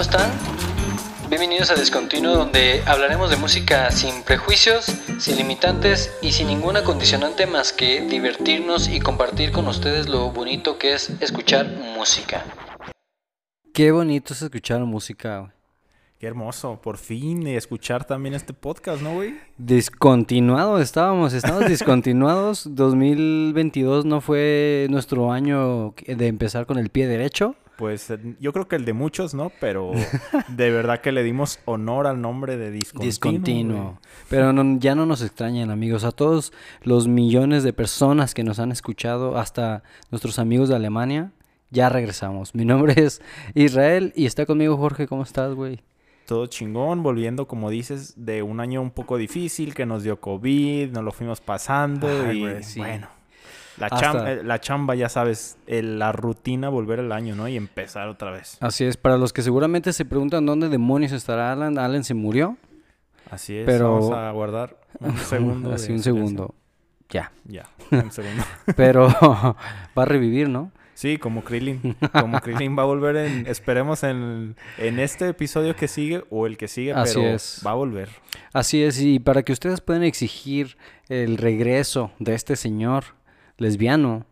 ¿cómo 0.00 0.10
están? 0.16 0.30
Bienvenidos 1.28 1.70
a 1.70 1.74
Descontinuo 1.74 2.32
donde 2.32 2.82
hablaremos 2.86 3.28
de 3.28 3.36
música 3.36 3.90
sin 3.90 4.22
prejuicios, 4.22 4.86
sin 5.18 5.36
limitantes 5.36 6.16
y 6.22 6.32
sin 6.32 6.46
ninguna 6.46 6.84
condicionante 6.84 7.46
más 7.46 7.74
que 7.74 8.00
divertirnos 8.00 8.88
y 8.88 8.98
compartir 9.00 9.52
con 9.52 9.68
ustedes 9.68 10.08
lo 10.08 10.30
bonito 10.30 10.78
que 10.78 10.94
es 10.94 11.10
escuchar 11.20 11.68
música. 11.94 12.46
Qué 13.74 13.92
bonito 13.92 14.32
es 14.32 14.40
escuchar 14.40 14.80
música, 14.86 15.40
güey. 15.40 15.52
Qué 16.18 16.26
hermoso, 16.26 16.80
por 16.80 16.96
fin 16.96 17.46
escuchar 17.46 18.06
también 18.06 18.34
este 18.34 18.54
podcast, 18.54 19.02
¿no, 19.02 19.12
güey? 19.16 19.38
Discontinuado 19.58 20.80
estábamos, 20.80 21.34
estábamos 21.34 21.68
discontinuados. 21.68 22.74
2022 22.74 24.06
no 24.06 24.22
fue 24.22 24.86
nuestro 24.88 25.30
año 25.30 25.94
de 26.06 26.26
empezar 26.26 26.64
con 26.64 26.78
el 26.78 26.88
pie 26.88 27.06
derecho. 27.06 27.54
Pues 27.80 28.12
yo 28.38 28.52
creo 28.52 28.68
que 28.68 28.76
el 28.76 28.84
de 28.84 28.92
muchos, 28.92 29.34
¿no? 29.34 29.50
Pero 29.58 29.90
de 30.48 30.70
verdad 30.70 31.00
que 31.00 31.10
le 31.10 31.22
dimos 31.24 31.58
honor 31.64 32.06
al 32.06 32.20
nombre 32.20 32.56
de 32.56 32.70
Discontinuo. 32.70 33.06
Discontinuo. 33.10 33.98
Pero 34.28 34.52
no- 34.52 34.78
ya 34.78 34.94
no 34.94 35.06
nos 35.06 35.22
extrañen, 35.22 35.70
amigos. 35.70 36.04
A 36.04 36.12
todos 36.12 36.52
los 36.82 37.08
millones 37.08 37.64
de 37.64 37.72
personas 37.72 38.34
que 38.34 38.44
nos 38.44 38.58
han 38.60 38.70
escuchado, 38.70 39.38
hasta 39.38 39.82
nuestros 40.10 40.38
amigos 40.38 40.68
de 40.68 40.76
Alemania, 40.76 41.32
ya 41.70 41.88
regresamos. 41.88 42.54
Mi 42.54 42.64
nombre 42.66 42.94
es 42.96 43.22
Israel 43.54 44.12
y 44.14 44.26
está 44.26 44.44
conmigo 44.46 44.76
Jorge. 44.76 45.06
¿Cómo 45.08 45.22
estás, 45.22 45.54
güey? 45.54 45.80
Todo 46.26 46.46
chingón, 46.46 47.02
volviendo, 47.02 47.48
como 47.48 47.70
dices, 47.70 48.12
de 48.16 48.42
un 48.42 48.60
año 48.60 48.82
un 48.82 48.90
poco 48.92 49.16
difícil 49.16 49.74
que 49.74 49.86
nos 49.86 50.04
dio 50.04 50.20
COVID, 50.20 50.90
nos 50.92 51.02
lo 51.02 51.10
fuimos 51.10 51.40
pasando 51.40 52.32
y 52.32 52.62
sí. 52.62 52.78
bueno. 52.78 53.08
La, 53.80 53.90
chamba, 53.90 54.32
eh, 54.32 54.42
la 54.44 54.60
chamba, 54.60 54.94
ya 54.94 55.08
sabes, 55.08 55.56
el- 55.66 55.98
la 55.98 56.12
rutina, 56.12 56.68
volver 56.68 56.98
el 57.00 57.10
año, 57.12 57.34
¿no? 57.34 57.48
Y 57.48 57.56
empezar 57.56 58.08
otra 58.08 58.30
vez. 58.30 58.56
Así 58.60 58.84
es, 58.84 58.96
para 58.96 59.16
los 59.16 59.32
que 59.32 59.42
seguramente 59.42 59.92
se 59.92 60.04
preguntan 60.04 60.44
dónde 60.46 60.68
demonios 60.68 61.12
estará 61.12 61.52
Alan, 61.52 61.78
Alan 61.78 62.04
se 62.04 62.14
murió. 62.14 62.56
Así 63.30 63.56
es, 63.56 63.66
Pero- 63.66 63.92
vamos 63.94 64.12
a 64.12 64.30
guardar 64.32 64.76
un 65.00 65.16
segundo. 65.16 65.72
Así 65.72 65.92
un 65.92 66.02
segundo. 66.02 66.54
Ya. 67.08 67.32
Ya, 67.44 67.64
un 67.90 68.12
segundo. 68.12 68.44
Pero 68.76 69.08
va 69.08 69.56
a 70.02 70.04
revivir, 70.04 70.48
¿no? 70.48 70.70
Sí, 70.94 71.16
como 71.16 71.42
Krillin. 71.42 71.96
Como 72.12 72.38
Krillin 72.40 72.76
va 72.78 72.82
a 72.82 72.84
volver 72.86 73.16
en, 73.16 73.46
esperemos 73.46 74.02
en, 74.02 74.54
en 74.76 74.98
este 74.98 75.28
episodio 75.28 75.74
que 75.74 75.88
sigue 75.88 76.24
o 76.28 76.46
el 76.46 76.58
que 76.58 76.68
sigue, 76.68 76.92
Así 76.92 77.14
pero 77.18 77.34
es. 77.34 77.62
va 77.66 77.70
a 77.70 77.74
volver. 77.74 78.10
Así 78.52 78.82
es, 78.82 79.00
y 79.00 79.18
para 79.18 79.42
que 79.42 79.52
ustedes 79.52 79.80
puedan 79.80 80.02
exigir 80.02 80.76
el 81.08 81.38
regreso 81.38 82.10
de 82.18 82.34
este 82.34 82.54
señor 82.54 83.04
lesbiano, 83.60 84.26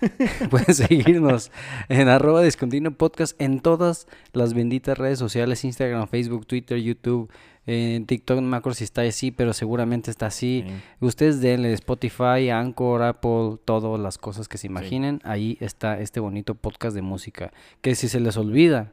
pueden 0.50 0.74
seguirnos 0.74 1.52
en 1.88 2.08
arroba 2.08 2.42
discontinuo 2.42 2.92
podcast 2.92 3.40
en 3.40 3.60
todas 3.60 4.08
las 4.32 4.54
benditas 4.54 4.96
redes 4.98 5.18
sociales, 5.18 5.64
Instagram, 5.64 6.08
Facebook, 6.08 6.46
Twitter, 6.46 6.78
YouTube, 6.78 7.30
en 7.66 8.06
TikTok, 8.06 8.40
no 8.40 8.48
me 8.48 8.56
acuerdo 8.56 8.74
si 8.74 8.84
está 8.84 9.02
así, 9.02 9.30
pero 9.30 9.52
seguramente 9.52 10.10
está 10.10 10.26
así. 10.26 10.64
Sí. 10.66 10.74
Ustedes 11.00 11.40
denle 11.40 11.72
Spotify, 11.74 12.48
Anchor, 12.50 13.02
Apple, 13.02 13.58
todas 13.64 14.00
las 14.00 14.18
cosas 14.18 14.48
que 14.48 14.58
se 14.58 14.66
imaginen. 14.66 15.20
Ahí 15.24 15.58
está 15.60 16.00
este 16.00 16.20
bonito 16.20 16.54
podcast 16.54 16.96
de 16.96 17.02
música. 17.02 17.52
Que 17.82 17.94
si 17.94 18.08
se 18.08 18.18
les 18.18 18.36
olvida, 18.38 18.92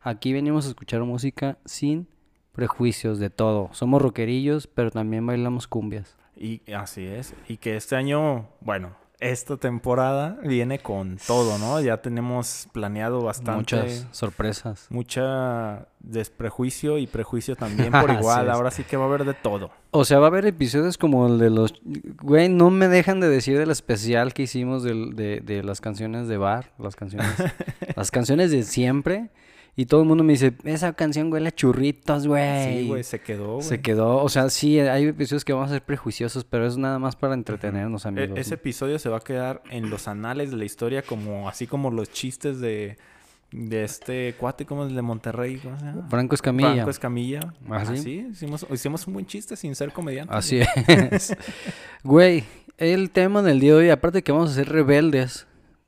aquí 0.00 0.32
venimos 0.32 0.66
a 0.66 0.68
escuchar 0.68 1.02
música 1.04 1.56
sin 1.64 2.08
prejuicios 2.52 3.20
de 3.20 3.30
todo. 3.30 3.70
Somos 3.72 4.02
rockerillos, 4.02 4.66
pero 4.66 4.90
también 4.90 5.24
bailamos 5.24 5.68
cumbias. 5.68 6.16
Y 6.36 6.60
así 6.72 7.06
es. 7.06 7.34
Y 7.48 7.58
que 7.58 7.76
este 7.76 7.94
año, 7.94 8.48
bueno, 8.60 8.96
esta 9.20 9.56
temporada 9.56 10.36
viene 10.42 10.80
con 10.80 11.18
todo, 11.26 11.56
¿no? 11.58 11.80
Ya 11.80 11.98
tenemos 12.02 12.68
planeado 12.72 13.22
bastante. 13.22 13.76
Muchas 13.76 14.06
sorpresas. 14.10 14.86
Mucha 14.90 15.86
desprejuicio 16.00 16.98
y 16.98 17.06
prejuicio 17.06 17.56
también 17.56 17.90
por 17.92 18.10
Así 18.10 18.20
igual. 18.20 18.50
Ahora 18.50 18.70
sí 18.70 18.84
que 18.84 18.96
va 18.96 19.04
a 19.04 19.08
haber 19.08 19.24
de 19.24 19.34
todo. 19.34 19.70
O 19.92 20.04
sea, 20.04 20.18
va 20.18 20.26
a 20.26 20.28
haber 20.28 20.46
episodios 20.46 20.98
como 20.98 21.26
el 21.26 21.38
de 21.38 21.50
los... 21.50 21.74
Güey, 22.22 22.48
no 22.48 22.70
me 22.70 22.88
dejan 22.88 23.20
de 23.20 23.28
decir 23.28 23.56
del 23.58 23.70
especial 23.70 24.34
que 24.34 24.42
hicimos 24.42 24.82
del- 24.82 25.14
de, 25.14 25.40
de 25.40 25.62
las 25.62 25.80
canciones 25.80 26.28
de 26.28 26.36
bar, 26.36 26.72
las 26.78 26.96
canciones, 26.96 27.30
las 27.96 28.10
canciones 28.10 28.50
de 28.50 28.62
siempre. 28.64 29.30
Y 29.76 29.86
todo 29.86 30.02
el 30.02 30.06
mundo 30.08 30.22
me 30.22 30.34
dice, 30.34 30.52
esa 30.64 30.92
canción 30.92 31.32
huele 31.32 31.48
a 31.48 31.52
churritos, 31.52 32.26
güey. 32.28 32.82
Sí, 32.82 32.88
güey, 32.88 33.02
se 33.02 33.20
quedó, 33.20 33.54
güey. 33.56 33.62
Se 33.66 33.80
quedó, 33.80 34.18
o 34.22 34.28
sea, 34.28 34.48
sí, 34.48 34.78
hay 34.78 35.06
episodios 35.08 35.44
que 35.44 35.52
vamos 35.52 35.70
a 35.70 35.72
ser 35.74 35.82
prejuiciosos, 35.82 36.44
pero 36.44 36.64
es 36.66 36.76
nada 36.76 37.00
más 37.00 37.16
para 37.16 37.34
entretenernos, 37.34 38.04
E- 38.04 38.08
amigos. 38.08 38.38
ese 38.38 38.54
episodio 38.54 38.98
se 39.00 39.08
va 39.08 39.16
a 39.16 39.20
quedar 39.20 39.62
en 39.70 39.90
los 39.90 40.06
anales 40.06 40.52
de 40.52 40.56
la 40.58 40.64
historia 40.64 41.02
como 41.02 41.48
así 41.48 41.66
como 41.66 41.90
los 41.90 42.08
chistes 42.12 42.60
de, 42.60 42.98
de 43.50 43.82
este 43.82 44.34
cuate 44.38 44.64
como 44.64 44.84
el 44.84 44.94
de 44.94 45.02
Monterrey, 45.02 45.56
¿cómo 45.56 45.76
se 45.76 45.84
llama? 45.86 46.06
Franco 46.08 46.36
Escamilla. 46.36 46.72
Franco 46.74 46.90
Escamilla. 46.90 47.40
¿Ah, 47.68 47.84
sí? 47.84 47.92
Así, 47.94 48.26
hicimos, 48.30 48.66
hicimos 48.72 49.06
un 49.08 49.14
buen 49.14 49.26
chiste 49.26 49.56
sin 49.56 49.74
ser 49.74 49.92
comediante. 49.92 50.32
Así 50.34 50.60
es. 50.86 51.36
Güey, 52.04 52.44
el 52.78 53.10
tema 53.10 53.42
del 53.42 53.58
día 53.58 53.72
de 53.72 53.78
hoy, 53.78 53.90
aparte 53.90 54.18
de 54.18 54.22
que 54.22 54.30
vamos 54.30 54.50
a 54.52 54.54
ser 54.54 54.68
rebeldes, 54.68 55.46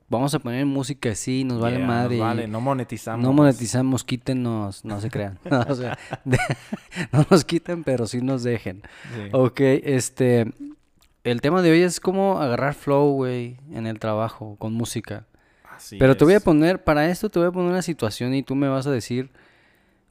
vamos 0.09 0.35
a 0.35 0.39
poner 0.39 0.65
música 0.67 1.11
así, 1.11 1.45
nos 1.45 1.61
vale 1.61 1.79
Yeah, 1.79 1.87
madre. 1.87 2.17
nos 2.19 2.27
vale, 2.27 2.47
no 2.49 2.61
monetizamos. 2.61 3.23
No 3.25 3.33
monetizamos, 3.33 4.05
quítenos, 4.05 4.85
no 4.85 5.01
se 5.01 5.11
crean. 5.11 5.39
o 5.69 5.75
sea, 5.75 5.99
de- 6.25 6.39
no 7.13 7.27
nos 7.31 7.45
quiten, 7.45 7.85
pero 7.85 8.07
sí 8.07 8.21
nos 8.21 8.43
dejen. 8.43 8.83
Sí. 9.15 9.29
Ok, 9.33 9.61
este. 9.61 10.53
El 11.25 11.41
tema 11.41 11.61
de 11.61 11.73
hoy 11.73 11.81
es 11.83 11.99
cómo 11.99 12.39
agarrar 12.41 12.75
flow, 12.75 13.11
güey, 13.15 13.57
en 13.73 13.89
el 13.89 13.99
trabajo, 13.99 14.55
con 14.61 14.73
música. 14.75 15.27
Así 15.75 15.99
Pero 15.99 16.17
te 16.17 16.25
voy 16.25 16.35
a 16.35 16.41
poner, 16.41 16.85
para 16.85 17.11
esto 17.11 17.29
te 17.29 17.41
voy 17.41 17.49
a 17.49 17.51
poner 17.51 17.69
una 17.73 17.83
situación 17.83 18.33
y 18.33 18.45
tú 18.45 18.55
me 18.55 18.69
vas 18.69 18.87
a 18.87 18.93
decir 18.93 19.31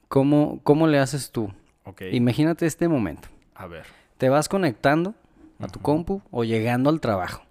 cómo, 0.10 0.60
cómo 0.64 0.88
le 0.88 1.00
haces 1.00 1.32
tú. 1.32 1.54
Ok, 1.86 2.02
Imagínate 2.12 2.66
este 2.66 2.88
momento. 2.90 3.30
a 3.56 3.66
ver. 3.66 3.86
Te 4.18 4.28
vas 4.28 4.50
conectando 4.50 5.16
a 5.60 5.68
tu 5.68 5.80
compu 5.80 6.22
o 6.32 6.44
llegando 6.44 6.90
al 6.90 7.00
trabajo. 7.00 7.44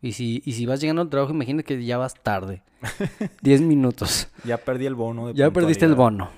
Y 0.00 0.12
si, 0.12 0.42
y 0.44 0.52
si 0.52 0.64
vas 0.66 0.80
llegando 0.80 1.02
al 1.02 1.08
trabajo, 1.10 1.32
imagínate 1.32 1.64
que 1.64 1.84
ya 1.84 1.98
vas 1.98 2.14
tarde. 2.14 2.62
10 3.42 3.62
minutos. 3.62 4.28
Ya 4.44 4.56
perdí 4.58 4.86
el 4.86 4.94
bono 4.94 5.28
de 5.28 5.34
Ya 5.34 5.50
perdiste 5.50 5.84
el 5.84 5.94
bono. 5.94 6.30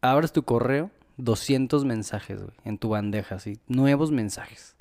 Abres 0.00 0.32
tu 0.32 0.42
correo, 0.44 0.90
200 1.18 1.84
mensajes, 1.84 2.38
güey, 2.42 2.54
en 2.64 2.78
tu 2.78 2.88
bandeja, 2.88 3.34
así, 3.36 3.58
nuevos 3.68 4.10
mensajes. 4.10 4.76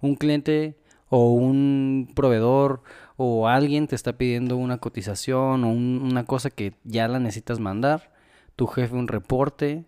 Un 0.00 0.16
cliente 0.16 0.76
o 1.08 1.30
un 1.32 2.10
proveedor 2.14 2.82
o 3.16 3.48
alguien 3.48 3.86
te 3.86 3.94
está 3.94 4.12
pidiendo 4.14 4.56
una 4.56 4.78
cotización 4.78 5.64
o 5.64 5.68
un- 5.70 6.00
una 6.02 6.24
cosa 6.24 6.50
que 6.50 6.74
ya 6.84 7.08
la 7.08 7.18
necesitas 7.20 7.60
mandar. 7.60 8.12
Tu 8.56 8.66
jefe 8.66 8.94
un 8.94 9.08
reporte. 9.08 9.84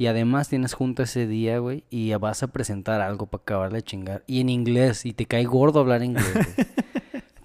Y 0.00 0.06
además 0.06 0.48
tienes 0.48 0.74
junta 0.74 1.02
ese 1.02 1.26
día, 1.26 1.58
güey, 1.58 1.82
y 1.90 2.14
vas 2.14 2.44
a 2.44 2.46
presentar 2.48 3.00
algo 3.00 3.26
para 3.26 3.42
acabar 3.42 3.72
de 3.72 3.82
chingar. 3.82 4.22
Y 4.28 4.40
en 4.40 4.48
inglés, 4.48 5.04
y 5.04 5.12
te 5.12 5.26
cae 5.26 5.44
gordo 5.44 5.80
hablar 5.80 6.04
inglés, 6.04 6.32
güey. 6.32 6.46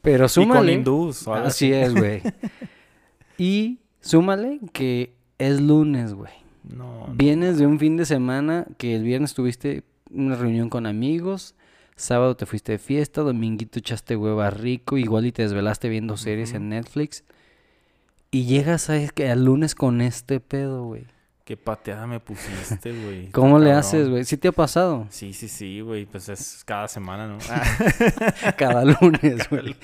Pero 0.04 0.26
Y 0.26 0.28
con 0.28 0.30
súmale. 0.30 0.74
hindús. 0.74 1.28
Así 1.28 1.74
es, 1.74 1.96
güey. 1.96 2.22
Y 3.40 3.80
súmale 4.00 4.60
que 4.74 5.16
es 5.40 5.60
lunes, 5.60 6.14
güey. 6.14 6.32
No, 6.64 7.08
no. 7.08 7.14
Vienes 7.16 7.58
de 7.58 7.66
un 7.66 7.80
fin 7.80 7.98
de 7.98 8.06
semana 8.06 8.68
que 8.78 8.96
el 8.96 9.04
viernes 9.04 9.34
tuviste 9.34 9.84
una 10.12 10.36
reunión 10.36 10.70
con 10.70 10.86
amigos, 10.86 11.56
sábado 11.96 12.36
te 12.38 12.46
fuiste 12.46 12.74
de 12.74 12.78
fiesta, 12.78 13.22
dominguito 13.22 13.80
echaste 13.80 14.16
hueva 14.16 14.52
rico, 14.52 14.98
igual 14.98 15.26
y 15.26 15.32
te 15.32 15.42
desvelaste 15.42 15.90
viendo 15.90 16.16
series 16.16 16.54
en 16.54 16.70
Netflix. 16.70 17.24
Y 18.30 18.46
llegas 18.46 18.90
a, 18.92 18.94
al 18.96 19.46
lunes 19.46 19.74
con 19.74 20.00
este 20.02 20.40
pedo, 20.40 20.84
güey. 20.86 21.06
Qué 21.44 21.58
pateada 21.58 22.08
me 22.08 22.20
pusiste, 22.22 22.92
güey. 22.94 23.28
¿Cómo 23.32 23.60
le 23.60 23.66
Cabrón. 23.66 23.80
haces, 23.80 24.10
güey? 24.10 24.24
¿Sí 24.24 24.38
te 24.38 24.48
ha 24.48 24.52
pasado? 24.54 25.08
Sí, 25.10 25.34
sí, 25.34 25.50
sí, 25.50 25.82
güey. 25.82 26.06
Pues 26.06 26.30
es 26.30 26.64
cada 26.66 26.88
semana, 26.88 27.28
¿no? 27.28 27.38
Cada 28.58 28.86
lunes, 28.86 29.50
güey. 29.50 29.76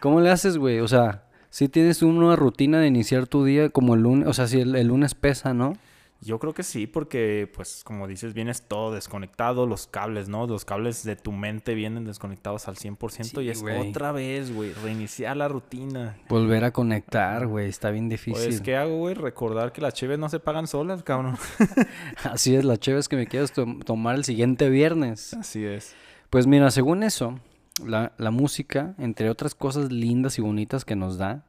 ¿Cómo 0.00 0.20
le 0.20 0.30
haces, 0.30 0.56
güey? 0.56 0.80
O 0.80 0.88
sea, 0.88 1.24
si 1.50 1.68
tienes 1.68 2.02
una 2.02 2.34
rutina 2.34 2.80
de 2.80 2.86
iniciar 2.86 3.26
tu 3.26 3.44
día 3.44 3.68
como 3.68 3.94
el 3.94 4.02
lunes, 4.02 4.26
o 4.28 4.32
sea, 4.32 4.46
si 4.46 4.60
el, 4.60 4.74
el 4.74 4.86
lunes 4.86 5.14
pesa, 5.14 5.52
¿no? 5.52 5.76
Yo 6.20 6.40
creo 6.40 6.52
que 6.52 6.64
sí, 6.64 6.88
porque, 6.88 7.48
pues, 7.54 7.84
como 7.84 8.08
dices, 8.08 8.34
vienes 8.34 8.62
todo 8.62 8.92
desconectado, 8.92 9.66
los 9.66 9.86
cables, 9.86 10.28
¿no? 10.28 10.48
Los 10.48 10.64
cables 10.64 11.04
de 11.04 11.14
tu 11.14 11.30
mente 11.30 11.74
vienen 11.76 12.04
desconectados 12.04 12.66
al 12.66 12.74
100% 12.74 13.22
Sí, 13.22 13.40
y 13.40 13.48
es 13.50 13.62
otra 13.62 14.10
vez, 14.10 14.52
güey, 14.52 14.72
reiniciar 14.72 15.36
la 15.36 15.46
rutina. 15.46 16.16
Volver 16.28 16.64
a 16.64 16.72
conectar, 16.72 17.46
güey, 17.46 17.68
está 17.68 17.90
bien 17.90 18.08
difícil. 18.08 18.42
Pues, 18.44 18.60
¿qué 18.60 18.76
hago, 18.76 18.96
güey? 18.98 19.14
Recordar 19.14 19.72
que 19.72 19.80
las 19.80 19.94
cheves 19.94 20.18
no 20.18 20.28
se 20.28 20.40
pagan 20.40 20.66
solas, 20.66 21.04
cabrón. 21.04 21.36
Así 22.24 22.54
es, 22.56 22.64
la 22.64 22.76
chévere 22.76 23.00
es 23.00 23.08
que 23.08 23.16
me 23.16 23.26
quieres 23.26 23.52
tom- 23.52 23.80
tomar 23.80 24.16
el 24.16 24.24
siguiente 24.24 24.68
viernes. 24.70 25.34
Así 25.34 25.64
es. 25.64 25.94
Pues 26.30 26.46
mira, 26.48 26.70
según 26.72 27.04
eso, 27.04 27.38
la, 27.86 28.12
la 28.18 28.30
música, 28.32 28.94
entre 28.98 29.30
otras 29.30 29.54
cosas 29.54 29.92
lindas 29.92 30.36
y 30.38 30.42
bonitas 30.42 30.84
que 30.84 30.96
nos 30.96 31.16
da, 31.16 31.44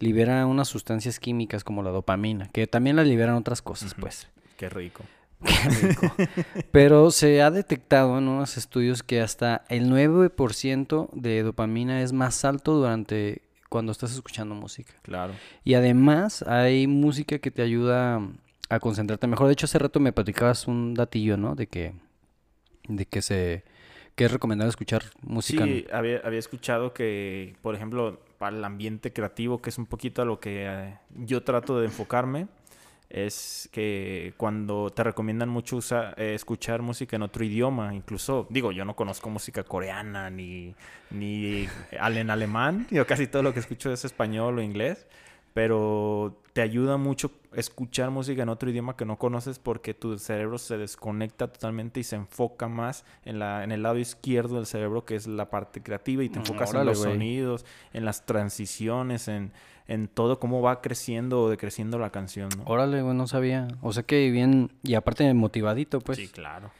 libera 0.00 0.46
unas 0.46 0.66
sustancias 0.66 1.20
químicas 1.20 1.62
como 1.62 1.82
la 1.82 1.90
dopamina, 1.90 2.48
que 2.48 2.66
también 2.66 2.96
la 2.96 3.04
liberan 3.04 3.36
otras 3.36 3.62
cosas, 3.62 3.94
pues. 3.94 4.28
Qué 4.56 4.68
rico. 4.68 5.04
Qué 5.44 5.68
rico. 5.68 6.14
Pero 6.72 7.10
se 7.10 7.42
ha 7.42 7.50
detectado 7.50 8.18
en 8.18 8.28
unos 8.28 8.56
estudios 8.56 9.02
que 9.02 9.20
hasta 9.20 9.64
el 9.68 9.90
9% 9.90 11.10
de 11.12 11.42
dopamina 11.42 12.02
es 12.02 12.12
más 12.12 12.44
alto 12.44 12.74
durante 12.74 13.42
cuando 13.68 13.92
estás 13.92 14.12
escuchando 14.12 14.54
música. 14.54 14.94
Claro. 15.02 15.34
Y 15.64 15.74
además 15.74 16.42
hay 16.42 16.86
música 16.86 17.38
que 17.38 17.50
te 17.50 17.62
ayuda 17.62 18.20
a 18.68 18.80
concentrarte 18.80 19.26
mejor. 19.26 19.46
De 19.46 19.52
hecho, 19.52 19.66
hace 19.66 19.78
rato 19.78 20.00
me 20.00 20.12
platicabas 20.12 20.66
un 20.66 20.94
datillo, 20.94 21.36
¿no? 21.36 21.54
De 21.54 21.66
que, 21.66 21.94
de 22.88 23.06
que 23.06 23.22
se, 23.22 23.64
que 24.14 24.24
es 24.24 24.32
recomendable 24.32 24.70
escuchar 24.70 25.04
música. 25.22 25.64
Sí, 25.64 25.86
había, 25.92 26.18
había 26.24 26.38
escuchado 26.38 26.92
que, 26.92 27.54
por 27.62 27.74
ejemplo, 27.74 28.20
para 28.40 28.56
el 28.56 28.64
ambiente 28.64 29.12
creativo, 29.12 29.60
que 29.60 29.68
es 29.68 29.76
un 29.76 29.84
poquito 29.84 30.22
a 30.22 30.24
lo 30.24 30.40
que 30.40 30.64
eh, 30.66 30.98
yo 31.14 31.42
trato 31.42 31.78
de 31.78 31.84
enfocarme, 31.84 32.48
es 33.10 33.68
que 33.70 34.32
cuando 34.38 34.88
te 34.88 35.04
recomiendan 35.04 35.50
mucho 35.50 35.78
eh, 36.16 36.32
escuchar 36.34 36.80
música 36.80 37.16
en 37.16 37.22
otro 37.22 37.44
idioma, 37.44 37.94
incluso, 37.94 38.46
digo, 38.48 38.72
yo 38.72 38.86
no 38.86 38.96
conozco 38.96 39.28
música 39.28 39.62
coreana 39.62 40.30
ni, 40.30 40.74
ni 41.10 41.68
en 41.92 42.30
alemán, 42.30 42.86
yo 42.90 43.06
casi 43.06 43.26
todo 43.26 43.42
lo 43.42 43.52
que 43.52 43.60
escucho 43.60 43.92
es 43.92 44.06
español 44.06 44.58
o 44.58 44.62
inglés, 44.62 45.06
pero 45.52 46.42
te 46.52 46.62
ayuda 46.62 46.96
mucho 46.96 47.32
escuchar 47.54 48.10
música 48.10 48.42
en 48.42 48.48
otro 48.48 48.70
idioma 48.70 48.96
que 48.96 49.04
no 49.04 49.18
conoces 49.18 49.58
porque 49.58 49.94
tu 49.94 50.18
cerebro 50.18 50.58
se 50.58 50.78
desconecta 50.78 51.48
totalmente 51.48 52.00
y 52.00 52.04
se 52.04 52.16
enfoca 52.16 52.68
más 52.68 53.04
en, 53.24 53.38
la, 53.38 53.64
en 53.64 53.72
el 53.72 53.82
lado 53.82 53.98
izquierdo 53.98 54.56
del 54.56 54.66
cerebro, 54.66 55.04
que 55.04 55.16
es 55.16 55.26
la 55.26 55.50
parte 55.50 55.82
creativa, 55.82 56.22
y 56.22 56.28
te 56.28 56.38
Mm, 56.38 56.42
enfocas 56.42 56.70
órale, 56.70 56.92
en 56.92 56.96
los 56.96 57.02
sonidos, 57.02 57.64
en 57.92 58.04
las 58.04 58.26
transiciones, 58.26 59.28
en, 59.28 59.52
en 59.88 60.08
todo 60.08 60.38
cómo 60.38 60.62
va 60.62 60.80
creciendo 60.80 61.42
o 61.42 61.50
decreciendo 61.50 61.98
la 61.98 62.10
canción, 62.10 62.48
¿no? 62.56 62.64
Órale, 62.64 63.02
güey, 63.02 63.16
no 63.16 63.26
sabía. 63.26 63.68
O 63.80 63.92
sea 63.92 64.02
que 64.04 64.30
bien, 64.30 64.70
y 64.82 64.94
aparte 64.94 65.32
motivadito, 65.34 66.00
pues. 66.00 66.18
sí, 66.18 66.28
claro. 66.28 66.70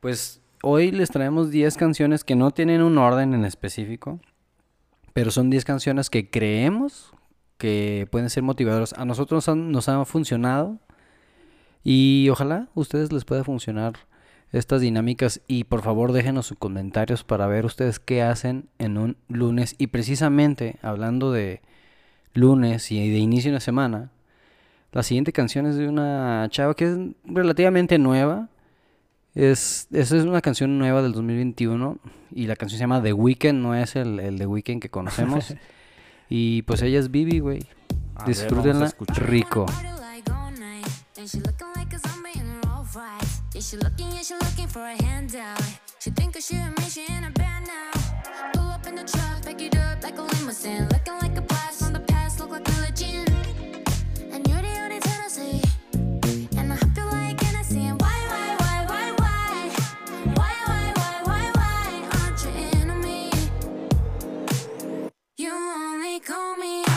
Pues 0.00 0.42
hoy 0.62 0.90
les 0.90 1.10
traemos 1.10 1.50
10 1.50 1.76
canciones 1.76 2.24
que 2.24 2.34
no 2.34 2.50
tienen 2.50 2.82
un 2.82 2.98
orden 2.98 3.34
en 3.34 3.44
específico, 3.44 4.20
pero 5.12 5.30
son 5.30 5.48
10 5.48 5.64
canciones 5.64 6.10
que 6.10 6.28
creemos 6.28 7.12
que 7.62 8.08
pueden 8.10 8.28
ser 8.28 8.42
motivadoras. 8.42 8.92
A 8.94 9.04
nosotros 9.04 9.46
nos 9.46 9.88
han 9.88 10.04
funcionado 10.04 10.80
y 11.84 12.28
ojalá 12.28 12.66
a 12.74 12.80
ustedes 12.80 13.12
les 13.12 13.24
pueda 13.24 13.44
funcionar 13.44 13.92
estas 14.50 14.80
dinámicas 14.80 15.40
y 15.46 15.62
por 15.62 15.80
favor 15.80 16.10
déjenos 16.10 16.46
sus 16.46 16.58
comentarios 16.58 17.22
para 17.22 17.46
ver 17.46 17.64
ustedes 17.64 18.00
qué 18.00 18.20
hacen 18.20 18.68
en 18.80 18.98
un 18.98 19.16
lunes 19.28 19.76
y 19.78 19.86
precisamente 19.86 20.80
hablando 20.82 21.30
de 21.30 21.60
lunes 22.34 22.90
y 22.90 23.08
de 23.08 23.18
inicio 23.18 23.52
de 23.52 23.54
una 23.54 23.60
semana, 23.60 24.10
la 24.90 25.04
siguiente 25.04 25.32
canción 25.32 25.66
es 25.66 25.76
de 25.76 25.86
una 25.86 26.48
chava 26.50 26.74
que 26.74 26.86
es 26.86 26.98
relativamente 27.24 27.96
nueva. 27.96 28.48
Es, 29.36 29.86
esa 29.92 30.16
es 30.16 30.24
una 30.24 30.40
canción 30.40 30.80
nueva 30.80 31.00
del 31.00 31.12
2021 31.12 31.98
y 32.34 32.48
la 32.48 32.56
canción 32.56 32.78
se 32.78 32.82
llama 32.82 33.00
The 33.00 33.12
Weeknd, 33.12 33.54
no 33.54 33.76
es 33.76 33.94
el, 33.94 34.18
el 34.18 34.36
The 34.36 34.46
Weeknd 34.46 34.80
que 34.82 34.90
conocemos. 34.90 35.54
y 36.28 36.62
pues 36.62 36.82
ella 36.82 36.98
es 36.98 37.10
Bibi, 37.10 37.40
güey. 37.40 37.66
Disfrútenla 38.26 38.92
rico. 39.16 39.66
Party 39.66 39.88
like 40.00 40.30
all 40.30 40.50
night. 40.52 40.86
Then 41.14 41.26
call 66.24 66.56
me 66.56 66.91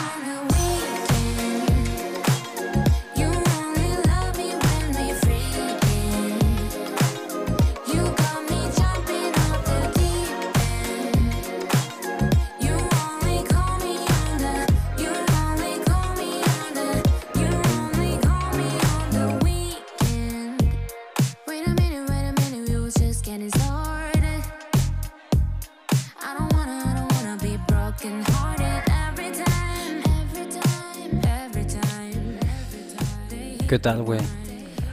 ¿Qué 33.68 33.78
tal, 33.78 34.02
güey? 34.02 34.20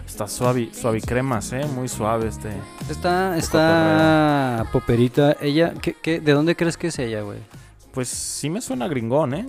Está 0.05 0.27
suave, 0.27 0.69
suave 0.73 1.01
cremas, 1.01 1.51
¿eh? 1.53 1.65
Muy 1.75 1.87
suave 1.87 2.27
este. 2.27 2.49
Está, 2.89 3.37
está 3.37 4.65
poperita. 4.71 5.35
Ella, 5.41 5.73
¿qué, 5.81 5.93
qué, 6.01 6.19
de 6.19 6.31
dónde 6.33 6.55
crees 6.55 6.77
que 6.77 6.87
es 6.87 6.99
ella, 6.99 7.21
güey? 7.21 7.39
Pues 7.91 8.09
sí 8.09 8.49
me 8.49 8.61
suena 8.61 8.87
gringón, 8.87 9.33
¿eh? 9.33 9.45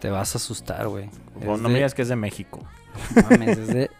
Te 0.00 0.10
vas 0.10 0.34
a 0.34 0.38
asustar, 0.38 0.88
güey. 0.88 1.10
No 1.44 1.56
de- 1.56 1.62
me 1.64 1.74
digas 1.74 1.94
que 1.94 2.02
es 2.02 2.08
de 2.08 2.16
México. 2.16 2.60
mames, 3.30 3.58
es 3.58 3.68
de 3.68 3.90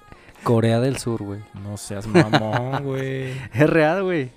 Corea 0.43 0.81
del 0.81 0.99
Sur, 0.99 1.23
güey. 1.23 1.41
No 1.63 1.77
seas 1.77 2.07
mamón, 2.07 2.83
güey. 2.85 3.33
Es 3.53 3.69
real, 3.69 4.03
güey. 4.05 4.31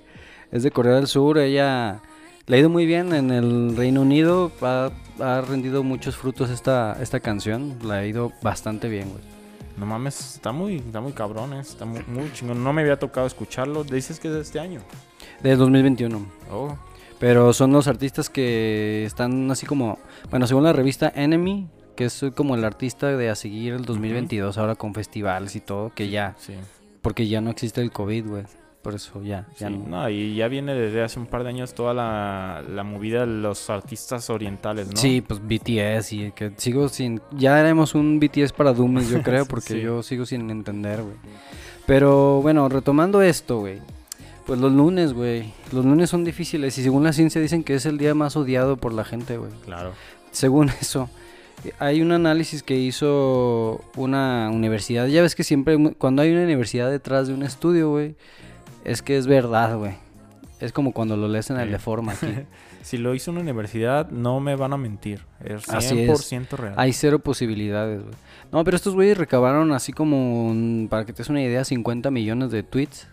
Es 0.52 0.63
de 0.63 0.72
Corea 0.72 0.96
del 0.96 1.08
Sur. 1.08 1.38
Ella 1.38 2.00
le 2.48 2.56
ha 2.58 2.60
ido 2.60 2.69
muy 2.69 2.86
bien 2.86 3.13
en 3.13 3.31
el 3.31 3.75
Reino 3.78 4.02
Unido. 4.02 4.52
Ha, 4.62 4.90
ha 5.19 5.42
rendido 5.42 5.84
muchos 5.84 6.16
frutos 6.18 6.50
esta, 6.50 6.98
esta 7.02 7.19
canción. 7.19 7.78
Le 7.86 7.94
ha 7.94 8.06
ido 8.06 8.31
bastante 8.42 8.90
bien, 8.90 9.10
güey. 9.10 9.31
No 9.78 9.86
mames, 9.86 10.36
está 10.36 10.52
muy, 10.52 10.78
está 10.78 11.02
muy 11.02 11.14
cabrón, 11.14 11.54
¿eh? 11.54 11.60
Está 11.60 11.86
muy, 11.86 12.04
muy 12.08 12.32
chingón. 12.34 12.64
No 12.64 12.74
me 12.74 12.82
había 12.82 13.00
tocado 13.00 13.26
escucharlo. 13.28 13.84
Dices 13.84 14.20
que 14.20 14.28
es 14.28 14.34
de 14.34 14.42
este 14.42 14.60
año. 14.60 14.82
Del 15.42 15.58
2021. 15.58 16.26
Oh, 16.52 16.76
Pero 17.20 17.54
son 17.54 17.72
los 17.72 17.88
artistas 17.88 18.30
que 18.30 19.06
están 19.06 19.50
así 19.50 19.66
como. 19.66 19.98
Bueno, 20.30 20.46
según 20.48 20.64
la 20.64 20.74
revista 20.74 21.12
Enemy, 21.16 21.68
que 21.96 22.06
es 22.06 22.24
como 22.36 22.56
el 22.56 22.64
artista 22.64 23.08
de 23.16 23.30
a 23.30 23.36
seguir 23.36 23.74
el 23.74 23.86
2022, 23.86 24.58
ahora 24.58 24.76
con 24.76 24.94
festivales 24.94 25.56
y 25.56 25.62
todo, 25.62 25.92
que 25.94 26.10
ya. 26.10 26.36
sí. 26.38 26.54
Porque 27.02 27.28
ya 27.28 27.42
no 27.42 27.50
existe 27.50 27.82
el 27.82 27.92
COVID, 27.92 28.28
güey. 28.28 28.44
Por 28.81 28.95
eso 28.95 29.22
ya, 29.22 29.48
ya 29.60 29.68
Sí, 29.68 29.74
no. 29.75 29.88
no, 30.01 30.10
y 30.10 30.36
ya 30.36 30.48
viene 30.48 30.74
desde 30.74 31.04
hace 31.04 31.19
un 31.19 31.28
par 31.28 31.44
de 31.44 31.50
años 31.50 31.75
toda 31.75 31.94
la, 31.94 32.63
la 32.68 32.83
movida 32.83 33.19
de 33.22 33.28
los 33.28 33.69
artistas 33.69 34.30
orientales, 34.31 34.88
¿no? 34.89 34.98
Sí, 34.98 35.22
pues 35.22 35.39
BTS 35.39 36.13
y 36.13 36.32
que 36.32 36.51
sigo 36.58 36.89
sin... 36.89 37.22
Ya 37.32 37.58
haremos 37.60 37.94
un 37.94 38.20
BTS 38.20 38.53
para 38.53 38.74
Doomies, 38.74 39.10
yo 39.10 39.22
creo, 39.24 39.46
porque 39.46 39.74
Sí. 39.75 39.82
yo 39.82 40.01
sigo 40.01 40.25
sin 40.25 40.50
entender, 40.50 41.03
güey. 41.03 41.15
Pero 41.86 42.41
bueno, 42.41 42.70
retomando 42.70 43.22
esto, 43.22 43.60
güey. 43.60 43.79
Pues 44.46 44.60
los 44.60 44.72
lunes, 44.72 45.13
güey. 45.13 45.53
Los 45.72 45.86
lunes 45.86 46.10
son 46.10 46.24
difíciles 46.24 46.75
y 46.77 46.84
según 46.84 47.03
la 47.03 47.13
ciencia 47.13 47.39
dicen 47.39 47.63
que 47.63 47.75
es 47.75 47.86
el 47.86 47.98
día 48.00 48.15
más 48.15 48.36
odiado 48.36 48.77
por 48.77 48.94
la 48.94 49.03
gente, 49.03 49.38
güey. 49.38 49.51
Claro. 49.65 49.91
Según 50.32 50.70
eso, 50.82 51.08
hay 51.77 52.01
un 52.01 52.12
análisis 52.12 52.63
que 52.63 52.77
hizo 52.77 53.82
una 53.96 54.50
universidad. 54.51 55.06
Ya 55.08 55.22
ves 55.22 55.36
que 55.36 55.44
siempre 55.44 55.77
cuando 56.00 56.24
hay 56.24 56.32
una 56.32 56.44
universidad 56.44 56.89
detrás 56.89 57.27
de 57.27 57.36
un 57.36 57.44
estudio, 57.44 57.91
güey, 57.91 58.15
es 58.84 59.02
que 59.02 59.18
es 59.18 59.28
verdad, 59.28 59.78
güey. 59.78 59.94
Es 60.60 60.72
como 60.74 60.92
cuando 60.94 61.18
lo 61.18 61.28
lees 61.28 61.50
en 61.50 61.58
el 61.58 61.68
Sí. 61.68 61.72
de 61.72 61.80
forma 61.80 62.14
aquí. 62.14 62.28
Si 62.82 62.98
lo 62.98 63.14
hizo 63.14 63.30
una 63.30 63.42
universidad, 63.42 64.10
no 64.10 64.40
me 64.40 64.56
van 64.56 64.74
a 64.74 64.78
mentir. 64.78 65.22
Es 65.46 65.68
100% 65.68 65.78
Así 65.78 66.36
es. 66.36 66.52
real. 66.60 66.74
Hay 66.78 66.94
cero 66.94 67.20
posibilidades, 67.20 68.02
güey. 68.02 68.16
No, 68.52 68.64
pero 68.64 68.76
estos 68.76 68.96
güeyes 68.96 69.20
recabaron 69.20 69.72
así 69.72 69.94
como, 69.94 70.88
para 70.90 71.06
que 71.06 71.14
te 71.14 71.20
des 71.20 71.30
una 71.30 71.44
idea, 71.44 71.64
50 71.64 72.10
millones 72.10 72.50
de 72.50 72.64
tweets. 72.64 73.08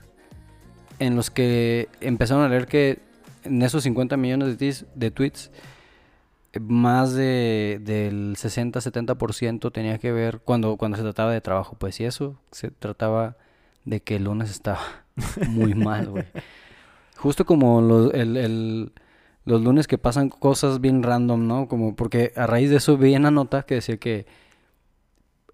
En 0.99 1.17
los 1.17 1.31
que 1.31 1.89
empezaron 2.01 2.45
a 2.45 2.49
leer 2.49 2.67
que 2.67 3.01
en 3.45 3.61
esos 3.61 3.83
50 3.83 4.17
millones 4.17 4.57
de, 4.59 4.67
tweets- 4.67 4.87
de 4.95 5.11
tweets, 5.11 5.51
más 6.59 7.13
de, 7.13 7.79
del 7.83 8.37
60-70% 8.37 9.71
tenía 9.71 9.99
que 9.99 10.13
ver 10.13 10.41
cuando, 10.41 10.77
cuando 10.79 10.97
se 10.97 11.03
trataba 11.03 11.31
de 11.33 11.43
trabajo. 11.43 11.77
Pues 11.79 12.01
y 12.01 12.05
eso 12.05 12.41
se 12.53 12.71
trataba 12.71 13.37
de 13.85 14.01
que 14.01 14.17
el 14.17 14.25
lunes 14.25 14.51
estaba 14.51 14.81
muy 15.49 15.75
mal, 15.75 16.09
güey. 16.09 16.25
Justo 17.17 17.45
como 17.45 17.81
los, 17.81 18.15
el, 18.15 18.37
el- 18.37 18.93
los 19.45 19.63
lunes 19.63 19.87
que 19.87 19.97
pasan 19.97 20.29
cosas 20.29 20.81
bien 20.81 21.03
random, 21.03 21.47
¿no? 21.47 21.69
Como 21.69 21.97
porque 21.97 22.33
a 22.37 22.47
raíz 22.47 22.69
de 22.71 22.77
eso 22.77 22.99
vi 22.99 23.17
una 23.17 23.31
nota 23.31 23.63
que 23.63 23.77
decía 23.77 23.97
que 23.97 24.27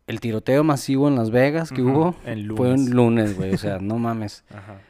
el 0.07 0.19
tiroteo 0.21 0.65
masivo 0.65 1.07
en 1.09 1.15
Las 1.15 1.31
Vegas 1.31 1.71
que 1.71 1.81
hubo 1.83 2.15
en 2.27 2.55
fue 2.57 2.71
un 2.73 2.91
lunes. 2.91 2.91
lunes, 2.91 3.37
güey. 3.37 3.55
O 3.55 3.59
sea, 3.59 3.79
no 3.81 3.99
mames. 3.99 4.45
Ajá. 4.51 4.81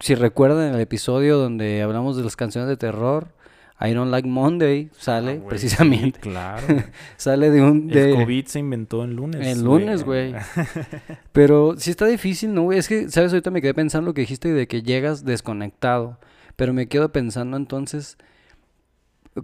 Si 0.00 0.14
recuerdan 0.14 0.74
el 0.74 0.80
episodio 0.80 1.38
donde 1.38 1.82
hablamos 1.82 2.16
de 2.16 2.24
las 2.24 2.36
canciones 2.36 2.68
de 2.68 2.76
terror, 2.76 3.28
I 3.78 3.92
Don't 3.92 4.10
Like 4.10 4.26
Monday 4.26 4.88
sale 4.98 5.40
Ah, 5.44 5.48
precisamente. 5.48 6.18
sí, 6.22 6.30
claro. 6.30 6.66
Sale 7.18 7.50
de 7.50 7.60
un... 7.62 7.88
De... 7.88 8.10
El 8.10 8.16
COVID 8.16 8.46
se 8.46 8.58
inventó 8.58 9.04
en 9.04 9.14
lunes. 9.16 9.46
El 9.46 9.62
lunes, 9.64 10.02
güey. 10.02 10.34
Pero 11.32 11.74
sí 11.76 11.90
está 11.90 12.06
difícil, 12.06 12.54
¿no, 12.54 12.62
güey? 12.62 12.78
Es 12.78 12.88
que, 12.88 13.10
¿sabes? 13.10 13.32
Ahorita 13.32 13.50
me 13.50 13.60
quedé 13.60 13.74
pensando 13.74 14.06
lo 14.06 14.14
que 14.14 14.22
dijiste 14.22 14.52
de 14.52 14.66
que 14.66 14.82
llegas 14.82 15.24
desconectado. 15.24 16.18
Pero 16.56 16.72
me 16.72 16.86
quedo 16.88 17.12
pensando 17.12 17.58
entonces, 17.58 18.16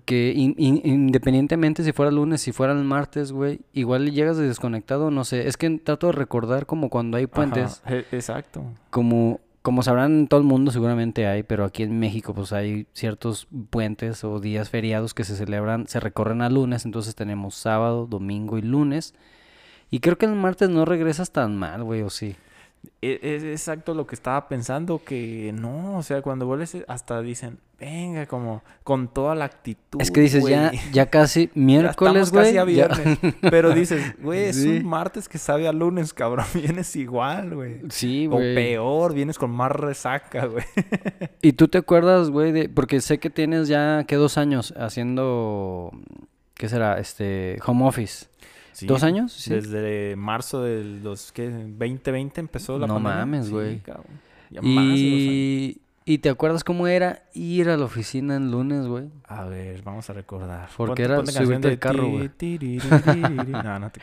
que 0.07 0.33
in- 0.35 0.55
in- 0.57 0.81
independientemente 0.83 1.85
si 1.85 1.93
fuera 1.93 2.09
el 2.09 2.17
lunes, 2.17 2.41
si 2.41 2.53
fuera 2.53 2.73
el 2.73 2.85
martes, 2.85 3.33
güey, 3.33 3.61
igual 3.75 4.11
llegas 4.13 4.39
de 4.39 4.49
desconectado, 4.49 5.11
no 5.11 5.25
sé. 5.25 5.47
Es 5.47 5.59
que 5.59 5.69
trato 5.79 6.07
de 6.07 6.13
recordar 6.15 6.65
como 6.65 6.89
cuando 6.89 7.19
hay 7.19 7.27
puentes, 7.27 7.83
Ajá, 7.85 7.97
e- 7.97 8.07
exacto. 8.13 8.65
como, 8.89 9.41
como 9.63 9.83
sabrán 9.83 10.13
en 10.21 10.27
todo 10.29 10.41
el 10.41 10.47
mundo 10.47 10.71
seguramente 10.73 11.27
hay, 11.27 11.43
pero 11.45 11.65
aquí 11.65 11.85
en 11.85 11.99
México 11.99 12.35
pues 12.35 12.53
hay 12.53 12.87
ciertos 12.93 13.47
puentes 13.71 14.25
o 14.25 14.41
días 14.41 14.71
feriados 14.71 15.15
que 15.15 15.25
se 15.25 15.37
celebran, 15.37 15.87
se 15.87 16.01
recorren 16.01 16.43
a 16.43 16.51
lunes, 16.51 16.85
entonces 16.85 17.15
tenemos 17.15 17.55
sábado, 17.55 18.07
domingo 18.07 18.59
y 18.59 18.63
lunes. 18.63 19.15
Y 19.91 20.01
creo 20.01 20.19
que 20.19 20.27
el 20.27 20.35
martes 20.35 20.69
no 20.71 20.85
regresas 20.85 21.31
tan 21.33 21.57
mal, 21.57 21.85
güey, 21.85 22.03
o 22.03 22.11
sí. 22.11 22.35
E- 23.01 23.21
Es 23.23 23.45
exacto 23.45 23.95
lo 23.95 24.07
que 24.07 24.15
estaba 24.15 24.49
pensando, 24.49 25.03
que 25.05 25.53
no, 25.55 25.99
o 25.99 26.03
sea, 26.03 26.23
cuando 26.23 26.47
vuelves 26.47 26.75
eh, 26.75 26.85
hasta 26.89 27.21
dicen, 27.23 27.59
venga, 27.83 28.27
como 28.27 28.63
con 28.85 29.09
toda 29.09 29.35
la 29.35 29.45
actitud. 29.47 30.01
Es 30.01 30.11
que 30.11 30.21
dices, 30.21 30.45
ya, 30.47 30.69
güey". 30.69 30.81
ya 30.93 31.07
casi 31.07 31.47
Ya 31.55 31.61
miércoles, 31.61 32.31
güey. 32.31 32.55
ya- 32.55 32.65
viernes. 32.65 33.19
Pero 33.41 33.73
dices, 33.75 34.15
güey, 34.23 34.45
es 34.45 34.57
Sí. 34.63 34.69
un 34.79 34.87
martes 34.87 35.29
que 35.29 35.39
sabe 35.39 35.67
a 35.69 35.73
lunes, 35.73 36.15
cabrón. 36.15 36.47
Vienes 36.55 36.95
igual, 36.97 37.55
güey. 37.55 37.81
Sí, 37.91 38.27
O 38.29 38.33
güey. 38.37 38.55
peor, 38.55 39.15
vienes 39.15 39.39
con 39.39 39.51
más 39.51 39.73
resaca, 39.73 40.47
güey. 40.47 40.65
¿Y 41.43 41.53
tú 41.53 41.69
te 41.69 41.79
acuerdas, 41.79 42.31
güey, 42.31 42.53
de... 42.53 42.69
Porque 42.69 43.01
sé 43.01 43.19
que 43.19 43.31
tienes 43.31 43.69
ya, 43.69 44.05
que 44.07 44.17
dos 44.17 44.39
años 44.39 44.73
haciendo... 44.77 45.93
¿Qué 46.55 46.69
será? 46.69 46.99
Este... 46.99 47.59
Home 47.67 47.85
office. 47.87 48.27
Sí, 48.73 48.87
¿Dos 48.87 49.03
años? 49.03 49.33
Sí. 49.33 49.51
Desde 49.51 50.17
marzo 50.17 50.63
del 50.63 51.03
dos, 51.03 51.31
¿qué? 51.33 51.51
2020 51.51 52.41
empezó 52.41 52.79
la 52.79 52.87
No 52.87 52.95
pandemia. 52.95 53.17
mames, 53.19 53.47
Sí, 53.47 53.53
güey. 53.53 53.79
cabrón. 53.81 54.07
Ya 54.51 54.63
más 54.63 54.73
de 54.75 54.81
dos 54.81 54.89
años. 54.89 55.77
Y... 56.05 56.15
¿Y 56.15 56.19
te 56.19 56.29
acuerdas 56.31 56.65
cómo 56.65 56.87
era 56.87 57.23
ir 57.35 57.69
a 57.71 57.77
la 57.77 57.85
oficina 57.85 58.37
en 58.37 58.51
lunes, 58.51 58.87
güey? 58.87 59.11
A 59.27 59.45
ver, 59.45 59.83
vamos 59.83 60.09
a 60.11 60.13
recordar. 60.13 60.69
Porque 60.77 61.03
era 61.05 61.17
subirte 61.45 61.69
al 61.69 61.79
carro, 61.79 62.09
güey. 62.09 62.29
No, 63.63 63.79
no 63.79 63.91
te- 63.91 64.01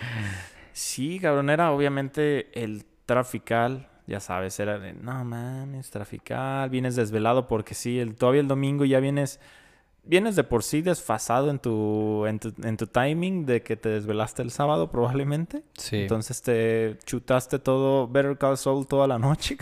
Sí, 0.74 1.20
cabrón, 1.20 1.50
era 1.50 1.72
obviamente 1.72 2.50
el 2.62 2.86
trafical. 3.06 3.88
Ya 4.08 4.20
sabes, 4.20 4.60
era 4.60 4.79
de, 4.79 4.94
no 4.94 5.24
mames, 5.24 5.91
trafical. 5.91 6.70
Vienes 6.70 6.96
desvelado 6.96 7.48
porque 7.48 7.75
sí, 7.75 8.00
el, 8.00 8.15
todavía 8.15 8.41
el 8.41 8.48
domingo 8.48 8.86
ya 8.86 9.00
vienes... 9.00 9.39
Vienes 10.03 10.36
de 10.36 10.44
por 10.44 10.63
sí 10.63 10.82
desfasado 10.82 11.50
en 11.51 11.60
tu, 11.60 12.25
en 12.25 12.39
tu, 12.39 12.51
en 12.63 12.77
tu 12.77 12.88
timing 12.88 13.46
de 13.46 13.62
que 13.62 13.75
te 13.75 13.89
desvelaste 13.89 14.41
el 14.41 14.50
sábado 14.50 14.89
probablemente. 14.89 15.63
Sí. 15.77 15.98
Entonces 15.98 16.41
te 16.41 16.98
chutaste 17.06 17.60
todo 17.60 18.08
Better 18.08 18.38
Call 18.38 18.58
Saul 18.58 18.88
toda 18.88 19.08
la 19.08 19.20
noche. 19.20 19.58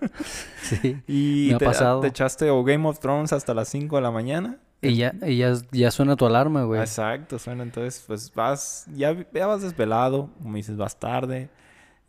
sí. 0.62 0.96
y 1.08 1.46
Me 1.50 1.54
ha 1.54 1.58
te, 1.58 1.64
pasado. 1.64 2.00
te 2.00 2.08
echaste 2.08 2.50
o 2.50 2.62
Game 2.62 2.88
of 2.88 2.98
Thrones 3.00 3.32
hasta 3.32 3.54
las 3.54 3.68
5 3.68 3.96
de 3.96 4.02
la 4.02 4.10
mañana. 4.10 4.58
Y 4.82 4.96
ya, 4.96 5.12
y 5.26 5.36
ya, 5.38 5.52
ya 5.72 5.90
suena 5.90 6.16
tu 6.16 6.24
alarma, 6.24 6.62
güey. 6.64 6.80
Exacto, 6.80 7.38
suena. 7.38 7.62
Entonces, 7.64 8.02
pues 8.06 8.32
vas, 8.34 8.86
ya, 8.94 9.14
ya 9.32 9.46
vas 9.46 9.60
desvelado, 9.62 10.30
como 10.42 10.56
dices, 10.56 10.76
vas 10.76 10.98
tarde, 10.98 11.50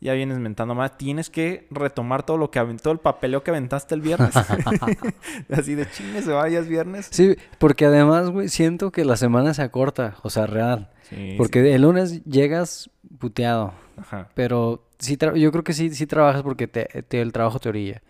ya 0.02 0.12
vienes 0.14 0.38
mentando 0.38 0.74
más. 0.74 0.98
Tienes 0.98 1.30
que 1.30 1.66
retomar 1.70 2.24
todo 2.24 2.36
lo 2.36 2.50
que 2.50 2.58
aventó, 2.58 2.90
el 2.90 2.98
papeleo 2.98 3.42
que 3.42 3.50
aventaste 3.52 3.94
el 3.94 4.00
viernes. 4.02 4.34
Así 5.50 5.74
de 5.74 5.88
chingue, 5.90 6.22
se 6.22 6.32
vaya, 6.32 6.58
es 6.58 6.68
viernes. 6.68 7.08
Sí, 7.10 7.36
porque 7.58 7.86
además, 7.86 8.30
güey, 8.30 8.48
siento 8.48 8.90
que 8.92 9.04
la 9.04 9.16
semana 9.16 9.54
se 9.54 9.62
acorta, 9.62 10.16
o 10.22 10.30
sea, 10.30 10.46
real. 10.46 10.90
Sí, 11.08 11.34
Porque 11.38 11.74
el 11.74 11.82
lunes 11.82 12.24
llegas 12.24 12.90
puteado. 13.18 13.74
Ajá. 13.94 14.28
pero 14.34 14.86
sí 14.98 15.18
yo 15.36 15.52
creo 15.52 15.62
que 15.64 15.74
sí, 15.74 15.90
sí 15.94 16.06
trabajas 16.06 16.42
porque 16.42 16.66
te, 16.66 16.86
te- 17.02 17.20
el 17.20 17.30
trabajo 17.32 17.58
te 17.60 17.68
orilla. 17.68 18.02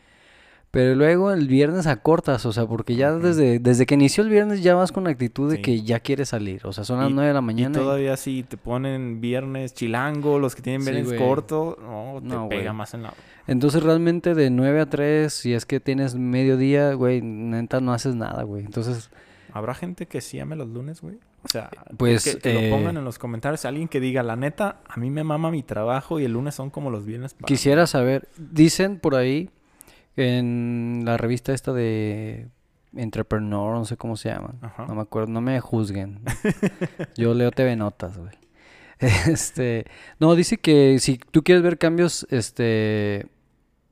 Pero 0.73 0.95
luego 0.95 1.31
el 1.33 1.49
viernes 1.49 1.87
acortas, 1.87 2.47
o 2.47 2.53
sea, 2.53 2.65
porque 2.67 2.97
ya 2.97 3.13
desde, 3.13 3.59
desde 3.59 3.85
que 3.85 3.93
inició 3.95 4.25
el 4.25 4.31
viernes 4.31 4.63
ya 4.63 4.75
vas 4.75 4.91
con 4.91 5.05
la 5.05 5.11
actitud 5.11 5.51
de 5.51 5.57
Sí. 5.57 5.63
que 5.63 5.83
ya 5.83 6.01
quieres 6.01 6.31
salir. 6.31 6.67
O 6.67 6.73
sea, 6.73 6.83
son 6.85 6.99
las 6.99 7.11
Y- 7.11 7.13
9 7.13 7.29
de 7.29 7.35
la 7.35 7.41
Y 7.41 7.43
mañana. 7.43 7.79
y- 7.79 7.81
todavía 7.83 8.17
si 8.17 8.43
te 8.43 8.57
ponen 8.57 9.21
viernes 9.21 9.75
chilango, 9.75 10.39
los 10.39 10.55
que 10.57 10.63
tienen 10.63 10.83
viernes 10.83 11.13
corto, 11.21 11.77
no, 11.81 12.21
te 12.23 12.27
No, 12.27 12.49
pega 12.49 12.63
güey. 12.63 12.75
más 12.75 12.95
en 12.95 13.03
la... 13.03 13.13
Entonces 13.47 13.83
realmente 13.83 14.35
de 14.35 14.49
9 14.49 14.81
a 14.81 14.87
3, 14.89 15.31
si 15.35 15.53
es 15.53 15.67
que 15.67 15.79
tienes 15.79 16.15
mediodía, 16.15 16.95
güey, 16.95 17.21
neta 17.21 17.83
no 17.83 17.93
haces 17.93 18.15
nada, 18.15 18.43
güey. 18.43 18.65
Entonces, 18.65 19.11
¿Habrá 19.55 19.75
gente 19.75 20.07
que 20.07 20.23
sí 20.23 20.41
ame 20.41 20.57
los 20.57 20.69
lunes, 20.69 21.03
güey? 21.03 21.17
O 21.45 21.49
sea, 21.51 21.69
Pues, 21.99 22.25
que, 22.25 22.39
que 22.39 22.51
eh, 22.69 22.71
lo 22.71 22.75
pongan 22.77 22.97
en 22.97 23.05
los 23.05 23.19
comentarios. 23.19 23.67
Alguien 23.67 23.87
que 23.87 24.01
diga, 24.01 24.23
la 24.23 24.35
neta, 24.37 24.81
a 24.89 24.99
mí 24.99 25.11
me 25.11 25.23
mama 25.25 25.51
mi 25.51 25.63
trabajo 25.63 26.19
y 26.19 26.25
el 26.25 26.33
lunes 26.33 26.55
son 26.55 26.71
como 26.71 26.91
los 26.91 27.05
viernes 27.05 27.35
para 27.35 27.45
mí". 27.45 27.49
quisiera 27.49 27.87
saber, 27.87 28.31
dicen 28.39 28.99
por 28.99 29.15
ahí 29.15 29.51
en 30.17 31.03
la 31.05 31.17
revista 31.17 31.53
esta 31.53 31.73
de 31.73 32.49
Entrepreneur, 32.95 33.75
no 33.75 33.85
sé 33.85 33.97
cómo 33.97 34.17
se 34.17 34.29
llama. 34.29 34.55
Ajá. 34.61 34.87
No 34.87 34.95
me 34.95 35.03
acuerdo, 35.03 35.33
no 35.33 35.41
me 35.41 35.61
juzguen. 35.61 36.21
Yo 37.17 37.35
leo 37.35 37.51
TV 37.51 37.77
Notas, 37.77 38.19
güey. 38.19 38.33
Este, 39.27 39.85
no, 40.21 40.35
dice 40.37 40.59
que 40.59 40.99
si 41.01 41.19
tú 41.19 41.43
quieres 41.43 41.65
ver 41.65 41.77
cambios 41.77 42.25
este 42.31 43.27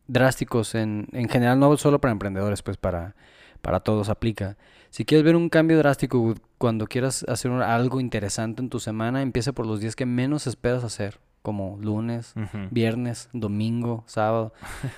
drásticos 0.06 0.74
en, 0.74 1.08
en 1.12 1.28
general, 1.28 1.58
no 1.58 1.76
solo 1.76 2.00
para 2.00 2.12
emprendedores, 2.12 2.62
pues 2.62 2.76
para, 2.76 3.14
para 3.60 3.80
todos 3.80 4.08
aplica. 4.08 4.56
Si 4.90 5.04
quieres 5.04 5.24
ver 5.24 5.36
un 5.36 5.48
cambio 5.48 5.78
drástico 5.78 6.34
cuando 6.58 6.86
quieras 6.86 7.24
hacer 7.28 7.50
algo 7.52 8.00
interesante 8.00 8.60
en 8.60 8.70
tu 8.70 8.80
semana, 8.80 9.22
empieza 9.22 9.52
por 9.52 9.66
los 9.66 9.80
días 9.80 9.96
que 9.96 10.06
menos 10.06 10.46
esperas 10.46 10.82
hacer, 10.82 11.18
como 11.42 11.78
lunes, 11.80 12.34
viernes, 12.70 13.28
domingo, 13.32 14.04
sábado. 14.06 14.52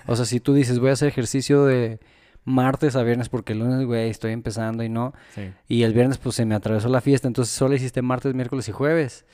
O 0.06 0.16
sea, 0.16 0.24
si 0.24 0.40
tú 0.40 0.54
dices, 0.54 0.78
voy 0.78 0.90
a 0.90 0.94
hacer 0.94 1.08
ejercicio 1.08 1.64
de 1.64 2.00
martes 2.44 2.96
a 2.96 3.02
viernes 3.02 3.28
porque 3.28 3.52
el 3.52 3.60
lunes, 3.60 3.86
güey, 3.86 4.10
estoy 4.10 4.32
empezando 4.32 4.82
y 4.82 4.88
no. 4.88 5.14
Sí. 5.34 5.52
Y 5.68 5.82
el 5.84 5.92
viernes, 5.92 6.18
pues 6.18 6.34
se 6.34 6.44
me 6.44 6.54
atravesó 6.54 6.88
la 6.88 7.00
fiesta, 7.00 7.28
entonces 7.28 7.54
solo 7.54 7.74
hiciste 7.74 8.02
martes, 8.02 8.34
miércoles 8.34 8.68
y 8.68 8.72
jueves. 8.72 9.24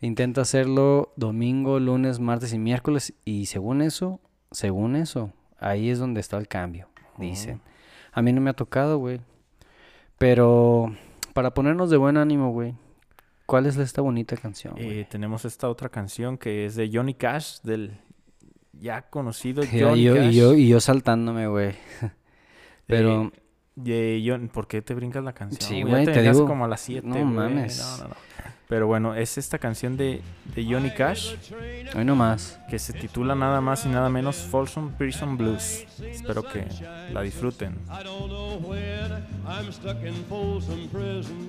Intenta 0.00 0.42
hacerlo 0.42 1.12
domingo, 1.16 1.80
lunes, 1.80 2.20
martes 2.20 2.52
y 2.52 2.58
miércoles. 2.58 3.14
Y 3.24 3.46
según 3.46 3.82
eso, 3.82 4.20
según 4.50 4.94
eso, 4.94 5.32
ahí 5.58 5.90
es 5.90 5.98
donde 5.98 6.20
está 6.20 6.36
el 6.36 6.48
cambio, 6.48 6.88
dicen. 7.16 7.60
A 8.12 8.22
mí 8.22 8.32
no 8.32 8.40
me 8.40 8.50
ha 8.50 8.54
tocado, 8.54 8.98
güey. 8.98 9.20
Pero 10.18 10.92
para 11.32 11.54
ponernos 11.54 11.90
de 11.90 11.96
buen 11.96 12.16
ánimo, 12.16 12.50
güey, 12.50 12.74
¿cuál 13.48 13.66
es 13.66 13.76
esta 13.78 14.00
bonita 14.02 14.36
canción? 14.36 14.74
Eh, 14.76 15.06
tenemos 15.10 15.44
esta 15.44 15.68
otra 15.68 15.88
canción 15.88 16.36
que 16.38 16.66
es 16.66 16.76
de 16.76 16.88
Johnny 16.92 17.14
Cash, 17.14 17.60
del 17.62 17.98
ya 18.72 19.02
conocido 19.08 19.62
Y 19.72 19.80
Johnny 19.80 20.02
yo, 20.04 20.14
Cash. 20.14 20.32
y, 20.32 20.36
yo, 20.36 20.54
y 20.54 20.68
yo 20.68 20.78
saltándome, 20.80 21.48
güey. 21.48 21.74
Pero 22.86 23.24
Eh, 23.24 23.40
de 23.74 24.24
John- 24.26 24.48
¿Por 24.48 24.66
qué 24.68 24.82
te 24.82 24.92
brincas 24.94 25.22
la 25.24 25.32
canción? 25.32 25.60
Sí, 25.68 25.82
güey, 25.82 26.04
te 26.04 26.10
venías 26.12 26.36
digo, 26.36 26.46
como 26.48 26.64
a 26.64 26.68
las 26.68 26.80
7, 26.82 27.06
no 27.06 27.24
mames. 27.24 27.78
No, 27.78 28.04
no, 28.04 28.08
no. 28.10 28.14
Pero 28.68 28.86
bueno, 28.86 29.14
es 29.14 29.38
esta 29.38 29.58
canción 29.58 29.96
de, 29.96 30.20
de 30.54 30.64
Johnny 30.64 30.90
Cash 30.90 31.34
hoy 31.96 32.04
nomás. 32.04 32.60
que 32.68 32.78
se 32.78 32.92
titula 32.92 33.34
nada 33.34 33.62
más 33.62 33.86
y 33.86 33.88
nada 33.88 34.10
menos 34.10 34.36
Folsom 34.36 34.92
Prison 34.92 35.38
Blues. 35.38 35.86
Espero 36.02 36.42
que 36.42 36.66
la 37.12 37.22
disfruten. 37.22 37.78
I 37.88 38.04
don't 38.04 38.26
know 38.28 38.58
when 38.58 39.10
I'm 39.46 39.72
stuck 39.72 39.96
in 40.04 40.12
Folsom 40.28 40.86
Prison 40.88 41.48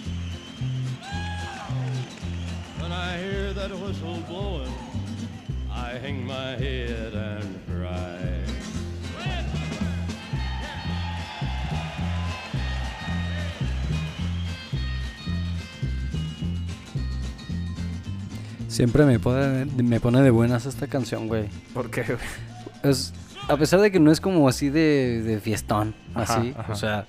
When 2.81 2.91
I 2.91 3.17
hear 3.17 3.53
that 3.53 3.71
whistle 3.71 4.17
blowing, 4.27 4.73
I 5.71 5.99
hang 5.99 6.25
my 6.25 6.55
head 6.57 7.13
and 7.13 7.59
cry. 7.67 8.17
Siempre 18.67 19.05
me 19.05 19.19
pone, 19.19 19.65
me 19.83 19.99
pone 19.99 20.21
de 20.21 20.31
buenas 20.31 20.65
esta 20.65 20.87
canción, 20.87 21.27
güey. 21.27 21.49
Porque 21.73 22.03
Es, 22.83 23.13
a 23.47 23.57
pesar 23.57 23.79
de 23.81 23.91
que 23.91 23.99
no 23.99 24.11
es 24.11 24.19
como 24.21 24.47
así 24.47 24.69
de, 24.69 25.21
de 25.21 25.39
fiestón, 25.39 25.93
Ajá, 26.15 26.37
así, 26.37 26.55
ajá. 26.57 26.73
o 26.73 26.75
sea, 26.75 27.05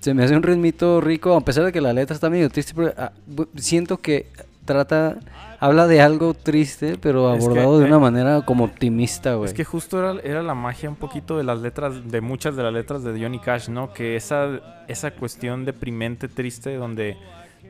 se 0.00 0.14
me 0.14 0.24
hace 0.24 0.34
un 0.34 0.42
ritmito 0.42 1.00
rico, 1.00 1.36
a 1.36 1.42
pesar 1.42 1.64
de 1.64 1.72
que 1.72 1.80
la 1.80 1.92
letra 1.92 2.14
está 2.14 2.30
medio 2.30 2.48
triste, 2.48 2.72
pero 2.74 2.92
ah, 2.96 3.12
siento 3.56 3.98
que 3.98 4.26
trata, 4.70 5.18
habla 5.58 5.88
de 5.88 6.00
algo 6.00 6.32
triste, 6.32 6.96
pero 7.00 7.34
Es 7.34 7.38
que, 7.38 7.44
abordado 7.44 7.78
de 7.80 7.84
eh, 7.84 7.88
una 7.88 7.98
manera 7.98 8.42
como 8.42 8.64
optimista, 8.64 9.34
güey. 9.34 9.48
Es 9.48 9.54
que 9.54 9.64
justo 9.64 9.98
era, 9.98 10.20
era 10.22 10.42
la 10.42 10.54
magia 10.54 10.88
un 10.88 10.94
poquito 10.94 11.36
de 11.36 11.42
las 11.42 11.60
letras, 11.60 12.08
de 12.08 12.20
muchas 12.20 12.54
de 12.54 12.62
las 12.62 12.72
letras 12.72 13.02
de 13.02 13.20
Johnny 13.20 13.40
Cash, 13.40 13.68
¿no? 13.68 13.92
Que 13.92 14.14
esa, 14.14 14.60
esa 14.86 15.10
cuestión 15.10 15.64
deprimente, 15.64 16.28
triste, 16.28 16.76
donde 16.76 17.16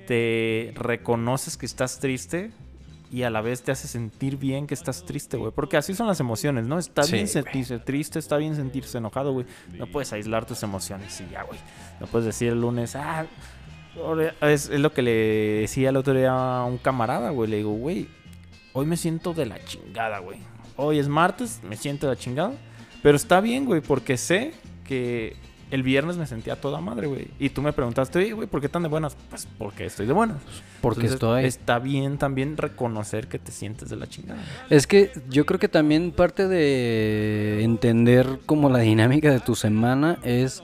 te 0.07 0.73
reconoces 0.77 1.57
que 1.57 1.65
estás 1.65 2.01
triste 2.01 2.51
y 3.11 3.23
a 3.23 3.31
la 3.31 3.41
vez 3.41 3.63
te 3.63 3.73
hace 3.73 3.89
sentir 3.89 4.37
bien 4.37 4.67
que 4.67 4.75
estás 4.75 5.05
triste, 5.05 5.39
güey. 5.39 5.51
Porque 5.51 5.77
así 5.79 5.95
son 5.95 6.07
las 6.07 6.21
emociones, 6.21 6.67
¿no? 6.67 6.79
Está 6.79 7.03
Sí, 7.05 7.15
bien 7.15 7.29
sentirse 7.29 7.79
triste, 7.79 8.19
está 8.19 8.37
bien 8.37 8.55
sentirse 8.55 8.99
enojado, 8.99 9.33
güey. 9.33 9.47
No 9.79 9.87
puedes 9.87 10.13
aislar 10.13 10.45
tus 10.45 10.63
emociones 10.63 11.19
y 11.21 11.33
ya, 11.33 11.45
güey. 11.45 11.59
No 11.99 12.07
puedes 12.07 12.27
decir 12.27 12.53
el 12.53 12.61
lunes, 12.61 12.95
ah, 12.95 13.27
es, 14.43 14.69
es 14.69 14.81
lo 14.81 14.93
que 14.93 15.03
le 15.03 15.13
decía 15.61 15.91
el 15.91 15.97
otro 15.97 16.15
día 16.15 16.33
a 16.33 16.65
un 16.65 16.79
camarada, 16.79 17.31
güey. 17.31 17.51
Le 17.51 17.59
digo, 17.59 17.73
güey, 17.73 18.09
hoy 18.73 18.87
me 18.87 18.97
siento 18.97 19.35
de 19.35 19.47
la 19.47 19.63
chingada, 19.65 20.19
güey. 20.19 20.39
Hoy 20.77 20.99
es 20.99 21.09
martes, 21.09 21.61
me 21.63 21.77
siento 21.77 22.07
de 22.07 22.15
la 22.15 22.19
chingada. 22.19 22.53
Pero 23.03 23.17
está 23.17 23.41
bien, 23.41 23.65
güey, 23.65 23.81
porque 23.81 24.17
sé 24.17 24.53
que 24.85 25.37
el 25.71 25.83
viernes 25.83 26.17
me 26.17 26.27
sentía 26.27 26.57
toda 26.57 26.81
madre, 26.81 27.07
güey. 27.07 27.29
Y 27.39 27.51
tú 27.51 27.63
me 27.63 27.73
preguntaste, 27.73 28.19
oye, 28.19 28.33
güey, 28.33 28.49
¿por 28.49 28.61
qué 28.61 28.69
tan 28.69 28.83
de 28.83 28.89
buenas? 28.89 29.17
Pues 29.29 29.47
porque 29.59 29.87
estoy 29.87 30.07
de 30.07 30.13
buenas. 30.13 30.39
Porque 30.81 31.07
Entonces, 31.07 31.15
estoy. 31.15 31.45
Está 31.45 31.79
bien 31.79 32.19
también 32.19 32.57
reconocer 32.57 33.29
que 33.29 33.39
te 33.39 33.53
sientes 33.53 33.89
de 33.89 33.97
la 33.97 34.07
chingada. 34.07 34.43
Es 34.69 34.87
que 34.87 35.13
yo 35.29 35.47
creo 35.47 35.61
que 35.61 35.69
también 35.69 36.11
parte 36.13 36.49
de 36.49 37.63
entender 37.63 38.41
como 38.47 38.69
la 38.69 38.81
dinámica 38.81 39.31
de 39.31 39.41
tu 39.41 39.55
semana 39.55 40.19
es 40.23 40.63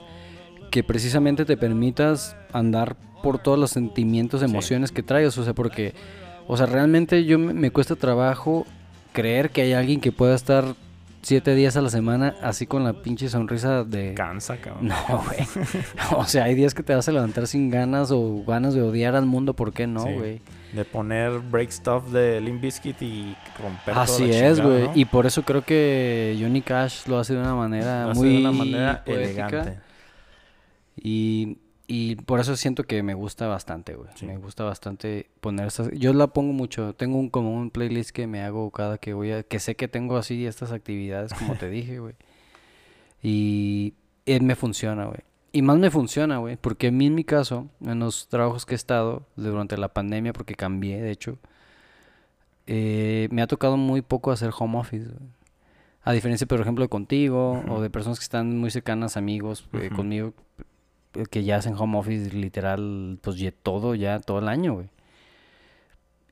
que 0.71 0.83
precisamente 0.83 1.45
te 1.45 1.57
permitas 1.57 2.35
andar 2.53 2.95
por 3.23 3.39
todos 3.39 3.57
los 3.57 3.71
sentimientos, 3.71 4.41
emociones 4.43 4.91
que 4.91 5.03
traigas, 5.03 5.37
o 5.37 5.43
sea, 5.43 5.53
porque, 5.53 5.93
o 6.47 6.55
sea, 6.57 6.65
realmente 6.65 7.25
yo 7.25 7.39
me, 7.39 7.53
me 7.53 7.71
cuesta 7.71 7.95
trabajo 7.95 8.65
creer 9.13 9.49
que 9.49 9.61
hay 9.63 9.73
alguien 9.73 9.99
que 10.01 10.11
pueda 10.11 10.35
estar 10.35 10.75
siete 11.23 11.55
días 11.55 11.75
a 11.75 11.81
la 11.81 11.89
semana 11.89 12.35
así 12.41 12.67
con 12.67 12.83
la 12.83 12.93
pinche 13.01 13.27
sonrisa 13.27 13.83
de... 13.83 14.13
Cansa, 14.13 14.57
cabrón. 14.57 14.87
No, 14.87 14.95
güey. 15.25 15.39
o 16.15 16.25
sea, 16.25 16.45
hay 16.45 16.55
días 16.55 16.73
que 16.73 16.83
te 16.83 16.93
vas 16.95 17.09
a 17.09 17.11
levantar 17.11 17.47
sin 17.47 17.69
ganas 17.69 18.11
o 18.11 18.43
ganas 18.45 18.75
de 18.75 18.81
odiar 18.81 19.15
al 19.15 19.25
mundo, 19.25 19.53
¿por 19.53 19.73
qué 19.73 19.87
no, 19.87 20.03
Sí. 20.05 20.13
güey? 20.13 20.41
De 20.73 20.85
poner 20.85 21.39
break 21.39 21.71
stuff 21.71 22.11
de 22.11 22.39
Limp 22.39 22.61
Bizkit 22.61 23.01
y 23.01 23.35
romper 23.61 23.93
toda 23.93 24.03
Así 24.03 24.27
la 24.27 24.47
es, 24.47 24.61
güey. 24.61 24.83
¿no? 24.83 24.91
Y 24.95 25.05
por 25.05 25.25
eso 25.25 25.41
creo 25.43 25.63
que 25.63 26.37
Johnny 26.39 26.61
Cash 26.61 27.07
lo 27.07 27.17
hace 27.19 27.33
de 27.33 27.39
una 27.41 27.55
manera 27.55 28.05
Lo 28.05 28.11
hace 28.11 28.19
muy 28.19 28.33
de 28.33 28.37
una 28.39 28.51
manera 28.51 29.03
poética. 29.03 29.47
elegante. 29.47 29.86
Y, 30.97 31.57
y 31.87 32.15
por 32.15 32.39
eso 32.39 32.55
siento 32.55 32.83
que 32.83 33.01
me 33.03 33.13
gusta 33.13 33.47
bastante, 33.47 33.95
güey. 33.95 34.09
Sí. 34.15 34.25
Me 34.25 34.37
gusta 34.37 34.63
bastante 34.63 35.29
poner 35.39 35.67
estas... 35.67 35.89
Yo 35.91 36.13
la 36.13 36.27
pongo 36.27 36.53
mucho. 36.53 36.93
Tengo 36.93 37.17
un, 37.17 37.29
como 37.29 37.53
un 37.53 37.69
playlist 37.69 38.11
que 38.11 38.27
me 38.27 38.41
hago 38.41 38.69
cada 38.71 38.97
que 38.97 39.13
voy 39.13 39.31
a... 39.31 39.43
Que 39.43 39.59
sé 39.59 39.75
que 39.75 39.87
tengo 39.87 40.17
así 40.17 40.45
estas 40.45 40.71
actividades, 40.71 41.33
como 41.33 41.55
te 41.55 41.69
dije, 41.71 41.99
güey. 41.99 42.15
Y 43.23 43.93
él 44.25 44.43
me 44.43 44.55
funciona, 44.55 45.05
güey. 45.05 45.19
Y 45.53 45.61
más 45.61 45.77
me 45.77 45.89
funciona, 45.89 46.37
güey. 46.39 46.57
Porque 46.57 46.87
a 46.87 46.91
mí 46.91 47.07
en 47.07 47.15
mi 47.15 47.23
caso, 47.23 47.67
en 47.81 47.99
los 47.99 48.27
trabajos 48.27 48.65
que 48.65 48.73
he 48.73 48.75
estado 48.75 49.25
durante 49.35 49.77
la 49.77 49.87
pandemia, 49.87 50.33
porque 50.33 50.55
cambié, 50.55 51.01
de 51.01 51.11
hecho, 51.11 51.39
eh, 52.67 53.27
me 53.31 53.41
ha 53.41 53.47
tocado 53.47 53.77
muy 53.77 54.01
poco 54.01 54.31
hacer 54.31 54.51
home 54.57 54.77
office, 54.77 55.05
güey. 55.05 55.29
A 56.03 56.13
diferencia, 56.13 56.47
por 56.47 56.61
ejemplo, 56.61 56.85
de 56.85 56.89
contigo 56.89 57.63
o 57.67 57.81
de 57.81 57.89
personas 57.89 58.17
que 58.17 58.23
están 58.23 58.57
muy 58.57 58.71
cercanas, 58.71 59.17
amigos 59.17 59.67
eh, 59.73 59.87
Ujú. 59.87 59.95
conmigo, 59.97 60.33
eh, 60.57 60.63
que 61.29 61.43
ya 61.43 61.57
hacen 61.57 61.75
home 61.75 61.97
office 61.97 62.35
literal, 62.35 63.17
pues 63.21 63.37
ya 63.37 63.51
todo, 63.51 63.95
ya 63.95 64.19
todo 64.19 64.39
el 64.39 64.47
año, 64.47 64.75
güey. 64.75 64.89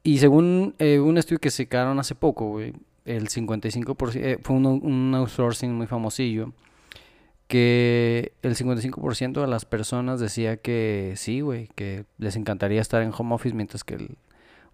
Y 0.04 0.20
según 0.20 0.76
eh, 0.78 1.00
un 1.00 1.18
estudio 1.18 1.40
que 1.40 1.50
sacaron 1.50 2.00
hace 2.00 2.14
poco, 2.14 2.50
güey, 2.50 2.74
el 3.06 3.30
55%, 3.30 4.16
eh, 4.16 4.38
fue 4.42 4.56
un, 4.56 4.66
un 4.66 5.16
outsourcing 5.16 5.74
muy 5.74 5.88
famosillo, 5.88 6.54
que 7.48 8.34
el 8.42 8.56
55% 8.56 9.42
de 9.42 9.48
las 9.48 9.66
personas 9.66 10.20
decía 10.20 10.58
que 10.58 11.14
sí, 11.16 11.42
güey, 11.42 11.70
que 11.76 12.06
les 12.18 12.36
encantaría 12.36 12.82
estar 12.82 13.02
en 13.02 13.12
home 13.18 13.36
office, 13.36 13.56
mientras 13.56 13.84
que 13.84 13.96
el 13.96 14.18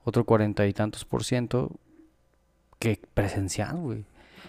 otro 0.04 0.26
cuarenta 0.26 0.66
y 0.68 0.74
tantos 0.74 1.06
por 1.06 1.24
ciento 1.24 1.72
que 2.80 3.00
presencial, 3.14 3.78
güey. 3.78 4.06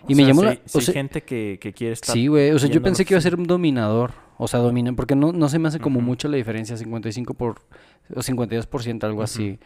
Y 0.08 0.14
O 0.14 0.16
me 0.16 0.22
sea, 0.22 0.26
llamó 0.26 0.42
la... 0.42 0.58
o 0.72 0.80
sea, 0.80 0.94
gente 0.94 1.22
que, 1.22 1.58
que 1.60 1.72
quiere 1.72 1.92
estar... 1.92 2.12
Sí, 2.12 2.26
güey. 2.26 2.50
O 2.50 2.58
sea, 2.58 2.68
yo 2.68 2.82
pensé 2.82 3.04
que 3.04 3.14
iba 3.14 3.18
a 3.18 3.22
ser 3.22 3.36
un 3.36 3.44
dominador. 3.44 4.12
O 4.38 4.48
sea, 4.48 4.60
domina, 4.60 4.92
porque 4.94 5.14
no, 5.14 5.32
no 5.32 5.48
se 5.48 5.58
me 5.58 5.68
hace 5.68 5.78
como 5.78 6.00
mucho 6.00 6.28
la 6.28 6.36
diferencia, 6.36 6.76
55 6.76 7.34
por, 7.34 7.60
o 8.14 8.20
52%, 8.20 9.04
algo 9.04 9.16
Ujú. 9.18 9.22
así. 9.22 9.58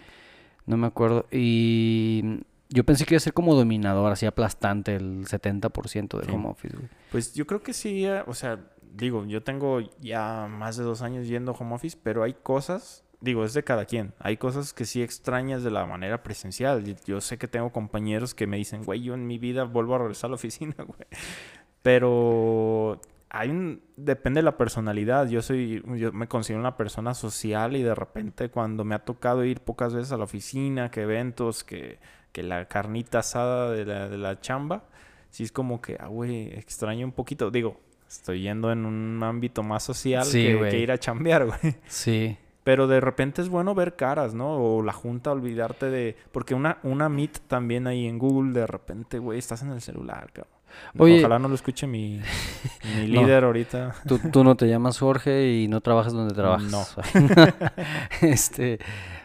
No 0.67 0.77
me 0.77 0.87
acuerdo. 0.87 1.27
Y 1.31 2.41
yo 2.69 2.85
pensé 2.85 3.05
que 3.05 3.15
iba 3.15 3.19
a 3.19 3.21
ser 3.21 3.33
como 3.33 3.55
dominador, 3.55 4.11
así 4.13 4.27
aplastante, 4.27 4.97
el 4.97 5.25
70% 5.27 6.19
del 6.19 6.27
Sí. 6.27 6.33
home 6.35 6.49
office, 6.49 6.77
güey. 6.77 6.89
Pues 7.13 7.33
yo 7.35 7.47
creo 7.47 7.63
que 7.63 7.73
sí, 7.73 8.05
eh, 8.05 8.23
o 8.27 8.35
sea, 8.35 8.59
digo, 8.93 9.25
yo 9.27 9.43
tengo 9.43 9.79
ya 10.01 10.49
más 10.51 10.77
de 10.77 10.85
dos 10.85 11.03
años 11.03 11.29
yendo 11.29 11.53
home 11.53 11.75
office, 11.75 11.97
pero 12.03 12.23
hay 12.25 12.35
cosas, 12.35 13.05
digo, 13.21 13.45
es 13.45 13.55
de 13.55 13.63
cada 13.63 13.85
quien. 13.85 14.13
Hay 14.19 14.37
cosas 14.37 14.73
que 14.73 14.85
sí 14.85 15.03
extrañas 15.03 15.63
de 15.63 15.71
la 15.71 15.87
manera 15.87 16.23
presencial. 16.23 16.83
Yo 17.07 17.21
sé 17.21 17.39
que 17.39 17.47
tengo 17.47 17.71
compañeros 17.71 18.35
que 18.35 18.47
me 18.47 18.57
dicen, 18.57 18.83
güey, 18.85 19.03
yo 19.03 19.15
en 19.15 19.27
mi 19.27 19.39
vida 19.39 19.65
vuelvo 19.65 19.95
a 19.95 19.99
regresar 19.99 20.29
a 20.29 20.31
la 20.31 20.35
oficina, 20.35 20.75
güey. 20.87 21.07
Pero 21.83 23.01
hay 23.29 23.51
un, 23.51 23.83
depende 23.97 24.39
de 24.39 24.45
la 24.45 24.57
personalidad. 24.57 25.29
Yo 25.29 25.43
soy, 25.43 25.83
yo 25.97 26.13
me 26.13 26.29
considero 26.29 26.61
una 26.61 26.77
persona 26.77 27.15
social 27.15 27.77
y 27.77 27.83
de 27.83 27.95
repente 27.95 28.49
cuando 28.51 28.85
me 28.85 28.95
ha 28.95 29.01
tocado 29.01 29.45
ir 29.45 29.61
pocas 29.61 29.95
veces 29.95 30.13
a 30.13 30.17
la 30.17 30.25
oficina, 30.25 30.91
que 30.91 31.03
eventos, 31.03 31.65
que, 31.65 31.99
que 32.33 32.43
la 32.43 32.67
carnita 32.67 33.21
asada 33.21 33.71
de 33.73 33.85
la, 33.85 34.09
de 34.09 34.19
la 34.19 34.41
chamba, 34.41 34.85
sí 35.31 35.43
es 35.43 35.53
como 35.53 35.81
que, 35.81 35.97
ah, 36.01 36.07
güey, 36.07 36.53
extraño 36.55 37.05
un 37.05 37.13
poquito. 37.13 37.51
Digo, 37.51 37.81
estoy 38.09 38.43
yendo 38.43 38.71
en 38.71 38.87
un 38.87 39.23
ámbito 39.23 39.63
más 39.63 39.83
social 39.83 40.25
Sí, 40.25 40.45
que, 40.47 40.69
que 40.71 40.79
ir 40.79 40.93
a 40.93 40.99
chambear, 40.99 41.47
güey. 41.61 41.77
Sí. 41.87 42.39
Pero 42.65 42.89
de 42.89 43.01
repente 43.01 43.43
es 43.43 43.49
bueno 43.49 43.75
ver 43.77 43.95
caras, 43.95 44.35
¿no? 44.35 44.57
O 44.57 44.83
la 44.83 44.93
junta, 44.93 45.31
olvidarte 45.31 45.87
de... 45.87 46.17
Porque 46.33 46.55
una, 46.55 46.79
una 46.83 47.09
Meet 47.09 47.43
también 47.47 47.87
ahí 47.87 48.07
en 48.07 48.19
Google, 48.19 48.53
de 48.53 48.67
repente, 48.67 49.21
güey, 49.21 49.39
estás 49.39 49.63
en 49.63 49.71
el 49.71 49.81
celular, 49.81 50.33
cabrón. 50.33 50.56
Oye- 50.99 51.19
Ojalá 51.21 51.39
no 51.39 51.49
lo 51.49 51.55
escuche 51.55 51.87
mi, 51.87 52.21
mi 52.97 53.09
No. 53.13 53.23
líder 53.23 53.45
ahorita. 53.45 53.95
Tú, 54.07 54.19
tú 54.33 54.45
no 54.45 54.57
te 54.57 54.67
llamas 54.69 54.99
Jorge 54.99 55.53
y 55.53 55.69
no 55.69 55.81
trabajas 55.81 56.13
donde 56.13 56.35
trabajas. 56.35 56.71
No. 56.71 56.85
este, 58.23 58.79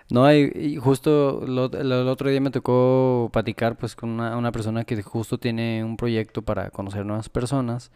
no 0.09 0.25
hay, 0.25 0.51
y 0.55 0.75
justo 0.77 1.43
lo- 1.45 1.67
lo- 1.69 2.01
el 2.01 2.07
otro 2.07 2.29
día 2.29 2.41
me 2.41 2.51
tocó 2.51 3.29
platicar 3.31 3.77
pues 3.77 3.95
con 3.95 4.09
una, 4.09 4.37
una 4.37 4.51
persona 4.51 4.83
que 4.83 5.01
justo 5.01 5.37
tiene 5.37 5.83
un 5.83 5.97
proyecto 5.97 6.41
para 6.41 6.69
conocer 6.69 7.05
nuevas 7.05 7.29
personas 7.29 7.91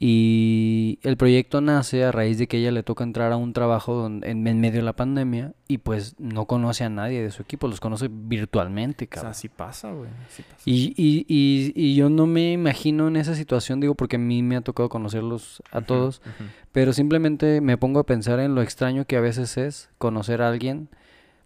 y 0.00 1.00
el 1.02 1.16
proyecto 1.16 1.60
nace 1.60 2.04
a 2.04 2.12
raíz 2.12 2.38
de 2.38 2.46
que 2.46 2.58
ella 2.58 2.70
le 2.70 2.84
toca 2.84 3.02
entrar 3.02 3.32
a 3.32 3.36
un 3.36 3.52
trabajo 3.52 3.94
donde, 3.94 4.30
en, 4.30 4.46
en 4.46 4.60
medio 4.60 4.78
de 4.80 4.84
la 4.84 4.92
pandemia 4.94 5.54
y 5.66 5.78
pues 5.78 6.14
no 6.18 6.46
conoce 6.46 6.84
a 6.84 6.88
nadie 6.88 7.20
de 7.22 7.30
su 7.32 7.42
equipo, 7.42 7.66
los 7.66 7.80
conoce 7.80 8.08
virtualmente, 8.08 9.06
O 9.06 9.08
cabrón. 9.08 9.34
sea, 9.34 9.40
sí 9.40 9.48
pasa, 9.48 9.90
güey. 9.92 10.08
pasa. 10.10 10.62
Y, 10.64 10.94
y, 10.96 11.24
y, 11.28 11.72
y 11.74 11.96
yo 11.96 12.10
no 12.10 12.26
me 12.26 12.52
imagino 12.52 13.08
en 13.08 13.16
esa 13.16 13.34
situación, 13.34 13.80
digo, 13.80 13.96
porque 13.96 14.16
a 14.16 14.20
mí 14.20 14.42
me 14.42 14.56
ha 14.56 14.60
tocado 14.60 14.88
conocerlos 14.88 15.62
a 15.72 15.80
todos, 15.80 16.22
pero 16.70 16.92
simplemente 16.92 17.60
me 17.60 17.76
pongo 17.76 17.98
a 17.98 18.06
pensar 18.06 18.38
en 18.38 18.54
lo 18.54 18.62
extraño 18.62 19.04
que 19.04 19.16
a 19.16 19.20
veces 19.20 19.56
es 19.56 19.90
conocer 19.98 20.42
a 20.42 20.48
alguien 20.48 20.88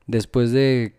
después 0.06 0.52
de 0.52 0.94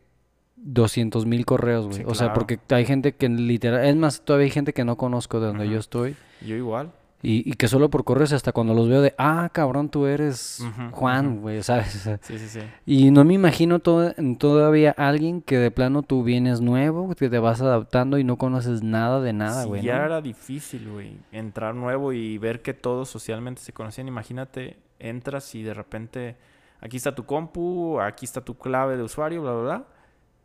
200 0.55 1.25
mil 1.27 1.45
correos, 1.45 1.85
güey. 1.85 1.97
Sí, 1.99 2.03
O 2.07 2.15
sea, 2.15 2.33
porque 2.33 2.57
hay 2.69 2.85
gente 2.85 3.13
que 3.13 3.29
literal, 3.29 3.85
es 3.85 3.95
más, 3.95 4.21
todavía 4.25 4.45
hay 4.45 4.51
gente 4.51 4.73
que 4.73 4.85
no 4.85 4.97
conozco 4.97 5.39
de 5.39 5.47
donde 5.47 5.69
yo 5.69 5.77
estoy 5.77 6.15
Yo 6.45 6.55
igual. 6.55 6.91
Y, 7.25 7.49
y 7.49 7.53
que 7.53 7.67
solo 7.69 7.89
por 7.89 8.03
correos 8.03 8.33
hasta 8.33 8.51
cuando 8.51 8.73
los 8.73 8.87
veo 8.89 9.01
de, 9.01 9.15
ah, 9.17 9.49
cabrón, 9.53 9.87
tú 9.89 10.05
eres 10.05 10.61
Juan, 10.91 11.39
güey, 11.41 11.63
¿sabes? 11.63 12.07
Sí, 12.21 12.37
sí, 12.37 12.47
sí. 12.49 12.59
y 12.85 13.09
no 13.11 13.23
me 13.23 13.33
imagino 13.33 13.79
to- 13.79 14.13
todavía 14.37 14.93
alguien 14.97 15.41
que 15.41 15.57
de 15.57 15.71
plano 15.71 16.03
tú 16.03 16.23
vienes 16.23 16.59
nuevo, 16.61 17.15
que 17.15 17.29
te 17.29 17.39
vas 17.39 17.61
adaptando 17.61 18.17
y 18.17 18.23
no 18.25 18.37
conoces 18.37 18.83
nada 18.83 19.21
de 19.21 19.33
nada, 19.33 19.63
güey. 19.65 19.81
ya 19.81 19.99
¿no? 19.99 20.05
era 20.05 20.21
difícil, 20.21 20.89
güey, 20.91 21.17
entrar 21.31 21.73
nuevo 21.73 22.13
y 22.13 22.37
ver 22.37 22.61
que 22.61 22.73
todos 22.73 23.07
socialmente 23.09 23.61
se 23.61 23.71
conocían. 23.73 24.07
Imagínate, 24.07 24.77
entras 24.99 25.55
y 25.55 25.63
de 25.63 25.73
repente 25.73 26.35
aquí 26.81 26.97
está 26.97 27.15
tu 27.15 27.25
compu, 27.25 27.99
aquí 28.01 28.25
está 28.25 28.41
tu 28.41 28.55
clave 28.57 28.97
de 28.97 29.03
usuario, 29.03 29.41
bla, 29.41 29.51
bla, 29.53 29.61
bla. 29.63 29.83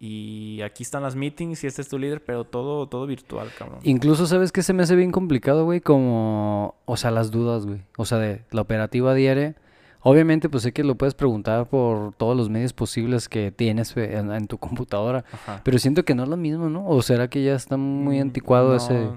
Y 0.00 0.60
aquí 0.62 0.84
están 0.84 1.02
las 1.02 1.16
meetings 1.16 1.64
y 1.64 1.66
este 1.66 1.82
es 1.82 1.88
tu 1.88 1.98
líder, 1.98 2.22
pero 2.24 2.44
todo, 2.44 2.86
todo 2.88 3.06
virtual, 3.06 3.48
cabrón. 3.58 3.80
Incluso, 3.82 4.26
¿sabes 4.26 4.52
qué 4.52 4.62
se 4.62 4.72
me 4.72 4.84
hace 4.84 4.94
bien 4.94 5.10
complicado, 5.10 5.64
güey? 5.64 5.80
Como, 5.80 6.76
o 6.84 6.96
sea, 6.96 7.10
las 7.10 7.30
dudas, 7.32 7.66
güey. 7.66 7.82
O 7.96 8.04
sea, 8.04 8.18
de 8.18 8.44
la 8.52 8.60
operativa 8.60 9.12
diaria. 9.14 9.56
Obviamente, 10.00 10.48
pues 10.48 10.62
sé 10.62 10.72
que 10.72 10.84
lo 10.84 10.94
puedes 10.94 11.14
preguntar 11.14 11.68
por 11.68 12.14
todos 12.14 12.36
los 12.36 12.48
medios 12.48 12.72
posibles 12.72 13.28
que 13.28 13.50
tienes 13.50 13.96
eh, 13.96 14.16
en, 14.18 14.30
en 14.30 14.46
tu 14.46 14.56
computadora. 14.58 15.24
Ajá. 15.32 15.60
Pero 15.64 15.78
siento 15.78 16.04
que 16.04 16.14
no 16.14 16.22
es 16.22 16.28
lo 16.28 16.36
mismo, 16.36 16.68
¿no? 16.68 16.86
¿O 16.86 17.02
será 17.02 17.28
que 17.28 17.42
ya 17.42 17.54
está 17.56 17.76
muy 17.76 18.18
Mm, 18.18 18.22
anticuado 18.22 18.68
no, 18.70 18.76
ese...? 18.76 19.08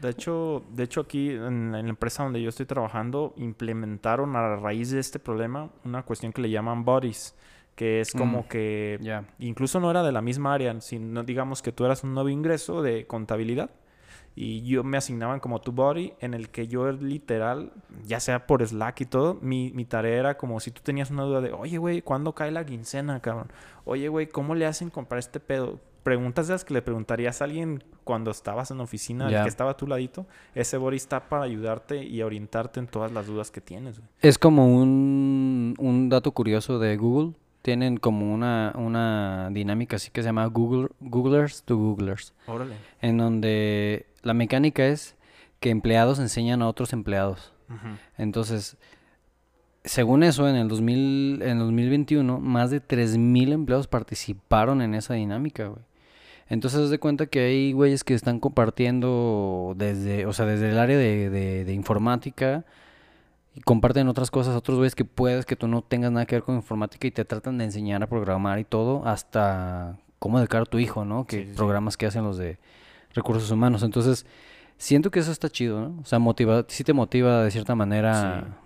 De 0.00 0.10
hecho, 0.10 0.62
de 0.70 0.84
hecho 0.84 1.00
aquí 1.00 1.30
en 1.30 1.72
la 1.72 1.80
en 1.80 1.86
la 1.86 1.90
empresa 1.90 2.22
donde 2.22 2.40
yo 2.40 2.50
estoy 2.50 2.66
trabajando 2.66 3.34
implementaron 3.36 4.36
a 4.36 4.54
raíz 4.54 4.92
de 4.92 5.00
este 5.00 5.18
problema 5.18 5.70
una 5.84 6.04
cuestión 6.04 6.32
que 6.32 6.40
le 6.40 6.50
llaman 6.50 6.84
bodies, 6.84 7.34
que 7.78 8.00
es 8.00 8.12
como 8.12 8.40
Mm, 8.40 8.48
que 8.48 8.98
Ya. 9.00 9.24
incluso 9.38 9.78
no 9.78 9.88
era 9.88 10.02
de 10.02 10.10
la 10.10 10.20
misma 10.20 10.52
área, 10.52 10.80
sino 10.80 11.22
digamos 11.22 11.62
que 11.62 11.70
tú 11.70 11.84
eras 11.84 12.02
un 12.02 12.12
nuevo 12.12 12.28
ingreso 12.28 12.82
de 12.82 13.06
contabilidad. 13.06 13.70
Y 14.34 14.62
yo 14.62 14.82
me 14.84 14.96
asignaban 14.98 15.38
como 15.40 15.60
tu 15.60 15.70
body, 15.72 16.12
en 16.20 16.34
el 16.34 16.48
que 16.50 16.66
yo 16.66 16.90
literal, 16.92 17.72
ya 18.04 18.18
sea 18.20 18.46
por 18.48 18.66
Slack 18.66 19.00
y 19.02 19.04
todo, 19.06 19.38
mi, 19.42 19.70
mi 19.74 19.84
tarea 19.84 20.18
era 20.18 20.36
como 20.36 20.58
si 20.60 20.70
tú 20.72 20.80
tenías 20.82 21.10
una 21.12 21.22
duda 21.22 21.40
de, 21.40 21.52
oye, 21.52 21.78
güey, 21.78 22.02
¿cuándo 22.02 22.34
cae 22.34 22.50
la 22.50 22.64
quincena, 22.66 23.20
cabrón? 23.20 23.48
Oye, 23.84 24.08
güey, 24.08 24.28
¿cómo 24.28 24.54
le 24.56 24.66
hacen 24.66 24.90
comprar 24.90 25.20
este 25.20 25.38
pedo? 25.40 25.78
Preguntas 26.02 26.46
de 26.48 26.54
las 26.54 26.64
que 26.64 26.74
le 26.74 26.82
preguntarías 26.82 27.40
a 27.42 27.44
alguien 27.44 27.82
cuando 28.04 28.30
estabas 28.32 28.70
en 28.72 28.78
la 28.78 28.84
oficina, 28.84 29.28
el 29.28 29.42
que 29.42 29.48
estaba 29.48 29.72
a 29.72 29.76
tu 29.76 29.86
ladito. 29.86 30.26
Ese 30.54 30.76
body 30.78 30.96
está 30.96 31.28
para 31.28 31.42
ayudarte 31.44 32.02
y 32.04 32.22
orientarte 32.22 32.80
en 32.80 32.86
todas 32.88 33.12
las 33.12 33.26
dudas 33.26 33.50
que 33.50 33.60
tienes. 33.60 34.00
Es 34.20 34.38
como 34.38 34.66
un, 34.66 35.74
un 35.78 36.08
dato 36.08 36.32
curioso 36.32 36.78
de 36.78 36.96
Google. 36.96 37.34
Tienen 37.68 37.98
como 37.98 38.32
una, 38.32 38.72
una 38.76 39.50
dinámica 39.52 39.96
así 39.96 40.10
que 40.10 40.22
se 40.22 40.28
llama 40.30 40.46
Google, 40.46 40.88
Googlers 41.00 41.64
to 41.64 41.76
Googlers. 41.76 42.32
Órale. 42.46 42.76
En 43.02 43.18
donde 43.18 44.06
la 44.22 44.32
mecánica 44.32 44.86
es 44.86 45.16
que 45.60 45.68
empleados 45.68 46.18
enseñan 46.18 46.62
a 46.62 46.66
otros 46.68 46.94
empleados. 46.94 47.52
Entonces, 48.16 48.78
según 49.84 50.22
eso, 50.22 50.48
en 50.48 50.56
el 50.56 50.68
2000, 50.68 51.42
en 51.42 51.58
2021, 51.58 52.40
más 52.40 52.70
de 52.70 52.80
3.000 52.80 53.52
empleados 53.52 53.86
participaron 53.86 54.80
en 54.80 54.94
esa 54.94 55.12
dinámica, 55.12 55.66
güey. 55.66 55.82
Entonces, 56.48 56.80
haz 56.80 56.88
de 56.88 56.98
cuenta 56.98 57.26
que 57.26 57.40
hay 57.40 57.72
güeyes 57.72 58.02
que 58.02 58.14
están 58.14 58.40
compartiendo 58.40 59.74
desde, 59.76 60.24
o 60.24 60.32
sea, 60.32 60.46
desde 60.46 60.70
el 60.70 60.78
área 60.78 60.96
de, 60.96 61.28
de- 61.28 61.66
de 61.66 61.72
informática 61.74 62.64
y 63.58 63.60
comparten 63.60 64.06
otras 64.08 64.30
cosas, 64.30 64.54
otros 64.54 64.76
güeyes 64.78 64.94
que 64.94 65.04
puedes 65.04 65.44
que 65.46 65.56
tú 65.56 65.66
no 65.66 65.82
tengas 65.82 66.12
nada 66.12 66.26
que 66.26 66.36
ver 66.36 66.42
con 66.44 66.54
informática 66.54 67.06
y 67.06 67.10
te 67.10 67.24
tratan 67.24 67.58
de 67.58 67.64
enseñar 67.64 68.02
a 68.02 68.06
programar 68.06 68.58
y 68.60 68.64
todo, 68.64 69.04
hasta 69.06 69.98
cómo 70.18 70.38
educar 70.38 70.62
a 70.62 70.66
tu 70.66 70.78
hijo, 70.78 71.04
¿no? 71.04 71.26
Que 71.26 71.36
Sí, 71.38 71.42
sí, 71.44 71.50
sí. 71.50 71.56
programas 71.56 71.96
que 71.96 72.06
hacen 72.06 72.24
los 72.24 72.36
de 72.38 72.58
recursos 73.14 73.50
humanos. 73.50 73.82
Entonces, 73.82 74.26
siento 74.76 75.10
que 75.10 75.18
eso 75.20 75.32
está 75.32 75.48
chido, 75.48 75.80
¿no? 75.80 76.00
O 76.00 76.04
sea, 76.04 76.18
motiva, 76.18 76.64
sí 76.68 76.84
te 76.84 76.92
motiva 76.92 77.42
de 77.42 77.50
cierta 77.50 77.74
manera 77.74 78.58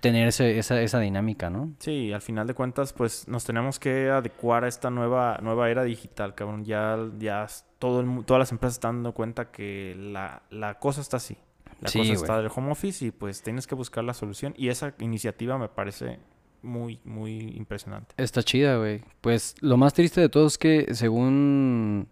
tener 0.00 0.28
ese- 0.28 0.58
esa, 0.58 0.80
esa 0.80 0.98
dinámica, 1.00 1.48
¿no? 1.50 1.72
Sí, 1.78 2.12
al 2.12 2.20
final 2.22 2.46
de 2.46 2.54
cuentas, 2.54 2.92
pues 2.92 3.28
nos 3.28 3.44
tenemos 3.44 3.78
que 3.78 4.10
adecuar 4.10 4.64
a 4.64 4.68
esta 4.68 4.90
nueva, 4.90 5.38
nueva 5.42 5.70
era 5.70 5.84
digital, 5.84 6.34
cabrón. 6.34 6.64
Ya, 6.64 6.98
ya 7.18 7.46
todo 7.78 8.00
el 8.00 8.24
todas 8.24 8.38
las 8.40 8.52
empresas 8.52 8.74
están 8.76 8.96
dando 8.96 9.12
cuenta 9.12 9.50
que 9.50 9.94
la, 9.98 10.42
la 10.50 10.78
cosa 10.78 11.00
está 11.00 11.18
así. 11.18 11.36
La 11.80 11.88
Sí, 11.88 11.98
cosa 11.98 12.08
güey. 12.12 12.22
está 12.22 12.38
del 12.42 12.50
home 12.54 12.70
office 12.72 13.04
y 13.04 13.10
pues 13.10 13.42
tienes 13.42 13.66
que 13.66 13.74
buscar 13.74 14.02
la 14.04 14.14
solución. 14.14 14.54
Y 14.56 14.68
esa 14.68 14.94
iniciativa 14.98 15.58
me 15.58 15.68
parece 15.68 16.18
muy, 16.62 16.98
muy 17.04 17.38
impresionante. 17.56 18.14
Está 18.16 18.42
chida, 18.42 18.78
güey. 18.78 19.02
Pues 19.20 19.54
lo 19.60 19.76
más 19.76 19.92
triste 19.94 20.20
de 20.20 20.28
todo 20.28 20.46
es 20.46 20.56
que 20.58 20.94
según 20.94 22.08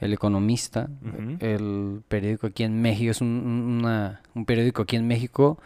El 0.00 0.12
Economista, 0.12 0.88
el 1.40 2.02
periódico 2.08 2.46
aquí 2.48 2.62
en 2.64 2.80
México, 2.82 3.10
es 3.10 3.20
un, 3.20 3.28
un- 3.28 3.78
una- 3.84 4.22
un 4.34 4.44
periódico 4.44 4.82
aquí 4.82 4.96
en 4.96 5.06
México, 5.06 5.58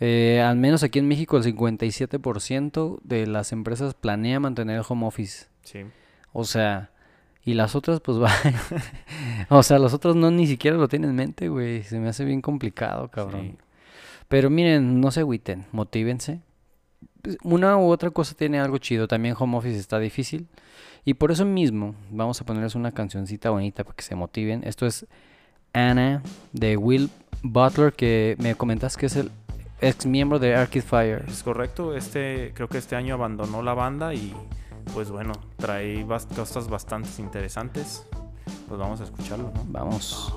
eh, 0.00 0.40
al 0.42 0.56
menos 0.56 0.82
aquí 0.82 0.98
en 0.98 1.08
México 1.08 1.36
el 1.38 1.42
57% 1.44 3.00
de 3.02 3.26
las 3.26 3.52
empresas 3.52 3.94
planea 3.94 4.40
mantener 4.40 4.76
el 4.78 4.84
home 4.88 5.06
office. 5.06 5.46
Sí. 5.62 5.80
O 6.32 6.44
sea, 6.44 6.90
y 7.46 7.54
las 7.54 7.76
otras 7.76 8.00
pues 8.00 8.18
va. 8.22 8.30
o 9.48 9.62
sea, 9.62 9.78
los 9.78 9.94
otros 9.94 10.16
no 10.16 10.30
ni 10.30 10.46
siquiera 10.46 10.76
lo 10.76 10.88
tienen 10.88 11.10
en 11.10 11.16
mente, 11.16 11.48
güey. 11.48 11.84
Se 11.84 11.98
me 11.98 12.08
hace 12.08 12.24
bien 12.26 12.42
complicado, 12.42 13.08
cabrón. 13.08 13.52
Sí. 13.52 13.58
Pero 14.28 14.50
miren, 14.50 15.00
no 15.00 15.10
se 15.12 15.20
agüiten, 15.20 15.64
motívense. 15.70 16.40
Una 17.44 17.76
u 17.78 17.88
otra 17.88 18.10
cosa 18.10 18.34
tiene 18.34 18.58
algo 18.58 18.78
chido. 18.78 19.06
También 19.06 19.36
home 19.38 19.56
office 19.56 19.78
está 19.78 20.00
difícil. 20.00 20.48
Y 21.04 21.14
por 21.14 21.30
eso 21.30 21.44
mismo 21.44 21.94
vamos 22.10 22.40
a 22.40 22.44
ponerles 22.44 22.74
una 22.74 22.90
cancioncita 22.90 23.50
bonita 23.50 23.84
para 23.84 23.94
que 23.94 24.02
se 24.02 24.16
motiven. 24.16 24.64
Esto 24.64 24.84
es 24.84 25.06
Anna 25.72 26.22
de 26.52 26.76
Will 26.76 27.10
Butler, 27.42 27.92
que 27.92 28.34
me 28.40 28.56
comentas 28.56 28.96
que 28.96 29.06
es 29.06 29.14
el 29.14 29.30
ex 29.80 30.04
miembro 30.04 30.40
de 30.40 30.56
Arcade 30.56 30.82
Fire. 30.82 31.24
Es 31.28 31.44
correcto. 31.44 31.96
Este, 31.96 32.50
creo 32.54 32.68
que 32.68 32.78
este 32.78 32.96
año 32.96 33.14
abandonó 33.14 33.62
la 33.62 33.74
banda 33.74 34.14
y 34.14 34.34
pues 34.92 35.10
bueno, 35.10 35.32
trae 35.56 36.04
cosas 36.04 36.68
bastante 36.68 37.08
interesantes. 37.18 38.06
Pues 38.68 38.80
vamos 38.80 39.00
a 39.00 39.04
escucharlo, 39.04 39.50
¿no? 39.54 39.64
Vamos. 39.68 40.32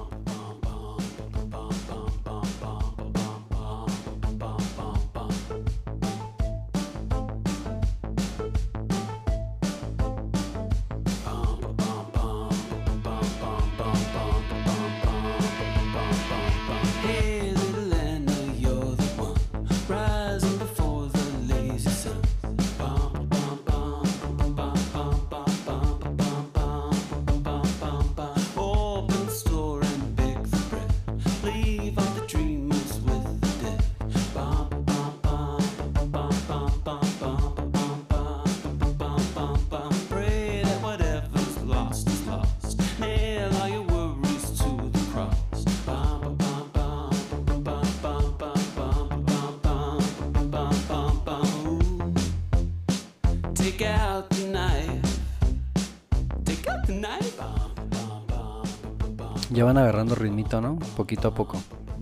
Van 59.69 59.77
agarrando 59.77 60.15
ritmito, 60.15 60.62
¿no? 60.62 60.79
Poquito 60.97 61.27
a 61.27 61.36
poco. 61.36 61.62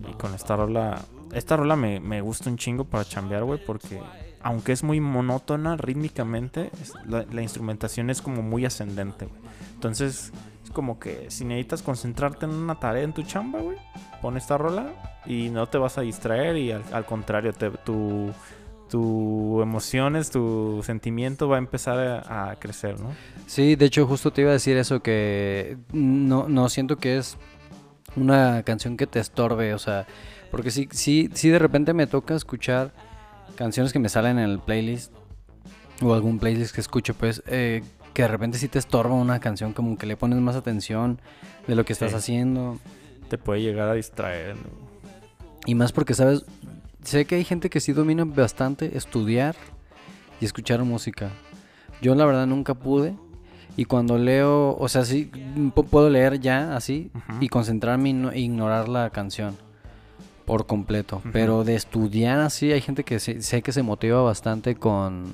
Y 0.10 0.14
con 0.14 0.34
esta 0.34 0.56
rola, 0.56 1.02
esta 1.34 1.58
rola 1.58 1.76
me, 1.76 2.00
me 2.00 2.22
gusta 2.22 2.50
un 2.50 2.58
chingo 2.58 2.86
para 2.86 3.04
chambear, 3.04 3.44
güey, 3.44 3.60
porque 3.64 4.02
aunque 4.42 4.72
es 4.72 4.84
muy 4.84 5.02
monótona 5.02 5.76
rítmicamente, 5.76 6.72
la, 7.06 7.26
la 7.30 7.42
instrumentación 7.42 8.10
es 8.10 8.22
como 8.22 8.42
muy 8.42 8.66
ascendente, 8.66 9.26
güey. 9.26 9.42
Entonces, 9.74 10.32
es 10.64 10.72
como 10.72 10.98
que 10.98 11.30
si 11.30 11.44
necesitas 11.44 11.82
concentrarte 11.82 12.46
en 12.46 12.52
una 12.52 12.80
tarea 12.80 13.04
en 13.04 13.14
tu 13.14 13.24
chamba, 13.24 13.60
güey, 13.60 13.78
pon 14.22 14.38
esta 14.38 14.58
rola 14.58 15.22
y 15.26 15.50
no 15.50 15.68
te 15.68 15.78
vas 15.78 15.98
a 15.98 16.02
distraer 16.02 16.56
y 16.56 16.72
al, 16.72 16.84
al 16.94 17.06
contrario, 17.06 17.52
te, 17.52 17.70
tu, 17.70 18.32
tu 18.90 19.62
emociones, 19.62 20.30
tu 20.32 20.82
sentimiento 20.84 21.50
va 21.50 21.58
a 21.58 21.60
empezar 21.60 22.00
a, 22.00 22.52
a 22.52 22.56
crecer, 22.56 22.98
¿no? 23.00 23.10
Sí, 23.46 23.76
de 23.76 23.86
hecho 23.86 24.08
justo 24.08 24.32
te 24.32 24.42
iba 24.42 24.52
a 24.52 24.54
decir 24.54 24.78
eso 24.78 25.02
que 25.02 25.78
no, 25.92 26.48
no 26.48 26.70
siento 26.70 26.98
que 26.98 27.18
es 27.18 27.38
una 28.18 28.64
canción 28.64 28.98
que 28.98 29.08
te 29.08 29.20
estorbe, 29.20 29.74
o 29.74 29.80
sea, 29.80 30.06
porque 30.52 30.72
sí, 30.72 30.88
sí, 30.92 31.30
sí 31.34 31.50
de 31.50 31.60
repente 31.60 31.94
me 31.94 32.08
toca 32.08 32.36
escuchar 32.36 32.92
canciones 33.56 33.94
que 33.94 34.00
me 34.00 34.10
salen 34.10 34.40
en 34.40 34.50
el 34.50 34.60
playlist 34.60 35.12
o 36.02 36.14
algún 36.14 36.40
playlist 36.40 36.74
que 36.76 36.82
escucho, 36.82 37.14
pues 37.14 37.42
eh, 37.48 37.84
que 38.14 38.24
de 38.24 38.28
repente 38.28 38.58
sí 38.58 38.68
te 38.68 38.80
estorba 38.80 39.14
una 39.16 39.40
canción, 39.40 39.74
como 39.74 39.98
que 39.98 40.06
le 40.06 40.18
pones 40.18 40.40
más 40.40 40.56
atención 40.56 41.20
de 41.68 41.76
lo 41.76 41.86
que 41.86 41.94
estás 41.94 42.12
Sí. 42.12 42.18
haciendo 42.18 42.80
Te 43.30 43.38
puede 43.38 43.62
llegar 43.62 43.90
a 43.90 43.94
distraer. 43.94 44.56
¿no? 44.56 44.88
y 45.66 45.76
más 45.76 45.92
porque 45.92 46.14
sabes, 46.14 46.46
sé 47.04 47.26
que 47.26 47.36
hay 47.36 47.44
gente 47.44 47.70
que 47.70 47.80
sí 47.82 47.92
domina 47.94 48.24
bastante 48.26 48.96
estudiar 48.98 49.56
y 50.40 50.46
escuchar 50.46 50.82
música. 50.84 51.30
Yo 52.02 52.16
la 52.16 52.26
verdad 52.26 52.48
nunca 52.48 52.74
pude. 52.74 53.16
Y 53.78 53.86
cuando 53.86 54.18
leo, 54.18 54.76
o 54.78 54.90
sea, 54.90 55.06
sí 55.06 55.30
pu- 55.74 55.86
puedo 55.86 56.10
leer 56.10 56.40
ya 56.42 56.76
así 56.76 57.12
y 57.40 57.48
concentrarme 57.48 58.10
y 58.10 58.14
no- 58.14 58.32
e 58.32 58.40
ignorar 58.40 58.90
la 58.90 59.10
canción 59.12 59.56
por 60.46 60.66
completo. 60.66 61.22
Pero 61.32 61.64
de 61.64 61.76
estudiar 61.76 62.40
así, 62.40 62.72
hay 62.72 62.82
gente 62.82 63.04
que 63.04 63.20
sé 63.20 63.62
que 63.62 63.72
se 63.72 63.84
motiva 63.84 64.22
bastante 64.24 64.76
con, 64.76 65.26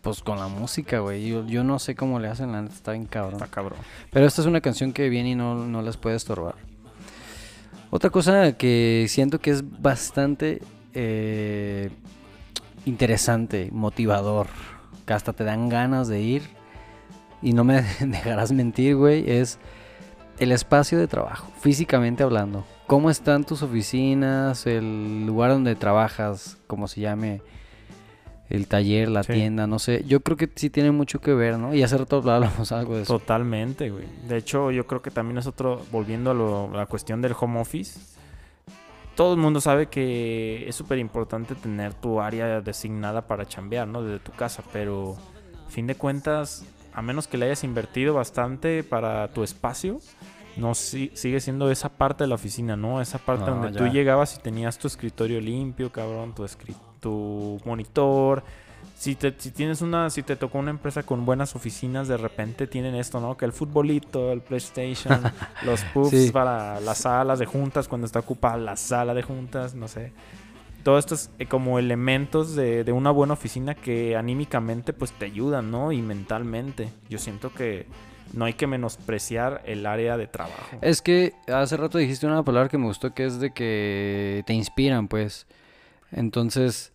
pues 0.00 0.22
con 0.22 0.38
la 0.40 0.48
música, 0.48 0.98
güey. 0.98 1.28
Yo, 1.28 1.46
yo 1.46 1.62
no 1.62 1.78
sé 1.78 1.94
cómo 1.94 2.18
le 2.18 2.28
hacen, 2.28 2.50
la 2.50 2.62
neta 2.62 2.74
está 2.74 2.92
bien 2.92 3.06
cabrón. 3.06 3.34
Está 3.34 3.46
cabrón. 3.46 3.78
Pero 4.10 4.26
esta 4.26 4.40
es 4.40 4.46
una 4.48 4.60
canción 4.60 4.92
que 4.92 5.08
viene 5.08 5.30
y 5.30 5.34
no, 5.36 5.54
no 5.54 5.82
les 5.82 5.96
puede 5.96 6.16
estorbar. 6.16 6.56
Otra 7.90 8.10
cosa 8.10 8.52
que 8.56 9.06
siento 9.08 9.38
que 9.38 9.50
es 9.50 9.62
bastante 9.82 10.62
eh, 10.94 11.90
interesante, 12.86 13.68
motivador, 13.70 14.46
que 15.06 15.12
hasta 15.12 15.32
te 15.32 15.44
dan 15.44 15.68
ganas 15.68 16.08
de 16.08 16.20
ir 16.22 16.42
y 17.42 17.52
no 17.52 17.64
me 17.64 17.82
dejarás 18.00 18.52
mentir, 18.52 18.96
güey, 18.96 19.28
es 19.30 19.58
el 20.38 20.52
espacio 20.52 20.98
de 20.98 21.08
trabajo, 21.08 21.48
físicamente 21.60 22.22
hablando. 22.22 22.64
¿Cómo 22.86 23.10
están 23.10 23.44
tus 23.44 23.62
oficinas, 23.62 24.66
el 24.66 25.24
lugar 25.26 25.50
donde 25.50 25.74
trabajas, 25.76 26.58
como 26.66 26.88
se 26.88 27.00
llame? 27.00 27.42
el 28.50 28.66
taller, 28.66 29.08
la 29.08 29.22
Sí. 29.22 29.32
tienda, 29.32 29.66
no 29.66 29.78
sé. 29.78 30.04
Yo 30.06 30.20
creo 30.20 30.36
que 30.36 30.46
sí 30.54 30.68
tiene 30.68 30.90
mucho 30.90 31.22
que 31.22 31.32
ver, 31.32 31.56
¿no? 31.58 31.72
Y 31.74 31.82
hace 31.82 31.96
rato 31.96 32.16
hablábamos 32.18 32.70
algo 32.72 32.96
de 32.96 33.02
eso. 33.04 33.18
Totalmente, 33.18 33.88
güey. 33.88 34.04
De 34.28 34.36
hecho, 34.36 34.70
yo 34.70 34.86
creo 34.86 35.00
que 35.00 35.10
también 35.10 35.38
es 35.38 35.46
otro, 35.46 35.80
volviendo 35.90 36.32
a, 36.32 36.34
lo- 36.34 36.70
la 36.70 36.84
cuestión 36.84 37.22
del 37.22 37.34
home 37.40 37.58
office, 37.58 37.98
todo 39.14 39.32
el 39.32 39.40
mundo 39.40 39.62
sabe 39.62 39.86
que 39.86 40.68
es 40.68 40.76
súper 40.76 40.98
importante 40.98 41.54
tener 41.54 41.94
tu 41.94 42.20
área 42.20 42.60
designada 42.60 43.26
para 43.26 43.46
chambear, 43.46 43.88
¿no? 43.88 44.02
Desde 44.02 44.18
tu 44.22 44.32
casa, 44.32 44.62
pero 44.70 45.16
a 45.66 45.70
fin 45.70 45.86
de 45.86 45.94
cuentas, 45.94 46.66
a 46.94 47.02
menos 47.02 47.26
que 47.26 47.38
le 47.38 47.46
hayas 47.46 47.64
invertido 47.64 48.14
bastante 48.14 48.82
para 48.84 49.28
tu 49.28 49.42
espacio, 49.42 50.00
no 50.56 50.74
si- 50.74 51.10
sigue 51.14 51.40
siendo 51.40 51.70
esa 51.70 51.88
parte 51.88 52.24
de 52.24 52.28
la 52.28 52.34
oficina, 52.34 52.76
¿no? 52.76 53.00
Esa 53.00 53.18
parte 53.18 53.46
No, 53.46 53.52
donde 53.56 53.72
ya. 53.72 53.78
tú 53.78 53.86
llegabas 53.92 54.36
y 54.36 54.40
tenías 54.42 54.78
tu 54.78 54.86
escritorio 54.86 55.40
limpio, 55.40 55.90
cabrón, 55.90 56.34
tu, 56.34 56.44
escri- 56.44 56.76
tu 57.00 57.60
monitor. 57.64 58.42
Si, 58.98 59.14
te, 59.14 59.34
si 59.38 59.50
tienes 59.52 59.80
una, 59.80 60.10
si 60.10 60.22
te 60.22 60.36
tocó 60.36 60.58
una 60.58 60.70
empresa 60.70 61.02
con 61.04 61.24
buenas 61.24 61.56
oficinas, 61.56 62.06
de 62.08 62.16
repente 62.16 62.66
tienen 62.66 62.94
esto, 62.94 63.20
¿no? 63.20 63.36
Que 63.36 63.44
el 63.44 63.52
futbolito, 63.52 64.30
el 64.32 64.42
PlayStation, 64.42 65.20
los 65.64 65.82
pubs 65.86 66.10
Sí. 66.10 66.30
para 66.30 66.78
las 66.80 66.98
salas 66.98 67.38
de 67.38 67.46
juntas, 67.46 67.88
cuando 67.88 68.06
está 68.06 68.18
ocupada 68.20 68.56
la 68.58 68.76
sala 68.76 69.14
de 69.14 69.22
juntas, 69.22 69.74
no 69.74 69.88
sé. 69.88 70.12
Todos 70.82 70.98
estos 71.00 71.30
eh, 71.38 71.46
como 71.46 71.78
elementos 71.78 72.54
de, 72.54 72.84
de 72.84 72.92
una 72.92 73.10
buena 73.10 73.34
oficina 73.34 73.74
que 73.74 74.16
anímicamente 74.16 74.92
pues 74.92 75.12
te 75.12 75.26
ayudan, 75.26 75.70
¿no? 75.70 75.92
Y 75.92 76.02
mentalmente. 76.02 76.88
Yo 77.08 77.18
siento 77.18 77.52
que 77.52 77.86
no 78.32 78.44
hay 78.44 78.54
que 78.54 78.66
menospreciar 78.66 79.62
el 79.66 79.86
área 79.86 80.16
de 80.16 80.26
trabajo. 80.26 80.78
Es 80.80 81.02
que 81.02 81.34
hace 81.46 81.76
rato 81.76 81.98
dijiste 81.98 82.26
una 82.26 82.42
palabra 82.42 82.68
que 82.68 82.78
me 82.78 82.86
gustó 82.86 83.14
que 83.14 83.24
es 83.24 83.38
de 83.40 83.52
que 83.52 84.42
te 84.46 84.54
inspiran, 84.54 85.08
pues. 85.08 85.46
Entonces, 86.10 86.92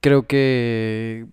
creo 0.00 0.26
que 0.26 1.26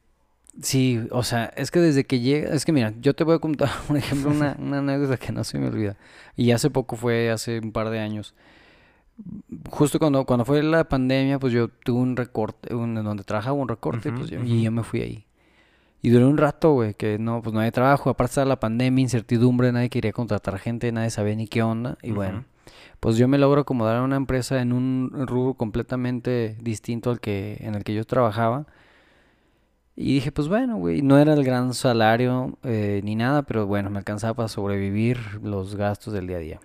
sí, 0.62 1.00
o 1.12 1.24
sea, 1.24 1.46
es 1.56 1.72
que 1.72 1.80
desde 1.80 2.06
que 2.06 2.20
llega, 2.20 2.54
es 2.54 2.66
que 2.66 2.72
mira, 2.72 2.94
yo 3.00 3.16
te 3.16 3.24
voy 3.24 3.36
a 3.36 3.40
contar, 3.40 3.70
por 3.88 3.98
ejemplo, 3.98 4.32
una, 4.32 4.56
una 4.60 4.80
anécdota 4.80 5.18
que 5.18 5.32
no 5.32 5.44
se 5.44 5.60
me 5.60 5.68
olvida. 5.68 5.96
Y 6.36 6.52
hace 6.52 6.70
poco 6.70 6.96
fue, 6.96 7.32
hace 7.32 7.60
un 7.60 7.72
par 7.72 7.90
de 7.90 8.00
años. 8.00 8.34
Justo 9.70 10.00
cuando, 10.00 10.26
cuando 10.26 10.46
fue 10.46 10.64
la 10.64 10.84
pandemia, 10.88 11.40
pues 11.40 11.52
yo 11.54 11.68
tuve 11.68 12.00
un 12.00 12.16
recorte, 12.16 12.74
un, 12.74 12.96
donde 12.96 13.24
trabajaba 13.24 13.54
un 13.56 13.68
recorte, 13.68 14.10
Ujú, 14.10 14.18
pues 14.20 14.30
yo- 14.30 14.40
ujú. 14.40 14.48
y 14.48 14.64
yo 14.64 14.72
me 14.72 14.84
fui 14.84 15.02
ahí. 15.02 15.26
Y 16.02 16.10
duró 16.10 16.30
un 16.30 16.38
rato, 16.38 16.72
güey, 16.72 16.94
que 16.94 17.20
no, 17.20 17.42
pues 17.42 17.54
no 17.54 17.60
había 17.60 17.72
trabajo, 17.74 18.10
aparte 18.10 18.32
estaba 18.32 18.46
la 18.46 18.60
pandemia, 18.60 19.02
incertidumbre, 19.02 19.72
nadie 19.74 19.90
quería 19.90 20.14
contratar 20.14 20.58
gente, 20.58 20.92
nadie 20.94 21.10
sabía 21.10 21.36
ni 21.36 21.48
qué 21.48 21.62
onda, 21.62 21.98
y 22.02 22.12
bueno, 22.12 22.40
Ujú. 22.40 22.46
pues 23.02 23.18
yo 23.18 23.28
me 23.28 23.38
logro 23.38 23.62
acomodar 23.62 23.98
a 23.98 24.04
una 24.04 24.16
empresa 24.16 24.62
en 24.62 24.72
un 24.72 25.12
rubro 25.28 25.56
completamente 25.56 26.56
distinto 26.62 27.10
al 27.12 27.20
que, 27.20 27.58
en 27.60 27.76
el 27.76 27.84
que 27.84 27.94
yo 27.94 28.06
trabajaba. 28.06 28.66
Y 29.98 30.14
dije, 30.14 30.32
pues 30.32 30.48
bueno, 30.48 30.78
güey, 30.78 31.02
no 31.02 31.18
era 31.20 31.34
el 31.34 31.44
gran 31.44 31.74
salario 31.74 32.58
eh, 32.64 33.02
ni 33.04 33.16
nada, 33.18 33.42
pero 33.42 33.68
bueno, 33.68 33.90
me 33.90 33.98
alcanzaba 33.98 34.34
para 34.34 34.48
sobrevivir 34.48 35.18
los 35.44 35.76
gastos 35.76 36.14
del 36.14 36.28
día 36.28 36.38
a 36.38 36.40
día. 36.40 36.60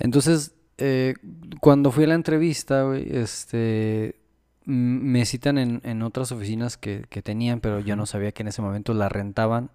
Entonces, 0.00 0.54
eh, 0.78 1.14
cuando 1.60 1.90
fui 1.90 2.04
a 2.04 2.08
la 2.08 2.14
entrevista, 2.14 2.82
güey, 2.84 3.06
este, 3.10 4.16
me 4.64 5.24
citan 5.26 5.58
en, 5.58 5.80
en 5.84 6.02
otras 6.02 6.32
oficinas 6.32 6.76
que, 6.76 7.04
que 7.08 7.22
tenían, 7.22 7.60
pero 7.60 7.80
yo 7.80 7.96
no 7.96 8.06
sabía 8.06 8.32
que 8.32 8.42
en 8.42 8.48
ese 8.48 8.62
momento 8.62 8.94
la 8.94 9.08
rentaban. 9.08 9.70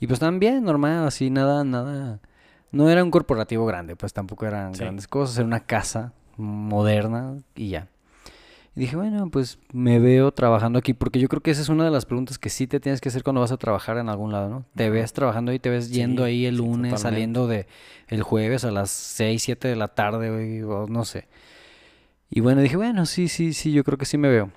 Y 0.00 0.06
pues 0.06 0.20
también, 0.20 0.62
normal, 0.64 1.06
así, 1.06 1.28
nada, 1.30 1.64
nada. 1.64 2.20
No 2.70 2.88
era 2.90 3.02
un 3.02 3.10
corporativo 3.10 3.66
grande, 3.66 3.96
pues 3.96 4.12
tampoco 4.12 4.46
eran 4.46 4.74
Sí. 4.74 4.80
grandes 4.82 5.08
cosas, 5.08 5.36
era 5.38 5.46
una 5.46 5.60
casa 5.60 6.12
moderna 6.36 7.38
y 7.54 7.70
ya. 7.70 7.88
Y 8.76 8.80
dije, 8.80 8.94
bueno, 8.96 9.28
pues 9.30 9.58
me 9.72 9.98
veo 9.98 10.30
trabajando 10.32 10.78
aquí, 10.78 10.94
porque 10.94 11.18
yo 11.18 11.28
creo 11.28 11.42
que 11.42 11.50
esa 11.50 11.62
es 11.62 11.68
una 11.68 11.84
de 11.84 11.90
las 11.90 12.04
preguntas 12.06 12.38
que 12.38 12.48
sí 12.48 12.66
te 12.68 12.78
tienes 12.78 13.00
que 13.00 13.08
hacer 13.08 13.24
cuando 13.24 13.40
vas 13.40 13.50
a 13.50 13.56
trabajar 13.56 13.98
en 13.98 14.08
algún 14.08 14.30
lado, 14.30 14.48
¿no? 14.48 14.64
Te 14.76 14.88
ves 14.88 15.12
trabajando 15.12 15.50
ahí, 15.50 15.58
te 15.58 15.68
ves 15.70 15.90
yendo 15.90 16.22
Sí, 16.24 16.28
ahí 16.28 16.46
el 16.46 16.54
sí, 16.56 16.62
lunes, 16.62 16.92
totalmente. 16.94 17.02
saliendo 17.02 17.46
de 17.48 17.66
el 18.06 18.22
jueves 18.22 18.64
a 18.64 18.70
las 18.70 18.90
6, 18.90 19.42
7 19.42 19.66
de 19.68 19.74
la 19.76 19.88
tarde, 19.88 20.62
o 20.64 20.86
no 20.86 21.04
sé. 21.04 21.26
Y 22.30 22.40
bueno, 22.40 22.60
dije, 22.60 22.76
bueno, 22.76 23.04
sí, 23.06 23.26
sí, 23.28 23.52
sí, 23.52 23.72
yo 23.72 23.82
creo 23.84 23.98
que 23.98 24.04
sí 24.04 24.16
me 24.18 24.28
veo. 24.28 24.52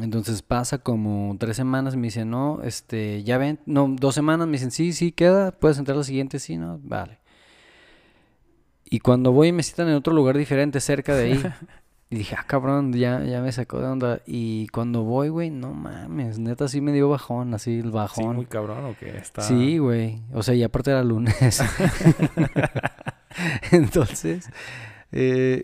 Entonces 0.00 0.40
pasa 0.42 0.78
como 0.78 1.36
tres 1.38 1.56
semanas, 1.56 1.94
me 1.96 2.04
dicen, 2.08 2.30
no, 2.30 2.60
este, 2.64 3.22
ya 3.24 3.36
ven, 3.38 3.60
no, 3.66 3.88
dos 3.88 4.14
semanas, 4.14 4.46
me 4.48 4.54
dicen, 4.54 4.70
sí, 4.70 4.92
sí, 4.94 5.12
queda, 5.12 5.52
puedes 5.52 5.78
entrar 5.78 5.96
la 5.98 6.02
siguiente, 6.02 6.38
sí, 6.38 6.56
no, 6.56 6.80
vale. 6.82 7.18
Y 8.84 9.00
cuando 9.00 9.32
voy 9.32 9.52
me 9.52 9.62
citan 9.62 9.88
en 9.88 9.94
otro 9.94 10.12
lugar 10.12 10.36
diferente, 10.36 10.80
cerca 10.80 11.14
de 11.14 11.24
ahí. 11.24 11.42
Y 12.12 12.16
dije, 12.16 12.36
ah, 12.38 12.44
cabrón, 12.46 12.92
ya, 12.92 13.24
ya 13.24 13.40
me 13.40 13.50
sacó 13.52 13.80
de 13.80 13.86
onda. 13.86 14.20
Y 14.26 14.68
cuando 14.68 15.02
voy, 15.02 15.30
güey, 15.30 15.48
no 15.48 15.72
mames, 15.72 16.38
neta 16.38 16.68
sí 16.68 16.82
me 16.82 16.92
dio 16.92 17.08
bajón, 17.08 17.54
así 17.54 17.78
el 17.78 17.84
Sí, 17.84 17.90
bajón. 17.90 18.36
muy 18.36 18.44
cabrón 18.44 18.84
o 18.84 18.94
que 18.98 19.16
está. 19.16 19.40
Sí, 19.40 19.78
güey. 19.78 20.20
O 20.34 20.42
sea, 20.42 20.54
y 20.54 20.62
aparte 20.62 20.90
era 20.90 21.02
lunes. 21.02 21.62
Entonces, 23.72 24.48
eh, 25.10 25.62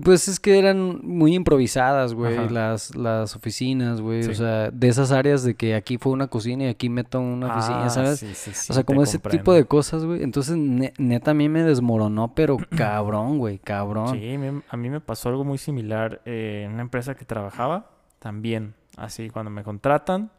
pues 0.00 0.26
es 0.28 0.40
que 0.40 0.58
eran 0.58 1.00
muy 1.02 1.34
improvisadas, 1.34 2.14
güey, 2.14 2.48
las, 2.48 2.94
las 2.96 3.36
oficinas, 3.36 4.00
güey. 4.00 4.24
O 4.26 4.34
sea, 4.34 4.70
de 4.70 4.88
esas 4.88 5.12
áreas 5.12 5.42
de 5.44 5.54
que 5.54 5.74
aquí 5.74 5.98
fue 5.98 6.12
una 6.12 6.28
cocina 6.28 6.64
y 6.64 6.68
aquí 6.68 6.88
meto 6.88 7.20
una 7.20 7.54
oficina, 7.54 7.84
Ah, 7.86 7.90
¿sabes? 7.90 8.18
sí, 8.20 8.34
sí, 8.34 8.52
sí, 8.54 8.68
o 8.70 8.74
sea, 8.74 8.84
como 8.84 9.02
ese 9.02 9.18
tipo 9.18 9.52
de 9.52 9.64
cosas, 9.66 10.04
güey. 10.06 10.22
Entonces, 10.22 10.56
ne- 10.56 10.94
neta, 10.96 11.32
a 11.32 11.34
mí 11.34 11.48
me 11.50 11.62
desmoronó, 11.62 12.34
pero 12.34 12.56
cabrón, 12.76 13.38
güey, 13.38 13.58
cabrón. 13.58 14.08
Sí, 14.18 14.34
a 14.68 14.76
mí 14.78 14.88
me 14.88 15.00
pasó 15.00 15.28
algo 15.28 15.44
muy 15.44 15.58
similar 15.58 16.22
eh, 16.24 16.62
en 16.64 16.72
una 16.72 16.82
empresa 16.82 17.14
que 17.14 17.24
trabajaba. 17.26 17.90
También, 18.18 18.74
así, 18.96 19.28
cuando 19.30 19.50
me 19.50 19.62
contratan, 19.62 20.30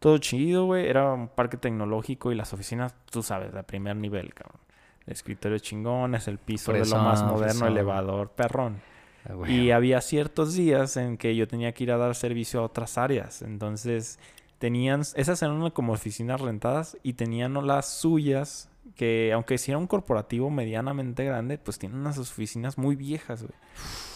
todo 0.00 0.18
chido, 0.18 0.66
güey. 0.66 0.86
Era 0.86 1.12
un 1.14 1.28
parque 1.28 1.56
tecnológico 1.56 2.30
y 2.30 2.34
las 2.34 2.52
oficinas, 2.52 2.94
tú 3.10 3.22
sabes, 3.22 3.54
de 3.54 3.62
primer 3.62 3.96
nivel, 3.96 4.34
cabrón. 4.34 4.60
El 5.06 5.12
escritorio 5.14 5.58
chingón, 5.60 6.14
es 6.14 6.28
el 6.28 6.36
piso 6.36 6.72
de 6.72 6.84
lo 6.84 6.98
más 6.98 7.22
moderno, 7.22 7.38
fresón. 7.60 7.68
elevador, 7.68 8.28
perrón. 8.32 8.82
Ah. 9.28 9.50
Y 9.50 9.70
había 9.70 10.00
ciertos 10.00 10.54
días 10.54 10.96
en 10.96 11.16
que 11.16 11.36
yo 11.36 11.46
tenía 11.46 11.72
que 11.72 11.84
ir 11.84 11.92
a 11.92 11.96
dar 11.96 12.14
servicio 12.14 12.60
a 12.60 12.64
otras 12.64 12.98
áreas. 12.98 13.42
Entonces, 13.42 14.18
tenían, 14.58 15.02
esas 15.14 15.42
eran 15.42 15.70
como 15.70 15.92
oficinas 15.92 16.40
rentadas 16.40 16.96
y 17.02 17.14
tenían 17.14 17.54
las 17.66 17.88
suyas, 17.88 18.70
que 18.96 19.32
aunque 19.32 19.58
sí 19.58 19.70
era 19.70 19.78
un 19.78 19.86
corporativo 19.86 20.50
medianamente 20.50 21.24
grande, 21.24 21.58
pues 21.58 21.78
tienen 21.78 21.98
unas 21.98 22.18
oficinas 22.18 22.78
muy 22.78 22.96
viejas, 22.96 23.42
güey. 23.42 23.54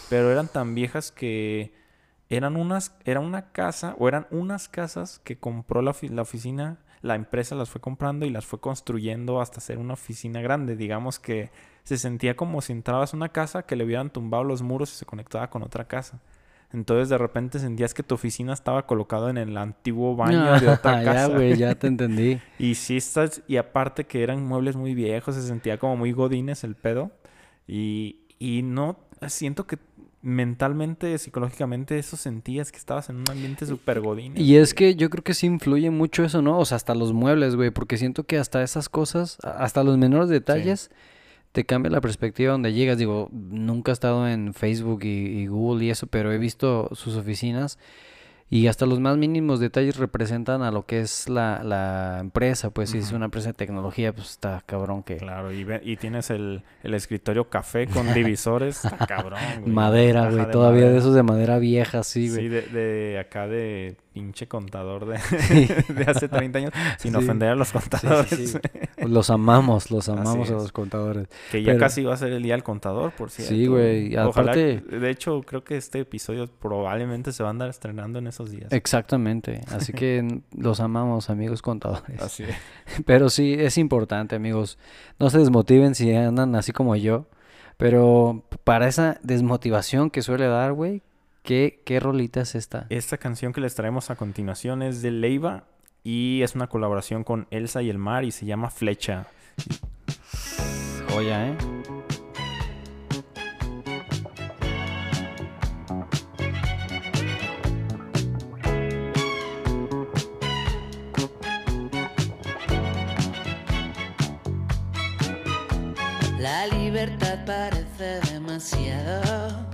Pero 0.09 0.31
eran 0.31 0.47
tan 0.47 0.75
viejas 0.75 1.11
que 1.11 1.73
eran 2.29 2.55
unas, 2.55 2.95
era 3.05 3.19
una 3.19 3.51
casa, 3.51 3.95
o 3.99 4.07
eran 4.07 4.27
unas 4.31 4.67
casas 4.67 5.19
que 5.19 5.37
compró 5.37 5.81
la, 5.81 5.95
la 6.01 6.21
oficina, 6.21 6.79
la 7.01 7.15
empresa 7.15 7.55
las 7.55 7.69
fue 7.69 7.81
comprando 7.81 8.25
y 8.25 8.29
las 8.29 8.45
fue 8.45 8.59
construyendo 8.59 9.41
hasta 9.41 9.59
ser 9.59 9.77
una 9.77 9.93
oficina 9.93 10.41
grande. 10.41 10.75
Digamos 10.75 11.19
que 11.19 11.51
se 11.83 11.97
sentía 11.97 12.35
como 12.35 12.61
si 12.61 12.71
entrabas 12.73 13.13
a 13.13 13.17
una 13.17 13.29
casa 13.29 13.63
que 13.63 13.75
le 13.75 13.83
hubieran 13.83 14.09
tumbado 14.09 14.43
los 14.43 14.61
muros 14.61 14.93
y 14.93 14.95
se 14.95 15.05
conectaba 15.05 15.49
con 15.49 15.63
otra 15.63 15.85
casa. 15.85 16.19
Entonces 16.71 17.09
de 17.09 17.19
repente 17.19 17.59
sentías 17.59 17.93
que 17.93 18.01
tu 18.01 18.15
oficina 18.15 18.51
estaba 18.51 18.87
colocada 18.87 19.29
en 19.29 19.37
el 19.37 19.55
antiguo 19.57 20.15
baño 20.15 20.59
de 20.59 20.69
otra 20.69 21.03
ya, 21.03 21.13
casa. 21.13 21.27
güey, 21.27 21.55
ya 21.55 21.75
te 21.75 21.87
entendí. 21.87 22.39
Y 22.57 22.75
sí 22.75 22.97
estás, 22.97 23.43
y 23.47 23.57
aparte 23.57 24.05
que 24.05 24.23
eran 24.23 24.43
muebles 24.43 24.75
muy 24.75 24.95
viejos, 24.95 25.35
se 25.35 25.43
sentía 25.43 25.77
como 25.77 25.97
muy 25.97 26.11
godines 26.13 26.63
el 26.63 26.75
pedo. 26.75 27.11
Y, 27.67 28.21
y 28.39 28.63
no, 28.63 28.97
siento 29.27 29.67
que 29.67 29.77
mentalmente, 30.23 31.17
psicológicamente, 31.17 31.99
eso 31.99 32.17
sentías 32.17 32.71
que 32.71 32.77
estabas 32.77 33.09
en 33.09 33.17
un 33.17 33.25
ambiente 33.29 33.65
súper 33.65 33.99
godines. 33.99 34.41
Y 34.41 34.55
es 34.57 34.73
güey. 34.73 34.77
que 34.93 34.95
yo 34.95 35.09
creo 35.09 35.23
que 35.23 35.33
sí 35.33 35.45
influye 35.45 35.91
mucho 35.91 36.23
eso, 36.23 36.41
¿no? 36.41 36.57
O 36.57 36.65
sea, 36.65 36.77
hasta 36.77 36.95
los 36.95 37.13
muebles, 37.13 37.55
güey, 37.55 37.69
porque 37.71 37.97
siento 37.97 38.23
que 38.23 38.37
hasta 38.39 38.63
esas 38.63 38.89
cosas, 38.89 39.37
hasta 39.43 39.83
los 39.83 39.97
menores 39.97 40.29
detalles, 40.29 40.89
te 41.53 41.65
cambia 41.65 41.89
la 41.91 42.01
perspectiva 42.01 42.51
donde 42.51 42.73
llegas. 42.73 42.97
Digo, 42.97 43.29
nunca 43.31 43.91
he 43.91 43.93
estado 43.93 44.27
en 44.27 44.53
Facebook 44.53 45.05
y, 45.05 45.07
y 45.43 45.47
Google 45.47 45.85
y 45.85 45.89
eso, 45.91 46.07
pero 46.07 46.31
he 46.33 46.37
visto 46.37 46.89
sus 46.93 47.15
oficinas 47.15 47.79
y 48.49 48.67
hasta 48.67 48.85
los 48.85 48.99
más 48.99 49.17
mínimos 49.17 49.59
detalles 49.59 49.97
representan 49.97 50.61
a 50.61 50.69
lo 50.69 50.85
que 50.85 50.99
es 50.99 51.27
la, 51.27 51.63
la 51.63 52.17
empresa. 52.19 52.69
Pues 52.69 52.91
si 52.91 52.99
es 52.99 53.11
una 53.11 53.25
empresa 53.25 53.47
de 53.47 53.53
tecnología, 53.53 54.13
pues 54.13 54.29
está 54.31 54.61
cabrón 54.67 55.01
que... 55.01 55.17
Claro, 55.17 55.51
y, 55.51 55.63
ve- 55.63 55.81
y 55.83 55.95
tienes 55.97 56.29
el, 56.29 56.61
el 56.83 56.93
escritorio 56.93 57.49
café 57.49 57.87
con 57.87 58.13
divisores, 58.13 58.85
está 58.85 59.07
cabrón, 59.07 59.39
güey. 59.61 59.71
Madera, 59.71 60.29
güey, 60.29 60.51
todavía 60.51 60.87
de 60.89 60.97
esos 60.99 61.15
de 61.15 61.23
madera 61.23 61.57
vieja, 61.57 62.03
sí, 62.03 62.29
güey. 62.29 62.41
Sí, 62.41 62.47
de, 62.49 62.61
de 62.63 63.17
acá 63.19 63.47
de 63.47 63.95
pinche 64.13 64.47
contador 64.47 65.07
de, 65.07 65.17
Sí. 65.17 65.67
de 65.93 66.03
hace 66.03 66.27
30 66.27 66.59
años, 66.59 66.71
sin 66.99 67.13
Sí. 67.13 67.17
ofender 67.17 67.49
a 67.49 67.55
los 67.55 67.71
contadores. 67.71 68.29
sí. 68.29 68.57
Los 69.07 69.29
amamos, 69.29 69.91
los 69.91 70.09
amamos 70.09 70.49
a 70.49 70.53
los 70.53 70.71
contadores. 70.71 71.27
Que 71.51 71.61
ya 71.61 71.67
Pero- 71.73 71.79
casi 71.79 72.03
va 72.03 72.13
a 72.13 72.17
ser 72.17 72.33
el 72.33 72.43
día 72.43 72.53
del 72.53 72.63
contador, 72.63 73.11
por 73.13 73.29
cierto. 73.29 73.53
Sí, 73.53 73.67
güey, 73.67 74.15
aparte- 74.15 74.81
de 74.81 75.09
hecho, 75.09 75.41
creo 75.43 75.63
que 75.63 75.77
este 75.77 75.99
episodio 75.99 76.47
probablemente 76.47 77.31
se 77.31 77.43
va 77.43 77.49
a 77.49 77.51
andar 77.51 77.69
estrenando 77.69 78.19
en 78.19 78.27
esos 78.27 78.51
días. 78.51 78.71
Exactamente, 78.71 79.61
así 79.71 79.93
que 79.93 80.41
los 80.57 80.79
amamos, 80.79 81.29
amigos 81.29 81.61
contadores. 81.61 82.21
Así 82.21 82.43
es. 82.43 82.55
Pero 83.05 83.29
sí, 83.29 83.53
es 83.57 83.77
importante, 83.77 84.35
amigos. 84.35 84.77
No 85.19 85.29
se 85.29 85.39
desmotiven 85.39 85.95
si 85.95 86.13
andan 86.13 86.55
así 86.55 86.71
como 86.71 86.95
yo. 86.95 87.27
Pero 87.77 88.43
para 88.63 88.87
esa 88.87 89.19
desmotivación 89.23 90.09
que 90.09 90.21
suele 90.21 90.47
dar, 90.47 90.73
güey, 90.73 91.01
¿Qué, 91.43 91.81
qué 91.83 91.99
rolita 91.99 92.39
es 92.39 92.55
esta? 92.55 92.85
Esta 92.89 93.17
canción 93.17 93.51
que 93.51 93.59
les 93.59 93.75
traemos 93.75 94.09
a 94.09 94.15
continuación 94.15 94.81
es 94.81 95.01
de 95.01 95.11
Leiva 95.11 95.65
y 96.03 96.41
es 96.41 96.55
una 96.55 96.67
colaboración 96.67 97.23
con 97.23 97.47
Elsa 97.49 97.81
y 97.81 97.89
el 97.89 97.97
Mar 97.97 98.25
y 98.25 98.31
se 98.31 98.45
llama 98.45 98.69
Flecha. 98.69 99.27
Joya, 101.09 101.47
¿eh? 101.47 101.57
La 116.39 116.67
libertad 116.67 117.45
parece 117.45 118.19
demasiado. 118.33 119.65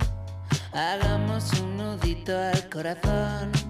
Hagamos 0.72 1.52
un 1.60 1.76
nudito 1.76 2.36
al 2.36 2.68
corazón. 2.68 3.69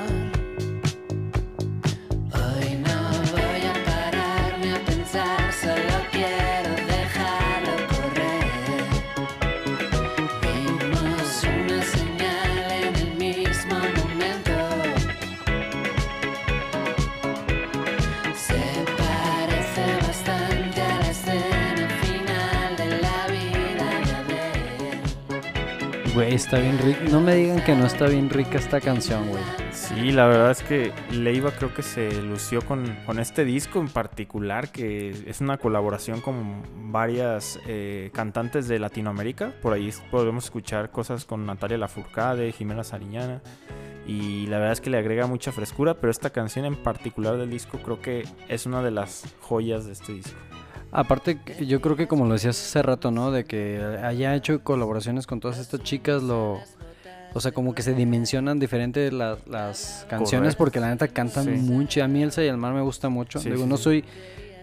Está 26.35 26.59
bien 26.59 26.77
rica. 26.79 27.01
No 27.09 27.19
me 27.19 27.35
digan 27.35 27.63
que 27.63 27.75
no 27.75 27.85
está 27.85 28.07
bien 28.07 28.29
rica 28.29 28.57
esta 28.57 28.79
canción, 28.79 29.27
güey. 29.29 29.43
Sí, 29.71 30.11
la 30.11 30.27
verdad 30.27 30.51
es 30.51 30.63
que 30.63 30.91
Leiva 31.11 31.51
creo 31.51 31.73
que 31.73 31.81
se 31.83 32.21
lució 32.21 32.61
con, 32.61 32.97
con 33.05 33.19
este 33.19 33.43
disco 33.43 33.79
en 33.79 33.89
particular, 33.89 34.71
que 34.71 35.09
es 35.27 35.41
una 35.41 35.57
colaboración 35.57 36.21
con 36.21 36.91
varias 36.91 37.59
eh, 37.67 38.11
cantantes 38.13 38.67
de 38.67 38.79
Latinoamérica. 38.79 39.53
Por 39.61 39.73
ahí 39.73 39.91
podemos 40.09 40.45
escuchar 40.45 40.91
cosas 40.91 41.25
con 41.25 41.45
Natalia 41.45 41.77
Lafourcade, 41.77 42.51
Jimena 42.51 42.83
Sariñana. 42.83 43.41
Y 44.07 44.47
la 44.47 44.57
verdad 44.57 44.73
es 44.73 44.81
que 44.81 44.89
le 44.89 44.97
agrega 44.97 45.27
mucha 45.27 45.51
frescura, 45.51 45.95
pero 45.95 46.11
esta 46.11 46.31
canción 46.31 46.65
en 46.65 46.75
particular 46.75 47.37
del 47.37 47.49
disco 47.49 47.79
creo 47.79 48.01
que 48.01 48.25
es 48.47 48.65
una 48.65 48.81
de 48.81 48.91
las 48.91 49.25
joyas 49.41 49.85
de 49.85 49.93
este 49.93 50.13
disco. 50.13 50.37
Aparte, 50.91 51.37
yo 51.65 51.79
creo 51.81 51.95
que 51.95 52.07
como 52.07 52.25
lo 52.25 52.33
decías 52.33 52.59
hace 52.59 52.81
rato, 52.81 53.11
¿no? 53.11 53.31
De 53.31 53.45
que 53.45 53.79
haya 54.03 54.35
hecho 54.35 54.61
colaboraciones 54.63 55.25
con 55.27 55.39
todas 55.39 55.57
estas 55.57 55.81
chicas, 55.83 56.21
lo... 56.23 56.59
O 57.33 57.39
sea, 57.39 57.53
como 57.53 57.73
que 57.73 57.81
se 57.81 57.93
dimensionan 57.93 58.59
diferente 58.59 59.09
la- 59.09 59.37
las 59.47 60.05
canciones 60.09 60.47
Correcto. 60.49 60.57
porque 60.57 60.79
la 60.81 60.89
neta 60.89 61.07
cantan 61.07 61.45
Sí. 61.45 61.51
mucho. 61.51 62.03
A 62.03 62.07
mí 62.09 62.21
Elsa 62.21 62.43
y 62.43 62.47
el 62.47 62.57
mar 62.57 62.73
me 62.73 62.81
gusta 62.81 63.07
mucho. 63.07 63.39
Sí, 63.39 63.49
Digo, 63.49 63.63
sí, 63.63 63.69
no 63.69 63.77
soy 63.77 64.03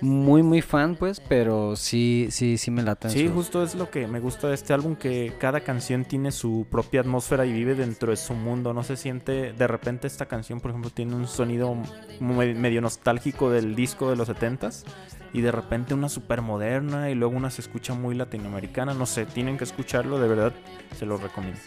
muy, 0.00 0.42
muy 0.42 0.62
fan, 0.62 0.96
pues, 0.96 1.20
pero 1.20 1.76
sí, 1.76 2.28
sí, 2.30 2.56
sí 2.58 2.70
me. 2.70 2.82
Sí, 3.08 3.28
justo 3.32 3.62
es 3.62 3.74
lo 3.74 3.90
que 3.90 4.06
me 4.06 4.20
gusta 4.20 4.48
de 4.48 4.54
este 4.54 4.72
álbum, 4.72 4.96
que 4.96 5.32
cada 5.38 5.61
canción 5.61 6.04
tiene 6.04 6.30
su 6.32 6.66
propia 6.70 7.00
atmósfera 7.00 7.44
y 7.46 7.52
vive 7.52 7.74
dentro 7.74 8.11
de 8.11 8.16
su 8.16 8.34
mundo. 8.34 8.72
No 8.72 8.82
se 8.84 8.96
siente, 8.96 9.52
de 9.52 9.66
repente 9.66 10.06
esta 10.06 10.26
canción, 10.26 10.61
por 10.61 10.70
ejemplo, 10.70 10.90
tiene 10.90 11.14
un 11.14 11.26
sonido 11.26 11.76
me- 12.20 12.54
medio 12.54 12.80
nostálgico 12.80 13.50
del 13.50 13.74
disco 13.74 14.11
de 14.11 14.16
los 14.16 14.28
70s 14.28 14.84
y 15.32 15.40
de 15.40 15.52
repente 15.52 15.94
una 15.94 16.08
super 16.08 16.40
moderna 16.42 17.11
y 17.11 17.14
luego 17.14 17.37
una 17.37 17.50
se 17.50 17.61
escucha 17.61 17.94
muy 17.94 18.14
latinoamericana. 18.14 18.94
No 18.94 19.04
sé, 19.06 19.26
tienen 19.26 19.58
que 19.58 19.64
escucharlo, 19.64 20.18
de 20.18 20.28
verdad, 20.28 20.52
se 20.98 21.06
lo 21.06 21.16
recomiendo. 21.16 21.61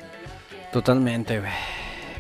Totalmente, 0.72 1.40
güey. 1.40 1.52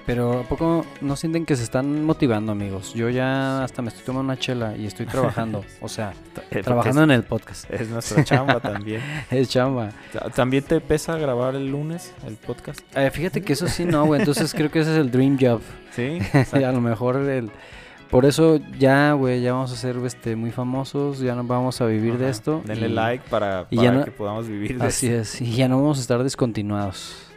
Pero 0.05 0.39
¿a 0.39 0.43
poco 0.43 0.85
no 1.01 1.15
sienten 1.15 1.45
que 1.45 1.55
se 1.55 1.63
están 1.63 2.03
motivando, 2.03 2.51
amigos? 2.51 2.93
Yo 2.95 3.09
ya 3.09 3.63
hasta 3.63 3.81
me 3.81 3.89
estoy 3.89 4.03
tomando 4.03 4.25
una 4.33 4.39
chela 4.39 4.75
y 4.75 4.85
estoy 4.87 5.05
trabajando. 5.05 5.63
o 5.79 5.87
sea, 5.87 6.13
Eh, 6.51 6.63
trabajando 6.63 7.03
en 7.03 7.11
el 7.11 7.23
podcast. 7.23 7.69
Es, 7.71 7.81
es 7.81 7.89
nuestra 7.89 8.23
chamba 8.23 8.59
también. 8.59 9.01
Es 9.31 9.47
chamba. 9.49 9.89
Ta- 10.11 10.29
¿También 10.29 10.63
te 10.63 10.81
pesa 10.81 11.17
grabar 11.17 11.55
el 11.55 11.71
lunes 11.71 12.13
el 12.27 12.35
podcast? 12.35 12.81
Eh, 12.95 13.09
fíjate 13.11 13.41
que 13.41 13.53
eso 13.53 13.67
sí 13.67 13.85
no, 13.85 14.05
güey. 14.05 14.19
Entonces 14.21 14.53
creo 14.53 14.69
que 14.71 14.79
ese 14.79 14.91
es 14.93 14.97
el 14.97 15.11
dream 15.11 15.37
job. 15.39 15.61
Sí. 15.91 16.19
a 16.53 16.71
lo 16.71 16.79
mejor 16.81 17.17
el... 17.17 17.49
Por 18.09 18.25
eso 18.25 18.59
ya, 18.79 19.11
güey, 19.13 19.41
ya 19.41 19.53
vamos 19.53 19.71
a 19.71 19.75
ser 19.77 19.95
este, 20.05 20.35
muy 20.35 20.51
famosos, 20.51 21.19
ya 21.19 21.33
no 21.35 21.43
vamos 21.45 21.79
a 21.81 21.85
vivir 21.85 22.17
de 22.17 22.29
esto. 22.29 22.61
Denle 22.65 22.87
y- 22.87 22.91
like 22.93 23.23
para, 23.29 23.67
y 23.69 23.75
no- 23.77 24.03
que 24.03 24.11
podamos 24.11 24.47
vivir 24.47 24.77
de 24.79 24.85
Así 24.85 25.07
esto. 25.07 25.21
es, 25.21 25.41
y 25.41 25.55
ya 25.55 25.67
no 25.69 25.77
vamos 25.81 25.97
a 25.97 26.01
estar 26.01 26.21
descontinuados. 26.23 27.30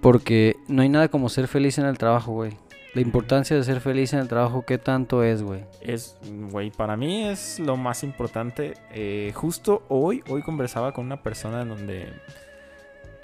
Porque 0.00 0.56
no 0.68 0.82
hay 0.82 0.88
nada 0.88 1.08
como 1.08 1.28
ser 1.28 1.48
feliz 1.48 1.78
en 1.78 1.86
el 1.86 1.98
trabajo, 1.98 2.32
güey. 2.32 2.56
La 2.94 3.02
importancia 3.02 3.54
de 3.54 3.62
ser 3.62 3.80
feliz 3.80 4.12
en 4.12 4.20
el 4.20 4.28
trabajo, 4.28 4.64
¿qué 4.66 4.78
tanto 4.78 5.22
es, 5.22 5.42
güey? 5.42 5.62
Es, 5.80 6.16
güey, 6.50 6.70
para 6.70 6.96
mí 6.96 7.24
es 7.24 7.60
lo 7.60 7.76
más 7.76 8.02
importante. 8.02 8.74
Eh, 8.92 9.32
justo 9.34 9.82
hoy, 9.88 10.22
hoy 10.28 10.42
conversaba 10.42 10.92
con 10.92 11.04
una 11.04 11.22
persona 11.22 11.62
en 11.62 11.68
donde 11.68 12.08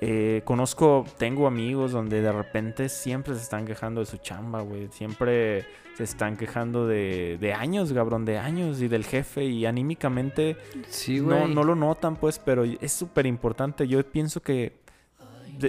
eh, 0.01 0.43
conozco, 0.45 1.07
tengo 1.17 1.47
amigos 1.47 1.93
donde 1.93 2.21
de 2.21 2.31
repente 2.31 2.91
siempre 2.91 3.35
se 3.35 3.41
están 3.41 3.65
quejando 3.65 4.01
de 4.01 4.07
su 4.07 4.19
chamba, 4.19 4.61
güey. 4.61 4.89
Siempre 4.93 5.65
se 5.97 6.05
están 6.05 6.37
quejando 6.37 6.87
de, 6.87 7.39
de 7.41 7.55
años, 7.55 7.93
cabrón, 7.93 8.27
de 8.27 8.39
años 8.39 8.83
y 8.83 8.89
del 8.89 9.05
jefe 9.05 9.45
y 9.45 9.65
anímicamente 9.65 10.57
Sí, 10.89 11.21
no, 11.21 11.49
no 11.49 11.65
lo 11.65 11.75
notan, 11.75 12.17
pues, 12.17 12.39
pero 12.39 12.65
es 12.65 12.93
súper 12.93 13.25
importante. 13.25 13.89
Yo 13.89 14.05
pienso 14.05 14.43
que 14.43 14.84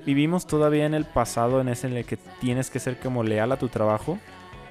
vivimos 0.06 0.48
todavía 0.48 0.86
en 0.86 0.94
el 0.94 1.06
pasado, 1.06 1.62
en 1.62 1.70
ese 1.70 1.88
en 1.88 1.98
el 1.98 2.06
que 2.06 2.18
tienes 2.40 2.70
que 2.70 2.80
ser 2.80 2.98
como 3.00 3.24
leal 3.24 3.52
a 3.52 3.58
tu 3.58 3.68
trabajo. 3.70 4.20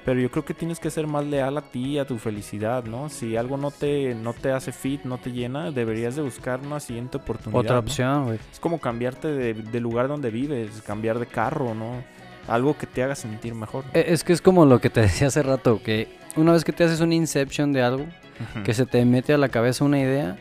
Pero 0.03 0.19
yo 0.19 0.29
creo 0.29 0.45
que 0.45 0.53
tienes 0.53 0.79
que 0.79 0.91
ser 0.91 1.07
más 1.07 1.25
leal 1.25 1.57
a 1.57 1.61
ti, 1.63 1.97
a 1.97 2.05
tu 2.05 2.19
felicidad, 2.19 2.83
¿no? 2.83 3.09
Si 3.09 3.35
algo 3.37 3.57
no 3.57 3.71
te, 3.71 4.13
no 4.13 4.33
te 4.33 4.51
hace 4.51 4.71
fit, 4.71 5.01
no 5.03 5.17
te 5.17 5.31
llena, 5.31 5.71
deberías 5.71 6.15
de 6.15 6.21
buscar 6.21 6.59
una 6.59 6.79
siguiente 6.79 7.17
oportunidad. 7.17 7.59
Otra 7.61 7.73
¿no? 7.73 7.79
opción, 7.79 8.25
güey. 8.25 8.39
Es 8.53 8.59
como 8.59 8.79
cambiarte 8.79 9.29
de, 9.29 9.55
de 9.55 9.79
lugar 9.79 10.07
donde 10.07 10.29
vives, 10.29 10.83
cambiar 10.85 11.17
de 11.17 11.25
carro, 11.25 11.73
¿no? 11.73 12.03
Algo 12.47 12.77
que 12.77 12.85
te 12.85 13.01
haga 13.01 13.15
sentir 13.15 13.55
mejor. 13.55 13.83
¿no? 13.85 13.91
E- 13.99 14.13
Es 14.13 14.23
que 14.23 14.33
es 14.33 14.43
como 14.43 14.67
lo 14.67 14.79
que 14.79 14.91
te 14.91 15.01
decía 15.01 15.25
hace 15.27 15.41
rato, 15.41 15.81
que 15.83 16.07
una 16.35 16.51
vez 16.51 16.63
que 16.63 16.71
te 16.71 16.83
haces 16.83 16.99
un 17.01 17.11
inception 17.11 17.73
de 17.73 17.81
algo, 17.81 18.03
Ujú. 18.03 18.63
que 18.63 18.75
se 18.75 18.85
te 18.85 19.03
mete 19.05 19.33
a 19.33 19.39
la 19.39 19.49
cabeza 19.49 19.85
una 19.85 19.97
idea, 19.99 20.37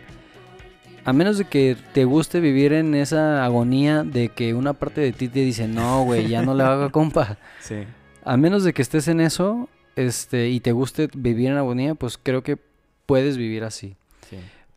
a 1.05 1.13
menos 1.13 1.39
de 1.39 1.45
que 1.45 1.77
te 1.93 2.05
guste 2.05 2.41
vivir 2.41 2.73
en 2.73 2.95
esa 2.95 3.45
agonía 3.45 4.05
de 4.05 4.31
que 4.31 4.55
una 4.55 4.73
parte 4.73 5.01
de 5.01 5.13
ti 5.13 5.29
te 5.29 5.41
dice, 5.41 5.69
no, 5.69 6.05
güey, 6.05 6.29
ya 6.29 6.43
no 6.43 6.55
le 6.55 6.63
haga 6.63 6.91
compa. 6.91 7.39
Sí. 7.61 7.85
A 8.25 8.37
menos 8.37 8.65
de 8.65 8.73
que 8.73 8.83
estés 8.83 9.09
en 9.09 9.21
eso 9.21 9.69
este, 9.97 10.49
y 10.49 10.61
te 10.61 10.73
guste 10.73 11.09
vivir 11.15 11.51
en 11.51 11.57
agonía, 11.57 11.95
pues 11.95 12.19
creo 12.23 12.43
que 12.43 12.59
puedes 13.07 13.37
vivir 13.37 13.65
así. 13.65 13.97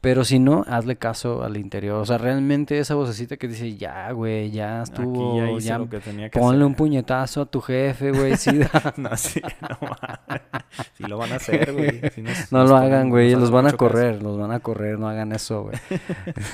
Pero 0.08 0.24
si 0.24 0.40
no, 0.40 0.64
hazle 0.70 0.96
caso 0.96 1.44
al 1.44 1.58
interior. 1.58 1.98
O 1.98 2.06
sea, 2.06 2.18
realmente 2.18 2.80
esa 2.80 2.96
vocecita 2.96 3.36
que 3.36 3.50
dice, 3.50 3.76
ya, 3.76 4.10
güey, 4.14 4.52
ya 4.52 4.84
estuvo, 4.84 5.44
Aquí 5.44 5.66
ya 5.66 5.78
lo 5.80 5.90
que 5.90 6.00
tenía 6.00 6.30
que 6.30 6.40
ponle 6.40 6.60
hacer. 6.60 6.66
un 6.66 6.76
puñetazo 6.76 7.42
a 7.42 7.46
tu 7.46 7.60
jefe, 7.60 8.12
güey. 8.18 8.38
sí, 8.38 8.52
No, 8.96 9.18
sí, 9.18 9.42
no. 9.60 9.78
Sí 10.94 11.04
lo 11.04 11.18
van 11.18 11.34
a 11.34 11.36
hacer, 11.36 11.74
güey. 11.74 12.00
Si 12.12 12.24
no 12.52 12.64
lo 12.64 12.78
hagan, 12.78 13.10
güey, 13.10 13.32
los 13.36 13.52
van 13.52 13.66
a 13.66 13.68
mucho 13.70 13.78
caso. 13.78 13.92
correr, 13.92 14.24
los 14.24 14.38
van 14.38 14.52
a 14.52 14.62
correr, 14.62 14.98
no 14.98 15.10
hagan 15.10 15.34
eso, 15.34 15.64
güey. 15.64 15.76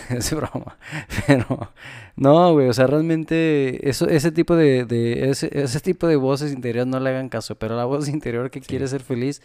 es 0.10 0.34
broma. 0.34 0.76
Pero, 1.28 1.72
no, 2.16 2.54
güey, 2.54 2.70
o 2.70 2.74
sea, 2.74 2.88
realmente 2.88 3.88
eso, 3.88 4.08
ese 4.08 4.32
tipo 4.32 4.56
de, 4.56 4.86
de- 4.86 5.30
ese, 5.30 5.52
ese 5.54 5.80
tipo 5.80 6.08
de 6.08 6.16
voces 6.16 6.54
interiores 6.54 6.88
no 6.88 7.00
le 7.00 7.12
hagan 7.12 7.30
caso, 7.30 7.54
pero 7.54 7.76
la 7.78 7.86
voz 7.86 8.08
interior 8.10 8.50
que 8.50 8.62
quiere 8.62 8.88
ser 8.88 9.02
feliz, 9.04 9.44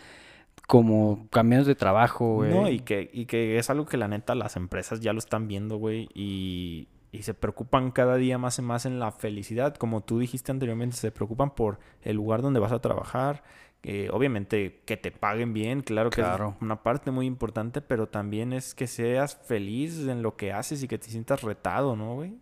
como 0.68 1.26
cambios 1.30 1.66
de 1.66 1.74
trabajo, 1.74 2.34
güey. 2.34 2.50
No, 2.50 2.68
y 2.68 2.78
que, 2.80 3.10
y 3.12 3.24
que 3.26 3.58
es 3.58 3.70
algo 3.70 3.86
que 3.86 3.96
la 3.96 4.06
neta 4.06 4.34
las 4.36 4.54
empresas 4.54 5.00
ya 5.00 5.12
lo 5.14 5.18
están 5.18 5.48
viendo, 5.48 5.78
güey, 5.78 6.08
y, 6.14 6.88
y 7.10 7.22
se 7.22 7.32
preocupan 7.32 7.90
cada 7.90 8.16
día 8.16 8.36
más 8.36 8.58
y 8.58 8.62
más 8.62 8.84
en 8.84 9.00
la 9.00 9.10
felicidad. 9.10 9.74
Como 9.76 10.02
tú 10.02 10.18
dijiste 10.18 10.52
anteriormente, 10.52 10.94
se 10.96 11.10
preocupan 11.10 11.54
por 11.54 11.78
el 12.02 12.16
lugar 12.16 12.42
donde 12.42 12.60
vas 12.60 12.70
a 12.72 12.80
trabajar. 12.80 13.42
eh, 13.82 14.10
obviamente 14.12 14.82
que 14.84 14.96
te 14.96 15.10
paguen 15.12 15.54
bien, 15.54 15.80
claro 15.82 16.10
que 16.10 16.16
Claro. 16.20 16.54
es 16.56 16.62
una 16.62 16.82
parte 16.82 17.12
muy 17.12 17.26
importante, 17.26 17.80
pero 17.80 18.08
también 18.08 18.52
es 18.52 18.74
que 18.74 18.86
seas 18.88 19.36
feliz 19.44 20.00
en 20.08 20.20
lo 20.20 20.36
que 20.36 20.52
haces 20.52 20.82
y 20.82 20.88
que 20.88 20.98
te 20.98 21.08
sientas 21.08 21.42
retado, 21.42 21.94
¿no, 21.96 22.14
güey? 22.16 22.34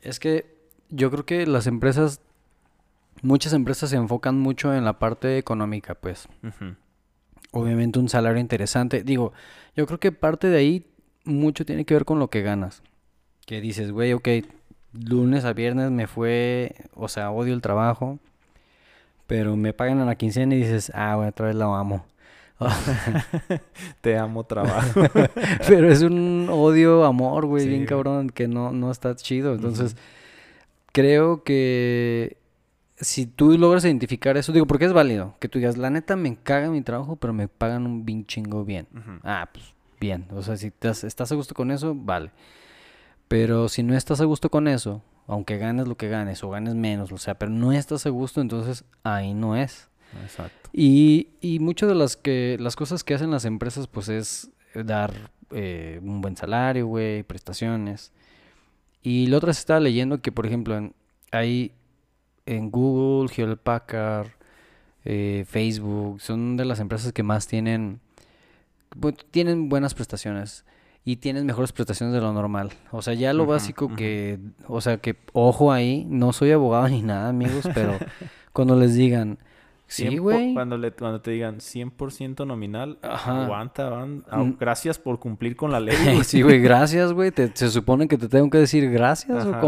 Es 0.00 0.18
que 0.20 0.46
yo 0.90 1.10
creo 1.10 1.26
que 1.26 1.44
las 1.46 1.66
empresas, 1.66 2.20
muchas 3.20 3.52
empresas 3.52 3.90
se 3.90 3.96
enfocan 3.96 4.38
mucho 4.38 4.72
en 4.72 4.84
la 4.84 4.98
parte 5.00 5.38
económica, 5.38 5.94
pues. 5.96 6.28
Ujú. 6.44 6.76
Obviamente 7.52 7.98
un 7.98 8.08
salario 8.08 8.40
interesante. 8.40 9.02
Digo, 9.02 9.32
yo 9.76 9.86
creo 9.86 10.00
que 10.00 10.12
parte 10.12 10.48
de 10.48 10.58
ahí 10.58 10.86
mucho 11.24 11.64
tiene 11.64 11.84
que 11.84 11.94
ver 11.94 12.04
con 12.04 12.18
lo 12.18 12.28
que 12.28 12.42
ganas. 12.42 12.82
Que 13.46 13.60
dices, 13.60 13.92
güey, 13.92 14.12
ok, 14.12 14.28
lunes 14.92 15.44
a 15.44 15.52
viernes 15.52 15.90
me 15.90 16.06
fue, 16.06 16.74
o 16.94 17.08
sea, 17.08 17.30
odio 17.30 17.54
el 17.54 17.60
trabajo, 17.60 18.18
pero 19.26 19.56
me 19.56 19.72
pagan 19.72 20.00
a 20.00 20.04
la 20.04 20.16
quincena 20.16 20.54
y 20.54 20.58
dices, 20.58 20.90
ah, 20.94 21.16
otra 21.16 21.46
vez 21.46 21.56
la 21.56 21.66
amo. 21.66 22.04
Te 24.00 24.16
amo 24.16 24.44
trabajo. 24.44 25.02
Pero 25.68 25.90
es 25.90 26.02
un 26.02 26.48
odio, 26.50 27.04
amor, 27.04 27.46
güey, 27.46 27.64
Sí, 27.64 27.68
bien 27.68 27.80
güey. 27.80 27.88
cabrón, 27.88 28.30
que 28.30 28.46
no, 28.48 28.70
no 28.72 28.90
está 28.90 29.14
chido. 29.16 29.54
Entonces, 29.54 29.96
creo 30.92 31.42
que 31.42 32.36
si 32.96 33.26
tú 33.26 33.58
logras 33.58 33.84
identificar 33.84 34.36
eso, 34.36 34.52
digo, 34.52 34.66
porque 34.66 34.84
es 34.84 34.92
válido, 34.92 35.34
que 35.40 35.48
tú 35.48 35.58
digas, 35.58 35.76
la 35.76 35.90
neta 35.90 36.16
me 36.16 36.36
caga 36.36 36.70
mi 36.70 36.82
trabajo, 36.82 37.16
pero 37.16 37.32
me 37.32 37.48
pagan 37.48 37.86
un 37.86 38.04
bien 38.04 38.26
chingo 38.26 38.64
bien. 38.64 38.86
Ah, 39.22 39.48
pues 39.52 39.74
bien. 40.00 40.26
O 40.32 40.42
sea, 40.42 40.56
si 40.56 40.68
estás, 40.68 41.04
estás 41.04 41.32
a 41.32 41.34
gusto 41.34 41.54
con 41.54 41.70
eso, 41.70 41.94
vale. 41.94 42.30
Pero 43.28 43.68
si 43.68 43.82
no 43.82 43.96
estás 43.96 44.20
a 44.20 44.24
gusto 44.24 44.50
con 44.50 44.68
eso, 44.68 45.02
aunque 45.26 45.58
ganes 45.58 45.88
lo 45.88 45.96
que 45.96 46.08
ganes 46.08 46.44
o 46.44 46.50
ganes 46.50 46.74
menos, 46.74 47.10
o 47.10 47.18
sea, 47.18 47.38
pero 47.38 47.50
no 47.50 47.72
estás 47.72 48.06
a 48.06 48.10
gusto, 48.10 48.40
entonces 48.40 48.84
ahí 49.02 49.34
no 49.34 49.56
es. 49.56 49.88
Exacto. 50.22 50.70
Y, 50.72 51.30
y 51.40 51.58
muchas 51.58 51.88
de 51.88 51.94
las 51.94 52.16
que 52.16 52.56
las 52.60 52.76
cosas 52.76 53.02
que 53.02 53.14
hacen 53.14 53.30
las 53.30 53.44
empresas, 53.44 53.88
pues 53.88 54.08
es 54.08 54.50
dar 54.74 55.32
eh, 55.50 56.00
un 56.02 56.20
buen 56.20 56.36
salario, 56.36 56.86
güey, 56.86 57.22
prestaciones. 57.22 58.12
Y 59.02 59.26
la 59.26 59.38
otra 59.38 59.52
se 59.52 59.60
estaba 59.60 59.80
leyendo 59.80 60.20
que, 60.20 60.32
por 60.32 60.46
ejemplo, 60.46 60.76
en, 60.76 60.94
hay 61.32 61.72
en 62.46 62.70
Google, 62.70 63.32
Hewlett 63.34 63.60
Packard, 63.60 64.28
eh, 65.04 65.44
Facebook, 65.48 66.20
son 66.20 66.56
de 66.56 66.64
las 66.64 66.80
empresas 66.80 67.12
que 67.12 67.22
más 67.22 67.46
tienen, 67.46 68.00
tienen 69.30 69.68
buenas 69.68 69.94
prestaciones 69.94 70.64
y 71.04 71.16
tienen 71.16 71.44
mejores 71.46 71.72
prestaciones 71.72 72.14
de 72.14 72.20
lo 72.20 72.32
normal. 72.32 72.70
O 72.90 73.02
sea, 73.02 73.14
ya 73.14 73.32
lo 73.32 73.44
básico 73.46 73.94
que, 73.94 74.38
o 74.68 74.80
sea, 74.80 74.98
que 74.98 75.16
ojo 75.32 75.72
ahí, 75.72 76.06
no 76.08 76.32
soy 76.32 76.52
abogado 76.52 76.88
ni 76.88 77.02
nada, 77.02 77.28
amigos, 77.28 77.68
pero 77.74 77.98
cuando 78.52 78.76
les 78.78 78.94
digan, 78.94 79.38
sí, 79.86 80.04
100 80.04 80.16
po- 80.16 80.22
güey, 80.22 80.54
Cuando, 80.54 80.78
le, 80.78 80.92
cuando 80.92 81.20
te 81.20 81.32
digan 81.32 81.58
100% 81.60 82.46
nominal, 82.46 82.98
Ajá. 83.02 83.44
aguanta, 83.44 83.90
van- 83.90 84.24
ah, 84.30 84.38
Mm. 84.42 84.56
gracias 84.58 84.98
por 84.98 85.18
cumplir 85.18 85.56
con 85.56 85.70
la 85.72 85.80
ley. 85.80 85.94
sí, 86.24 86.40
güey, 86.40 86.60
gracias, 86.60 87.12
güey, 87.14 87.32
se 87.52 87.68
supone 87.68 88.08
que 88.08 88.16
te 88.16 88.28
tengo 88.28 88.48
que 88.48 88.58
decir 88.58 88.90
gracias 88.90 89.44
o 89.44 89.50
Ajá. 89.50 89.60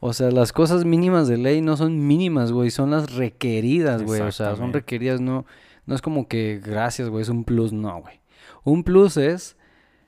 O 0.00 0.12
sea, 0.12 0.30
las 0.30 0.52
cosas 0.52 0.84
mínimas 0.84 1.26
de 1.28 1.38
ley 1.38 1.60
no 1.60 1.76
son 1.76 2.06
mínimas, 2.06 2.52
güey, 2.52 2.70
son 2.70 2.90
las 2.90 3.14
requeridas, 3.14 4.02
güey, 4.02 4.20
o 4.20 4.32
sea, 4.32 4.54
son 4.56 4.72
requeridas, 4.72 5.20
no, 5.20 5.44
no 5.86 5.94
es 5.94 6.02
como 6.02 6.28
que 6.28 6.60
gracias, 6.64 7.08
güey, 7.08 7.22
es 7.22 7.28
un 7.28 7.44
plus, 7.44 7.72
no, 7.72 8.00
güey. 8.00 8.20
Un 8.64 8.84
plus 8.84 9.16
es 9.16 9.56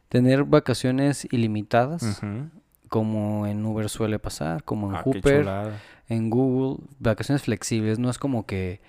tener 0.09 0.45
vacaciones 0.45 1.27
ilimitadas, 1.33 2.23
como 2.89 3.47
en 3.47 3.65
Uber 3.65 3.89
suele 3.89 4.19
pasar, 4.19 4.65
como 4.65 4.91
en 4.91 4.97
Ah, 4.97 5.03
Hooper, 5.05 5.49
en 6.09 6.31
Google, 6.31 6.85
vacaciones 6.99 7.43
flexibles, 7.43 7.99
no 7.99 8.11
es 8.11 8.19
como 8.19 8.47
que, 8.47 8.81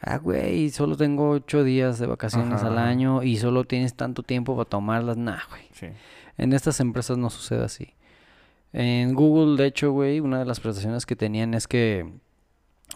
ah, 0.00 0.18
güey, 0.18 0.70
solo 0.70 0.96
tengo 0.96 1.30
ocho 1.30 1.64
días 1.64 1.98
de 1.98 2.06
vacaciones 2.06 2.60
Ajá, 2.60 2.68
al 2.68 2.78
año 2.78 3.22
y 3.22 3.36
solo 3.36 3.64
tienes 3.64 3.94
tanto 3.94 4.22
tiempo 4.22 4.56
para 4.56 4.68
tomarlas, 4.68 5.16
nah, 5.16 5.40
güey. 5.50 5.62
Sí. 5.72 5.86
En 6.38 6.52
estas 6.52 6.80
empresas 6.80 7.16
no 7.18 7.30
sucede 7.30 7.64
así. 7.64 7.94
En 8.78 9.14
Google, 9.14 9.56
de 9.56 9.68
hecho, 9.68 9.90
güey, 9.92 10.20
una 10.20 10.38
de 10.38 10.44
las 10.44 10.60
prestaciones 10.60 11.06
que 11.06 11.16
tenían 11.16 11.54
es 11.54 11.66
que 11.66 12.12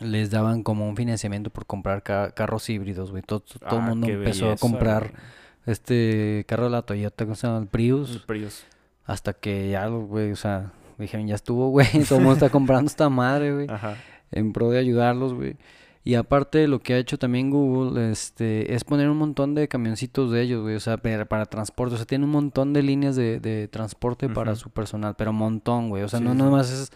les 0.00 0.30
daban 0.30 0.62
como 0.62 0.86
un 0.86 0.94
financiamiento 0.94 1.48
por 1.48 1.64
comprar 1.64 2.02
ca- 2.02 2.32
carros 2.32 2.68
híbridos, 2.68 3.10
güey. 3.10 3.22
Todo, 3.22 3.40
todo 3.40 3.78
el 3.78 3.82
Ah, 3.84 3.86
mundo 3.88 4.06
empezó 4.06 4.50
a 4.52 4.56
comprar 4.56 5.10
güey. 5.10 5.22
este 5.66 6.44
carro 6.46 6.64
de 6.64 6.70
la 6.70 6.82
Toyota, 6.82 7.24
¿cómo 7.24 7.34
se 7.34 7.46
llama? 7.46 7.60
El 7.60 7.66
Prius. 7.66 8.10
El 8.12 8.22
Prius. 8.22 8.64
Hasta 9.06 9.32
que 9.32 9.70
ya, 9.70 9.86
güey, 9.88 10.32
o 10.32 10.36
sea, 10.36 10.72
dijeron, 10.98 11.26
ya 11.26 11.34
estuvo, 11.34 11.70
güey. 11.70 11.86
Todo 12.08 12.18
el 12.18 12.24
mundo 12.24 12.34
está 12.34 12.50
comprando 12.50 12.88
esta 12.90 13.08
madre, 13.08 13.54
güey 13.54 13.66
Ajá. 13.70 13.96
en 14.32 14.52
pro 14.52 14.70
de 14.70 14.78
ayudarlos, 14.78 15.32
güey. 15.34 15.56
Y 16.02 16.14
aparte 16.14 16.66
lo 16.66 16.80
que 16.80 16.94
ha 16.94 16.98
hecho 16.98 17.18
también 17.18 17.50
Google, 17.50 18.10
este, 18.10 18.74
es 18.74 18.84
poner 18.84 19.10
un 19.10 19.18
montón 19.18 19.54
de 19.54 19.68
camioncitos 19.68 20.30
de 20.32 20.40
ellos, 20.40 20.62
güey, 20.62 20.74
o 20.74 20.80
sea, 20.80 20.96
para, 20.96 21.26
para 21.26 21.44
transporte, 21.44 21.94
o 21.94 21.96
sea, 21.98 22.06
tiene 22.06 22.24
un 22.24 22.30
montón 22.30 22.72
de 22.72 22.82
líneas 22.82 23.16
de, 23.16 23.38
de 23.38 23.68
transporte 23.68 24.30
para 24.30 24.56
su 24.56 24.70
personal, 24.70 25.14
pero 25.18 25.34
montón, 25.34 25.90
güey, 25.90 26.02
o 26.02 26.08
sea, 26.08 26.18
Sí, 26.18 26.24
no 26.24 26.32
sí, 26.32 26.38
nada 26.38 26.50
sí. 26.50 26.56
más 26.56 26.70
es 26.70 26.90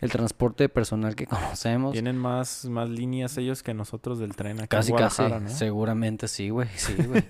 el 0.00 0.10
transporte 0.10 0.68
personal 0.68 1.14
que 1.14 1.26
conocemos. 1.28 1.92
Tienen 1.92 2.16
más, 2.18 2.64
más 2.64 2.88
líneas 2.90 3.38
ellos 3.38 3.62
que 3.62 3.72
nosotros 3.72 4.18
del 4.18 4.34
tren 4.34 4.58
aquí 4.58 4.68
Casi, 4.68 4.90
en 4.90 4.98
casi, 4.98 5.22
¿no? 5.22 5.48
seguramente 5.48 6.26
sí, 6.26 6.50
güey, 6.50 6.68
sí, 6.74 6.94
güey. 6.94 7.22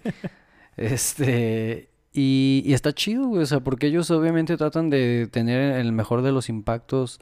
este, 0.79 1.91
y, 2.13 2.63
y 2.65 2.73
está 2.73 2.93
chido, 2.95 3.27
güey, 3.27 3.43
o 3.43 3.47
sea, 3.47 3.61
porque 3.61 3.89
ellos 3.89 4.11
obviamente 4.11 4.57
tratan 4.57 4.89
de 4.89 5.29
tener 5.31 5.79
el 5.79 5.93
mejor 5.93 6.23
de 6.23 6.33
los 6.33 6.49
impactos 6.49 7.21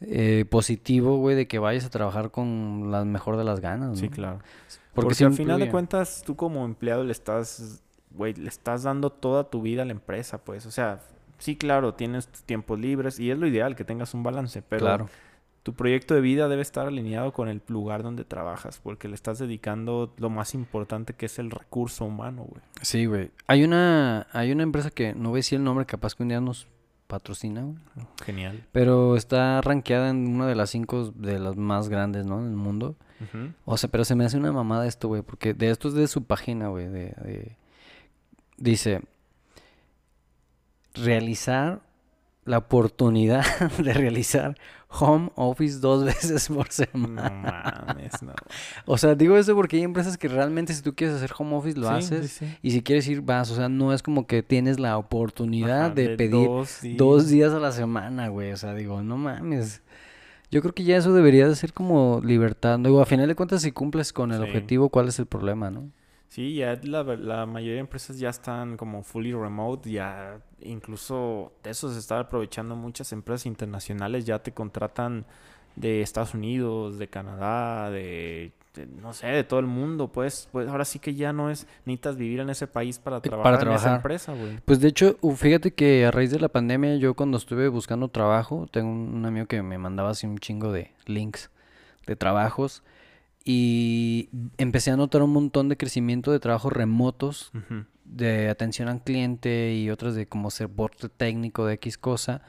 eh, 0.00 0.44
positivo, 0.48 1.18
güey, 1.18 1.36
de 1.36 1.46
que 1.46 1.58
vayas 1.58 1.84
a 1.84 1.90
trabajar 1.90 2.30
con 2.30 2.90
la 2.90 3.04
mejor 3.04 3.36
de 3.36 3.44
las 3.44 3.60
ganas, 3.60 3.98
Sí, 3.98 4.08
¿no? 4.08 4.14
claro. 4.14 4.38
Porque, 4.38 5.06
Porque, 5.06 5.14
sí 5.14 5.24
al 5.24 5.34
final 5.34 5.60
de 5.60 5.70
cuentas, 5.70 6.22
tú 6.26 6.36
como 6.36 6.64
empleado 6.64 7.04
le 7.04 7.12
estás, 7.12 7.82
güey, 8.10 8.34
le 8.34 8.48
estás 8.48 8.82
dando 8.82 9.10
toda 9.10 9.48
tu 9.50 9.62
vida 9.62 9.82
a 9.82 9.84
la 9.84 9.92
empresa, 9.92 10.38
pues. 10.38 10.66
O 10.66 10.70
sea, 10.70 11.00
sí, 11.38 11.56
claro, 11.56 11.94
tienes 11.94 12.26
tus 12.26 12.42
tiempos 12.42 12.78
libres 12.78 13.20
y 13.20 13.30
es 13.30 13.38
lo 13.38 13.46
ideal 13.46 13.76
que 13.76 13.84
tengas 13.84 14.14
un 14.14 14.22
balance, 14.22 14.62
pero 14.62 14.80
Claro. 14.86 15.08
tu 15.62 15.74
proyecto 15.74 16.14
de 16.14 16.20
vida 16.22 16.48
debe 16.48 16.62
estar 16.62 16.86
alineado 16.88 17.32
con 17.32 17.48
el 17.48 17.62
lugar 17.68 18.02
donde 18.02 18.24
trabajas, 18.24 18.80
porque 18.82 19.06
le 19.06 19.14
estás 19.14 19.38
dedicando 19.38 20.12
lo 20.16 20.28
más 20.30 20.54
importante 20.54 21.12
que 21.14 21.26
es 21.26 21.38
el 21.38 21.50
recurso 21.50 22.04
humano, 22.06 22.44
güey. 22.48 22.62
Sí, 22.82 23.06
güey. 23.06 23.30
Hay 23.46 23.62
una, 23.62 24.26
hay 24.32 24.50
una 24.50 24.62
empresa 24.64 24.90
que 24.90 25.14
no 25.14 25.28
voy 25.28 25.38
a 25.38 25.40
decir 25.40 25.58
el 25.58 25.64
nombre, 25.64 25.86
capaz 25.86 26.14
que 26.16 26.22
un 26.24 26.30
día 26.30 26.40
nos 26.40 26.66
patrocina, 27.10 27.62
güey. 27.62 27.76
Genial. 28.24 28.64
Pero 28.72 29.16
está 29.16 29.60
rankeada 29.60 30.08
en 30.08 30.26
una 30.28 30.46
de 30.46 30.54
las 30.54 30.70
cinco 30.70 31.12
de 31.14 31.38
las 31.38 31.56
más 31.56 31.88
grandes, 31.90 32.24
¿no? 32.24 32.38
En 32.40 32.46
el 32.46 32.56
mundo. 32.56 32.96
O 33.66 33.76
sea, 33.76 33.90
pero 33.90 34.04
se 34.06 34.14
me 34.14 34.24
hace 34.24 34.38
una 34.38 34.50
mamada 34.52 34.86
esto, 34.86 35.08
güey, 35.08 35.20
porque 35.20 35.52
de 35.52 35.68
esto 35.70 35.88
es 35.88 35.94
de 35.94 36.08
su 36.08 36.24
página, 36.24 36.68
güey, 36.68 36.86
de, 36.88 37.06
de- 37.22 37.56
Dice, 38.56 39.02
realizar 40.94 41.80
la 42.50 42.58
oportunidad 42.58 43.44
de 43.78 43.92
realizar 43.94 44.56
home 44.88 45.30
office 45.36 45.78
dos 45.78 46.04
veces 46.10 46.48
por 46.48 46.66
No 46.66 46.72
semana. 46.72 47.84
mames, 47.86 48.22
no. 48.22 48.32
O 48.86 48.98
sea, 48.98 49.14
digo 49.14 49.36
eso 49.36 49.54
porque 49.54 49.76
hay 49.76 49.82
empresas 49.84 50.18
que 50.18 50.28
realmente 50.28 50.74
si 50.74 50.82
tú 50.82 50.94
quieres 50.94 51.16
hacer 51.16 51.30
home 51.38 51.54
office 51.56 51.78
lo 51.78 51.88
Sí, 51.88 51.94
haces 51.94 52.30
sí, 52.32 52.44
sí. 52.46 52.56
y 52.60 52.70
si 52.72 52.82
quieres 52.82 53.06
ir 53.08 53.20
vas, 53.20 53.50
o 53.50 53.54
sea, 53.54 53.68
no 53.68 53.92
es 53.92 54.02
como 54.02 54.26
que 54.26 54.42
tienes 54.42 54.80
la 54.80 54.98
oportunidad 54.98 55.86
Ajá, 55.86 55.94
de, 55.94 56.16
pedir 56.16 56.46
dos 56.48 56.80
dos 56.96 57.28
días. 57.28 57.52
a 57.52 57.60
la 57.60 57.72
semana, 57.72 58.28
güey. 58.28 58.52
O 58.52 58.56
sea, 58.56 58.74
digo, 58.74 59.00
no 59.02 59.16
mames. 59.16 59.80
Yo 60.50 60.60
creo 60.62 60.74
que 60.74 60.82
ya 60.82 60.96
eso 60.96 61.12
debería 61.14 61.46
de 61.48 61.54
ser 61.54 61.72
como 61.72 62.20
libertad. 62.24 62.76
Digo, 62.80 63.00
a 63.00 63.06
final 63.06 63.28
de 63.28 63.36
cuentas, 63.36 63.62
si 63.62 63.70
cumples 63.70 64.12
con 64.12 64.32
el 64.32 64.42
objetivo, 64.42 64.88
¿cuál 64.88 65.06
es 65.08 65.18
el 65.20 65.26
problema, 65.26 65.70
no? 65.70 65.88
Sí, 66.30 66.54
ya 66.54 66.78
la, 66.84 67.02
la 67.02 67.44
mayoría 67.44 67.74
de 67.74 67.80
empresas 67.80 68.18
ya 68.20 68.28
están 68.30 68.76
como 68.76 69.02
fully 69.02 69.32
remote, 69.32 69.90
ya 69.90 70.38
incluso 70.60 71.52
de 71.64 71.70
eso 71.70 71.92
se 71.92 71.98
está 71.98 72.20
aprovechando 72.20 72.76
muchas 72.76 73.12
empresas 73.12 73.46
internacionales, 73.46 74.24
ya 74.26 74.38
te 74.38 74.52
contratan 74.52 75.26
de 75.74 76.02
Estados 76.02 76.34
Unidos, 76.34 76.98
de 76.98 77.08
Canadá, 77.08 77.90
de, 77.90 78.52
de, 78.76 78.86
no 78.86 79.12
sé, 79.12 79.26
de 79.26 79.42
todo 79.42 79.58
el 79.58 79.66
mundo, 79.66 80.06
pues, 80.12 80.48
pues 80.52 80.68
ahora 80.68 80.84
sí 80.84 81.00
que 81.00 81.16
ya 81.16 81.32
no 81.32 81.50
es, 81.50 81.66
necesitas 81.84 82.16
vivir 82.16 82.38
en 82.38 82.50
ese 82.50 82.68
país 82.68 83.00
para 83.00 83.16
Eh, 83.16 83.20
para 83.22 83.30
trabajar 83.42 83.54
en 83.54 83.58
esa 83.72 83.80
trabajar. 83.82 83.96
empresa, 83.96 84.32
güey. 84.32 84.58
Pues 84.64 84.78
de 84.80 84.86
hecho, 84.86 85.16
fíjate 85.36 85.72
que 85.74 86.06
a 86.06 86.12
raíz 86.12 86.30
de 86.30 86.38
la 86.38 86.48
pandemia, 86.48 86.94
yo 86.96 87.14
cuando 87.14 87.38
estuve 87.38 87.66
buscando 87.66 88.06
trabajo, 88.06 88.68
tengo 88.70 88.88
un, 88.88 89.14
un 89.14 89.26
amigo 89.26 89.46
que 89.46 89.62
me 89.62 89.78
mandaba 89.78 90.10
así 90.10 90.28
un 90.28 90.38
chingo 90.38 90.70
de 90.70 90.92
links 91.06 91.50
de 92.06 92.14
trabajos 92.14 92.84
y 93.44 94.28
empecé 94.58 94.90
a 94.90 94.96
notar 94.96 95.22
un 95.22 95.32
montón 95.32 95.68
de 95.68 95.76
crecimiento 95.76 96.30
de 96.32 96.40
trabajos 96.40 96.72
remotos 96.72 97.52
de 98.04 98.48
atención 98.48 98.88
al 98.88 99.02
cliente 99.02 99.74
y 99.74 99.88
otras 99.90 100.14
de 100.14 100.26
como 100.26 100.50
soporte 100.50 101.08
técnico 101.08 101.64
de 101.66 101.74
X 101.74 101.96
cosa 101.98 102.42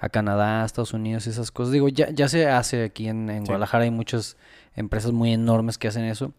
a 0.00 0.08
Canadá, 0.10 0.62
a 0.62 0.66
Estados 0.66 0.92
Unidos, 0.92 1.26
esas 1.26 1.50
cosas. 1.50 1.72
Digo, 1.72 1.88
ya, 1.88 2.10
ya 2.10 2.28
se 2.28 2.46
hace 2.48 2.84
aquí 2.84 3.08
en, 3.08 3.28
en 3.30 3.42
Sí. 3.42 3.46
Guadalajara, 3.48 3.84
hay 3.84 3.90
muchas 3.90 4.36
empresas 4.76 5.10
muy 5.10 5.32
enormes 5.32 5.76
que 5.76 5.88
hacen 5.88 6.04
eso, 6.04 6.32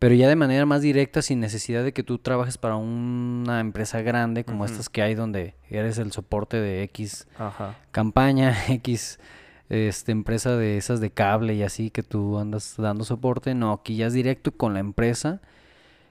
pero 0.00 0.16
ya 0.16 0.28
de 0.28 0.34
manera 0.34 0.66
más 0.66 0.82
directa, 0.82 1.22
sin 1.22 1.38
necesidad 1.38 1.84
de 1.84 1.92
que 1.92 2.02
tú 2.02 2.18
trabajes 2.18 2.58
para 2.58 2.74
una 2.74 3.60
empresa 3.60 4.02
grande 4.02 4.44
como 4.44 4.64
estas 4.64 4.88
que 4.88 5.00
hay 5.02 5.14
donde 5.14 5.54
eres 5.70 5.98
el 5.98 6.10
soporte 6.10 6.56
de 6.60 6.82
X 6.82 7.28
Ajá. 7.38 7.76
campaña, 7.92 8.52
X 8.68 9.20
este, 9.68 10.12
empresa 10.12 10.56
de 10.56 10.76
esas 10.76 11.00
de 11.00 11.10
cable 11.10 11.54
y 11.54 11.62
así 11.62 11.90
que 11.90 12.02
tú 12.02 12.38
andas 12.38 12.74
dando 12.78 13.04
soporte. 13.04 13.54
No, 13.54 13.72
aquí 13.72 13.96
ya 13.96 14.06
es 14.06 14.12
directo 14.12 14.52
con 14.52 14.74
la 14.74 14.80
empresa. 14.80 15.40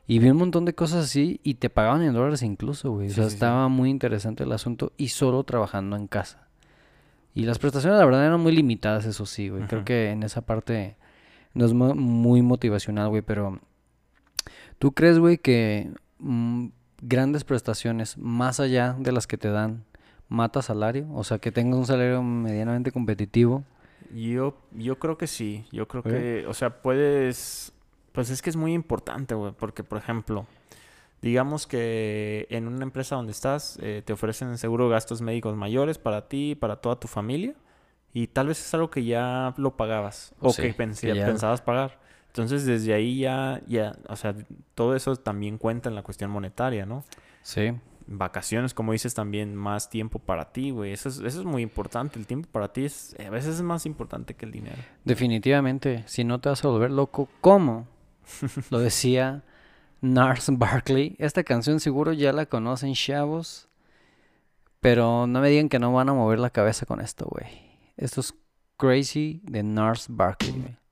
Y 0.06 0.20
vi 0.20 0.30
un 0.30 0.38
montón 0.38 0.66
de 0.66 0.76
cosas 0.76 1.06
así 1.06 1.40
y 1.44 1.54
te 1.56 1.70
pagaban 1.70 2.02
en 2.02 2.14
dólares 2.14 2.42
incluso, 2.44 2.92
güey. 2.92 3.08
Sí, 3.10 3.14
o 3.14 3.16
sea, 3.16 3.24
sí, 3.26 3.30
sí. 3.30 3.36
estaba 3.36 3.68
muy 3.70 3.90
interesante 3.90 4.44
el 4.44 4.52
asunto 4.52 4.92
y 4.98 5.10
solo 5.10 5.44
trabajando 5.44 5.96
en 5.96 6.08
casa. 6.08 6.48
Y 7.34 7.44
las 7.46 7.58
prestaciones, 7.58 7.98
la 8.00 8.06
verdad, 8.06 8.26
eran 8.26 8.40
muy 8.42 8.52
limitadas, 8.52 9.06
eso 9.06 9.26
sí, 9.26 9.50
güey. 9.50 9.64
Creo 9.64 9.86
que 9.86 10.12
en 10.12 10.24
esa 10.24 10.42
parte 10.42 10.98
no 11.54 11.66
es 11.66 11.74
mu- 11.74 11.96
muy 11.96 12.42
motivacional, 12.42 13.10
güey, 13.10 13.22
pero 13.22 13.60
¿Tú 14.80 14.92
crees, 14.92 15.20
güey, 15.20 15.38
que 15.38 15.92
mm, 16.20 16.68
grandes 17.02 17.44
prestaciones, 17.44 18.18
más 18.18 18.60
allá 18.60 18.96
de 19.00 19.12
las 19.12 19.28
que 19.28 19.38
te 19.38 19.50
dan, 19.50 19.86
mata 20.34 20.62
salario? 20.62 21.08
O 21.14 21.24
sea, 21.24 21.38
que 21.40 21.52
tengas 21.52 21.78
un 21.80 21.86
salario 21.86 22.22
medianamente 22.24 22.92
competitivo. 22.92 23.64
Yo, 24.14 24.58
yo 24.72 25.00
creo 25.00 25.18
que 25.18 25.28
sí. 25.28 25.66
Yo 25.72 25.88
creo 25.88 26.04
¿Eh? 26.08 26.10
que, 26.44 26.48
o 26.48 26.54
sea, 26.54 26.82
puedes. 26.82 27.72
Pues 28.12 28.30
es 28.30 28.42
que 28.42 28.50
es 28.50 28.56
muy 28.56 28.74
importante, 28.74 29.34
güey. 29.36 29.54
Porque, 29.58 29.84
por 29.84 29.98
ejemplo, 29.98 30.46
digamos 31.22 31.66
que 31.68 32.48
en 32.50 32.68
una 32.68 32.84
empresa 32.84 33.16
donde 33.16 33.32
estás 33.32 33.80
eh, 33.82 34.02
te 34.06 34.14
ofrecen 34.14 34.58
seguro 34.58 34.90
gastos 34.90 35.22
médicos 35.22 35.56
mayores 35.56 35.98
para 35.98 36.28
ti 36.28 36.52
y 36.52 36.56
para 36.56 36.78
toda 36.78 37.00
tu 37.00 37.08
familia. 37.08 37.54
Y 38.14 38.28
tal 38.28 38.48
vez 38.48 38.60
es 38.60 38.74
algo 38.74 38.90
que 38.92 39.04
ya 39.06 39.54
lo 39.58 39.76
pagabas 39.76 40.34
o 40.40 40.52
Sí, 40.52 40.62
que, 40.64 40.76
pens- 40.78 41.02
que 41.02 41.08
ya 41.08 41.16
ya- 41.16 41.26
pensabas 41.26 41.62
pagar. 41.62 42.00
Entonces, 42.28 42.66
desde 42.66 42.94
ahí 42.94 43.20
ya, 43.20 43.62
ya, 43.68 43.96
o 44.10 44.16
sea, 44.16 44.36
todo 44.76 44.96
eso 44.96 45.16
también 45.16 45.58
cuenta 45.60 45.90
en 45.90 45.96
la 45.96 46.02
cuestión 46.04 46.30
monetaria, 46.32 46.86
¿no? 46.86 47.04
Sí. 47.44 47.74
Vacaciones, 48.08 48.74
como 48.74 48.92
dices, 48.92 49.14
también 49.14 49.56
más 49.56 49.90
tiempo 49.90 50.20
para 50.20 50.52
ti, 50.52 50.72
güey. 50.72 50.92
Eso 50.92 51.10
es, 51.10 51.20
eso 51.20 51.40
es 51.40 51.46
muy 51.46 51.62
importante. 51.62 52.20
El 52.20 52.28
tiempo 52.28 52.50
para 52.52 52.72
ti 52.72 52.86
es, 52.86 53.16
a 53.20 53.30
veces 53.30 53.56
es 53.56 53.62
más 53.62 53.86
importante 53.86 54.34
que 54.34 54.46
el 54.46 54.52
dinero. 54.52 54.78
Definitivamente, 55.04 56.04
si 56.08 56.24
no 56.24 56.40
te 56.40 56.50
vas 56.50 56.64
a 56.64 56.68
volver 56.68 56.92
loco, 56.92 57.30
¿cómo? 57.42 57.88
Lo 58.70 58.80
decía 58.80 59.44
Nars 60.02 60.48
Barkley. 60.52 61.16
Esta 61.20 61.44
canción 61.44 61.80
seguro 61.80 62.14
ya 62.14 62.34
la 62.34 62.46
conocen, 62.46 62.94
chavos. 62.94 63.68
Pero 64.80 65.28
no 65.28 65.40
me 65.40 65.50
digan 65.50 65.70
que 65.70 65.80
no 65.80 65.94
van 65.94 66.10
a 66.10 66.14
mover 66.14 66.40
la 66.40 66.50
cabeza 66.50 66.86
con 66.86 67.00
esto, 67.00 67.26
güey. 67.30 67.48
Esto 67.96 68.20
es 68.20 68.34
Crazy 68.78 69.42
de 69.44 69.64
Nars 69.64 70.08
Barkley, 70.10 70.52
güey. 70.52 70.83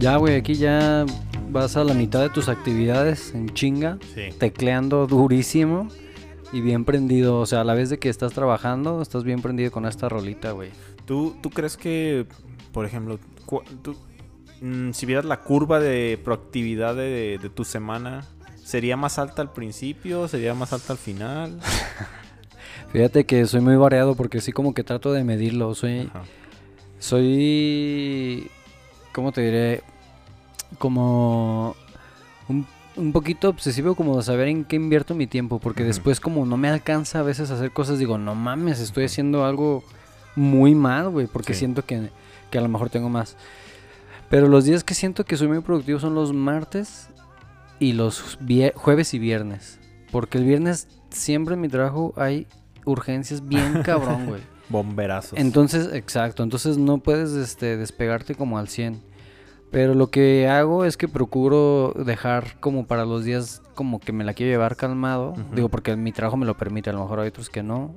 Ya, 0.00 0.16
güey, 0.16 0.36
aquí 0.36 0.54
ya 0.54 1.04
vas 1.50 1.76
a 1.76 1.84
la 1.84 1.92
mitad 1.92 2.20
de 2.22 2.30
tus 2.30 2.48
actividades 2.48 3.34
en 3.34 3.50
chinga, 3.52 3.98
Sí. 4.14 4.30
tecleando 4.38 5.06
durísimo 5.06 5.88
y 6.52 6.62
bien 6.62 6.84
prendido. 6.86 7.38
O 7.38 7.44
sea, 7.46 7.60
a 7.60 7.64
la 7.64 7.74
vez 7.74 7.90
de 7.90 7.98
que 7.98 8.08
estás 8.08 8.32
trabajando, 8.32 9.02
estás 9.02 9.24
bien 9.24 9.42
prendido 9.42 9.70
con 9.70 9.84
esta 9.84 10.08
rolita, 10.08 10.52
güey. 10.52 10.70
¿Tú, 11.04 11.36
¿Tú 11.42 11.50
crees 11.50 11.76
que, 11.76 12.24
por 12.72 12.86
ejemplo, 12.86 13.18
tú, 13.82 13.94
mm, 14.62 14.92
si 14.92 15.04
vieras 15.04 15.26
la 15.26 15.40
curva 15.42 15.80
de 15.80 16.18
proactividad 16.24 16.94
de, 16.96 17.38
de 17.40 17.50
tu 17.50 17.64
semana, 17.64 18.24
¿sería 18.64 18.96
más 18.96 19.18
alta 19.18 19.42
al 19.42 19.52
principio? 19.52 20.28
¿Sería 20.28 20.54
más 20.54 20.72
alta 20.72 20.94
al 20.94 20.98
final? 20.98 21.60
Fíjate 22.92 23.26
que 23.26 23.44
soy 23.46 23.60
muy 23.60 23.76
variado 23.76 24.14
porque 24.14 24.40
sí 24.40 24.50
como 24.50 24.72
que 24.72 24.82
trato 24.82 25.12
de 25.12 25.24
medirlo. 25.24 25.74
Soy, 25.74 26.08
Ajá. 26.12 26.22
soy, 26.98 28.50
¿cómo 29.12 29.32
te 29.32 29.40
diré? 29.42 29.82
Como 30.78 31.74
un, 32.48 32.66
un 32.96 33.12
poquito 33.12 33.48
obsesivo 33.48 33.94
como 33.94 34.16
de 34.16 34.22
saber 34.22 34.48
en 34.48 34.64
qué 34.64 34.76
invierto 34.76 35.14
mi 35.14 35.26
tiempo. 35.26 35.58
Porque 35.58 35.84
después 35.84 36.20
como 36.20 36.46
no 36.46 36.56
me 36.56 36.68
alcanza 36.68 37.20
a 37.20 37.22
veces 37.22 37.50
a 37.50 37.54
hacer 37.54 37.72
cosas, 37.72 37.98
digo, 37.98 38.18
no 38.18 38.34
mames, 38.34 38.80
estoy 38.80 39.04
haciendo 39.04 39.44
algo 39.44 39.82
muy 40.36 40.74
mal, 40.74 41.08
güey. 41.10 41.26
Porque 41.26 41.54
Sí. 41.54 41.60
siento 41.60 41.84
que, 41.84 42.10
que 42.50 42.58
a 42.58 42.60
lo 42.60 42.68
mejor 42.68 42.90
tengo 42.90 43.08
más. 43.08 43.36
Pero 44.28 44.46
los 44.46 44.64
días 44.64 44.84
que 44.84 44.94
siento 44.94 45.24
que 45.24 45.36
soy 45.36 45.48
muy 45.48 45.60
productivo 45.60 45.98
son 45.98 46.14
los 46.14 46.32
martes 46.32 47.08
y 47.80 47.92
los 47.94 48.38
jueves 48.76 49.12
y 49.14 49.18
viernes. 49.18 49.80
Porque 50.12 50.38
el 50.38 50.44
viernes 50.44 50.86
siempre 51.10 51.54
en 51.54 51.60
mi 51.60 51.68
trabajo 51.68 52.14
hay 52.16 52.46
urgencias 52.84 53.46
bien 53.48 53.82
cabrón, 53.84 54.26
güey. 54.26 54.40
Bomberazos. 54.70 55.38
Entonces, 55.38 55.92
exacto, 55.92 56.42
entonces 56.42 56.78
no 56.78 56.98
puedes 56.98 57.32
este, 57.32 57.76
despegarte 57.76 58.34
como 58.34 58.58
al 58.58 58.68
100. 58.68 59.02
Pero 59.70 59.94
lo 59.94 60.10
que 60.10 60.48
hago 60.48 60.84
es 60.84 60.96
que 60.96 61.06
procuro 61.06 61.94
dejar 61.94 62.58
como 62.58 62.86
para 62.86 63.04
los 63.04 63.24
días 63.24 63.62
como 63.74 64.00
que 64.00 64.12
me 64.12 64.24
la 64.24 64.34
quiero 64.34 64.50
llevar 64.50 64.74
calmado. 64.76 65.34
Digo, 65.54 65.68
porque 65.68 65.94
mi 65.94 66.10
trabajo 66.12 66.36
me 66.36 66.46
lo 66.46 66.56
permite, 66.56 66.90
a 66.90 66.92
lo 66.92 67.00
mejor 67.00 67.20
hay 67.20 67.28
otros 67.28 67.48
que 67.50 67.62
no. 67.62 67.94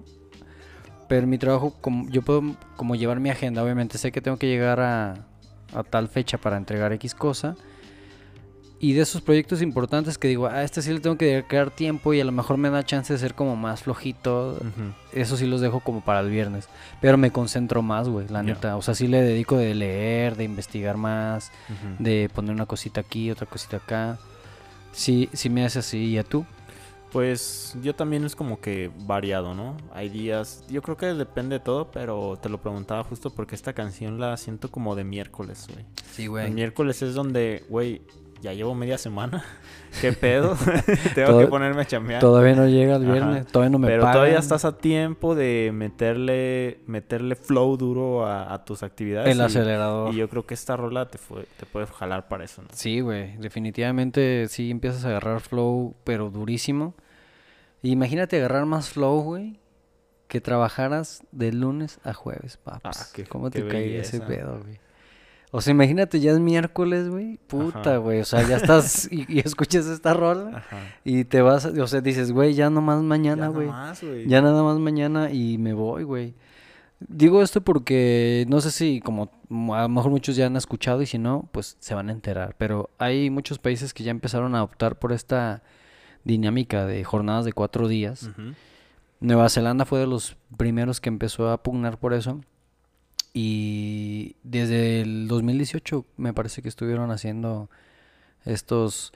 Pero 1.08 1.26
mi 1.26 1.38
trabajo, 1.38 1.74
como, 1.82 2.08
yo 2.10 2.22
puedo 2.22 2.44
como 2.76 2.96
llevar 2.96 3.20
mi 3.20 3.30
agenda, 3.30 3.64
obviamente 3.64 3.98
sé 3.98 4.12
que 4.12 4.22
tengo 4.22 4.38
que 4.38 4.48
llegar 4.48 4.80
a, 4.80 5.26
a 5.74 5.84
tal 5.84 6.10
fecha 6.10 6.38
para 6.38 6.58
entregar 6.58 6.94
X 6.94 7.16
cosa. 7.16 7.56
Y 8.84 8.92
de 8.92 9.04
esos 9.04 9.22
proyectos 9.22 9.62
importantes 9.62 10.18
que 10.18 10.28
digo, 10.28 10.48
a 10.48 10.62
este 10.62 10.82
sí 10.82 10.92
le 10.92 11.00
tengo 11.00 11.18
que 11.18 11.24
dedicar 11.24 11.72
tiempo 11.72 12.14
y 12.14 12.20
a 12.20 12.26
lo 12.26 12.34
mejor 12.34 12.58
me 12.58 12.70
da 12.70 12.84
chance 12.84 13.14
de 13.14 13.18
ser 13.18 13.34
como 13.34 13.56
más 13.56 13.84
flojito. 13.84 14.58
Ujú. 14.58 14.94
Eso 15.14 15.38
sí 15.38 15.48
los 15.48 15.62
dejo 15.62 15.80
como 15.80 16.02
para 16.02 16.20
el 16.20 16.30
viernes. 16.30 16.68
Pero 17.00 17.18
me 17.18 17.32
concentro 17.32 17.82
más, 17.82 18.10
güey, 18.10 18.28
la 18.28 18.44
neta. 18.44 18.76
O 18.76 18.82
sea, 18.82 18.94
sí 18.94 19.08
le 19.08 19.22
dedico 19.22 19.56
de 19.56 19.74
leer, 19.74 20.36
de 20.36 20.44
investigar 20.44 20.98
más, 20.98 21.50
de 21.98 22.30
poner 22.36 22.54
una 22.54 22.66
cosita 22.66 23.00
aquí, 23.00 23.32
otra 23.32 23.46
cosita 23.46 23.78
acá. 23.78 24.20
Sí, 24.92 25.30
sí 25.32 25.50
me 25.50 25.64
hace 25.64 25.80
así. 25.80 26.00
¿Y 26.00 26.18
a 26.18 26.26
tú? 26.26 26.46
Pues 27.14 27.78
yo 27.82 27.96
también 27.96 28.26
es 28.26 28.36
como 28.36 28.60
que 28.60 28.92
variado, 29.06 29.56
¿no? 29.56 29.78
Hay 29.94 30.10
días, 30.10 30.66
yo 30.70 30.82
creo 30.82 30.98
que 30.98 31.06
depende 31.06 31.60
de 31.60 31.64
todo, 31.64 31.90
pero 31.90 32.38
te 32.42 32.50
lo 32.50 32.60
preguntaba 32.60 33.06
justo 33.06 33.30
porque 33.30 33.56
esta 33.56 33.72
canción 33.72 34.20
la 34.20 34.36
siento 34.36 34.70
como 34.70 34.94
de 34.94 35.06
miércoles, 35.06 35.70
güey. 35.72 35.86
Sí, 36.12 36.26
El 36.26 36.52
miércoles 36.52 37.02
es 37.02 37.14
donde, 37.14 37.64
güey, 37.70 38.02
ya 38.44 38.54
llevo 38.54 38.76
media 38.76 38.98
semana. 39.00 39.44
¿Qué 40.02 40.12
pedo? 40.14 40.56
Tengo 41.16 41.28
Todo- 41.30 41.40
que 41.40 41.48
ponerme 41.48 41.82
a 41.82 41.86
chambear. 41.86 42.20
Todavía 42.20 42.54
no 42.56 42.68
llega 42.68 42.98
el 42.98 43.04
Ajá. 43.04 43.12
viernes, 43.14 43.48
todavía 43.48 43.70
no 43.72 43.80
me 43.80 43.88
Pero 43.88 44.02
pagan. 44.02 44.14
todavía 44.14 44.38
estás 44.40 44.66
a 44.66 44.78
tiempo 44.78 45.34
de 45.34 45.72
meterle 45.74 46.80
meterle 46.86 47.36
flow 47.36 47.78
duro 47.78 48.26
a, 48.28 48.54
a 48.54 48.66
tus 48.66 48.84
actividades. 48.84 49.32
El 49.32 49.38
y- 49.38 49.42
acelerador. 49.42 50.14
Y 50.14 50.18
yo 50.18 50.30
creo 50.30 50.46
que 50.46 50.54
esta 50.54 50.76
rola 50.78 51.10
te, 51.10 51.18
fue, 51.18 51.46
te 51.58 51.66
puede 51.66 51.88
jalar 51.88 52.28
para 52.28 52.44
eso, 52.44 52.62
¿no? 52.62 52.68
Sí, 52.74 53.00
güey, 53.00 53.38
definitivamente 53.38 54.48
sí 54.50 54.70
empiezas 54.70 55.06
a 55.06 55.10
agarrar 55.10 55.40
flow, 55.40 55.96
pero 56.04 56.30
durísimo. 56.30 56.94
Imagínate 57.82 58.38
agarrar 58.38 58.66
más 58.66 58.90
flow, 58.90 59.22
güey, 59.22 59.60
que 60.28 60.40
trabajaras 60.42 61.22
de 61.32 61.52
lunes 61.52 62.00
a 62.04 62.14
jueves, 62.14 62.58
paps. 62.58 62.82
Ah, 63.02 63.06
qué- 63.14 63.26
¿Cómo 63.26 63.50
qué 63.52 63.62
te 63.62 63.68
cae 63.68 64.00
ese 64.00 64.22
pedo, 64.22 64.60
güey? 64.64 64.80
O 65.56 65.62
sea, 65.62 65.70
imagínate, 65.72 66.20
ya 66.20 66.32
es 66.32 66.40
miércoles, 66.40 67.10
güey. 67.10 67.38
Puta, 67.46 67.98
güey. 67.98 68.22
O 68.22 68.26
sea, 68.26 68.42
ya 68.48 68.58
estás 68.58 69.08
y, 69.12 69.26
y 69.32 69.40
escuchas 69.40 69.86
esta 69.86 70.14
rola 70.16 70.58
Ajá. 70.58 70.78
y 71.04 71.26
te 71.26 71.44
vas, 71.44 71.66
o 71.66 71.88
sea, 71.88 72.02
dices, 72.02 72.32
güey, 72.32 72.56
ya 72.56 72.72
nomás 72.72 73.04
mañana, 73.04 73.44
Ya 73.44 73.50
güey. 73.50 73.68
güey. 74.02 74.28
Ya 74.28 74.42
nada 74.42 74.64
más 74.64 74.80
mañana 74.80 75.32
y 75.32 75.60
me 75.60 75.74
voy, 75.74 76.04
güey. 76.04 76.34
Digo 77.00 77.44
esto 77.44 77.62
porque 77.62 78.46
no 78.48 78.62
sé 78.62 78.72
si 78.72 79.00
como 79.02 79.30
a 79.76 79.82
lo 79.84 79.90
mejor 79.90 80.10
muchos 80.10 80.36
ya 80.36 80.48
han 80.48 80.56
escuchado 80.56 81.02
y 81.02 81.06
si 81.06 81.20
no, 81.20 81.48
pues 81.52 81.78
se 81.80 81.94
van 81.94 82.10
a 82.10 82.14
enterar. 82.14 82.56
Pero 82.58 82.90
hay 82.98 83.30
muchos 83.30 83.60
países 83.60 83.94
que 83.94 84.04
ya 84.04 84.10
empezaron 84.12 84.56
a 84.56 84.64
optar 84.64 84.98
por 84.98 85.12
esta 85.12 85.62
dinámica 86.24 86.86
de 86.88 87.04
jornadas 87.04 87.46
de 87.46 87.54
cuatro 87.54 87.88
días. 87.88 88.30
Nueva 89.20 89.50
Zelanda 89.50 89.86
fue 89.86 90.00
de 90.00 90.08
los 90.08 90.36
primeros 90.58 91.00
que 91.00 91.10
empezó 91.10 91.50
a 91.52 91.62
pugnar 91.62 92.00
por 92.00 92.14
eso. 92.14 92.42
Y 93.34 94.36
desde 94.44 95.02
el 95.02 95.28
2018 95.28 96.06
me 96.18 96.34
parece 96.34 96.62
que 96.62 96.70
estuvieron 96.70 97.10
haciendo 97.12 97.70
estos 98.46 99.12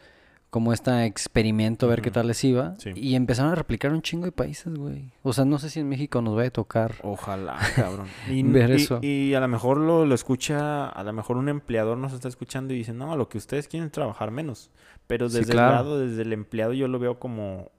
como 0.49 0.71
este 0.73 1.05
experimento, 1.05 1.85
a 1.85 1.89
ver 1.89 2.01
qué 2.01 2.09
tal 2.09 2.27
les 2.27 2.41
iba. 2.43 2.75
Sí. 2.79 2.91
Y 2.95 3.15
empezaron 3.15 3.51
a 3.51 3.55
replicar 3.55 3.91
un 3.91 4.01
chingo 4.01 4.25
de 4.25 4.31
países, 4.31 4.73
güey. 4.73 5.11
O 5.21 5.33
sea, 5.33 5.43
no 5.45 5.59
sé 5.59 5.69
si 5.69 5.81
en 5.81 5.89
México 5.89 6.21
nos 6.21 6.35
vaya 6.35 6.47
a 6.47 6.51
tocar. 6.51 6.95
Ojalá, 7.03 7.57
cabrón. 7.75 8.07
Y, 8.29 8.41
Ver 8.51 8.71
y- 8.71 8.73
eso. 8.75 8.99
y 9.03 9.33
a 9.33 9.39
lo 9.41 9.47
mejor 9.49 9.77
lo, 9.77 10.05
lo 10.05 10.15
escucha, 10.15 10.87
a 10.87 11.03
lo 11.03 11.13
mejor 11.13 11.37
un 11.37 11.49
empleador 11.49 11.97
nos 11.97 12.13
está 12.13 12.27
escuchando 12.29 12.73
y 12.73 12.77
dice, 12.77 12.93
no, 12.93 13.15
lo 13.17 13.27
que 13.29 13.37
ustedes 13.37 13.67
quieren 13.67 13.87
es 13.87 13.91
trabajar 13.91 14.31
menos. 14.31 14.71
Pero 15.05 15.29
Sí, 15.29 15.39
desde 15.39 15.51
claro. 15.51 15.67
el 15.67 15.75
lado, 15.75 15.99
desde 15.99 16.21
el 16.23 16.33
empleado, 16.33 16.73
yo 16.73 16.87
lo 16.87 16.97
veo 16.97 17.19
como, 17.19 17.69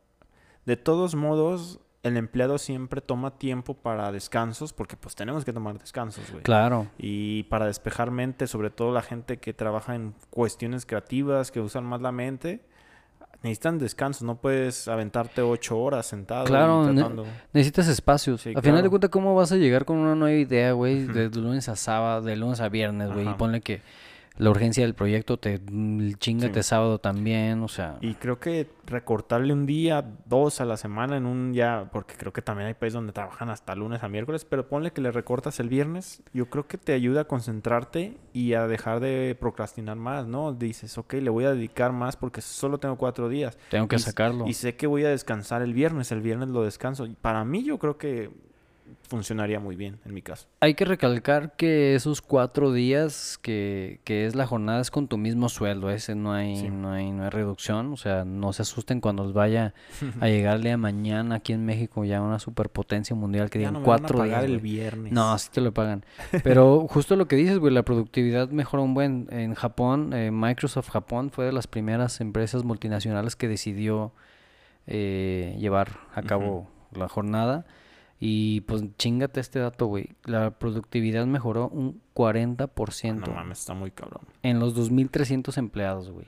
de 0.66 0.76
todos 0.76 1.14
modos, 1.14 1.80
el 2.02 2.16
empleado 2.16 2.58
siempre 2.58 3.00
toma 3.00 3.38
tiempo 3.38 3.74
para 3.74 4.12
descansos, 4.12 4.72
porque 4.72 4.96
pues 4.96 5.14
tenemos 5.16 5.44
que 5.44 5.52
tomar 5.52 5.78
descansos, 5.78 6.30
güey. 6.30 6.42
Claro. 6.44 6.86
Y 6.96 7.42
para 7.44 7.66
despejar 7.66 8.10
mente, 8.10 8.46
sobre 8.46 8.70
todo 8.70 8.92
la 8.92 9.02
gente 9.02 9.38
que 9.38 9.52
trabaja 9.52 9.94
en 9.94 10.14
cuestiones 10.30 10.86
creativas, 10.86 11.50
que 11.50 11.60
usan 11.60 11.84
más 11.84 12.00
la 12.00 12.12
mente, 12.12 12.64
necesitan 13.42 13.78
descansos. 13.78 14.22
No 14.22 14.36
puedes 14.40 14.86
aventarte 14.88 15.42
ocho 15.42 15.78
horas 15.78 16.06
sentado 16.06 16.44
Claro, 16.44 16.84
ne- 16.86 16.94
tratando. 17.00 17.26
Necesitas 17.52 17.88
espacios. 17.88 18.42
Sí, 18.42 18.52
Al 18.54 18.62
final 18.62 18.82
de 18.82 18.88
cuentas, 18.90 19.10
¿cómo 19.10 19.34
vas 19.34 19.50
a 19.52 19.56
llegar 19.56 19.84
con 19.84 19.96
una 19.98 20.14
nueva 20.14 20.36
idea, 20.38 20.72
güey? 20.72 21.04
De 21.04 21.28
lunes 21.30 21.68
a 21.68 21.76
sábado, 21.76 22.22
de 22.22 22.36
lunes 22.36 22.60
a 22.60 22.68
viernes, 22.68 23.12
güey. 23.12 23.28
Y 23.28 23.34
ponle 23.34 23.60
que 23.60 23.82
la 24.38 24.50
urgencia 24.50 24.84
del 24.84 24.94
proyecto 24.94 25.36
te 25.36 25.58
mm, 25.58 26.14
chingate 26.14 26.62
Sí. 26.62 26.68
sábado 26.68 26.98
también, 26.98 27.62
o 27.62 27.68
sea. 27.68 27.98
Y 28.00 28.14
creo 28.14 28.38
que 28.38 28.70
recortarle 28.86 29.52
un 29.52 29.66
día, 29.66 30.04
dos 30.26 30.60
a 30.60 30.64
la 30.64 30.76
semana 30.76 31.16
en 31.16 31.26
un 31.26 31.52
ya, 31.52 31.90
porque 31.92 32.14
creo 32.16 32.32
que 32.32 32.40
también 32.40 32.68
hay 32.68 32.74
países 32.74 32.94
donde 32.94 33.12
trabajan 33.12 33.50
hasta 33.50 33.74
lunes 33.74 34.02
a 34.02 34.08
miércoles, 34.08 34.44
pero 34.44 34.68
ponle 34.68 34.92
que 34.92 35.00
le 35.00 35.10
recortas 35.10 35.60
el 35.60 35.68
viernes, 35.68 36.22
yo 36.32 36.46
creo 36.46 36.66
que 36.66 36.78
te 36.78 36.92
ayuda 36.92 37.22
a 37.22 37.24
concentrarte 37.24 38.16
y 38.32 38.54
a 38.54 38.66
dejar 38.66 39.00
de 39.00 39.36
procrastinar 39.38 39.96
más, 39.96 40.26
¿no? 40.26 40.52
Dices, 40.52 40.96
ok, 40.96 41.14
le 41.14 41.30
voy 41.30 41.44
a 41.44 41.52
dedicar 41.52 41.92
más 41.92 42.16
porque 42.16 42.40
solo 42.40 42.78
tengo 42.78 42.96
cuatro 42.96 43.28
días. 43.28 43.58
Tengo 43.70 43.88
que 43.88 43.96
y 43.96 43.98
sacarlo. 43.98 44.46
Y 44.46 44.54
sé 44.54 44.76
que 44.76 44.86
voy 44.86 45.04
a 45.04 45.08
descansar 45.08 45.62
el 45.62 45.74
viernes, 45.74 46.12
el 46.12 46.22
viernes 46.22 46.48
lo 46.48 46.62
descanso. 46.62 47.06
Para 47.20 47.44
mí 47.44 47.64
yo 47.64 47.78
creo 47.78 47.98
que 47.98 48.30
funcionaría 49.08 49.58
muy 49.60 49.74
bien 49.76 49.98
en 50.04 50.12
mi 50.14 50.22
caso. 50.22 50.46
Hay 50.60 50.74
que 50.74 50.84
recalcar 50.84 51.56
que 51.56 51.94
esos 51.94 52.20
cuatro 52.20 52.72
días 52.72 53.38
que, 53.40 54.00
que 54.04 54.26
es 54.26 54.34
la 54.34 54.46
jornada 54.46 54.80
es 54.80 54.90
con 54.90 55.08
tu 55.08 55.16
mismo 55.18 55.48
sueldo, 55.48 55.90
ese 55.90 56.14
no 56.14 56.32
hay, 56.32 56.56
Sí. 56.56 56.68
no 56.68 56.92
hay, 56.92 57.10
no 57.10 57.24
hay 57.24 57.30
reducción, 57.30 57.92
o 57.92 57.96
sea, 57.96 58.24
no 58.24 58.52
se 58.52 58.62
asusten 58.62 59.00
cuando 59.00 59.22
os 59.22 59.32
vaya 59.32 59.72
a 60.20 60.26
llegar 60.28 60.56
el 60.56 60.62
día 60.62 60.72
de 60.72 60.76
mañana 60.76 61.36
aquí 61.36 61.52
en 61.52 61.64
México 61.64 62.04
ya 62.04 62.20
una 62.20 62.38
superpotencia 62.38 63.16
mundial 63.16 63.48
que 63.50 63.58
digan 63.58 63.74
no 63.74 63.80
a 63.80 63.84
cuatro 63.84 64.22
días. 64.22 64.44
el 64.44 64.58
viernes. 64.60 65.12
No, 65.12 65.32
así 65.32 65.48
te 65.50 65.60
lo 65.60 65.72
pagan. 65.72 66.04
Pero 66.42 66.86
justo 66.90 67.16
lo 67.16 67.28
que 67.28 67.36
dices, 67.36 67.58
güey, 67.58 67.72
la 67.72 67.82
productividad 67.82 68.48
mejora 68.50 68.82
un 68.82 68.94
buen. 68.94 69.26
En 69.30 69.54
Japón, 69.54 70.12
eh, 70.12 70.30
Microsoft 70.30 70.90
Japón 70.90 71.30
fue 71.30 71.44
de 71.46 71.52
las 71.52 71.66
primeras 71.66 72.20
empresas 72.20 72.64
multinacionales 72.64 73.36
que 73.36 73.48
decidió 73.48 74.12
eh, 74.86 75.56
llevar 75.58 75.98
a 76.14 76.22
cabo 76.22 76.68
la 76.92 77.08
jornada. 77.08 77.66
Y 78.20 78.62
pues 78.62 78.82
chingate 78.96 79.38
este 79.40 79.60
dato, 79.60 79.86
güey. 79.86 80.10
La 80.24 80.50
productividad 80.50 81.24
mejoró 81.26 81.68
un 81.68 82.00
40% 82.14 83.14
No 83.14 83.32
mames, 83.32 83.60
está 83.60 83.74
muy 83.74 83.90
cabrón. 83.92 84.22
en 84.42 84.58
los 84.58 84.76
2.300 84.76 85.56
empleados, 85.56 86.10
güey. 86.10 86.26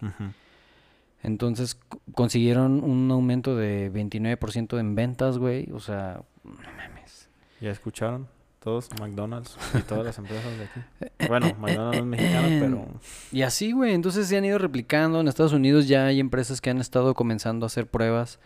Entonces 1.23 1.79
consiguieron 2.15 2.83
un 2.83 3.11
aumento 3.11 3.57
de 3.57 3.93
29% 3.93 4.79
en 4.79 4.95
ventas, 4.95 5.39
güey. 5.39 5.71
O 5.73 5.81
sea, 5.81 6.23
no 6.45 6.53
mames. 6.77 7.29
¿Ya 7.61 7.71
escucharon? 7.71 8.29
Todos, 8.61 8.91
McDonald's 9.01 9.57
y 9.75 9.83
todas 9.83 10.05
las 10.05 10.19
empresas 10.19 10.53
de 10.59 10.65
aquí. 10.65 11.27
Bueno, 11.29 11.47
McDonald's 11.59 11.99
es 11.99 12.05
mexicano, 12.05 12.49
pero... 12.61 12.87
Y 13.33 13.41
así, 13.43 13.73
güey, 13.73 13.95
entonces 13.95 14.29
se 14.29 14.37
han 14.37 14.45
ido 14.45 14.59
replicando. 14.59 15.19
En 15.21 15.29
Estados 15.29 15.55
Unidos 15.55 15.89
ya 15.89 16.05
hay 16.05 16.21
empresas 16.21 16.61
que 16.61 16.69
han 16.69 16.79
estado 16.79 17.15
comenzando 17.15 17.65
a 17.65 17.69
hacer 17.69 17.87
pruebas 17.87 18.39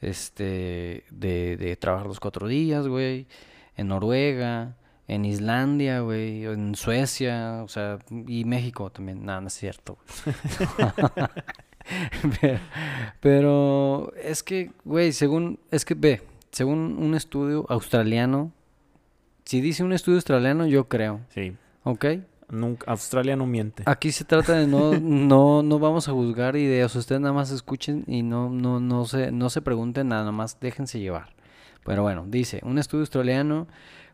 este, 0.00 1.04
de, 1.10 1.56
de 1.56 1.76
trabajar 1.76 2.06
los 2.06 2.20
cuatro 2.20 2.48
días, 2.48 2.86
güey. 2.86 3.26
En 3.76 3.88
Noruega, 3.88 4.76
en 5.08 5.24
Islandia, 5.24 6.00
güey, 6.00 6.44
en 6.44 6.74
Suecia, 6.74 7.62
o 7.64 7.68
sea, 7.68 7.98
y 8.26 8.44
México 8.44 8.90
también. 8.90 9.24
Nada, 9.24 9.40
no 9.40 9.48
es 9.48 9.54
cierto, 9.54 9.98
pero, 12.40 12.60
pero 13.20 14.12
es 14.22 14.42
que, 14.42 14.70
güey, 14.84 15.12
según, 15.12 15.58
es 15.70 15.84
que 15.86 15.94
ve, 15.94 16.22
según 16.52 16.96
un 16.98 17.14
estudio 17.14 17.64
australiano, 17.70 18.52
si 19.44 19.62
dice 19.62 19.82
un 19.82 19.94
estudio 19.94 20.18
australiano, 20.18 20.66
yo 20.66 20.88
creo, 20.88 21.20
Sí, 21.30 21.56
¿ok? 21.84 22.04
Nunca, 22.50 22.90
Australia 22.90 23.36
no 23.36 23.46
miente. 23.46 23.82
Aquí 23.86 24.12
se 24.12 24.24
trata 24.24 24.54
de 24.54 24.66
no, 24.66 24.92
no, 25.00 25.62
no 25.62 25.78
vamos 25.78 26.08
a 26.08 26.12
juzgar 26.12 26.56
ideas. 26.56 26.94
Ustedes 26.96 27.20
nada 27.20 27.32
más 27.34 27.50
escuchen 27.50 28.04
y 28.06 28.22
no, 28.22 28.50
no, 28.50 28.80
no 28.80 29.04
se, 29.04 29.32
no 29.32 29.50
se 29.50 29.62
pregunten 29.62 30.08
nada, 30.08 30.30
más 30.32 30.58
déjense 30.60 30.98
llevar. 31.00 31.34
Pero 31.84 32.02
bueno, 32.02 32.24
dice, 32.28 32.60
un 32.64 32.78
estudio 32.78 33.02
australiano 33.02 33.66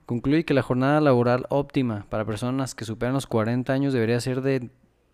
concluye 0.07 0.45
que 0.45 0.55
la 0.55 0.63
jornada 0.63 1.01
laboral 1.01 1.47
óptima 1.49 2.07
para 2.11 2.25
personas 2.25 2.75
que 2.75 2.85
superan 2.85 3.15
los 3.15 3.27
40 3.27 3.73
años 3.73 3.93
debería 3.93 4.21
ser 4.21 4.43
de 4.43 4.71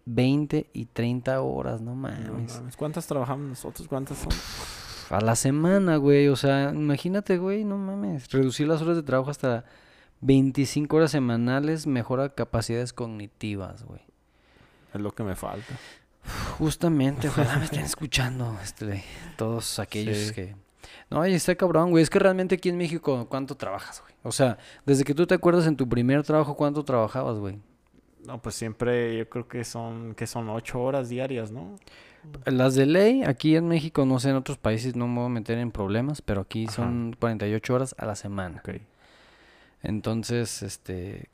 20 0.07 0.69
y 0.73 0.87
30 0.87 1.41
horas, 1.41 1.81
no 1.81 1.91
No 1.91 1.97
mames. 1.97 2.57
mames, 2.57 2.77
¿Cuántas 2.77 3.07
trabajamos 3.07 3.47
nosotros? 3.49 3.87
¿Cuántas 3.87 4.19
son? 4.19 4.33
A 5.17 5.21
la 5.21 5.37
semana, 5.37 5.97
güey. 5.97 6.29
O 6.29 6.37
sea, 6.37 6.71
imagínate, 6.75 7.39
güey, 7.39 7.65
no 7.65 7.79
mames. 7.79 8.31
Reducir 8.31 8.67
las 8.69 8.83
horas 8.83 8.97
de 8.97 9.03
trabajo 9.03 9.31
hasta 9.31 9.65
25 10.21 10.97
horas 10.97 11.11
semanales 11.13 11.87
mejora 11.87 12.35
capacidades 12.35 12.93
cognitivas, 12.93 13.85
güey. 13.85 14.01
Es 14.95 15.01
lo 15.01 15.13
que 15.13 15.23
me 15.23 15.37
falta. 15.37 15.75
Justamente, 16.59 17.29
ojalá 17.29 17.57
me 17.57 17.65
estén 17.65 17.81
escuchando, 17.85 18.57
este, 18.63 19.03
todos 19.37 19.79
aquellos 19.79 20.17
Sí. 20.19 20.35
que... 20.35 20.57
No, 21.11 21.27
y 21.27 21.35
está 21.35 21.55
cabrón, 21.55 21.91
güey. 21.91 22.03
Es 22.03 22.11
que 22.11 22.19
realmente 22.19 22.55
aquí 22.57 22.69
en 22.69 22.77
México, 22.77 23.27
¿cuánto 23.29 23.57
trabajas, 23.57 24.01
güey? 24.03 24.15
O 24.23 24.33
sea, 24.33 24.59
desde 24.87 25.05
que 25.05 25.15
tú 25.15 25.27
te 25.27 25.35
acuerdas 25.35 25.67
en 25.67 25.77
tu 25.77 25.89
primer 25.89 26.23
trabajo, 26.23 26.57
¿cuánto 26.57 26.85
trabajabas, 26.85 27.39
güey? 27.39 27.59
No, 28.25 28.41
pues 28.41 28.55
siempre 28.55 29.17
yo 29.19 29.29
creo 29.29 29.49
que 29.49 29.65
son, 29.65 30.15
que 30.15 30.27
son 30.27 30.49
ocho 30.51 30.81
horas 30.81 31.09
diarias, 31.09 31.51
¿no? 31.51 31.77
Las 32.45 32.75
de 32.75 32.87
ley, 32.87 33.23
aquí 33.23 33.57
en 33.57 33.67
México, 33.67 34.05
no 34.05 34.21
sé, 34.21 34.31
en 34.31 34.37
otros 34.37 34.59
países 34.59 34.95
no 34.95 35.09
me 35.09 35.17
voy 35.17 35.27
a 35.27 35.31
meter 35.31 35.59
en 35.59 35.71
problemas, 35.71 36.21
pero 36.23 36.43
aquí 36.43 36.65
Ajá. 36.67 36.77
son 36.77 37.17
48 37.19 37.75
horas 37.75 37.95
a 37.99 38.05
la 38.05 38.15
semana. 38.15 38.61
Ok. 38.65 38.81
Entonces, 39.83 40.63
este... 40.63 41.29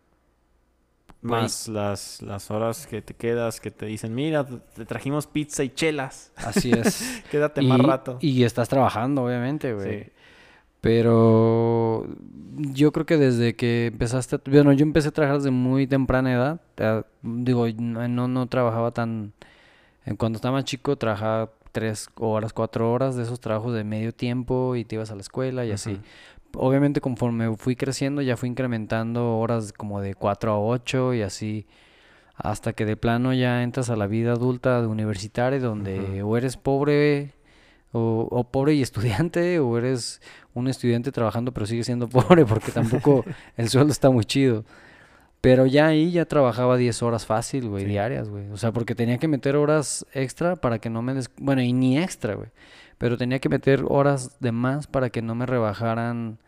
Más 1.23 1.67
las, 1.67 2.23
las 2.23 2.51
horas 2.53 2.87
que 2.87 3.03
te 3.03 3.15
quedas, 3.15 3.61
que 3.61 3.73
te 3.73 3.87
dicen, 3.87 4.15
mira, 4.15 4.47
te 4.47 4.85
trajimos 4.85 5.27
pizza 5.27 5.65
y 5.65 5.71
chelas. 5.71 6.31
Así 6.37 6.71
es. 6.71 7.23
Quédate 7.31 7.63
y, 7.63 7.67
más 7.67 7.81
rato. 7.81 8.19
y 8.21 8.45
estás 8.45 8.69
trabajando, 8.69 9.25
obviamente, 9.25 9.73
güey. 9.75 10.05
Sí. 10.05 10.11
Pero 10.87 12.07
yo 12.59 12.93
creo 12.93 13.07
que 13.07 13.17
desde 13.17 13.57
que 13.57 13.87
empezaste, 13.87 14.39
bueno, 14.47 14.73
yo 14.73 14.85
empecé 14.85 15.09
a 15.09 15.11
trabajar 15.11 15.39
desde 15.39 15.51
muy 15.51 15.89
temprana 15.89 16.33
edad. 16.33 16.61
eh, 16.77 17.03
digo, 17.23 17.67
no, 17.69 18.29
no, 18.29 18.47
trabajaba 18.47 18.93
tan, 18.93 19.33
cuando 20.17 20.37
estaba 20.37 20.59
más 20.59 20.65
chico 20.65 20.97
trabajaba 20.97 21.51
tres 21.73 22.09
horas, 22.15 22.53
cuatro 22.53 22.93
horas 22.93 23.17
de 23.17 23.25
esos 23.25 23.41
trabajos 23.41 23.75
de 23.75 23.83
medio 23.83 24.15
tiempo 24.15 24.77
y 24.77 24.85
te 24.85 24.95
ibas 24.95 25.11
a 25.11 25.17
la 25.17 25.23
escuela 25.23 25.67
y 25.67 25.73
así. 25.73 25.99
Obviamente 26.59 27.01
conforme 27.01 27.57
fui 27.57 27.77
creciendo 27.77 28.23
ya 28.23 28.37
fui 28.37 28.49
incrementando 28.49 29.39
horas 29.39 29.73
como 29.73 30.01
de 30.01 30.15
4 30.15 30.53
a 30.53 30.59
8 30.61 31.15
y 31.15 31.23
así 31.23 31.67
hasta 32.37 32.73
que 32.75 32.85
de 32.85 32.97
plano 32.97 33.33
ya 33.33 33.63
entras 33.63 33.89
a 33.91 33.97
la 33.97 34.07
vida 34.07 34.33
adulta 34.33 34.81
de 34.81 34.87
universitaria 34.89 35.59
donde 35.59 36.23
o 36.23 36.37
eres 36.37 36.57
pobre 36.57 37.33
o, 37.93 38.29
o 38.31 38.45
pobre 38.45 38.75
y 38.75 38.83
estudiante 38.83 39.59
o 39.61 39.79
eres 39.79 40.21
un 40.55 40.69
estudiante 40.69 41.13
trabajando 41.13 41.53
pero 41.53 41.67
sigue 41.67 41.85
siendo 41.85 42.09
pobre 42.11 42.45
porque 42.45 42.73
tampoco 42.73 43.25
el 43.57 43.69
sueldo 43.69 43.93
está 43.93 44.11
muy 44.11 44.25
chido. 44.25 44.65
Pero 45.43 45.67
ya 45.67 45.87
ahí 45.87 46.11
ya 46.11 46.25
trabajaba 46.25 46.77
10 46.77 47.03
horas 47.05 47.25
fácil, 47.25 47.69
güey, 47.69 47.85
Sí. 47.85 47.91
diarias, 47.91 48.29
güey. 48.29 48.49
O 48.51 48.57
sea, 48.57 48.73
porque 48.73 48.95
tenía 48.97 49.19
que 49.19 49.29
meter 49.29 49.55
horas 49.55 50.05
extra 50.13 50.57
para 50.57 50.81
que 50.81 50.91
no 50.91 51.03
me... 51.03 51.15
des- 51.15 51.31
Bueno, 51.39 51.63
y 51.63 51.73
ni 51.73 51.99
extra, 51.99 52.35
güey. 52.35 52.49
Pero 52.99 53.17
tenía 53.17 53.39
que 53.39 53.49
meter 53.49 53.85
horas 53.87 54.41
de 54.41 54.51
más 54.51 54.89
para 54.89 55.09
que 55.11 55.23
no 55.23 55.37
me 55.37 55.47
rebajaran 55.47 56.39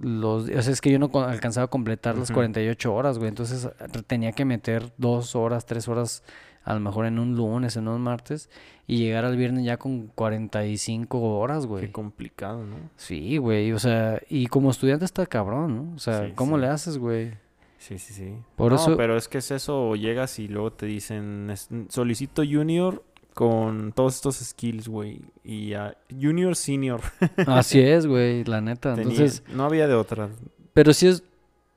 los... 0.00 0.44
O 0.44 0.62
sea, 0.62 0.72
es 0.72 0.80
que 0.80 0.90
yo 0.90 0.98
no 0.98 1.10
alcanzaba 1.24 1.64
a 1.64 1.68
completar 1.68 2.16
las 2.16 2.30
Ujú. 2.30 2.34
48 2.38 2.94
horas, 2.94 3.18
güey. 3.18 3.28
Entonces 3.28 3.68
tenía 4.06 4.32
que 4.32 4.44
meter 4.44 4.92
dos 4.98 5.34
horas, 5.36 5.66
tres 5.66 5.88
horas, 5.88 6.22
a 6.64 6.74
lo 6.74 6.80
mejor 6.80 7.06
en 7.06 7.18
un 7.18 7.36
lunes, 7.36 7.76
en 7.76 7.88
un 7.88 8.00
martes, 8.02 8.50
y 8.86 8.98
llegar 8.98 9.24
al 9.24 9.36
viernes 9.36 9.64
ya 9.64 9.76
con 9.76 10.08
45 10.08 11.20
horas, 11.38 11.62
Qué 11.62 11.66
güey. 11.68 11.92
complicado, 11.92 12.64
¿no? 12.64 12.76
Sí, 12.96 13.36
güey. 13.38 13.72
O 13.72 13.78
sea, 13.78 14.20
y 14.28 14.46
como 14.46 14.70
estudiante 14.70 15.04
está 15.04 15.26
cabrón, 15.26 15.76
¿no? 15.76 15.94
O 15.94 15.98
sea, 15.98 16.26
Sí, 16.26 16.32
¿cómo 16.34 16.56
sí. 16.56 16.60
le 16.62 16.66
haces, 16.68 16.98
güey? 16.98 17.32
Sí, 17.78 17.98
sí, 17.98 18.14
sí. 18.14 18.34
Por 18.56 18.72
no, 18.72 18.76
eso- 18.78 18.96
pero 18.96 19.16
es 19.16 19.28
que 19.28 19.38
es 19.38 19.50
eso, 19.50 19.94
llegas 19.94 20.38
y 20.38 20.48
luego 20.48 20.72
te 20.72 20.86
dicen, 20.86 21.52
solicito 21.88 22.42
junior 22.42 23.04
con 23.36 23.92
todos 23.92 24.14
estos 24.14 24.36
skills, 24.36 24.88
güey. 24.88 25.20
Y 25.44 25.74
a 25.74 25.94
junior, 26.10 26.56
senior. 26.56 27.02
Así 27.46 27.78
es, 27.80 28.06
güey, 28.06 28.44
la 28.44 28.62
neta. 28.62 28.94
Tenía- 28.94 29.10
Entonces, 29.12 29.42
no 29.52 29.64
había 29.66 29.86
de 29.86 29.94
otra. 29.94 30.30
pero 30.72 30.94
sí 30.94 31.06
es 31.06 31.22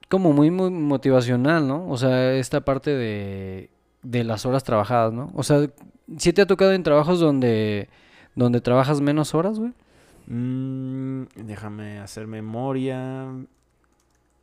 como 0.07 0.31
muy, 0.31 0.51
muy 0.51 0.69
motivacional, 0.71 1.67
¿no? 1.67 1.85
O 1.89 1.97
sea, 1.97 2.31
esta 2.35 2.61
parte 2.61 2.91
de, 2.91 3.69
de 4.03 4.23
las 4.23 4.45
horas 4.45 4.63
trabajadas, 4.63 5.11
¿no? 5.11 5.31
O 5.35 5.43
sea, 5.43 5.67
¿Sí 6.17 6.31
te 6.31 6.41
ha 6.41 6.47
tocado 6.47 6.71
en 6.71 6.81
trabajos 6.83 7.19
donde, 7.19 7.89
donde 8.35 8.61
trabajas 8.61 9.01
menos 9.01 9.35
horas, 9.35 9.59
güey? 9.59 9.73
Mm, 10.27 11.23
déjame 11.35 11.99
hacer 11.99 12.25
memoria. 12.25 13.27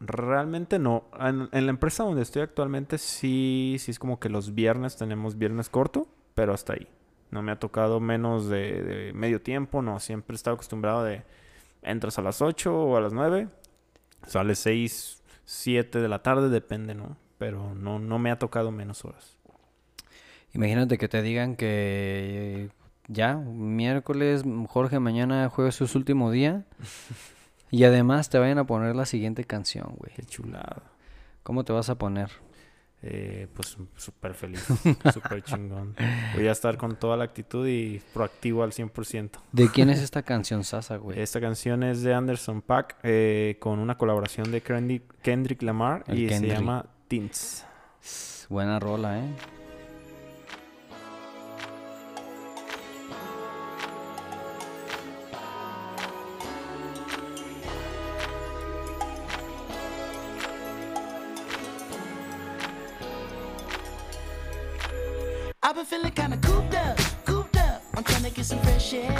Realmente 0.01 0.79
no. 0.79 1.05
En, 1.19 1.49
en 1.51 1.65
la 1.67 1.71
empresa 1.71 2.05
donde 2.05 2.21
estoy 2.23 2.43
actualmente 2.43 2.99
sí, 2.99 3.77
sí 3.79 3.91
es 3.91 3.99
como 3.99 4.21
que 4.21 4.29
los 4.29 4.55
viernes 4.55 4.97
tenemos 4.97 5.39
viernes 5.39 5.71
corto, 5.71 6.07
pero 6.35 6.53
hasta 6.53 6.75
ahí. 6.75 6.87
No 7.31 7.43
me 7.43 7.53
ha 7.53 7.59
tocado 7.59 8.01
menos 8.01 8.49
de, 8.49 8.83
de 8.83 9.13
medio 9.13 9.41
tiempo, 9.43 9.83
no. 9.83 9.99
Siempre 10.01 10.35
he 10.35 10.37
estado 10.37 10.55
acostumbrado 10.55 11.05
de 11.05 11.23
entras 11.87 12.19
a 12.19 12.23
las 12.23 12.43
8 12.43 12.75
o 12.75 12.97
a 12.97 13.01
las 13.01 13.13
9, 13.13 13.49
sales 14.27 14.59
6, 14.59 15.23
7 15.45 16.01
de 16.01 16.09
la 16.09 16.23
tarde, 16.23 16.49
depende, 16.49 16.95
¿no? 16.95 17.17
Pero 17.39 17.75
no, 17.75 17.99
no 17.99 18.19
me 18.19 18.31
ha 18.31 18.39
tocado 18.39 18.71
menos 18.71 19.05
horas. 19.05 19.37
Imagínate 20.53 20.99
que 20.99 21.09
te 21.09 21.23
digan 21.23 21.55
que 21.55 22.71
ya, 23.09 23.37
miércoles, 23.37 24.43
Jorge, 24.69 24.99
mañana 24.99 25.49
jueves 25.49 25.77
su 25.77 25.99
último 25.99 26.31
día. 26.31 26.65
y 27.71 27.85
además 27.85 28.31
te 28.31 28.39
vayan 28.39 28.59
a 28.59 28.67
poner 28.67 28.97
la 28.97 29.07
siguiente 29.07 29.45
canción, 29.45 29.95
güey. 29.97 30.13
Qué 30.15 30.25
chulada. 30.25 30.83
¿Cómo 31.43 31.65
te 31.65 31.73
vas 31.73 31.89
a 31.91 31.97
poner? 31.97 32.31
Eh, 33.03 33.47
pues 33.55 33.77
súper 33.97 34.35
feliz, 34.35 34.67
súper 35.13 35.43
chingón. 35.43 35.95
Voy 36.35 36.49
a 36.49 36.53
estar 36.53 36.77
con 36.77 36.97
toda 36.97 37.17
la 37.17 37.25
actitud 37.25 37.67
y 37.69 38.01
proactivo 38.13 38.65
al 38.65 38.73
100%. 38.73 39.31
¿De 39.53 39.69
quién 39.71 39.91
es 39.91 40.01
esta 40.01 40.23
canción 40.23 40.65
Sasa, 40.65 40.97
güey? 40.97 41.21
Esta 41.21 41.41
canción 41.41 41.83
es 41.83 42.03
de 42.03 42.15
Anderson 42.15 42.63
Paak 42.63 42.97
eh, 43.03 43.59
con 43.61 43.79
una 43.79 43.97
colaboración 43.97 44.51
de 44.51 44.63
Kendrick, 44.63 45.03
Kendrick 45.23 45.63
Lamar 45.63 46.05
El 46.09 46.19
y 46.19 46.27
Kendrick. 46.27 46.53
se 46.53 46.59
llama 46.59 46.87
Tints. 47.07 47.65
Buena 48.49 48.81
rola, 48.81 49.19
¿eh? 49.21 49.35
I've 65.67 65.75
been 65.75 65.85
feeling 65.85 66.13
kinda 66.13 66.37
cooped 66.37 66.77
up, 66.77 66.97
cooped 67.25 67.57
up. 67.57 67.83
I'm 67.97 68.05
trying 68.05 68.23
to 68.23 68.31
get 68.31 68.47
some 68.47 68.61
fresh 68.61 68.95
air. 68.95 69.11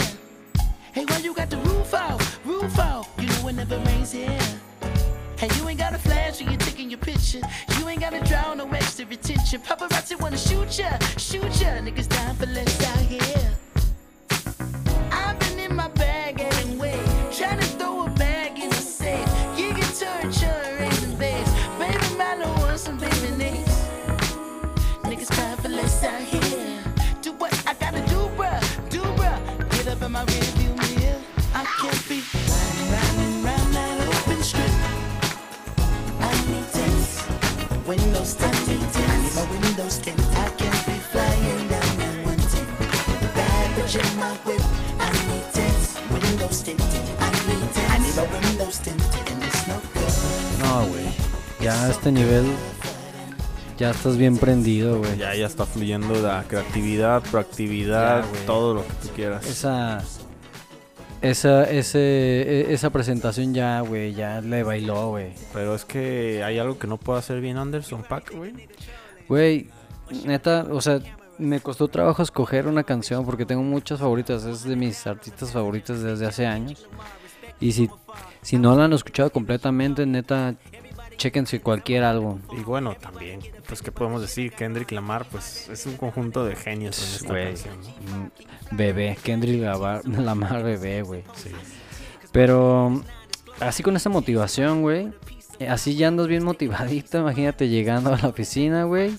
Hey, 0.93 1.03
why 1.03 1.17
you 1.17 1.33
got 1.33 1.49
the 1.49 1.57
roof 1.57 1.93
out, 1.93 2.21
roof 2.45 2.79
out? 2.79 3.05
You 3.19 3.27
know 3.27 3.49
it 3.49 3.55
never 3.55 3.77
rains 3.79 4.13
here. 4.13 4.39
Hey, 5.37 5.49
you 5.57 5.67
ain't 5.67 5.77
got 5.77 5.93
a 5.93 5.97
flash 5.97 6.39
when 6.39 6.51
you're 6.51 6.59
taking 6.59 6.89
your 6.89 6.99
picture. 6.99 7.41
You 7.77 7.89
ain't 7.89 7.99
gotta 7.99 8.21
draw 8.21 8.53
no 8.53 8.65
extra 8.69 9.03
attention. 9.03 9.59
Paparazzi 9.59 10.17
wanna 10.21 10.37
shoot 10.37 10.79
ya, 10.79 10.97
shoot 11.17 11.51
ya. 11.59 11.81
Niggas 11.83 12.07
dying 12.07 12.37
for 12.37 12.45
less 12.45 12.81
out 12.91 12.99
here. 12.99 13.66
A 51.87 51.91
este 51.91 52.11
nivel 52.11 52.45
ya 53.77 53.91
estás 53.91 54.17
bien 54.17 54.37
prendido, 54.37 54.97
güey. 54.99 55.17
Ya, 55.17 55.35
ya 55.35 55.45
está 55.45 55.65
fluyendo 55.65 56.15
la 56.15 56.43
creatividad, 56.47 57.21
proactividad, 57.29 58.23
Ya, 58.23 58.45
todo 58.45 58.73
lo 58.73 58.81
que 58.87 58.93
tú 58.93 59.09
quieras. 59.15 59.45
Esa 59.45 60.03
esa 61.21 61.63
ese 61.63 61.99
e- 61.99 62.73
esa 62.73 62.89
presentación 62.89 63.53
ya, 63.53 63.81
güey, 63.81 64.13
ya 64.13 64.41
le 64.41 64.63
bailó, 64.63 65.09
güey. 65.09 65.31
Pero 65.53 65.75
es 65.75 65.85
que 65.85 66.43
hay 66.43 66.57
algo 66.59 66.77
que 66.79 66.87
no 66.87 66.97
puede 66.97 67.19
hacer 67.19 67.39
bien 67.39 67.57
Anderson 67.57 68.03
Paak, 68.03 68.33
güey. 68.35 68.53
Güey, 69.29 69.69
neta, 70.25 70.65
o 70.71 70.81
sea, 70.81 70.99
me 71.37 71.59
costó 71.59 71.87
trabajo 71.87 72.23
escoger 72.23 72.67
una 72.67 72.83
canción 72.83 73.25
porque 73.25 73.45
tengo 73.45 73.61
muchas 73.61 73.99
favoritas, 73.99 74.43
es 74.45 74.63
de 74.63 74.75
mis 74.75 75.05
artistas 75.05 75.51
favoritos 75.51 76.01
desde 76.01 76.25
hace 76.25 76.47
años. 76.47 76.87
Y 77.59 77.71
si 77.71 77.89
si 78.41 78.57
no 78.57 78.75
la 78.75 78.85
han 78.85 78.93
escuchado 78.93 79.29
completamente, 79.31 80.05
neta, 80.05 80.55
chéquense 81.17 81.59
cualquier 81.59 82.03
álbum. 82.03 82.39
Y 82.57 82.61
bueno, 82.63 82.95
también, 82.95 83.39
pues, 83.67 83.81
¿qué 83.81 83.91
podemos 83.91 84.21
decir? 84.21 84.51
Kendrick 84.53 84.91
Lamar, 84.91 85.25
pues, 85.29 85.67
es 85.69 85.85
un 85.85 85.97
conjunto 85.97 86.45
de 86.45 86.55
genios 86.55 86.97
en 86.99 87.15
esta 87.15 87.27
Güey, 87.29 87.45
canción, 87.47 87.75
¿no? 87.81 88.17
mm, 88.17 88.29
bebé, 88.77 89.17
Kendrick 89.23 89.61
Lamar, 89.61 90.05
Lamar 90.07 90.63
bebé, 90.63 91.01
güey. 91.01 91.23
Sí. 91.35 91.51
Pero 92.31 93.01
así 93.59 93.83
con 93.83 93.95
esa 93.95 94.09
motivación, 94.09 94.81
güey. 94.81 95.11
eh, 95.59 95.67
Así 95.69 95.95
ya 95.95 96.07
andas 96.07 96.27
bien 96.27 96.43
motivadito. 96.43 97.17
Imagínate 97.21 97.67
llegando 97.69 98.13
a 98.13 98.17
la 98.17 98.27
oficina, 98.27 98.83
güey. 98.83 99.17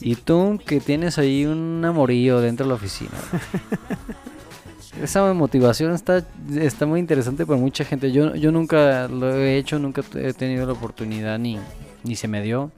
Y 0.00 0.14
tú 0.14 0.58
que 0.64 0.80
tienes 0.80 1.18
ahí 1.18 1.44
un 1.44 1.84
amorillo 1.84 2.40
dentro 2.40 2.64
de 2.64 2.68
la 2.68 2.74
oficina. 2.76 3.10
Esa 5.00 5.32
motivación 5.34 5.92
está, 5.94 6.24
está 6.56 6.86
muy 6.86 7.00
interesante 7.00 7.46
para 7.46 7.58
mucha 7.58 7.84
gente. 7.84 8.10
Yo, 8.10 8.34
yo 8.34 8.50
nunca 8.50 9.06
lo 9.08 9.34
he 9.34 9.56
hecho, 9.56 9.78
nunca 9.78 10.02
he 10.14 10.32
tenido 10.32 10.66
la 10.66 10.72
oportunidad 10.72 11.38
ni, 11.38 11.58
ni 12.02 12.16
se 12.16 12.28
me 12.28 12.42
dio. 12.42 12.72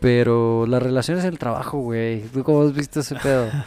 Pero 0.00 0.66
la 0.66 0.80
relación 0.80 1.18
es 1.18 1.24
el 1.24 1.38
trabajo, 1.38 1.78
güey. 1.78 2.22
¿Tú 2.22 2.42
cómo 2.42 2.62
has 2.62 2.74
visto 2.74 3.00
ese 3.00 3.14
pedo? 3.16 3.48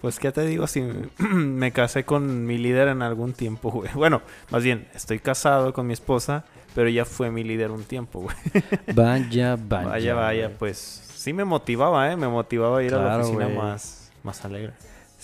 Pues, 0.00 0.20
¿qué 0.20 0.30
te 0.30 0.42
digo? 0.42 0.68
Si 0.68 0.80
me 1.18 1.72
casé 1.72 2.04
con 2.04 2.46
mi 2.46 2.58
líder 2.58 2.86
en 2.86 3.02
algún 3.02 3.32
tiempo, 3.32 3.72
güey. 3.72 3.90
Bueno, 3.94 4.22
más 4.50 4.62
bien, 4.62 4.86
estoy 4.94 5.18
casado 5.18 5.72
con 5.72 5.88
mi 5.88 5.94
esposa, 5.94 6.44
pero 6.76 6.88
ella 6.88 7.04
fue 7.04 7.32
mi 7.32 7.42
líder 7.42 7.72
un 7.72 7.82
tiempo, 7.82 8.20
güey. 8.20 8.36
Vaya, 8.94 9.56
vaya. 9.56 9.88
Vaya, 9.88 10.14
vaya, 10.14 10.52
pues 10.56 10.78
sí 11.16 11.32
me 11.32 11.44
motivaba, 11.44 12.12
¿eh? 12.12 12.16
Me 12.16 12.28
motivaba 12.28 12.78
a 12.78 12.82
ir 12.84 12.94
a 12.94 13.02
la 13.02 13.18
oficina 13.18 13.48
más, 13.48 14.12
más 14.22 14.44
alegre. 14.44 14.74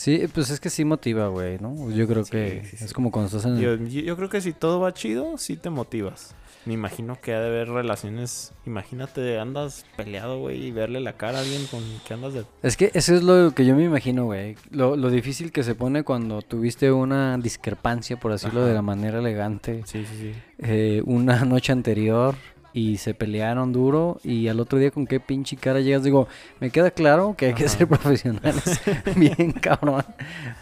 Sí, 0.02 0.24
pues 0.34 0.50
es 0.50 0.58
que 0.58 0.68
sí 0.68 0.84
motiva, 0.84 1.28
güey, 1.28 1.58
¿no? 1.60 1.88
Yo 1.90 2.08
creo 2.08 2.24
Sí, 2.24 2.30
que 2.32 2.62
sí, 2.68 2.76
sí. 2.78 2.84
es 2.86 2.92
como 2.92 3.12
cuando 3.12 3.28
estás 3.28 3.44
en... 3.44 3.60
Yo, 3.60 3.76
yo- 3.76 4.16
creo 4.16 4.28
que 4.28 4.40
si 4.40 4.52
todo 4.52 4.80
va 4.80 4.92
chido, 4.92 5.38
sí 5.38 5.56
te 5.56 5.70
motivas. 5.70 6.34
Me 6.64 6.74
imagino 6.74 7.20
que 7.20 7.34
ha 7.34 7.40
de 7.40 7.46
haber 7.48 7.68
relaciones. 7.68 8.52
Imagínate, 8.66 9.38
andas 9.38 9.84
peleado, 9.96 10.38
güey, 10.40 10.66
y 10.66 10.70
verle 10.72 10.98
la 11.00 11.12
cara 11.14 11.38
a 11.38 11.40
alguien 11.42 11.66
con 11.66 11.82
que 12.06 12.14
andas 12.14 12.34
de. 12.34 12.44
Es 12.62 12.76
que 12.76 12.90
eso 12.94 13.14
es 13.14 13.22
lo 13.22 13.52
que 13.52 13.64
yo 13.64 13.74
me 13.76 13.84
imagino, 13.84 14.24
güey. 14.24 14.56
Lo, 14.70 14.96
lo 14.96 15.10
difícil 15.10 15.50
que 15.52 15.62
se 15.64 15.74
pone 15.76 16.02
cuando 16.04 16.40
tuviste 16.42 16.90
una 16.92 17.36
discrepancia, 17.38 18.16
por 18.16 18.30
decirlo 18.32 18.64
de 18.64 18.74
la 18.74 18.82
manera 18.82 19.18
elegante, 19.20 19.82
Sí, 19.86 20.04
sí, 20.04 20.16
sí. 20.20 20.32
eh, 20.58 21.02
una 21.04 21.44
noche 21.44 21.72
anterior 21.72 22.34
y 22.74 22.96
se 22.96 23.12
pelearon 23.14 23.72
duro 23.72 24.18
y 24.24 24.48
al 24.48 24.58
otro 24.60 24.78
día 24.78 24.90
con 24.90 25.06
qué 25.06 25.20
pinche 25.20 25.56
cara 25.56 25.80
llegas. 25.80 26.02
Digo, 26.04 26.26
me 26.60 26.70
queda 26.70 26.90
claro 26.90 27.34
que 27.36 27.46
hay 27.46 27.54
que 27.54 27.66
Ajá. 27.66 27.76
ser 27.76 27.86
profesionales, 27.88 28.80
bien 29.16 29.52
cabrón. 29.52 30.04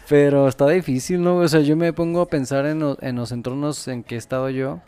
Pero 0.09 0.47
está 0.47 0.67
difícil, 0.67 1.21
¿no? 1.21 1.37
O 1.37 1.47
sea, 1.47 1.61
yo 1.61 1.75
me 1.77 1.93
pongo 1.93 2.21
a 2.21 2.25
pensar 2.27 2.65
en, 2.65 2.79
lo- 2.79 2.97
en 3.01 3.15
los 3.15 3.31
entornos 3.31 3.87
en 3.87 4.03
que 4.03 4.15
he 4.15 4.17
estado 4.17 4.49
yo 4.49 4.81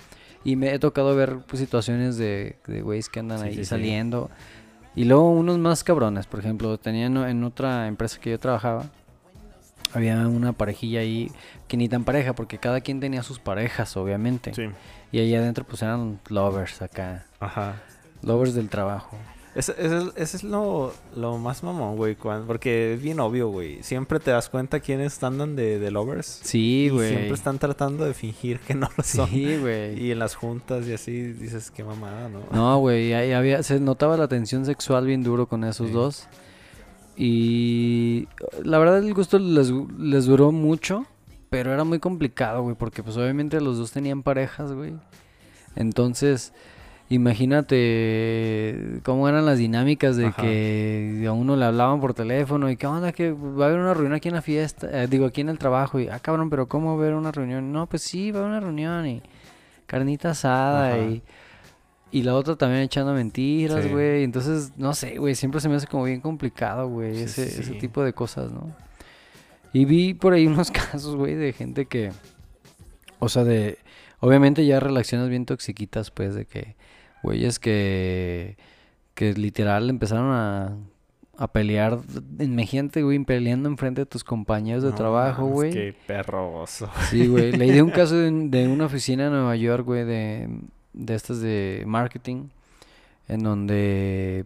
y 0.43 0.57
me 0.57 0.73
he 0.73 0.79
tocado 0.79 1.15
ver 1.15 1.37
pues, 1.47 1.61
situaciones 1.61 2.17
de, 2.17 2.57
de 2.67 2.81
güeyes 2.81 3.07
que 3.07 3.19
andan 3.21 3.39
Sí, 3.39 3.45
ahí 3.45 3.53
sí, 3.53 3.59
sí. 3.59 3.65
saliendo. 3.65 4.29
Y 4.95 5.05
luego 5.05 5.29
unos 5.31 5.57
más 5.57 5.83
cabrones, 5.83 6.27
por 6.27 6.41
ejemplo, 6.41 6.77
tenía 6.77 7.05
en, 7.05 7.15
en 7.17 7.43
otra 7.45 7.87
empresa 7.87 8.19
que 8.19 8.31
yo 8.31 8.39
trabajaba, 8.39 8.85
había 9.93 10.27
una 10.27 10.53
parejilla 10.53 10.99
ahí 10.99 11.31
que 11.67 11.77
ni 11.77 11.87
tan 11.87 12.03
pareja, 12.03 12.33
porque 12.33 12.57
cada 12.57 12.81
quien 12.81 12.99
tenía 12.99 13.23
sus 13.23 13.39
parejas, 13.39 13.95
obviamente. 13.97 14.53
Sí. 14.53 14.63
Y 15.13 15.19
ahí 15.19 15.33
adentro 15.35 15.63
pues 15.63 15.81
eran 15.81 16.19
lovers 16.27 16.81
acá, 16.81 17.25
Ajá. 17.39 17.81
lovers 18.23 18.53
del 18.55 18.67
trabajo. 18.67 19.17
Ese, 19.55 19.75
es- 20.15 20.43
lo, 20.43 20.91
lo 21.15 21.37
más 21.37 21.61
mamón, 21.61 21.95
güey. 21.95 22.15
Porque 22.15 22.95
es 22.95 23.01
bien 23.03 23.19
obvio, 23.19 23.49
güey. 23.49 23.83
Siempre 23.83 24.19
te 24.19 24.31
das 24.31 24.49
cuenta 24.49 24.79
quiénes 24.79 25.21
andan 25.23 25.55
de, 25.55 25.77
de 25.77 25.91
lovers. 25.91 26.39
Sí, 26.43 26.89
güey. 26.91 27.09
siempre 27.09 27.33
están 27.35 27.59
tratando 27.59 28.03
de 28.03 28.15
fingir 28.15 28.59
que 28.61 28.73
no 28.73 28.89
lo 28.97 29.03
son. 29.03 29.29
Sí, 29.29 29.57
güey. 29.57 30.03
Y 30.03 30.09
en 30.09 30.17
las 30.17 30.33
juntas 30.33 30.87
y 30.87 30.93
así 30.93 31.33
dices, 31.33 31.69
qué 31.69 31.83
mamada, 31.83 32.29
¿no? 32.29 32.39
No, 32.51 32.79
güey, 32.79 33.13
ahí 33.13 33.31
había, 33.33 33.61
se 33.61 33.79
notaba 33.79 34.17
la 34.17 34.27
tensión 34.27 34.65
sexual 34.65 35.05
bien 35.05 35.21
duro 35.21 35.45
con 35.47 35.63
esos 35.63 35.85
Sí. 35.89 35.93
dos. 35.93 36.27
Y 37.15 38.27
la 38.63 38.79
verdad 38.79 38.97
el 38.97 39.13
gusto 39.13 39.37
les, 39.37 39.71
les 39.99 40.25
duró 40.25 40.51
mucho, 40.51 41.05
pero 41.53 41.71
era 41.71 41.83
muy 41.83 41.99
complicado, 41.99 42.63
güey, 42.63 42.75
porque 42.75 43.03
pues 43.03 43.15
obviamente 43.15 43.61
los 43.61 43.77
dos 43.77 43.91
tenían 43.91 44.23
parejas, 44.23 44.71
güey. 44.73 44.93
Entonces, 45.75 46.51
Imagínate 47.09 48.99
cómo 49.03 49.27
eran 49.29 49.45
las 49.45 49.57
dinámicas 49.59 50.15
de 50.15 50.27
Ajá. 50.27 50.41
que 50.41 51.25
a 51.27 51.31
uno 51.31 51.55
le 51.55 51.65
hablaban 51.65 51.99
por 51.99 52.13
teléfono 52.15 52.71
y 52.71 52.77
qué 52.77 52.87
onda, 52.87 53.11
que 53.11 53.31
va 53.33 53.65
a 53.65 53.67
haber 53.67 53.79
una 53.81 53.93
reunión 53.93 54.13
aquí 54.13 54.29
en 54.29 54.33
la 54.35 54.41
fiesta, 54.41 54.87
eh, 55.03 55.07
digo 55.07 55.25
aquí 55.27 55.41
en 55.41 55.49
el 55.49 55.59
trabajo 55.59 55.99
y 55.99 56.07
ah 56.07 56.17
cabrón, 56.19 56.49
pero 56.49 56.67
¿cómo 56.67 56.95
va 56.95 57.03
a 57.03 57.05
haber 57.05 57.13
una 57.13 57.31
reunión? 57.31 57.71
No, 57.71 57.85
pues 57.87 58.01
sí, 58.01 58.31
va 58.31 58.39
a 58.39 58.43
haber 58.43 58.51
una 58.53 58.59
reunión 58.61 59.05
y 59.05 59.21
carnita 59.85 60.31
asada 60.31 60.87
Ajá. 60.95 60.97
y 60.99 61.21
y 62.11 62.23
la 62.23 62.35
otra 62.35 62.55
también 62.55 62.81
echando 62.83 63.13
mentiras, 63.13 63.83
Sí. 63.83 63.89
güey. 63.89 64.23
Entonces, 64.23 64.71
no 64.77 64.93
sé, 64.93 65.17
güey, 65.17 65.35
siempre 65.35 65.59
se 65.61 65.67
me 65.69 65.75
hace 65.75 65.85
como 65.87 66.05
bien 66.05 66.21
complicado, 66.21 66.87
güey, 66.87 67.15
Sí, 67.15 67.23
ese, 67.23 67.49
sí, 67.49 67.61
ese 67.61 67.73
tipo 67.73 68.03
de 68.03 68.13
cosas, 68.13 68.51
¿no? 68.51 68.71
Y 69.73 69.85
vi 69.85 70.13
por 70.13 70.33
ahí 70.33 70.47
unos 70.47 70.71
casos, 70.71 71.15
güey, 71.15 71.35
de 71.35 71.51
gente 71.53 71.85
que, 71.87 72.11
o 73.19 73.27
sea, 73.29 73.43
de, 73.43 73.77
obviamente 74.19 74.65
ya 74.65 74.79
relaciones 74.79 75.29
bien 75.29 75.45
toxiquitas, 75.45 76.11
pues, 76.11 76.35
de 76.35 76.45
que, 76.45 76.75
güeyes 77.23 77.59
que, 77.59 78.55
que 79.15 79.33
literal 79.33 79.89
empezaron 79.89 80.31
a, 80.31 80.77
a 81.37 81.47
pelear, 81.47 81.99
imagínate, 82.39 83.01
güey, 83.01 83.17
peleando 83.19 83.67
enfrente 83.69 84.01
de 84.01 84.05
tus 84.05 84.23
compañeros 84.23 84.83
de 84.83 84.89
No 84.91 84.95
trabajo, 84.95 85.47
güey. 85.47 85.71
Qué 85.73 85.95
perroso. 86.05 86.89
Sí, 87.09 87.27
güey. 87.27 87.51
Leí 87.53 87.71
de 87.71 87.81
un 87.81 87.89
caso 87.91 88.15
de, 88.15 88.29
de 88.49 88.67
una 88.67 88.85
oficina 88.85 89.25
en 89.25 89.31
Nueva 89.31 89.55
York, 89.55 89.85
güey, 89.85 90.03
de, 90.05 90.49
de 90.93 91.15
estas 91.15 91.39
de 91.41 91.83
marketing, 91.87 92.49
en 93.27 93.41
donde 93.43 94.45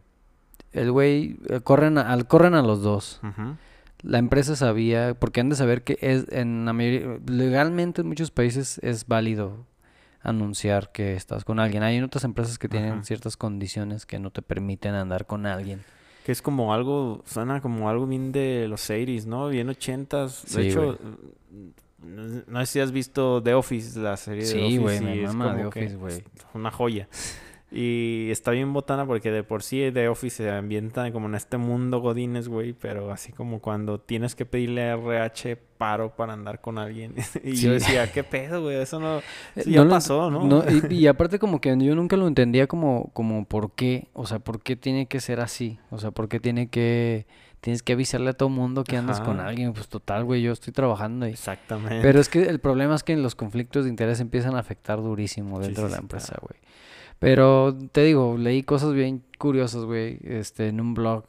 el 0.71 0.91
güey, 0.91 1.37
eh, 1.49 1.59
corren 1.61 1.97
al- 1.97 2.27
corren 2.27 2.53
a 2.53 2.61
los 2.61 2.81
dos. 2.83 3.19
Ujú. 3.23 3.55
La 4.03 4.19
empresa 4.19 4.55
sabía, 4.55 5.15
porque 5.19 5.39
han 5.41 5.49
de 5.49 5.55
saber 5.55 5.83
que 5.83 5.97
es 6.01 6.25
en 6.31 6.65
la 6.65 6.73
mayoría, 6.73 7.17
legalmente 7.27 8.01
en 8.01 8.07
muchos 8.07 8.31
países 8.31 8.79
es 8.83 9.07
válido 9.07 9.65
anunciar 10.21 10.91
que 10.91 11.15
estás 11.15 11.43
con 11.45 11.59
alguien. 11.59 11.83
Hay 11.83 11.99
otras 12.01 12.23
empresas 12.23 12.59
que 12.59 12.67
tienen 12.69 12.93
Ajá. 12.93 13.03
ciertas 13.03 13.37
condiciones 13.37 14.05
que 14.05 14.19
no 14.19 14.29
te 14.31 14.41
permiten 14.41 14.93
andar 14.93 15.25
con 15.25 15.45
alguien. 15.45 15.81
Que 16.25 16.31
es 16.31 16.41
como 16.41 16.73
algo, 16.73 17.23
suena 17.25 17.61
como 17.61 17.89
algo 17.89 18.05
bien 18.05 18.31
de 18.31 18.67
los 18.67 18.89
80s, 18.89 19.25
¿no? 19.25 19.47
Bien 19.49 19.67
80s. 19.69 20.43
De 20.43 20.63
Sí, 20.63 20.69
hecho, 20.69 20.97
no, 22.03 22.43
no 22.45 22.59
sé 22.61 22.65
si 22.73 22.79
has 22.81 22.91
visto 22.91 23.41
The 23.41 23.53
Office, 23.53 23.97
la 23.99 24.17
serie 24.17 24.45
de 24.45 24.51
The 24.53 24.57
Sí, 24.59 24.63
Office. 24.77 24.79
güey, 24.79 24.97
y 24.97 25.21
me 25.21 25.27
mama 25.33 25.55
The 25.55 25.65
Office, 25.65 25.95
güey. 25.95 26.23
Una 26.53 26.69
joya. 26.71 27.07
Y 27.69 28.29
está 28.31 28.51
bien 28.51 28.71
botana 28.71 29.05
porque 29.05 29.29
de 29.29 29.43
por 29.43 29.61
sí 29.61 29.91
The 29.93 30.07
Office 30.07 30.37
se 30.43 30.49
ambienta 30.49 31.11
como 31.11 31.27
en 31.27 31.35
este 31.35 31.57
mundo 31.57 31.99
godines, 31.99 32.47
güey, 32.47 32.71
pero 32.71 33.11
así 33.11 33.33
como 33.33 33.59
cuando 33.59 33.99
tienes 33.99 34.35
que 34.35 34.45
pedirle 34.45 34.87
RH 34.93 35.57
paro 35.77 36.15
para 36.15 36.31
andar 36.31 36.61
con 36.61 36.77
alguien. 36.77 37.13
y 37.43 37.57
Sí. 37.57 37.65
yo 37.65 37.73
decía, 37.73 38.09
¿qué 38.11 38.23
pedo, 38.23 38.61
güey? 38.61 38.77
Eso 38.77 39.01
no... 39.01 39.17
Eh, 39.17 39.21
Eso 39.57 39.69
ya 39.69 39.87
pasó, 39.87 40.31
¿no? 40.31 40.63
y, 40.89 40.93
y 40.95 41.07
aparte 41.07 41.39
como 41.39 41.59
que 41.59 41.77
yo 41.77 41.93
nunca 41.93 42.15
lo 42.15 42.27
entendía 42.27 42.67
como, 42.67 43.11
como 43.13 43.43
por 43.45 43.71
qué, 43.73 44.07
o 44.13 44.25
sea, 44.25 44.39
por 44.39 44.61
qué 44.61 44.77
tiene 44.77 45.07
que 45.07 45.19
ser 45.19 45.41
así, 45.41 45.77
o 45.89 45.97
sea, 45.99 46.11
por 46.11 46.29
qué 46.29 46.39
tiene 46.39 46.69
que, 46.69 47.27
tienes 47.59 47.83
que 47.83 47.93
avisarle 47.93 48.29
a 48.29 48.33
todo 48.33 48.47
mundo 48.47 48.85
que 48.85 48.95
andas 48.95 49.19
con 49.19 49.41
alguien, 49.41 49.73
pues 49.73 49.89
total, 49.89 50.23
güey, 50.23 50.41
yo 50.41 50.53
estoy 50.53 50.71
trabajando 50.71 51.27
y... 51.27 51.31
Exactamente. 51.31 51.99
Pero 52.01 52.21
es 52.21 52.29
que 52.29 52.43
el 52.43 52.59
problema 52.61 52.95
es 52.95 53.03
que 53.03 53.17
los 53.17 53.35
conflictos 53.35 53.83
de 53.83 53.89
interés 53.89 54.21
empiezan 54.21 54.55
a 54.55 54.59
afectar 54.59 54.99
durísimo 55.01 55.59
dentro 55.59 55.83
sí, 55.83 55.89
de 55.89 55.95
la 55.97 56.01
empresa, 56.01 56.35
claro. 56.35 56.47
Pero 57.19 57.75
te 57.91 58.03
digo, 58.03 58.37
leí 58.37 58.63
cosas 58.63 58.93
bien 58.93 59.23
curiosas, 59.37 59.85
güey, 59.85 60.19
este, 60.23 60.67
en 60.67 60.79
un 60.81 60.93
blog 60.93 61.25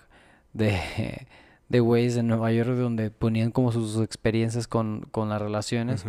de, 0.53 0.79
de 1.69 1.81
güeyes 1.81 2.15
de 2.15 2.23
Nueva 2.23 2.53
York 2.53 2.71
donde 2.71 3.11
ponían 3.11 3.51
como 3.51 3.73
sus 3.73 4.01
experiencias 4.03 4.67
con, 4.69 5.07
con 5.11 5.29
las 5.29 5.41
relaciones. 5.41 6.05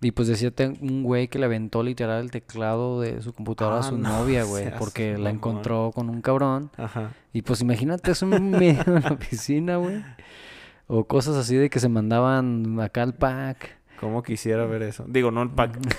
Y 0.00 0.10
pues 0.10 0.26
decía 0.26 0.52
un 0.80 1.04
güey 1.04 1.28
que 1.28 1.38
le 1.38 1.44
aventó 1.44 1.84
literal 1.84 2.24
el 2.24 2.32
teclado 2.32 3.00
de 3.00 3.22
su 3.22 3.32
computadora 3.32 3.76
a 3.76 3.80
Ah, 3.80 3.82
su 3.84 3.96
no 3.96 4.08
novia, 4.08 4.42
güey, 4.48 4.76
porque 4.76 5.16
la 5.16 5.30
encontró 5.30 5.92
con 5.94 6.10
un 6.10 6.20
cabrón. 6.20 6.70
Ajá. 6.76 7.12
Y 7.32 7.42
pues 7.42 7.60
imagínate 7.60 8.10
eso 8.10 8.26
en 8.34 8.50
medio 8.50 8.82
de 8.82 9.00
la 9.00 9.12
oficina, 9.12 9.76
güey. 9.76 10.02
O 10.88 11.04
cosas 11.04 11.36
así 11.36 11.54
de 11.54 11.70
que 11.70 11.78
se 11.78 11.88
mandaban 11.88 12.80
acá 12.80 13.04
al 13.04 13.14
pack. 13.14 13.78
¿Cómo 14.02 14.22
quisiera 14.24 14.66
ver 14.66 14.82
eso? 14.82 15.04
Digo, 15.06 15.30
no. 15.30 15.48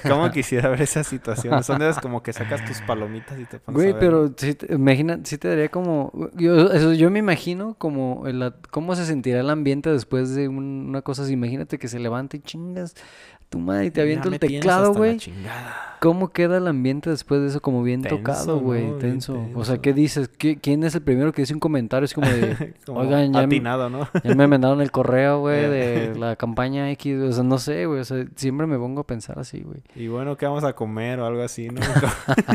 ¿Cómo 0.05 0.29
quisiera 0.31 0.67
ver 0.69 0.81
esas 0.81 1.07
situaciones? 1.07 1.65
Son 1.65 1.79
de 1.79 1.85
esas 1.89 2.01
como 2.01 2.21
que 2.21 2.33
sacas 2.33 2.61
tus 2.65 2.81
palomitas 2.81 3.39
y 3.39 3.45
te 3.45 3.59
pones 3.59 3.87
a 3.87 3.91
Güey, 3.91 3.93
ver, 3.93 3.99
pero 3.99 4.33
sí 4.35 4.55
te, 4.55 4.73
imagina, 4.73 5.19
sí 5.23 5.37
te 5.37 5.47
daría 5.47 5.69
como... 5.69 6.11
Yo, 6.35 6.71
eso, 6.73 6.91
yo 6.93 7.09
me 7.09 7.19
imagino 7.19 7.75
como... 7.75 8.27
el 8.27 8.53
¿Cómo 8.71 8.93
se 8.95 9.05
sentirá 9.05 9.39
el 9.39 9.49
ambiente 9.49 9.89
después 9.89 10.35
de 10.35 10.49
un- 10.49 10.87
una 10.89 11.01
cosa 11.01 11.23
así? 11.23 11.31
Imagínate 11.33 11.79
que 11.79 11.87
se 11.87 11.97
levanta 11.99 12.35
y 12.35 12.41
chingas 12.41 12.93
tu 13.53 13.59
madre 13.59 13.85
y 13.85 13.91
te 13.91 14.03
me 14.03 14.13
el 14.13 14.39
teclado, 14.39 14.93
güey. 14.93 15.19
¿Cómo 15.99 16.33
queda 16.33 16.57
el 16.57 16.67
ambiente 16.67 17.09
después 17.09 17.39
de 17.39 17.47
eso? 17.47 17.61
Como 17.61 17.81
bien 17.81 18.01
tocado, 18.01 18.59
güey. 18.59 18.97
Tenso. 18.99 19.47
O 19.55 19.63
sea. 19.63 19.77
¿qué 19.77 19.93
dices? 19.93 20.29
¿Qui- 20.37 20.59
¿Quién 20.61 20.83
es 20.83 20.95
el 20.95 21.01
primero 21.01 21.31
que 21.31 21.43
dice 21.43 21.53
un 21.53 21.61
comentario? 21.61 22.03
Es 22.03 22.13
como 22.13 22.27
de... 22.27 22.73
Como 22.85 22.99
Oigan, 22.99 23.31
ya, 23.31 23.47
me- 23.47 23.59
¿no? 23.59 24.09
ya 24.21 24.35
me 24.35 24.47
mandaron 24.47 24.81
el 24.81 24.91
correo, 24.91 25.39
güey, 25.39 25.69
de 25.69 26.15
la 26.17 26.35
campaña 26.35 26.91
X. 26.91 27.21
O 27.21 27.31
sea, 27.31 27.43
no 27.43 27.57
sé, 27.57 27.85
güey. 27.85 28.01
O 28.01 28.03
sea, 28.03 28.25
siempre 28.35 28.67
me 28.67 28.77
pongo 28.77 29.01
a 29.01 29.07
pensar 29.07 29.39
así, 29.39 29.61
güey. 29.61 29.81
Y 29.95 30.07
bueno, 30.09 30.35
¿qué 30.35 30.45
vamos 30.45 30.63
a 30.65 30.73
comer 30.73 31.19
o 31.21 31.25
algo 31.25 31.41
así, 31.43 31.69
no? 31.69 31.79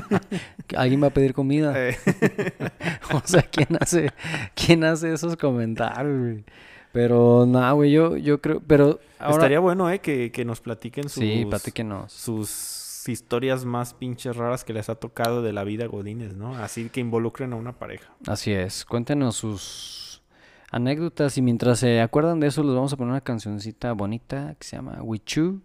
¿Alguien 0.77 1.03
va 1.03 1.07
a 1.07 1.11
pedir 1.11 1.33
comida? 1.33 1.73
Eh, 1.77 1.97
O 3.15 3.23
sea, 3.25 3.43
¿quién 3.43 3.69
hace, 3.81 4.11
quién 4.55 4.85
hace 4.85 5.13
esos 5.13 5.37
comentarios, 5.37 6.19
güey? 6.21 6.45
Pero, 6.93 7.45
nada, 7.47 7.73
güey, 7.73 7.91
yo, 7.91 8.17
yo 8.17 8.41
creo... 8.41 8.61
Pero 8.67 8.99
ahora... 9.19 9.37
Estaría 9.37 9.61
bueno, 9.61 9.91
¿eh? 9.91 10.01
Que, 10.01 10.33
que 10.33 10.45
nos 10.45 10.61
platiquen 10.61 11.05
sus, 11.05 11.23
Sí, 11.23 11.45
platíquenos. 11.49 12.13
sus 12.13 13.05
historias 13.09 13.65
más 13.65 13.95
pinches 13.95 14.37
raras 14.37 14.65
que 14.65 14.73
les 14.73 14.89
ha 14.89 14.95
tocado 14.95 15.43
de 15.43 15.53
la 15.53 15.65
vida 15.65 15.87
Godines, 15.87 16.35
¿no? 16.37 16.57
Así 16.57 16.89
que 16.89 17.01
involucren 17.01 17.53
a 17.53 17.57
una 17.57 17.73
pareja. 17.73 18.13
Así 18.27 18.53
es. 18.53 18.85
Cuéntenos 18.85 19.37
sus 19.37 20.23
anécdotas 20.71 21.39
y 21.39 21.43
mientras 21.43 21.79
se 21.79 22.01
acuerdan 22.01 22.41
de 22.41 22.49
eso, 22.49 22.63
les 22.63 22.75
vamos 22.75 22.93
a 22.93 22.97
poner 22.97 23.13
una 23.13 23.21
cancioncita 23.23 23.93
bonita 23.93 24.55
que 24.59 24.67
se 24.67 24.77
llama 24.77 24.99
With 25.03 25.23
You, 25.27 25.63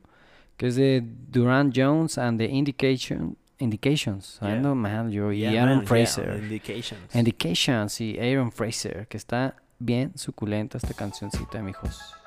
que 0.58 0.68
es 0.68 0.76
de 0.76 1.04
Duran 1.30 1.72
Jones 1.76 2.18
and 2.18 2.38
the 2.40 2.46
Indication, 2.46 3.38
Indications. 3.60 4.40
Yeah. 4.42 4.60
Mal 4.74 5.10
yo. 5.12 5.32
Y 5.32 5.46
Aaron 5.46 5.70
man, 5.70 5.80
yeah, 5.80 5.88
Fraser. 5.88 6.40
indications. 6.44 7.16
Indications 7.16 8.02
y 8.02 8.18
Aaron 8.20 8.52
Fraser, 8.52 9.08
que 9.08 9.18
está 9.18 9.56
bien 9.80 10.18
suculenta 10.18 10.78
esta 10.78 10.94
cancioncita, 10.94 11.62
mijos. 11.62 12.23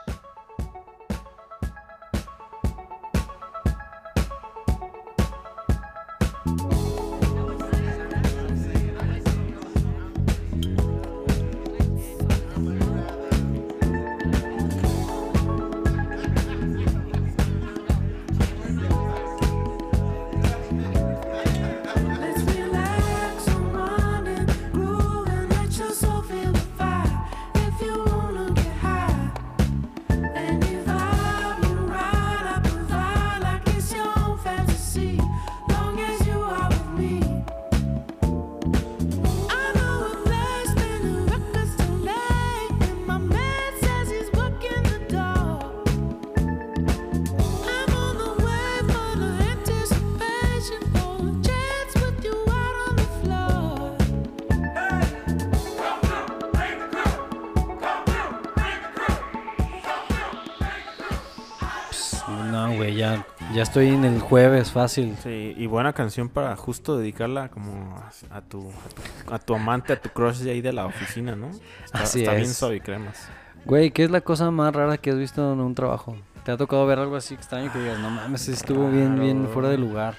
Ya, 63.57 63.63
estoy 63.63 63.89
en 63.89 64.05
el 64.05 64.21
jueves 64.21 64.71
fácil. 64.71 65.17
Sí, 65.23 65.55
y 65.57 65.67
buena 65.67 65.93
canción 65.93 66.29
para 66.29 66.55
justo 66.57 66.97
dedicarla 66.99 67.49
como 67.49 67.97
a, 68.31 68.41
tu, 68.43 68.69
a 68.69 68.69
tu 68.89 69.35
a 69.35 69.39
tu 69.39 69.55
amante, 69.55 69.93
a 69.95 70.01
tu 70.01 70.09
crush 70.11 70.39
de 70.39 70.51
ahí 70.53 70.61
de 70.61 70.73
la 70.73 70.87
oficina, 70.87 71.35
¿no? 71.35 71.51
Está, 71.85 72.03
Así 72.03 72.21
está 72.21 72.33
bien 72.35 72.45
es. 72.51 72.57
suave 72.57 72.77
y 72.77 72.81
cremas. 72.81 73.29
Güey, 73.65 73.91
¿qué 73.91 74.05
es 74.05 74.11
la 74.11 74.21
cosa 74.21 74.51
más 74.51 74.75
rara 74.75 74.97
que 74.99 75.11
has 75.11 75.17
visto 75.19 75.53
en 75.53 75.61
un 75.61 75.75
trabajo? 75.75 76.17
¿Te 76.45 76.53
ha 76.53 76.57
tocado 76.57 76.87
ver 76.87 76.99
algo 77.01 77.17
así 77.17 77.35
extraño 77.35 77.73
que 77.73 77.79
digas, 77.81 77.99
no 77.99 78.11
mames, 78.11 78.47
estuvo 78.49 78.89
bien, 78.91 79.19
bien 79.19 79.49
fuera 79.53 79.69
de 79.69 79.79
lugar? 79.79 80.15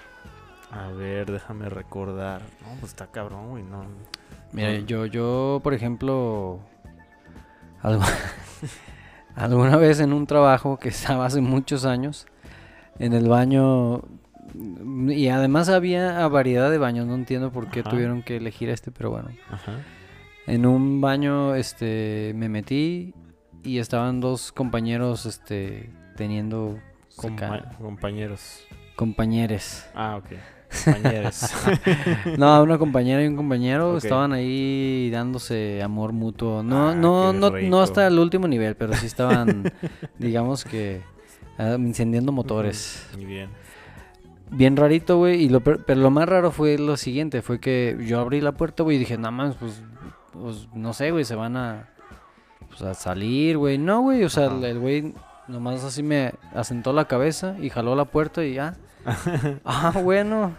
A 0.72 0.90
ver, 0.90 1.32
déjame 1.32 1.70
recordar. 1.70 2.42
No, 2.62 2.74
pues 2.82 2.92
está 2.92 3.08
cabrón, 3.08 3.50
güey, 3.52 3.64
no. 3.64 3.84
Mira, 4.52 4.74
yo, 4.80 5.06
yo, 5.06 5.62
por 5.64 5.74
ejemplo, 5.74 6.60
algo- 7.82 8.04
alguna 9.36 9.78
vez 9.78 10.00
en 10.00 10.12
un 10.12 10.28
trabajo 10.28 10.78
que 10.78 10.90
estaba 10.90 11.26
hace 11.26 11.40
muchos 11.40 11.86
años, 11.86 12.28
en 13.00 13.14
el 13.14 13.28
baño 13.28 14.02
Y 15.10 15.28
además 15.28 15.70
había 15.70 16.24
a 16.24 16.28
variedad 16.28 16.72
de 16.72 16.78
baños, 16.78 17.06
no 17.08 17.16
entiendo 17.16 17.52
por 17.52 17.70
qué 17.70 17.82
Ajá. 17.82 17.90
tuvieron 17.90 18.24
que 18.24 18.38
elegir 18.38 18.70
este, 18.70 18.92
pero 18.92 19.12
bueno. 19.12 19.30
Ajá. 19.52 19.74
En 20.48 20.66
un 20.66 21.02
baño, 21.02 21.56
este, 21.56 22.32
me 22.36 22.48
metí 22.50 23.14
y 23.64 23.80
estaban 23.80 24.22
dos 24.22 24.52
compañeros, 24.54 25.26
este, 25.26 25.90
teniendo 26.16 26.80
Compa- 27.18 27.76
compañeros. 27.78 28.66
compañeros. 28.96 29.86
Ah, 29.94 30.18
ok. 30.18 30.38
Compañeros. 30.86 31.42
No, 32.38 32.62
una 32.64 32.78
compañera 32.78 33.24
y 33.24 33.28
un 33.28 33.36
compañero 33.38 33.98
estaban 33.98 34.34
ahí 34.34 35.10
dándose 35.12 35.82
amor 35.82 36.12
mutuo. 36.14 36.62
No, 36.64 36.90
Ah, 36.90 36.94
no, 36.96 37.32
no, 37.34 37.50
rico. 37.52 37.70
no 37.70 37.82
hasta 37.82 38.06
el 38.08 38.20
último 38.20 38.48
nivel, 38.50 38.76
pero 38.76 38.94
sí 38.94 39.06
estaban, 39.06 39.72
digamos 40.20 40.66
que, 40.66 41.02
ah, 41.04 41.17
incendiando 41.60 42.32
motores. 42.32 43.08
Muy 43.16 43.26
bien. 43.26 43.50
Bien 44.50 44.78
rarito, 44.78 45.18
güey. 45.18 45.44
Y 45.44 45.50
lo, 45.50 45.60
per- 45.62 45.84
pero 45.86 46.00
lo 46.02 46.10
más 46.10 46.28
raro 46.30 46.52
fue 46.52 46.78
lo 46.78 46.96
siguiente, 46.98 47.42
fue 47.42 47.60
que 47.60 47.98
yo 48.06 48.20
abrí 48.20 48.40
la 48.42 48.54
puerta, 48.54 48.84
güey, 48.84 48.96
y 48.96 49.00
dije, 49.00 49.18
nada 49.18 49.32
más, 49.32 49.56
pues, 49.56 49.82
pues, 50.34 50.68
no 50.74 50.94
sé, 50.94 51.12
güey, 51.12 51.26
se 51.26 51.36
van 51.36 51.58
a, 51.58 51.90
pues, 52.70 52.82
a 52.82 52.94
salir, 52.94 53.58
güey. 53.58 53.78
No, 53.78 54.02
güey, 54.02 54.24
o 54.24 54.30
sea, 54.30 54.48
Ajá. 54.48 54.68
el- 54.68 54.80
güey 54.80 55.14
nomás 55.48 55.84
así 55.84 56.04
me 56.04 56.34
asentó 56.54 56.92
la 56.94 57.06
cabeza 57.06 57.56
y 57.62 57.70
jaló 57.70 57.96
la 57.96 58.06
puerta 58.06 58.44
y 58.44 58.54
ya. 58.54 58.76
ah, 59.66 59.94
bueno, 60.04 60.54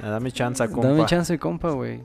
Dame 0.00 0.32
chance, 0.32 0.68
compa. 0.68 0.88
dame 0.88 1.06
chance, 1.06 1.38
compa, 1.38 1.70
güey. 1.70 2.00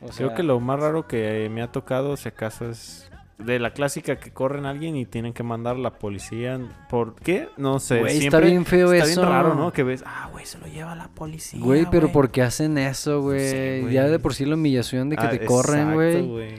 O 0.00 0.08
Creo 0.08 0.28
sea, 0.28 0.34
que 0.34 0.42
lo 0.42 0.58
más 0.60 0.78
raro 0.80 1.06
que 1.06 1.48
me 1.52 1.62
ha 1.62 1.72
tocado, 1.72 2.16
si 2.16 2.28
acaso, 2.28 2.68
es 2.68 3.10
de 3.38 3.58
la 3.58 3.72
clásica 3.72 4.16
que 4.18 4.30
corren 4.32 4.64
a 4.64 4.70
alguien 4.70 4.96
y 4.96 5.04
tienen 5.04 5.32
que 5.34 5.42
mandar 5.42 5.76
a 5.76 5.78
la 5.78 5.98
policía. 5.98 6.58
¿Por 6.88 7.14
qué? 7.16 7.48
No 7.58 7.78
sé. 7.80 7.98
Güey, 8.00 8.12
está 8.18 8.20
siempre 8.38 8.50
bien 8.50 8.64
feo 8.64 8.92
está 8.92 9.10
eso. 9.10 9.20
bien 9.20 9.32
raro, 9.32 9.54
¿no? 9.54 9.72
Que 9.72 9.82
ves, 9.82 10.02
ah, 10.06 10.28
güey, 10.32 10.46
se 10.46 10.58
lo 10.58 10.66
lleva 10.66 10.94
la 10.94 11.08
policía. 11.08 11.60
Güey, 11.62 11.84
pero 11.90 12.02
güey". 12.06 12.12
¿por 12.14 12.30
qué 12.30 12.42
hacen 12.42 12.78
eso, 12.78 13.20
güey? 13.20 13.82
güey. 13.82 13.92
ya 13.94 14.04
de 14.04 14.18
por 14.18 14.34
sí 14.34 14.44
la 14.46 14.54
humillación 14.54 15.10
de 15.10 15.16
que 15.16 15.26
Ah, 15.26 15.30
te 15.30 15.44
corren, 15.44 15.90
exacto, 15.92 16.26
güey. 16.28 16.54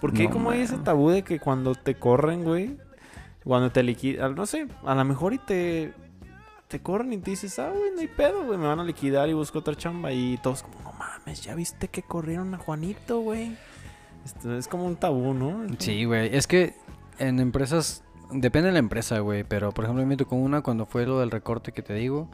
¿Por 0.00 0.12
qué 0.12 0.24
No, 0.24 0.30
como 0.30 0.50
hay 0.50 0.62
ese 0.62 0.74
man. 0.76 0.84
tabú 0.84 1.10
de 1.10 1.22
que 1.22 1.38
cuando 1.38 1.74
te 1.74 1.94
corren, 1.94 2.42
güey, 2.42 2.76
cuando 3.44 3.70
te 3.70 3.82
liquidan, 3.82 4.34
no 4.34 4.46
sé, 4.46 4.66
a 4.84 4.94
lo 4.94 5.04
mejor 5.04 5.32
y 5.34 5.38
te 5.38 5.92
te 6.68 6.80
corren 6.80 7.12
y 7.12 7.18
te 7.18 7.30
dices, 7.32 7.58
ah, 7.58 7.68
güey, 7.74 7.90
no 7.94 8.00
hay 8.00 8.06
pedo, 8.06 8.44
güey, 8.44 8.56
me 8.56 8.66
van 8.66 8.78
a 8.78 8.84
liquidar 8.84 9.28
y 9.28 9.32
busco 9.32 9.58
otra 9.58 9.74
chamba 9.74 10.12
y 10.12 10.38
todos 10.40 10.62
como, 10.62 10.80
no 10.82 10.92
mames, 10.92 11.40
ya 11.42 11.54
viste 11.56 11.88
que 11.88 12.02
corrieron 12.02 12.54
a 12.54 12.58
Juanito, 12.58 13.20
güey. 13.20 13.56
Esto 14.24 14.56
es 14.56 14.68
como 14.68 14.84
un 14.86 14.96
tabú, 14.96 15.34
¿no? 15.34 15.66
Sí, 15.78 16.04
güey. 16.04 16.34
Es 16.34 16.46
que 16.46 16.74
en 17.18 17.40
empresas, 17.40 18.02
depende 18.30 18.68
de 18.68 18.72
la 18.72 18.78
empresa, 18.78 19.18
güey. 19.20 19.44
Pero 19.44 19.72
por 19.72 19.84
ejemplo, 19.84 20.04
me 20.06 20.16
tocó 20.16 20.36
una 20.36 20.62
cuando 20.62 20.86
fue 20.86 21.06
lo 21.06 21.20
del 21.20 21.30
recorte 21.30 21.72
que 21.72 21.82
te 21.82 21.94
digo. 21.94 22.28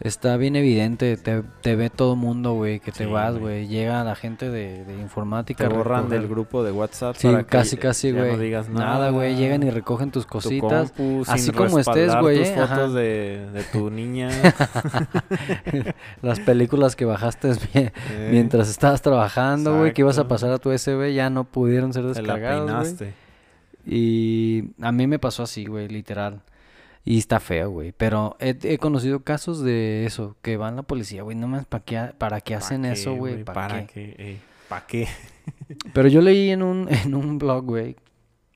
Está 0.00 0.38
bien 0.38 0.56
evidente, 0.56 1.18
te, 1.18 1.42
te 1.60 1.76
ve 1.76 1.90
todo 1.90 2.16
mundo, 2.16 2.54
güey, 2.54 2.80
que 2.80 2.90
te 2.90 3.04
Sí, 3.04 3.10
vas, 3.10 3.36
güey. 3.36 3.68
Llega 3.68 4.02
la 4.02 4.14
gente 4.14 4.48
de, 4.48 4.82
de 4.86 4.94
informática. 4.98 5.68
Te 5.68 5.74
borran 5.74 6.08
del 6.08 6.26
grupo 6.26 6.64
de 6.64 6.72
WhatsApp 6.72 7.16
Sí, 7.16 7.28
para 7.28 7.44
casi, 7.44 7.76
casi, 7.76 8.10
güey. 8.10 8.32
no 8.32 8.38
digas 8.38 8.70
nada. 8.70 9.10
güey. 9.10 9.36
Llegan 9.36 9.62
y 9.62 9.68
recogen 9.68 10.10
tus 10.10 10.24
Tu 10.24 10.30
cositas. 10.32 10.92
compu, 10.92 11.22
así 11.30 11.52
como 11.52 11.78
estés, 11.78 12.16
güey, 12.16 12.38
tus 12.38 12.48
fotos 12.48 12.70
ajá. 12.70 12.88
de, 12.88 13.46
de 13.52 13.62
tu 13.64 13.90
niña. 13.90 14.30
Las 16.22 16.40
películas 16.40 16.96
que 16.96 17.04
bajaste 17.04 17.48
mi- 17.74 17.90
mientras 18.30 18.68
estabas 18.70 19.02
trabajando, 19.02 19.78
güey, 19.78 19.92
que 19.92 20.00
ibas 20.02 20.18
a 20.18 20.26
pasar 20.28 20.50
a 20.52 20.58
tu 20.58 20.70
USB, 20.70 21.12
ya 21.12 21.30
no 21.30 21.44
pudieron 21.44 21.92
ser 21.92 22.10
te 22.12 22.22
la 22.22 22.34
peinaste. 22.36 23.12
Y 23.86 24.70
a 24.80 24.92
mí 24.92 25.06
me 25.06 25.18
pasó 25.18 25.42
así, 25.42 25.66
güey, 25.66 25.88
literal. 25.88 26.40
Y 27.04 27.18
está 27.18 27.40
feo, 27.40 27.70
güey. 27.70 27.92
Pero 27.92 28.36
he, 28.40 28.56
he 28.62 28.78
conocido 28.78 29.20
casos 29.20 29.62
de 29.62 30.04
eso, 30.06 30.36
que 30.42 30.56
van 30.56 30.76
la 30.76 30.82
policía, 30.82 31.22
güey, 31.22 31.36
no 31.36 31.48
más, 31.48 31.64
¿para 31.66 31.84
qué, 31.84 32.12
para 32.18 32.40
qué 32.40 32.54
¿Pa 32.54 32.58
hacen 32.58 32.82
qué, 32.82 32.92
eso, 32.92 33.14
güey? 33.14 33.42
¿Para, 33.44 33.68
¿Para 33.68 33.86
qué? 33.86 34.14
qué? 34.16 34.24
ey? 34.28 34.40
¿Para 34.68 34.86
qué? 34.86 35.08
Pero 35.94 36.08
yo 36.08 36.20
leí 36.20 36.50
en 36.50 36.62
un, 36.62 36.88
en 37.04 37.14
un 37.14 37.38
blog, 37.38 37.64
güey, 37.64 37.96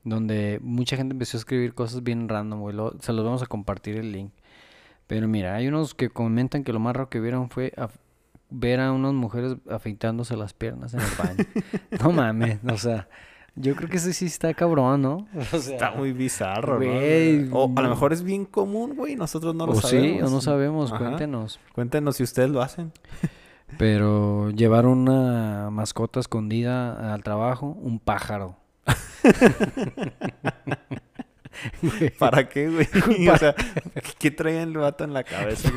donde 0.03 0.59
mucha 0.61 0.95
gente 0.95 1.13
empezó 1.13 1.37
a 1.37 1.39
escribir 1.39 1.73
cosas 1.73 2.03
bien 2.03 2.29
random, 2.29 2.59
güey. 2.61 2.75
lo- 2.75 2.95
se 3.01 3.11
los 3.13 3.25
vamos 3.25 3.41
a 3.41 3.47
compartir 3.47 3.97
el 3.97 4.11
link. 4.11 4.31
Pero 5.07 5.27
mira, 5.27 5.55
hay 5.55 5.67
unos 5.67 5.93
que 5.93 6.09
comentan 6.09 6.63
que 6.63 6.73
lo 6.73 6.79
más 6.79 6.95
raro 6.95 7.09
que 7.09 7.19
vieron 7.19 7.49
fue 7.49 7.73
ver 8.49 8.79
a 8.79 8.91
unas 8.91 9.13
mujeres 9.13 9.55
afeitándose 9.69 10.37
las 10.37 10.53
piernas 10.53 10.93
en 10.93 11.01
el 11.01 11.07
baño. 11.17 11.45
no 12.01 12.11
mames, 12.11 12.59
o 12.71 12.77
sea, 12.77 13.07
yo 13.55 13.75
creo 13.75 13.89
que 13.89 13.97
ese 13.97 14.13
sí 14.13 14.25
está 14.25 14.53
cabrón, 14.53 15.01
¿no? 15.01 15.27
O 15.53 15.59
sea, 15.59 15.73
Está 15.75 15.91
muy 15.91 16.11
bizarro, 16.11 16.77
güey, 16.77 17.39
¿no? 17.49 17.55
O 17.57 17.73
a 17.75 17.81
lo 17.81 17.89
mejor 17.89 18.13
es 18.13 18.23
bien 18.23 18.45
común, 18.45 18.95
güey, 18.95 19.15
nosotros 19.15 19.55
no 19.55 19.65
lo 19.65 19.73
o 19.73 19.81
sabemos. 19.81 20.17
sí, 20.17 20.21
o 20.21 20.29
no 20.29 20.41
sabemos, 20.41 20.91
Ajá. 20.91 21.05
cuéntenos. 21.05 21.59
Cuéntenos 21.73 22.17
si 22.17 22.23
ustedes 22.23 22.49
lo 22.49 22.61
hacen. 22.61 22.91
Pero 23.77 24.51
llevar 24.51 24.85
una 24.85 25.69
mascota 25.71 26.19
escondida 26.19 27.13
al 27.13 27.23
trabajo, 27.23 27.77
un 27.81 27.99
pájaro. 27.99 28.57
¿Para 32.19 32.47
qué, 32.49 32.69
güey? 32.69 32.87
o 33.29 33.37
sea, 33.37 33.55
¿qué 34.19 34.31
trae 34.31 34.61
el 34.61 34.77
vato 34.77 35.03
en 35.03 35.13
la 35.13 35.23
cabeza? 35.23 35.71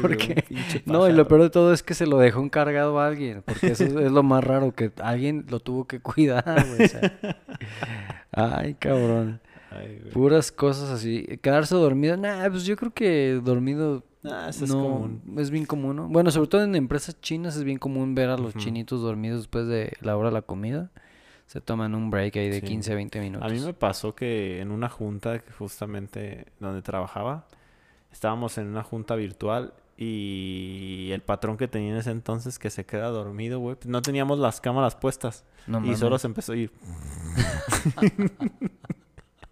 No, 0.85 1.09
y 1.09 1.13
lo 1.13 1.29
peor 1.29 1.43
de 1.43 1.51
todo 1.51 1.73
es 1.73 1.83
que 1.83 1.95
se 1.95 2.07
lo 2.07 2.19
dejó 2.19 2.43
encargado 2.43 2.99
a 2.99 3.07
alguien, 3.07 3.43
porque 3.45 3.69
eso 3.69 3.85
es, 3.85 3.93
lo 4.13 4.23
más 4.23 4.45
raro, 4.45 4.73
que 4.73 4.91
alguien 5.03 5.47
lo 5.49 5.61
tuvo 5.61 5.87
que 5.87 6.01
cuidar, 6.01 6.67
güey. 6.67 6.85
o 6.85 6.89
sea. 6.89 7.19
Ay, 8.33 8.75
cabrón. 8.75 9.41
Ay, 9.71 9.99
güey. 10.01 10.13
Puras 10.13 10.53
cosas 10.53 10.91
así. 10.91 11.27
Quedarse 11.43 11.75
dormido, 11.75 12.17
nah, 12.17 12.49
pues 12.51 12.65
yo 12.65 12.77
creo 12.77 12.93
que 12.93 13.41
dormido 13.43 14.05
eso 14.49 14.65
es 14.65 14.71
no 14.71 14.83
común. 14.83 15.23
es 15.37 15.51
bien 15.51 15.65
común, 15.65 15.97
¿no? 15.97 16.09
Bueno, 16.09 16.31
sobre 16.31 16.49
todo 16.49 16.65
en 16.65 16.75
empresas 16.75 17.21
chinas 17.21 17.57
es 17.57 17.65
bien 17.65 17.79
común 17.79 18.15
ver 18.15 18.31
a 18.31 18.37
los 18.37 18.55
chinitos 18.55 19.01
dormidos 19.01 19.41
después 19.41 19.67
de 19.67 19.93
la 20.01 20.17
hora 20.17 20.29
de 20.29 20.35
la 20.35 20.43
comida. 20.43 20.91
Se 21.49 21.63
toman 21.63 21.95
un 21.95 22.11
break 22.11 22.37
ahí 22.37 22.51
de 22.51 22.61
Sí. 22.61 22.67
15, 22.67 22.95
20 22.95 23.21
minutos. 23.21 23.51
A 23.51 23.53
mí 23.53 23.59
me 23.59 23.73
pasó 23.73 24.15
que 24.15 24.61
en 24.61 24.71
una 24.71 24.91
junta, 24.91 25.43
justamente 25.59 26.47
donde 26.61 26.83
trabajaba, 26.83 27.47
estábamos 28.13 28.59
en 28.59 28.67
una 28.67 28.83
junta 28.83 29.15
virtual 29.17 29.73
y 29.97 31.09
el 31.13 31.23
patrón 31.23 31.57
que 31.57 31.67
tenía 31.67 31.91
en 31.93 31.97
ese 31.97 32.11
entonces 32.11 32.59
que 32.59 32.69
se 32.69 32.85
queda 32.85 33.09
dormido, 33.09 33.61
güey. 33.61 33.77
pues 33.77 33.87
no 33.87 34.03
teníamos 34.03 34.39
las 34.39 34.61
cámaras 34.61 34.95
puestas 34.95 35.45
No 35.67 35.85
y 35.85 35.97
solo 35.97 36.19
se 36.19 36.27
empezó 36.27 36.53
a 36.53 36.57
ir. 36.57 36.71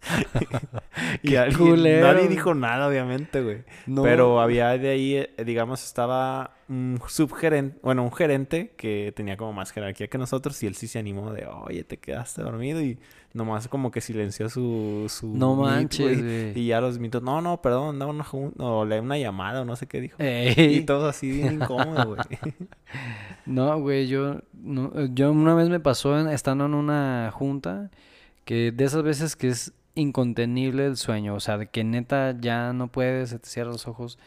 y 1.22 1.36
alguien- 1.36 2.00
nadie 2.00 2.28
dijo 2.28 2.54
nada, 2.54 2.88
obviamente, 2.88 3.42
güey. 3.42 3.64
No. 3.86 4.02
Pero 4.02 4.40
había 4.40 4.76
de 4.78 4.88
ahí, 4.90 5.14
eh, 5.16 5.30
digamos, 5.44 5.84
estaba 5.84 6.52
un 6.68 7.00
subgerente, 7.06 7.78
bueno, 7.82 8.02
un 8.02 8.12
gerente 8.12 8.72
que 8.76 9.12
tenía 9.14 9.36
como 9.36 9.52
más 9.52 9.70
jerarquía 9.72 10.08
que 10.08 10.18
nosotros 10.18 10.60
y 10.62 10.66
él 10.66 10.74
sí 10.74 10.88
se 10.88 10.98
animó 10.98 11.32
de, 11.32 11.46
oye, 11.46 11.84
te 11.84 11.96
quedaste 11.98 12.42
dormido 12.42 12.80
y 12.80 12.98
nomás 13.34 13.68
como 13.68 13.90
que 13.90 14.00
silenció 14.00 14.48
su... 14.48 15.04
su 15.08 15.28
No 15.36 15.54
meet, 15.56 15.66
manches, 15.70 16.22
güey. 16.22 16.58
Y 16.58 16.68
ya 16.68 16.80
los 16.80 16.98
mitos, 16.98 17.22
no, 17.22 17.40
no, 17.42 17.60
perdón, 17.60 17.98
dame 17.98 18.12
una, 18.12 18.24
jun- 18.24 18.54
o 18.58 18.84
le 18.84 18.98
una 19.00 19.18
llamada 19.18 19.60
o 19.62 19.64
no 19.64 19.76
sé 19.76 19.86
qué 19.86 20.00
dijo. 20.00 20.16
Y 20.20 20.24
Ey. 20.24 20.84
todos 20.86 21.14
así 21.14 21.30
bien 21.30 21.54
incómodos, 21.54 22.06
güey. 22.26 22.38
No, 23.46 23.78
güey, 23.78 24.08
yo, 24.08 24.40
no, 24.54 24.92
yo 25.14 25.30
una 25.30 25.54
vez 25.54 25.68
me 25.68 25.78
pasó 25.78 26.18
en- 26.18 26.28
estando 26.28 26.66
en 26.66 26.74
una 26.74 27.30
junta 27.32 27.90
que 28.44 28.72
de 28.72 28.84
esas 28.84 29.02
veces 29.04 29.36
que 29.36 29.48
es 29.48 29.72
incontenible 29.96 30.86
el 30.86 30.96
sueño, 30.96 31.34
o 31.34 31.40
sea, 31.40 31.58
de 31.58 31.66
que 31.66 31.82
neta 31.82 32.36
ya 32.38 32.72
no 32.72 32.88
puedes, 32.88 33.30
se 33.30 33.38
te 33.40 33.48
cierran 33.48 33.72
los 33.72 33.88
ojos. 33.88 34.18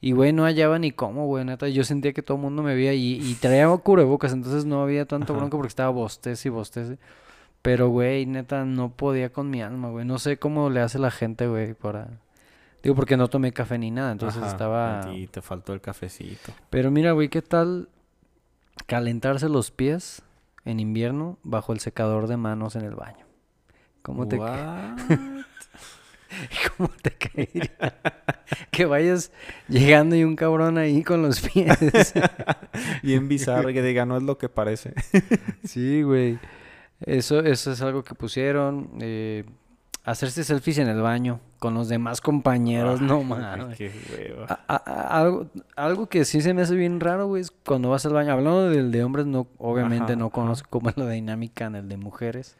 Y, 0.00 0.12
güey, 0.12 0.34
no 0.34 0.44
hallaba 0.44 0.78
ni 0.78 0.90
cómo, 0.90 1.26
güey, 1.26 1.46
neta. 1.46 1.66
Yo 1.68 1.82
sentía 1.82 2.12
que 2.12 2.22
todo 2.22 2.36
el 2.36 2.42
mundo 2.42 2.62
me 2.62 2.74
veía 2.74 2.92
y, 2.92 3.14
y 3.22 3.34
traía 3.36 3.74
cubrebocas, 3.82 4.34
entonces 4.34 4.66
no 4.66 4.82
había 4.82 5.06
tanto 5.06 5.32
Ajá. 5.32 5.38
bronco 5.40 5.56
porque 5.56 5.68
estaba 5.68 5.88
bostez 5.88 6.44
y 6.44 6.50
bostez. 6.50 6.98
Pero, 7.62 7.88
güey, 7.88 8.26
neta, 8.26 8.66
no 8.66 8.90
podía 8.90 9.32
con 9.32 9.48
mi 9.48 9.62
alma, 9.62 9.88
güey. 9.88 10.04
No 10.04 10.18
sé 10.18 10.36
cómo 10.36 10.68
le 10.68 10.80
hace 10.80 10.98
la 10.98 11.10
gente, 11.10 11.46
güey, 11.46 11.72
para... 11.72 12.08
Digo, 12.82 12.94
porque 12.94 13.16
no 13.16 13.28
tomé 13.28 13.52
café 13.52 13.78
ni 13.78 13.90
nada, 13.90 14.12
entonces 14.12 14.42
Ajá, 14.42 14.50
estaba... 14.50 15.00
Ti 15.10 15.28
te 15.28 15.40
faltó 15.40 15.72
el 15.72 15.80
cafecito. 15.80 16.52
Pero 16.68 16.90
mira, 16.90 17.12
güey, 17.12 17.30
¿qué 17.30 17.40
tal 17.40 17.88
calentarse 18.84 19.48
los 19.48 19.70
pies 19.70 20.20
en 20.66 20.80
invierno 20.80 21.38
bajo 21.42 21.72
el 21.72 21.80
secador 21.80 22.26
de 22.26 22.36
manos 22.36 22.76
en 22.76 22.84
el 22.84 22.94
baño? 22.94 23.23
¿Cómo 24.04 24.28
te? 24.28 24.36
¿Cómo 26.76 26.90
te 27.00 27.10
caería? 27.12 27.70
que 28.70 28.84
vayas 28.86 29.30
llegando 29.68 30.16
y 30.16 30.24
un 30.24 30.36
cabrón 30.36 30.78
ahí 30.78 31.02
con 31.02 31.22
los 31.22 31.40
pies. 31.40 32.12
Bien 33.02 33.28
bizarro 33.28 33.68
que 33.72 33.82
diga, 33.82 34.04
no 34.04 34.16
es 34.16 34.22
lo 34.22 34.36
que 34.36 34.48
parece. 34.48 34.94
sí, 35.64 36.02
güey. 36.02 36.38
Eso, 37.00 37.40
eso 37.40 37.72
es 37.72 37.80
algo 37.82 38.02
que 38.04 38.14
pusieron. 38.14 38.90
eh, 39.00 39.44
hacerse 40.04 40.44
selfies 40.44 40.78
en 40.78 40.88
el 40.88 41.00
baño 41.00 41.40
con 41.58 41.74
los 41.74 41.88
demás 41.88 42.20
compañeros. 42.20 43.00
no 43.00 43.18
Ay, 43.18 43.24
mames. 43.24 43.80
A- 44.48 44.60
a- 44.66 45.18
algo, 45.20 45.46
algo 45.76 46.08
que 46.08 46.24
sí 46.26 46.42
se 46.42 46.52
me 46.52 46.62
hace 46.62 46.74
bien 46.74 47.00
raro, 47.00 47.26
güey, 47.26 47.42
es 47.42 47.50
cuando 47.50 47.88
vas 47.90 48.04
al 48.06 48.12
baño. 48.12 48.32
Hablando 48.32 48.68
del 48.68 48.90
de 48.92 49.02
hombres, 49.02 49.24
no, 49.26 49.46
obviamente 49.58 50.12
Ajá, 50.12 50.16
no 50.16 50.26
ajá. 50.26 50.34
conozco 50.34 50.68
cómo 50.68 50.90
es 50.90 50.96
la 50.98 51.08
dinámica 51.08 51.64
en 51.66 51.76
el 51.76 51.88
de 51.88 51.96
mujeres. 51.96 52.56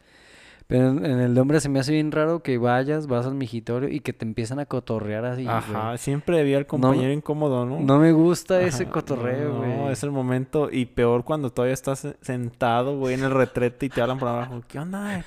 Pero 0.66 0.88
en, 0.88 1.04
en 1.04 1.20
el 1.20 1.34
de 1.34 1.40
hombre 1.42 1.60
se 1.60 1.68
me 1.68 1.78
hace 1.78 1.92
bien 1.92 2.10
raro 2.10 2.42
que 2.42 2.56
vayas, 2.56 3.06
vas 3.06 3.26
al 3.26 3.34
migitorio 3.34 3.88
y 3.90 4.00
que 4.00 4.14
te 4.14 4.24
empiezan 4.24 4.58
a 4.60 4.64
cotorrear 4.66 5.24
así, 5.26 5.46
Ajá, 5.46 5.86
güey. 5.88 5.98
siempre 5.98 6.40
había 6.40 6.56
el 6.56 6.66
compañero 6.66 7.12
incómodo, 7.12 7.66
¿no? 7.66 7.80
No 7.80 7.98
me 7.98 8.12
gusta 8.12 8.60
ese 8.62 8.86
cotorreo, 8.86 9.52
no, 9.52 9.58
güey. 9.58 9.76
No, 9.76 9.90
es 9.90 10.02
el 10.02 10.10
momento. 10.10 10.70
Y 10.72 10.86
peor 10.86 11.22
cuando 11.24 11.50
todavía 11.50 11.74
estás 11.74 11.98
se- 11.98 12.16
sentado, 12.22 12.96
güey, 12.98 13.12
en 13.14 13.24
el 13.24 13.30
retrete 13.30 13.86
y 13.86 13.88
te 13.90 14.00
hablan 14.00 14.18
por 14.18 14.28
abajo. 14.28 14.62
¿Qué 14.66 14.78
onda? 14.78 15.22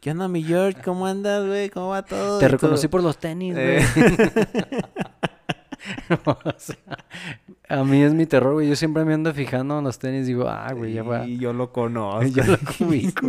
¿Qué 0.00 0.12
onda, 0.12 0.28
mi 0.28 0.42
George? 0.44 0.80
¿Cómo 0.82 1.04
andas, 1.06 1.44
güey? 1.46 1.68
¿Cómo 1.68 1.88
va 1.88 2.02
todo? 2.04 2.38
Te 2.38 2.48
reconocí 2.48 2.86
por 2.88 3.02
los 3.02 3.18
tenis, 3.18 3.54
güey. 3.54 3.78
Eh. 3.78 3.84
O 6.26 6.36
sea, 6.58 6.76
a 7.68 7.84
mí 7.84 8.02
es 8.02 8.12
mi 8.14 8.26
terror, 8.26 8.54
güey. 8.54 8.68
Yo 8.68 8.76
siempre 8.76 9.04
me 9.04 9.14
ando 9.14 9.32
fijando 9.32 9.78
en 9.78 9.84
los 9.84 9.98
tenis 9.98 10.24
y 10.24 10.32
digo, 10.32 10.48
ah, 10.48 10.72
güey, 10.72 10.92
ya 10.92 11.02
va. 11.02 11.26
Y 11.26 11.38
yo 11.38 11.52
lo 11.52 11.72
conozco. 11.72 12.22
Ya 12.34 12.44
lo 12.46 12.58
ubico. 12.86 13.28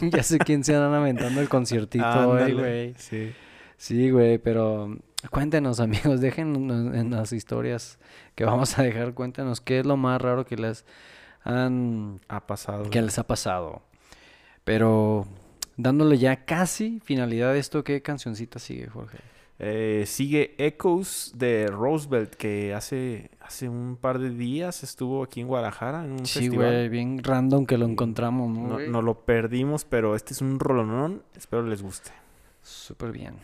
ya 0.00 0.22
sé 0.22 0.38
quién 0.38 0.62
se 0.64 0.74
andan 0.74 0.94
aventando 0.94 1.40
el 1.40 1.48
conciertito 1.48 2.28
hoy, 2.28 2.52
güey. 2.52 2.94
Sí. 2.98 3.32
Sí, 3.76 4.10
güey, 4.10 4.38
pero 4.38 4.96
cuéntenos, 5.30 5.80
amigos, 5.80 6.20
déjenos 6.20 6.94
en 6.94 7.10
las 7.10 7.32
historias 7.32 7.98
que 8.36 8.44
vamos 8.44 8.78
a 8.78 8.82
dejar, 8.84 9.12
cuéntenos 9.14 9.60
qué 9.60 9.80
es 9.80 9.86
lo 9.86 9.96
más 9.96 10.22
raro 10.22 10.44
que 10.46 10.56
les 10.56 10.84
han 11.42 12.20
Ha 12.28 12.46
pasado. 12.46 12.88
que 12.90 13.02
les 13.02 13.18
ha 13.18 13.26
pasado. 13.26 13.82
Pero 14.62 15.26
dándole 15.76 16.18
ya 16.18 16.44
casi 16.44 17.00
finalidad 17.04 17.50
a 17.50 17.56
esto, 17.56 17.82
¿qué 17.82 18.02
cancioncita 18.02 18.60
sigue, 18.60 18.86
Jorge? 18.86 19.18
Eh, 19.64 20.02
sigue 20.06 20.56
Echoes 20.58 21.32
de 21.36 21.68
Roosevelt, 21.68 22.34
que 22.34 22.74
hace, 22.74 23.30
hace 23.40 23.68
un 23.68 23.96
par 23.96 24.18
de 24.18 24.30
días 24.30 24.82
estuvo 24.82 25.22
aquí 25.22 25.40
en 25.40 25.46
Guadalajara 25.46 26.04
en 26.04 26.10
un 26.12 26.26
Sí, 26.26 26.40
festival. 26.40 26.66
güey, 26.66 26.88
bien 26.88 27.22
random 27.22 27.64
que 27.64 27.78
lo 27.78 27.86
encontramos, 27.86 28.50
¿no? 28.50 28.80
No 28.80 29.02
lo 29.02 29.20
perdimos, 29.24 29.84
pero 29.84 30.16
este 30.16 30.32
es 30.34 30.40
un 30.40 30.58
rolonón. 30.58 31.22
Espero 31.36 31.62
les 31.64 31.80
guste. 31.80 32.10
Súper 32.60 33.12
bien. 33.12 33.34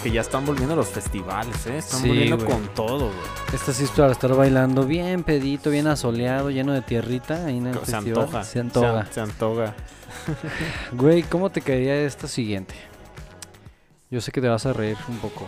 Que 0.00 0.10
ya 0.10 0.20
están 0.20 0.44
volviendo 0.46 0.76
los 0.76 0.88
festivales, 0.88 1.66
¿eh? 1.66 1.78
Están 1.78 2.00
Sí, 2.00 2.08
volviendo 2.08 2.44
con 2.44 2.68
todo, 2.74 3.06
güey. 3.08 3.18
Esta 3.52 3.72
sí 3.72 3.84
es 3.84 3.90
para 3.90 4.12
estar 4.12 4.34
bailando 4.34 4.84
bien 4.86 5.22
pedito, 5.24 5.70
bien 5.70 5.86
asoleado, 5.86 6.50
lleno 6.50 6.72
de 6.72 6.82
tierrita 6.82 7.46
ahí 7.46 7.58
en 7.58 7.66
el 7.68 7.74
Se 7.74 7.80
festival. 7.92 8.24
antoja. 8.24 8.44
Se 8.44 8.60
antoja. 8.60 9.06
Se, 9.06 9.12
se 9.14 9.20
antoja. 9.20 9.74
Güey, 10.92 11.22
¿cómo 11.22 11.50
te 11.50 11.60
caería 11.62 11.96
esta 12.02 12.28
siguiente? 12.28 12.74
Yo 14.10 14.20
sé 14.20 14.30
que 14.30 14.40
te 14.42 14.48
vas 14.48 14.66
a 14.66 14.72
reír 14.72 14.96
un 15.08 15.16
poco. 15.18 15.46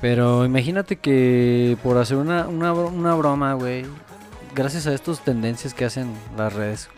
Pero 0.00 0.44
imagínate 0.44 0.96
que 0.96 1.76
por 1.82 1.96
hacer 1.98 2.16
una, 2.18 2.46
una, 2.46 2.72
una 2.72 3.14
broma, 3.14 3.54
güey, 3.54 3.84
gracias 4.54 4.86
a 4.86 4.92
estas 4.94 5.20
tendencias 5.24 5.74
que 5.74 5.84
hacen 5.84 6.12
las 6.36 6.52
redes, 6.52 6.88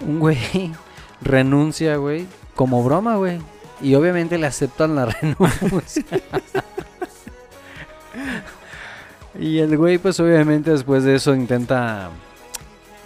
un 0.00 0.18
güey 0.18 0.72
renuncia, 1.20 1.96
güey, 1.96 2.26
como 2.58 2.82
broma, 2.82 3.14
güey. 3.14 3.38
Y 3.80 3.94
obviamente 3.94 4.36
le 4.38 4.48
aceptan 4.48 4.96
la 4.96 5.06
renuncia. 5.22 6.02
y 9.38 9.58
el 9.58 9.76
güey, 9.76 9.98
pues 9.98 10.18
obviamente 10.18 10.72
después 10.72 11.04
de 11.04 11.14
eso 11.14 11.36
intenta 11.36 12.10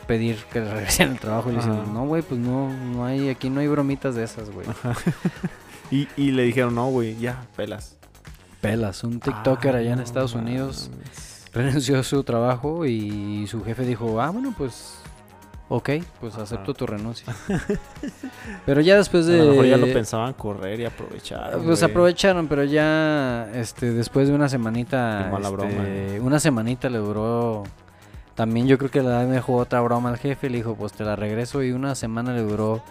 pedir 0.07 0.37
que 0.51 0.61
le 0.61 0.73
regresen 0.73 1.11
al 1.11 1.19
trabajo 1.21 1.51
y 1.51 1.53
le 1.53 1.59
dicen, 1.59 1.73
Ajá. 1.73 1.93
no, 1.93 2.07
güey, 2.07 2.23
pues 2.23 2.41
no, 2.41 2.73
no 2.73 3.05
hay, 3.05 3.29
aquí 3.29 3.51
no 3.51 3.61
hay 3.61 3.69
bromitas 3.69 4.15
de 4.15 4.25
esas, 4.25 4.51
güey. 4.51 4.67
Y, 5.91 6.09
y 6.17 6.31
le 6.31 6.45
dijeron, 6.45 6.75
no, 6.75 6.87
güey, 6.89 7.19
ya, 7.19 7.45
pelas. 7.55 7.97
Pelas, 8.63 9.05
un 9.05 9.21
TikToker 9.21 9.75
Ah, 9.75 9.79
allá 9.81 9.91
en 9.91 9.99
no 9.99 10.03
Estados 10.05 10.33
Unidos 10.33 10.89
mames. 10.91 11.45
renunció 11.53 11.99
a 11.99 12.03
su 12.03 12.25
trabajo 12.25 12.87
y 12.87 13.47
su 13.47 13.63
jefe 13.63 13.85
dijo, 13.85 14.19
ah, 14.23 14.31
bueno, 14.31 14.55
pues, 14.57 14.95
ok, 15.75 15.91
pues 16.21 16.37
acepto 16.37 16.75
tu 16.75 16.87
renuncia. 16.87 17.35
Pero 18.67 18.81
ya 18.83 18.97
después 18.97 19.27
A 19.27 19.31
de... 19.31 19.39
lo 19.39 19.51
mejor 19.53 19.67
ya 19.67 19.77
lo 19.79 19.87
pensaban 19.87 20.35
correr 20.35 20.81
y 20.81 20.85
aprovechar. 20.85 21.59
Pues 21.65 21.83
aprovecharon, 21.83 22.47
pero 22.47 22.65
ya 22.65 23.49
este 23.55 23.93
después 23.93 24.29
de 24.29 24.35
una 24.35 24.49
semanita, 24.49 25.23
Qué 25.25 25.31
mala 25.33 25.49
este, 25.49 25.57
broma, 25.57 26.27
una 26.27 26.39
semanita 26.41 26.91
le 26.91 26.99
duró. 26.99 27.63
También 28.35 28.67
yo 28.67 28.77
creo 28.79 28.91
que 28.91 29.03
le 29.03 29.09
dejó 29.27 29.57
otra 29.57 29.81
broma 29.81 30.11
al 30.11 30.19
jefe, 30.19 30.51
le 30.51 30.59
dijo, 30.59 30.75
pues 30.75 30.93
te 30.93 31.05
la 31.05 31.17
regreso 31.17 31.63
y 31.63 31.73
una 31.73 31.95
semana 31.95 32.33
le 32.33 32.43
duró 32.43 32.83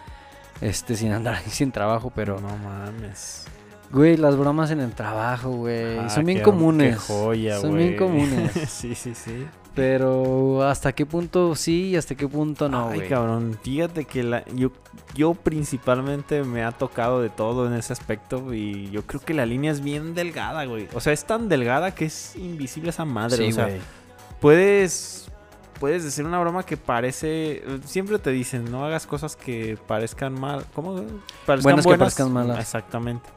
este 0.61 0.95
sin 0.95 1.11
andar 1.13 1.35
ahí 1.35 1.49
sin 1.49 1.71
trabajo, 1.71 2.11
pero 2.15 2.39
No 2.41 2.55
mames. 2.57 3.45
güey, 3.91 4.17
las 4.17 4.35
bromas 4.37 4.71
en 4.71 4.79
el 4.79 4.91
trabajo, 4.93 5.49
güey, 5.51 5.97
Ah, 5.99 6.09
son 6.09 6.25
bien 6.25 6.41
comunes. 6.41 6.97
Joya, 6.99 7.59
son 7.59 7.71
güey. 7.71 7.87
bien 7.89 7.97
comunes. 7.97 8.51
sí, 8.69 8.95
sí, 8.95 9.13
sí. 9.15 9.45
Pero 9.73 10.63
hasta 10.63 10.91
qué 10.93 11.05
punto 11.05 11.55
sí 11.55 11.89
y 11.89 11.95
hasta 11.95 12.15
qué 12.15 12.27
punto 12.27 12.67
no, 12.67 12.89
Ay, 12.89 13.07
cabrón, 13.07 13.57
fíjate 13.61 14.05
que 14.05 14.23
la, 14.23 14.45
yo, 14.53 14.71
yo 15.15 15.33
principalmente 15.33 16.43
me 16.43 16.63
ha 16.63 16.71
tocado 16.71 17.21
de 17.21 17.29
todo 17.29 17.67
en 17.67 17.73
ese 17.73 17.93
aspecto 17.93 18.53
y 18.53 18.89
yo 18.91 19.03
creo 19.03 19.21
que 19.21 19.33
la 19.33 19.45
línea 19.45 19.71
es 19.71 19.81
bien 19.81 20.13
delgada, 20.13 20.65
güey. 20.65 20.89
O 20.93 20.99
sea, 20.99 21.13
es 21.13 21.25
tan 21.25 21.47
delgada 21.47 21.95
que 21.95 22.05
es 22.05 22.35
invisible 22.35 22.89
esa 22.89 23.05
madre. 23.05 23.37
Sí, 23.37 23.49
o 23.49 23.51
sea, 23.53 23.69
puedes, 24.41 25.31
puedes 25.79 26.03
decir 26.03 26.25
una 26.25 26.39
broma 26.39 26.65
que 26.65 26.75
parece, 26.75 27.63
siempre 27.85 28.19
te 28.19 28.31
dicen, 28.31 28.69
no 28.69 28.85
hagas 28.85 29.07
cosas 29.07 29.37
que 29.37 29.77
parezcan 29.87 30.33
mal, 30.37 30.65
¿cómo? 30.75 30.95
Parezcan 31.45 31.63
Buenas 31.63 31.87
que 31.87 31.97
parezcan 31.97 32.33
malas. 32.33 32.59
Exactamente. 32.59 33.29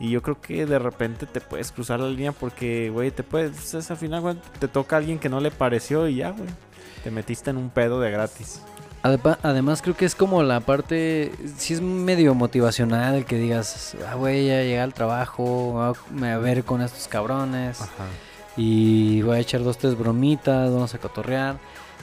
Y 0.00 0.10
yo 0.10 0.22
creo 0.22 0.40
que 0.40 0.64
de 0.66 0.78
repente 0.78 1.26
te 1.26 1.40
puedes 1.42 1.70
cruzar 1.72 2.00
la 2.00 2.08
línea 2.08 2.32
porque, 2.32 2.88
güey, 2.90 3.10
te 3.10 3.22
puedes, 3.22 3.74
es 3.74 3.90
al 3.90 3.98
final, 3.98 4.22
güey, 4.22 4.36
te 4.58 4.66
toca 4.66 4.96
a 4.96 4.98
alguien 4.98 5.18
que 5.18 5.28
no 5.28 5.40
le 5.40 5.50
pareció 5.50 6.08
y 6.08 6.16
ya, 6.16 6.30
güey. 6.30 6.48
Te 7.04 7.10
metiste 7.10 7.50
en 7.50 7.58
un 7.58 7.68
pedo 7.70 8.00
de 8.00 8.10
gratis. 8.10 8.62
Además 9.42 9.80
creo 9.80 9.96
que 9.96 10.04
es 10.04 10.14
como 10.14 10.42
la 10.42 10.60
parte, 10.60 11.32
sí 11.56 11.72
es 11.74 11.80
medio 11.80 12.34
motivacional 12.34 13.14
el 13.14 13.24
que 13.24 13.36
digas, 13.36 13.94
ah, 14.10 14.14
güey, 14.14 14.46
ya 14.48 14.56
llegué 14.62 14.80
al 14.80 14.92
trabajo, 14.92 15.72
va- 15.74 15.92
me 16.10 16.20
voy 16.20 16.30
a 16.30 16.38
ver 16.38 16.64
con 16.64 16.82
estos 16.82 17.08
cabrones 17.08 17.80
Ajá. 17.80 18.04
y 18.58 19.22
voy 19.22 19.36
a 19.36 19.40
echar 19.40 19.62
dos, 19.62 19.78
tres 19.78 19.96
bromitas, 19.98 20.70
vamos 20.70 20.94
a 20.94 20.98
cotorrear. 20.98 21.56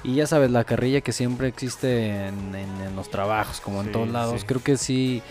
Y 0.04 0.16
ya 0.16 0.28
sabes, 0.28 0.52
la 0.52 0.64
carrilla 0.64 1.02
que 1.02 1.12
siempre 1.12 1.48
existe 1.48 2.28
en, 2.28 2.56
en- 2.56 2.82
en 2.82 2.96
los 2.96 3.10
trabajos, 3.10 3.60
como 3.62 3.82
en 3.82 3.92
todos 3.92 4.10
lados, 4.10 4.42
sí. 4.42 4.48
creo 4.48 4.64
que 4.64 4.78
sí 4.78 5.22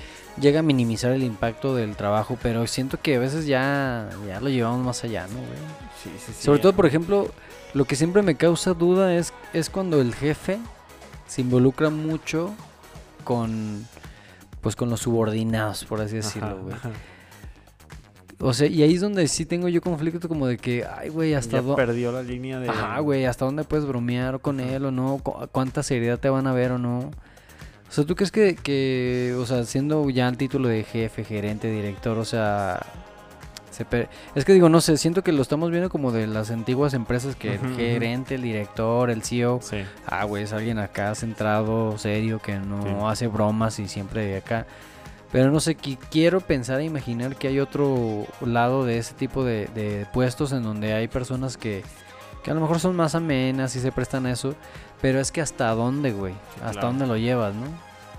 llega 0.41 0.61
a 0.61 0.63
minimizar 0.63 1.13
el 1.13 1.23
impacto 1.23 1.75
del 1.75 1.97
trabajo, 1.97 2.37
pero 2.43 2.67
siento 2.67 3.01
que 3.01 3.17
a 3.17 3.19
veces 3.19 3.47
ya, 3.47 4.11
ya 4.29 4.41
lo 4.41 4.49
llevamos 4.51 4.85
más 4.85 5.03
allá, 5.05 5.27
¿no, 5.29 5.39
güey? 5.39 5.59
Sí, 6.03 6.11
sí, 6.25 6.33
sí. 6.37 6.45
Sobre 6.45 6.59
todo, 6.59 6.75
por 6.75 6.85
ejemplo, 6.87 7.31
lo 7.73 7.85
que 7.87 7.97
siempre 7.97 8.21
me 8.23 8.35
causa 8.37 8.75
duda 8.75 9.15
es, 9.15 9.33
es 9.55 9.71
cuando 9.71 10.01
el 10.01 10.15
jefe 10.15 10.59
se 11.27 11.41
involucra 11.41 11.89
mucho 11.91 12.55
con 13.25 13.87
pues 14.61 14.75
con 14.77 14.91
los 14.91 15.01
subordinados, 15.01 15.85
por 15.85 16.01
así 16.01 16.17
decirlo, 16.17 16.49
Ajá, 16.49 16.57
güey. 16.57 16.75
O 18.39 18.53
sea, 18.53 18.67
y 18.67 18.83
ahí 18.83 18.95
es 18.95 19.01
donde 19.01 19.27
sí 19.29 19.47
tengo 19.47 19.69
yo 19.69 19.81
conflicto 19.81 20.29
como 20.29 20.47
de 20.47 20.59
que, 20.59 20.85
ay, 20.85 21.09
güey, 21.09 21.33
hasta 21.35 21.53
Ya 21.59 21.63
dónde... 21.63 21.77
perdió 21.77 22.13
la 22.13 22.23
línea 22.23 22.61
de. 22.61 22.69
Ajá, 22.69 23.01
güey, 23.01 23.25
hasta 23.25 23.45
dónde 23.47 23.65
puedes 23.65 23.87
bromear 23.87 24.41
con 24.41 24.61
él 24.61 24.85
o 24.85 24.91
no, 24.91 25.19
cu- 25.23 25.47
cuánta 25.53 25.83
seriedad 25.83 26.19
te 26.19 26.29
van 26.29 26.47
a 26.47 26.53
ver 26.53 26.73
o 26.73 26.79
no. 26.79 26.99
O 27.89 27.93
sea, 27.93 28.05
¿tú 28.05 28.15
crees 28.15 28.31
que, 28.33 28.55
que, 28.57 29.35
o 29.39 29.47
sea, 29.47 29.65
siendo 29.65 30.11
ya 30.11 30.29
el 30.29 30.37
título 30.37 30.69
de 30.69 30.83
jefe, 30.85 31.25
gerente, 31.25 31.71
director, 31.71 32.19
o 32.19 32.25
sea, 32.25 32.85
Se 33.71 33.85
pe- 33.85 34.09
Es 34.35 34.45
que 34.47 34.55
digo, 34.55 34.69
no 34.71 34.81
sé, 34.81 34.97
siento 34.97 35.23
que 35.23 35.33
lo 35.33 35.43
estamos 35.43 35.71
viendo 35.71 35.91
como 35.91 36.11
de 36.11 36.27
las 36.27 36.51
antiguas 36.51 36.95
empresas 36.95 37.37
que 37.37 37.55
el 37.57 37.77
gerente, 37.77 38.37
el 38.37 38.43
director, 38.43 39.11
el 39.11 39.23
CEO, 39.23 39.61
Sí. 39.63 39.79
ah, 40.07 40.25
güey, 40.25 40.45
es 40.45 40.53
alguien 40.55 40.79
acá 40.79 41.15
centrado, 41.15 41.97
serio, 41.99 42.39
que 42.41 42.59
no 42.59 42.83
Sí. 42.83 42.89
hace 43.07 43.27
bromas 43.29 43.79
y 43.79 43.87
siempre 43.87 44.37
acá. 44.39 44.67
Pero 45.33 45.51
no 45.51 45.61
sé, 45.61 45.77
qui- 45.77 45.99
quiero 46.11 46.41
pensar 46.41 46.81
e 46.81 46.85
imaginar 46.85 47.37
que 47.37 47.49
hay 47.49 47.61
otro 47.61 48.27
lado 48.41 48.85
de 48.85 48.99
ese 48.99 49.15
tipo 49.15 49.45
de, 49.45 49.67
de 49.75 50.07
puestos 50.13 50.53
en 50.53 50.63
donde 50.63 50.93
hay 50.95 51.09
personas 51.09 51.57
que, 51.57 51.83
que 52.45 52.51
a 52.51 52.55
lo 52.55 52.61
mejor 52.61 52.79
son 52.81 52.95
más 52.97 53.15
amenas 53.15 53.75
y 53.77 53.81
se 53.81 53.91
prestan 53.93 54.27
a 54.27 54.33
eso. 54.33 54.55
Pero 55.03 55.21
es 55.21 55.31
que 55.33 55.41
hasta 55.43 55.69
dónde, 55.75 56.13
güey, 56.13 56.33
hasta 56.63 56.73
Claro. 56.73 56.87
dónde 56.89 57.07
lo 57.07 57.17
llevas, 57.17 57.55
¿no? 57.55 57.67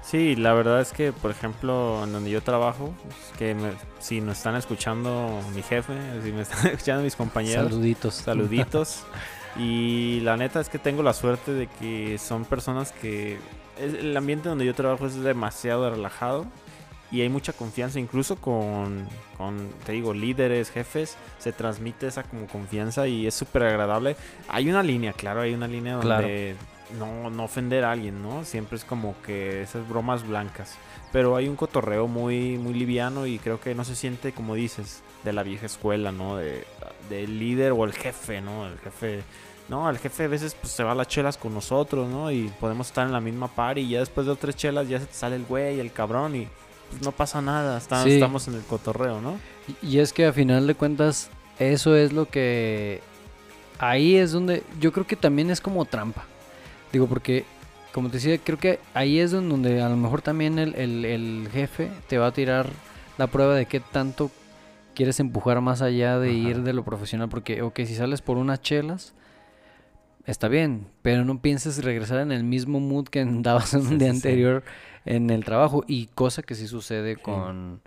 Sí, 0.03 0.35
la 0.37 0.53
verdad 0.53 0.79
es 0.79 0.91
que, 0.93 1.11
por 1.11 1.31
ejemplo, 1.31 2.01
en 2.03 2.13
donde 2.13 2.29
yo 2.29 2.41
trabajo, 2.41 2.93
que 3.37 3.55
me- 3.55 3.71
si 3.99 4.21
nos 4.21 4.37
están 4.37 4.55
escuchando 4.55 5.41
mi 5.55 5.63
jefe, 5.63 5.93
si 6.23 6.31
me 6.31 6.41
están 6.41 6.67
escuchando 6.67 7.03
mis 7.03 7.15
compañeros, 7.15 7.71
Saluditos. 7.71 8.13
saluditos. 8.15 9.03
y 9.57 10.19
la 10.21 10.37
neta 10.37 10.59
es 10.61 10.69
que 10.69 10.77
tengo 10.77 11.03
la 11.03 11.13
suerte 11.13 11.51
de 11.53 11.67
que 11.67 12.17
son 12.19 12.45
personas 12.45 12.91
que... 12.91 13.39
el 13.79 14.15
ambiente 14.15 14.49
donde 14.49 14.65
yo 14.65 14.75
trabajo 14.75 15.07
es 15.07 15.15
demasiado 15.15 15.89
relajado 15.89 16.45
y 17.11 17.21
hay 17.21 17.29
mucha 17.29 17.53
confianza, 17.53 17.99
incluso 17.99 18.35
con, 18.35 19.07
con, 19.37 19.69
te 19.85 19.93
digo, 19.93 20.13
líderes, 20.13 20.69
jefes, 20.69 21.17
se 21.39 21.51
transmite 21.53 22.07
esa 22.07 22.23
como 22.23 22.47
confianza 22.47 23.07
y 23.07 23.27
es 23.27 23.33
súper 23.33 23.63
agradable. 23.63 24.15
Hay 24.49 24.69
una 24.69 24.83
línea, 24.83 25.13
claro, 25.13 25.41
hay 25.41 25.53
una 25.53 25.67
línea 25.67 25.99
Claro. 25.99 26.23
donde 26.23 26.55
no, 26.99 27.29
no 27.29 27.43
ofender 27.45 27.85
a 27.85 27.91
alguien, 27.91 28.21
¿no? 28.21 28.43
Siempre 28.43 28.77
es 28.77 28.83
como 28.83 29.15
que 29.25 29.61
esas 29.61 29.87
bromas 29.87 30.27
blancas. 30.27 30.75
Pero 31.13 31.35
hay 31.37 31.47
un 31.47 31.55
cotorreo 31.55 32.07
muy, 32.07 32.57
muy 32.57 32.73
liviano 32.73 33.25
y 33.25 33.39
creo 33.39 33.59
que 33.61 33.73
no 33.73 33.85
se 33.85 33.95
siente, 33.95 34.33
como 34.33 34.55
dices, 34.55 35.01
de 35.23 35.31
la 35.31 35.43
vieja 35.43 35.65
escuela, 35.65 36.11
¿no? 36.11 36.35
De, 36.35 36.65
del 37.09 37.39
líder 37.39 37.71
o 37.71 37.85
el 37.85 37.93
jefe, 37.93 38.41
¿no? 38.41 38.67
El 38.67 38.77
jefe... 38.79 39.23
No, 39.69 39.89
el 39.89 39.97
jefe 39.97 40.23
a 40.23 40.27
veces 40.29 40.55
pues, 40.55 40.71
se 40.71 40.81
va 40.81 40.93
a 40.93 40.95
las 40.95 41.09
chelas 41.09 41.35
con 41.35 41.53
nosotros, 41.53 42.07
¿no? 42.07 42.31
Y 42.31 42.49
podemos 42.57 42.87
estar 42.87 43.05
en 43.05 43.11
la 43.11 43.19
misma 43.19 43.49
par 43.49 43.77
y 43.77 43.89
ya 43.89 43.99
después 43.99 44.25
de 44.25 44.31
otras 44.31 44.55
chelas 44.55 44.87
ya 44.87 44.97
se 44.97 45.07
te 45.07 45.13
sale 45.13 45.35
el 45.35 45.43
güey, 45.43 45.81
el 45.81 45.91
cabrón 45.91 46.37
y 46.37 46.47
pues, 46.89 47.01
no 47.01 47.11
pasa 47.11 47.41
nada, 47.41 47.77
está- 47.77 48.03
Sí. 48.03 48.11
estamos 48.13 48.47
en 48.47 48.55
el 48.55 48.61
cotorreo, 48.61 49.21
¿no? 49.21 49.37
Y- 49.81 49.99
es 49.99 50.13
que 50.13 50.25
a 50.25 50.33
final 50.33 50.65
de 50.67 50.75
cuentas, 50.75 51.29
eso 51.59 51.95
es 51.95 52.13
lo 52.13 52.25
que. 52.27 53.01
Ahí 53.79 54.15
es 54.15 54.31
donde. 54.31 54.63
Yo 54.79 54.91
creo 54.91 55.05
que 55.05 55.15
también 55.15 55.49
es 55.49 55.61
como 55.61 55.85
trampa. 55.85 56.23
Digo, 56.91 57.07
porque, 57.07 57.45
como 57.93 58.09
te 58.09 58.17
decía, 58.17 58.37
creo 58.37 58.57
que 58.57 58.79
ahí 58.93 59.19
es 59.19 59.31
don- 59.31 59.49
donde 59.49 59.81
a 59.81 59.89
lo 59.89 59.97
mejor 59.97 60.21
también 60.21 60.57
el, 60.59 60.73
el- 60.75 61.05
el 61.05 61.49
jefe 61.51 61.89
te 62.07 62.17
va 62.17 62.27
a 62.27 62.31
tirar 62.31 62.69
la 63.17 63.27
prueba 63.27 63.55
de 63.55 63.65
qué 63.65 63.79
tanto 63.79 64.31
quieres 64.95 65.19
empujar 65.19 65.61
más 65.61 65.81
allá 65.81 66.17
de 66.17 66.29
Ajá. 66.29 66.37
ir 66.49 66.61
de 66.63 66.73
lo 66.73 66.83
profesional. 66.83 67.29
Porque, 67.29 67.61
ok, 67.61 67.79
si 67.85 67.95
sales 67.95 68.21
por 68.21 68.37
unas 68.37 68.61
chelas. 68.61 69.13
Está 70.25 70.49
bien, 70.49 70.87
pero 71.03 71.23
no 71.23 71.39
pienses 71.39 71.81
regresar 71.85 72.19
en 72.19 72.33
el 72.33 72.43
mismo 72.43 72.81
mood 72.81 73.07
que 73.07 73.21
andabas 73.21 73.73
en 73.73 73.87
un 73.87 73.97
día 73.97 74.11
sí, 74.13 74.19
sí. 74.19 74.21
En 75.15 75.29
el 75.29 75.43
trabajo. 75.43 75.83
Y 75.87 76.07
cosa 76.07 76.43
que 76.43 76.55
sí 76.55 76.67
sucede 76.67 77.15
con, 77.17 77.81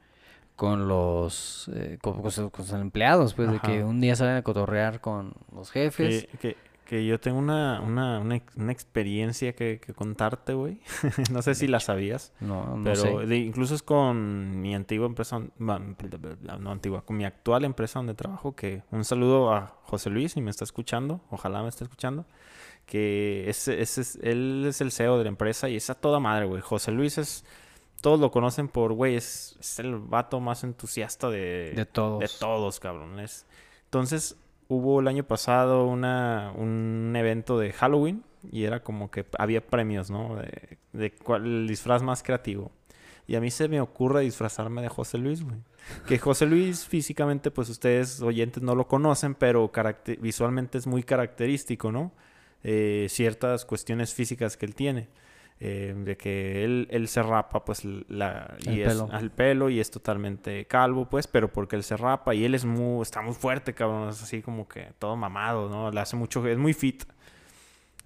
con 0.57 0.89
los 0.89 1.71
eh, 1.75 1.99
con, 2.03 2.15
con 2.15 2.25
los- 2.25 2.37
con 2.37 2.51
los 2.59 2.73
empleados, 2.73 3.35
pues, 3.35 3.51
de 3.51 3.61
que 3.61 3.83
un 3.85 4.01
día 4.01 4.17
salen 4.17 4.37
a 4.37 4.43
cotorrear 4.43 5.01
con 5.01 5.35
los 5.55 5.71
jefes. 5.71 6.27
Que, 6.33 6.39
que, 6.39 6.57
que 6.91 7.07
yo 7.07 7.21
tengo 7.21 7.39
una, 7.39 7.81
una, 7.81 8.19
una, 8.19 8.43
una 8.57 8.73
experiencia 8.73 9.55
que, 9.55 9.79
que 9.79 9.95
contarte, 9.95 10.55
güey. 10.55 10.81
no 11.31 11.41
sé 11.41 11.55
si 11.55 11.69
la 11.69 11.79
sabías. 11.79 12.33
No, 12.41 12.77
no 12.77 12.83
Pero 12.83 12.97
sé. 12.97 13.27
de- 13.29 13.37
incluso 13.39 13.77
es 13.77 13.83
con 13.85 14.61
mi 14.61 14.75
antigua 14.75 15.07
empresa, 15.07 15.41
no 15.61 16.71
antigua, 16.73 17.03
con 17.03 17.17
mi 17.17 17.25
actual 17.25 17.65
empresa 17.65 18.01
donde 18.01 18.15
trabajo, 18.15 18.57
que 18.57 18.83
un 18.91 19.05
saludo 19.05 19.53
a 19.55 19.77
José 19.85 20.11
Luis, 20.11 20.33
si 20.33 20.41
me 20.41 20.51
está 20.51 20.65
escuchando, 20.65 21.21
ojalá 21.31 21.63
me 21.63 21.69
esté 21.69 21.85
escuchando, 21.85 22.27
que 22.91 23.49
ese, 23.49 23.81
ese 23.81 24.01
es, 24.01 24.19
él 24.21 24.65
es 24.69 24.81
el 24.81 24.91
CEO 24.91 25.17
de 25.17 25.23
la 25.25 25.29
empresa 25.31 25.69
y 25.69 25.77
es 25.77 25.89
a 25.91 25.95
toda 25.95 26.19
madre, 26.19 26.47
güey. 26.47 26.61
José 26.61 26.91
Luis 26.91 27.19
es, 27.19 27.45
todos 28.03 28.19
lo 28.19 28.33
conocen 28.33 28.67
por, 28.67 28.93
güey, 28.95 29.15
es, 29.15 29.57
es 29.61 29.79
el 29.79 29.97
vato 29.97 30.41
más 30.41 30.65
entusiasta 30.65 31.31
de, 31.31 31.73
De 31.77 31.87
todos. 31.87 32.19
de 32.19 32.29
todos, 32.41 32.81
cabrón. 32.81 33.21
Es- 33.21 33.47
Entonces, 33.85 34.37
hubo 34.69 34.99
el 35.01 35.07
año 35.09 35.23
pasado 35.25 35.87
una, 35.87 36.53
un 36.57 37.13
evento 37.17 37.59
de 37.61 37.73
Halloween 37.73 38.25
y 38.51 38.65
era 38.65 38.83
como 38.83 39.11
que 39.11 39.25
había 39.39 39.65
premios, 39.65 40.11
¿no? 40.11 40.35
De, 40.37 40.79
de 40.93 41.13
cuál 41.13 41.45
el 41.47 41.69
disfraz 41.69 42.03
más 42.03 42.23
creativo. 42.25 42.73
Y 43.29 43.37
a 43.37 43.41
mí 43.41 43.53
se 43.53 43.69
me 43.69 43.81
ocurre 43.81 44.23
disfrazarme 44.23 44.83
de 44.83 44.89
José 44.89 45.17
Luis, 45.17 45.45
güey. 45.45 45.59
Que 46.09 46.19
José 46.19 46.47
Luis 46.47 46.85
físicamente, 46.87 47.53
pues 47.53 47.69
ustedes 47.69 48.21
oyentes 48.23 48.61
no 48.63 48.75
lo 48.75 48.89
conocen, 48.89 49.37
pero 49.37 49.71
visualmente 50.19 50.79
es 50.79 50.87
muy 50.89 51.05
característico, 51.05 51.93
¿no? 51.93 52.11
Eh, 52.63 53.07
ciertas 53.09 53.65
cuestiones 53.65 54.15
físicas 54.15 54.57
que 54.57 54.67
él 54.67 54.75
tiene. 54.75 55.09
Eh, 55.63 55.95
de 55.95 56.17
que 56.17 56.65
él, 56.65 56.89
él 56.91 57.07
se 57.07 57.23
rapa, 57.23 57.67
pues, 57.67 57.85
la, 57.85 58.57
El 58.65 58.77
y 58.77 58.81
es 58.81 58.89
pelo. 58.89 59.09
al 59.13 59.31
pelo 59.31 59.69
y 59.69 59.79
es 59.79 59.91
totalmente 59.91 60.65
calvo, 60.65 61.05
pues, 61.05 61.27
pero 61.27 61.53
porque 61.53 61.77
él 61.77 61.83
se 61.83 61.99
rapa 61.99 62.35
y 62.35 62.47
él 62.47 62.55
es 62.55 62.65
muy, 62.65 63.03
está 63.03 63.21
muy 63.21 63.35
fuerte, 63.35 63.75
cabrón, 63.75 64.09
es 64.09 64.23
así 64.23 64.41
como 64.41 64.67
que 64.67 64.95
todo 64.99 65.17
mamado, 65.17 65.69
¿no? 65.69 65.91
Le 65.91 66.01
hace 66.01 66.17
mucho, 66.17 66.47
es 66.47 66.57
muy 66.57 66.73
fit. 66.73 67.05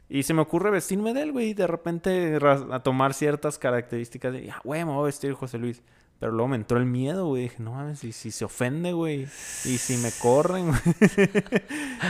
Y 0.09 0.25
se 0.25 0.35
me 0.35 0.43
ocurre 0.43 0.73
vestirme 0.73 1.15
de 1.15 1.23
él, 1.23 1.33
güey, 1.33 1.51
y 1.51 1.55
de 1.55 1.69
repente 1.69 2.39
a 2.73 2.81
tomar 2.81 3.15
ciertas 3.15 3.57
características 3.57 4.33
de, 4.33 4.51
ah, 4.51 4.61
güey, 4.65 4.85
me 4.85 4.91
voy 4.91 5.03
a 5.03 5.07
vestir 5.07 5.33
José 5.35 5.59
Luis. 5.59 5.81
Pero 6.25 6.33
luego 6.33 6.49
me 6.49 6.57
entró 6.57 6.79
el 6.79 6.87
miedo, 6.87 7.27
güey. 7.27 7.43
Dije, 7.43 7.57
no 7.63 7.73
mames, 7.73 8.03
y 8.03 8.11
si 8.13 8.31
se 8.31 8.47
ofende, 8.47 8.95
güey. 8.95 9.25
Y 9.67 9.77
si 9.77 9.99
me 9.99 10.11
corren, 10.23 10.69
güey. 10.69 10.81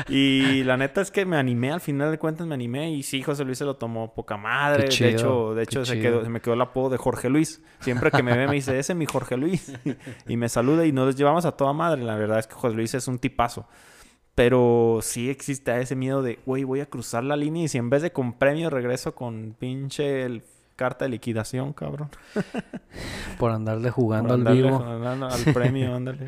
y 0.08 0.62
la 0.62 0.76
neta 0.76 1.00
es 1.00 1.10
que 1.10 1.26
me 1.26 1.36
animé, 1.36 1.72
al 1.72 1.80
final 1.80 2.12
de 2.12 2.18
cuentas 2.20 2.46
me 2.46 2.54
animé. 2.54 2.92
Y 2.92 3.02
sí, 3.02 3.22
José 3.22 3.44
Luis 3.44 3.58
se 3.58 3.64
lo 3.64 3.74
tomó 3.74 4.14
poca 4.14 4.36
madre. 4.36 4.88
chido, 4.88 5.08
de 5.08 5.12
hecho, 5.16 5.54
de 5.56 5.62
hecho 5.64 5.84
se, 5.84 6.00
quedó, 6.00 6.22
se 6.22 6.30
me 6.30 6.40
quedó 6.40 6.54
el 6.54 6.60
apodo 6.60 6.90
de 6.90 6.96
Jorge 6.96 7.28
Luis. 7.28 7.60
Siempre 7.80 8.12
que 8.12 8.22
me 8.22 8.36
ve 8.36 8.46
me 8.46 8.54
dice, 8.54 8.78
ese 8.78 8.92
es 8.92 8.96
mi 8.96 9.06
Jorge 9.06 9.36
Luis. 9.36 9.72
y 10.28 10.36
me 10.36 10.48
saluda 10.48 10.86
y 10.86 10.92
nos 10.92 11.16
llevamos 11.16 11.44
a 11.44 11.50
toda 11.56 11.72
madre. 11.72 12.04
La 12.04 12.14
verdad 12.14 12.38
es 12.38 12.46
que 12.46 12.54
José 12.54 12.76
Luis 12.76 12.94
es 12.94 13.08
un 13.08 13.18
tipazo. 13.18 13.66
Pero 14.36 15.00
sí 15.02 15.28
existe 15.28 15.76
ese 15.80 15.96
miedo 15.96 16.22
de, 16.22 16.38
güey, 16.46 16.62
voy 16.62 16.78
a 16.80 16.86
cruzar 16.86 17.24
la 17.24 17.34
línea 17.36 17.64
y 17.64 17.68
si 17.68 17.78
en 17.78 17.90
vez 17.90 18.02
de 18.02 18.12
con 18.12 18.32
premio 18.38 18.70
regreso 18.70 19.14
con 19.16 19.56
pinche 19.58 20.22
el- 20.24 20.44
carta 20.76 21.04
de 21.04 21.10
liquidación, 21.10 21.72
cabrón. 21.72 22.10
Por 23.38 23.50
andarle 23.50 23.90
jugando 23.90 24.36
Por 24.36 24.48
al 24.48 24.54
vivo. 24.54 24.84
Al 24.84 25.52
premio, 25.52 25.94
ándale. 25.96 26.26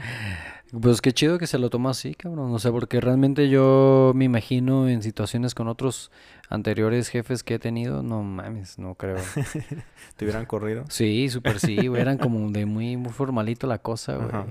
Pues 0.80 1.00
qué 1.00 1.12
chido 1.12 1.38
que 1.38 1.46
se 1.46 1.58
lo 1.58 1.70
toma 1.70 1.90
así, 1.90 2.14
cabrón. 2.14 2.52
O 2.52 2.58
sea, 2.58 2.72
porque 2.72 3.00
realmente 3.00 3.48
yo 3.48 4.12
me 4.14 4.24
imagino 4.24 4.88
en 4.88 5.02
situaciones 5.02 5.54
con 5.54 5.68
otros 5.68 6.10
anteriores 6.48 7.08
jefes 7.08 7.42
que 7.42 7.54
he 7.54 7.58
tenido, 7.58 8.02
no 8.02 8.22
mames, 8.22 8.78
no 8.78 8.94
creo. 8.94 9.16
Te 10.16 10.24
hubieran 10.24 10.46
corrido. 10.46 10.84
Sí, 10.88 11.28
súper 11.28 11.60
sí, 11.60 11.86
güey. 11.86 12.00
Eran 12.00 12.18
como 12.18 12.50
de 12.50 12.66
muy, 12.66 12.96
muy 12.96 13.12
formalito 13.12 13.66
la 13.66 13.78
cosa, 13.78 14.16
güey. 14.16 14.28
Ajá. 14.28 14.46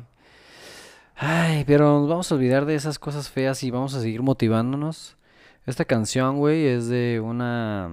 Ay, 1.18 1.64
pero 1.66 2.00
nos 2.00 2.10
vamos 2.10 2.32
a 2.32 2.36
olvidar 2.36 2.66
de 2.66 2.76
esas 2.76 3.00
cosas 3.00 3.30
feas 3.30 3.64
y 3.64 3.72
vamos 3.72 3.94
a 3.94 4.02
seguir 4.02 4.22
motivándonos. 4.22 5.18
Esta 5.66 5.86
canción, 5.86 6.38
güey, 6.38 6.66
es 6.66 6.88
de 6.88 7.22
una, 7.24 7.90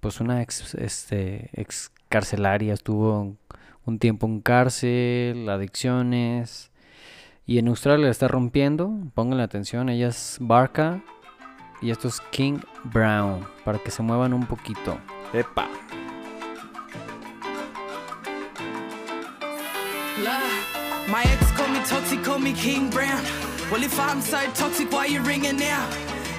pues 0.00 0.20
una 0.20 0.42
ex, 0.42 0.74
este, 0.74 1.50
ex 1.52 1.90
carcelaria. 2.08 2.74
Estuvo 2.74 3.36
un 3.84 3.98
tiempo 3.98 4.26
en 4.26 4.40
cárcel, 4.40 5.48
adicciones. 5.48 6.70
Y 7.46 7.58
en 7.58 7.68
Australia 7.68 8.06
la 8.06 8.10
está 8.10 8.28
rompiendo. 8.28 8.92
Pónganle 9.14 9.44
atención, 9.44 9.88
ella 9.88 10.08
es 10.08 10.38
Barca. 10.40 11.02
Y 11.82 11.90
esto 11.90 12.08
es 12.08 12.20
King 12.30 12.60
Brown, 12.84 13.46
para 13.64 13.78
que 13.78 13.90
se 13.90 14.02
muevan 14.02 14.32
un 14.32 14.46
poquito. 14.46 14.98
Epa. 15.32 15.68
My 21.08 21.22
ex 21.22 21.52
call 21.52 21.68
me 21.68 21.78
toxic, 21.84 22.24
call 22.24 22.40
me 22.40 22.52
King 22.52 22.90
Brown. 22.90 23.22
Well, 23.70 23.82
if 23.82 23.98
I'm 24.00 24.20
so 24.20 24.38
toxic, 24.54 24.90
why 24.90 25.06
you 25.06 25.22
ringing 25.22 25.56
now? 25.56 25.88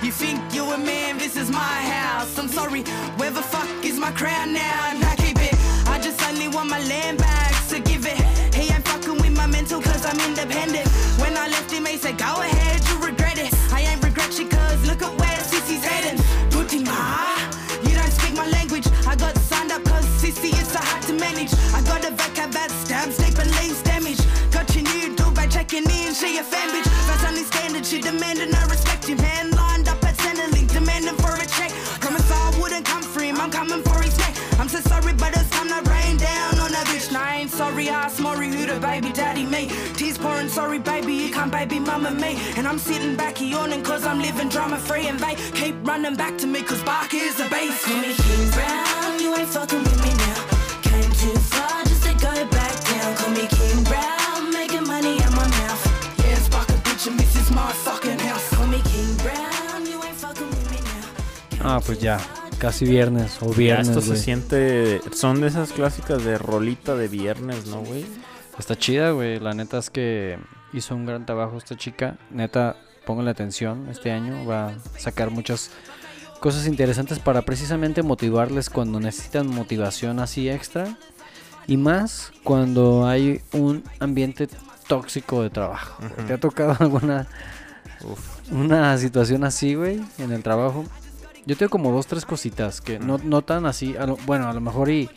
You 0.03 0.11
think 0.11 0.39
you're 0.53 0.73
a 0.73 0.77
man, 0.77 1.17
this 1.17 1.35
is 1.35 1.49
my 1.49 1.59
house. 1.59 2.37
I'm 2.37 2.47
sorry, 2.47 2.83
where 3.17 3.31
the 3.31 3.41
fuck 3.41 3.67
is 3.83 3.99
my 3.99 4.11
crown 4.11 4.53
now? 4.53 4.91
And 4.91 5.03
I 5.03 5.15
keep 5.15 5.37
it, 5.41 5.55
I 5.87 5.99
just 5.99 6.21
only 6.29 6.47
want 6.47 6.69
my 6.69 6.79
land 6.85 7.17
back, 7.17 7.53
so 7.67 7.79
give 7.81 8.05
it. 8.05 8.17
He 8.53 8.71
ain't 8.71 8.87
fucking 8.87 9.17
with 9.17 9.35
my 9.35 9.47
mental, 9.47 9.81
cause 9.81 10.05
I'm 10.05 10.19
independent. 10.29 10.87
When 11.19 11.35
I 11.35 11.47
left 11.47 11.71
him, 11.71 11.85
he 11.85 11.97
said, 11.97 12.17
go 12.17 12.41
ahead, 12.41 12.79
you 12.87 13.05
regret 13.05 13.37
it. 13.39 13.51
I 13.73 13.81
ain't 13.81 14.03
regret 14.03 14.33
shit, 14.33 14.49
cause 14.51 14.79
look 14.87 15.01
at 15.01 15.13
where 15.19 15.39
Sissy's 15.49 15.83
heading. 15.83 16.21
Putting 16.51 16.85
ah, 16.87 17.49
you 17.83 17.95
don't 17.95 18.11
speak 18.11 18.35
my 18.35 18.47
language. 18.47 18.87
I 19.07 19.15
got 19.15 19.35
signed 19.39 19.71
up 19.71 19.83
cause 19.83 20.05
Sissy 20.21 20.53
is 20.61 20.67
so 20.69 20.79
hard 20.79 21.03
to 21.03 21.13
manage. 21.13 21.53
I 21.73 21.81
got 21.81 22.05
a 22.05 22.11
vac 22.11 22.35
that 22.35 22.71
stabs 22.85 23.17
deep 23.17 23.37
and 23.39 23.49
leaves 23.59 23.81
damage. 23.81 24.21
Got 24.51 24.73
your 24.75 24.83
new 24.83 25.15
dog 25.15 25.33
by 25.35 25.47
checking 25.47 25.89
in, 25.89 26.13
she 26.13 26.37
a 26.37 26.43
fan 26.43 26.69
bitch. 26.69 26.87
That's 27.07 27.25
only 27.25 27.43
standard, 27.43 27.85
she 27.85 27.99
demanding 27.99 28.53
I 28.53 28.63
respect 28.65 29.05
him. 29.05 29.17
Hand 29.17 29.66
I'm 34.67 34.83
so 34.83 34.89
sorry, 34.89 35.13
but 35.13 35.31
it's 35.33 35.49
time 35.51 35.69
to 35.69 35.89
rain 35.89 36.17
down 36.17 36.59
on 36.59 36.71
a 36.71 36.83
bitch. 36.91 37.09
Nah, 37.13 37.23
I 37.23 37.35
ain't 37.37 37.49
sorry, 37.49 37.87
ass 37.87 38.19
Maury, 38.19 38.49
who 38.49 38.65
the 38.65 38.77
baby 38.81 39.13
daddy 39.13 39.45
me. 39.45 39.69
Tears 39.95 40.17
pouring, 40.17 40.49
sorry 40.49 40.77
baby, 40.77 41.13
you 41.13 41.31
can't 41.31 41.49
baby 41.49 41.79
mama 41.79 42.11
me. 42.11 42.35
And 42.57 42.67
I'm 42.67 42.77
sitting 42.77 43.15
back 43.15 43.39
yawning 43.39 43.81
cause 43.81 44.05
I'm 44.05 44.19
living 44.19 44.49
drama 44.49 44.77
free 44.77 45.07
and 45.07 45.17
they 45.21 45.35
keep 45.53 45.75
running 45.87 46.15
back 46.15 46.37
to 46.39 46.47
me 46.47 46.63
cause 46.63 46.83
Bark 46.83 47.13
is 47.13 47.37
the 47.37 47.47
base. 47.47 47.81
Call 47.85 47.95
me 47.95 48.13
King 48.13 48.49
Brown, 48.51 49.19
you 49.21 49.37
ain't 49.37 49.47
fucking 49.47 49.83
with 49.83 50.03
me 50.03 50.11
now. 50.27 50.39
Came 50.81 51.11
too 51.15 51.39
far 51.47 51.85
just 51.85 52.03
to 52.03 52.11
go 52.15 52.33
back 52.47 52.75
down. 52.91 53.15
Call 53.15 53.29
me 53.29 53.47
King 53.47 53.85
Brown, 53.85 54.51
making 54.51 54.85
money 54.85 55.15
out 55.23 55.31
my 55.31 55.47
mouth. 55.47 56.19
Yeah, 56.27 56.35
Spark 56.39 56.67
a 56.71 56.73
bitch 56.83 57.07
and 57.07 57.17
this 57.17 57.37
is 57.37 57.49
my 57.51 57.71
fucking 57.71 58.19
house. 58.19 58.49
Call 58.53 58.67
me 58.67 58.81
King 58.83 59.15
Brown, 59.23 59.85
you 59.85 60.03
ain't 60.03 60.17
fucking 60.17 60.49
with 60.49 60.71
me 60.71 60.79
now. 60.83 61.63
Ah, 61.63 61.79
pues 61.79 62.01
ya. 62.01 62.19
Casi 62.59 62.85
viernes 62.85 63.37
o 63.41 63.51
Ya 63.51 63.57
viernes, 63.57 63.89
esto 63.89 64.01
se 64.01 64.15
siente. 64.17 65.01
Son 65.13 65.41
de 65.41 65.47
esas 65.47 65.71
clásicas 65.73 66.23
de 66.23 66.37
rolita 66.37 66.95
de 66.95 67.07
viernes, 67.07 67.67
¿no, 67.67 67.81
güey? 67.81 68.05
Está 68.57 68.75
chida, 68.75 69.11
güey. 69.11 69.39
La 69.39 69.53
neta 69.53 69.77
es 69.77 69.89
que 69.91 70.39
hizo 70.73 70.95
un 70.95 71.05
gran 71.05 71.25
trabajo 71.25 71.57
esta 71.57 71.75
chica. 71.75 72.17
Neta, 72.31 72.75
póngale 73.05 73.29
atención. 73.29 73.87
Este 73.89 74.11
año 74.11 74.45
va 74.45 74.69
a 74.69 74.79
sacar 74.97 75.29
muchas 75.29 75.69
cosas 76.39 76.65
interesantes 76.65 77.19
para 77.19 77.43
precisamente 77.43 78.01
motivarles 78.01 78.69
cuando 78.69 78.99
necesitan 78.99 79.47
motivación 79.47 80.19
así 80.19 80.49
extra. 80.49 80.97
Y 81.67 81.77
más 81.77 82.31
cuando 82.43 83.07
hay 83.07 83.41
un 83.51 83.83
ambiente 83.99 84.47
tóxico 84.87 85.43
de 85.43 85.51
trabajo. 85.51 86.01
¿Te 86.25 86.33
ha 86.33 86.39
tocado 86.39 86.75
alguna 86.79 87.27
Uf. 88.03 88.51
una 88.51 88.97
situación 88.97 89.43
así, 89.43 89.75
güey, 89.75 90.01
en 90.17 90.31
el 90.31 90.41
trabajo? 90.41 90.85
Yo 91.47 91.55
tengo 91.57 91.69
como 91.71 91.91
dos, 91.91 92.05
tres 92.05 92.25
cositas 92.25 92.81
que 92.81 92.99
no, 92.99 93.17
no 93.23 93.41
tan 93.41 93.65
así. 93.65 93.95
a 93.97 94.05
lo- 94.05 94.17
bueno, 94.25 94.47
a 94.49 94.53
lo 94.53 94.61
mejor 94.61 94.89
y, 94.89 95.09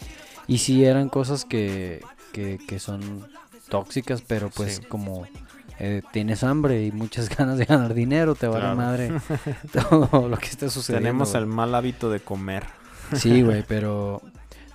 y 0.47 0.59
sí 0.59 0.85
eran 0.85 1.09
cosas 1.11 1.45
que, 1.45 2.01
que, 2.33 2.59
que 2.67 2.79
son 2.79 3.27
tóxicas, 3.69 4.23
pero 4.23 4.49
pues 4.49 4.77
Sí. 4.77 4.83
como 4.89 5.27
eh, 5.79 6.03
tienes 6.13 6.43
hambre 6.45 6.85
y 6.85 6.93
muchas 6.93 7.29
ganas 7.37 7.59
de 7.59 7.65
ganar 7.65 7.95
dinero, 7.95 8.35
te 8.35 8.47
vale 8.47 8.61
Claro. 8.61 8.77
madre 8.77 9.13
todo 9.73 10.29
lo 10.29 10.37
que 10.39 10.47
esté 10.47 10.71
sucediendo. 10.71 11.07
Tenemos 11.09 11.35
el 11.35 11.47
mal 11.47 11.75
hábito 11.75 12.11
de 12.11 12.21
comer. 12.21 12.65
Sí, 13.15 13.43
güey, 13.43 13.65
pero 13.67 14.23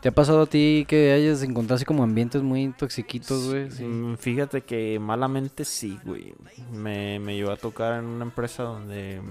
¿te 0.02 0.10
ha 0.10 0.12
pasado 0.12 0.42
a 0.42 0.46
ti 0.46 0.86
que 0.90 1.14
hayas 1.14 1.42
encontrado 1.42 1.76
así 1.76 1.86
como 1.86 2.04
ambientes 2.04 2.42
muy 2.42 2.68
toxiquitos, 2.78 3.48
güey? 3.50 3.72
Sí. 3.72 3.84
Mm, 3.86 4.18
Fíjate 4.18 4.62
que 4.62 5.00
malamente 5.00 5.64
sí, 5.64 5.98
güey. 6.04 6.34
Me, 6.74 7.18
me 7.20 7.36
llevó 7.36 7.52
a 7.52 7.58
tocar 7.58 8.00
en 8.00 8.06
una 8.06 8.26
empresa 8.26 8.64
donde 8.64 9.22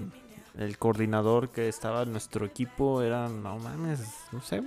el 0.59 0.78
coordinador 0.78 1.51
que 1.51 1.68
estaba 1.68 2.02
en 2.02 2.12
nuestro 2.12 2.47
equipo 2.47 3.02
era, 3.02 3.28
no 3.28 3.59
mames, 3.59 4.01
no 4.32 4.40
sé. 4.40 4.62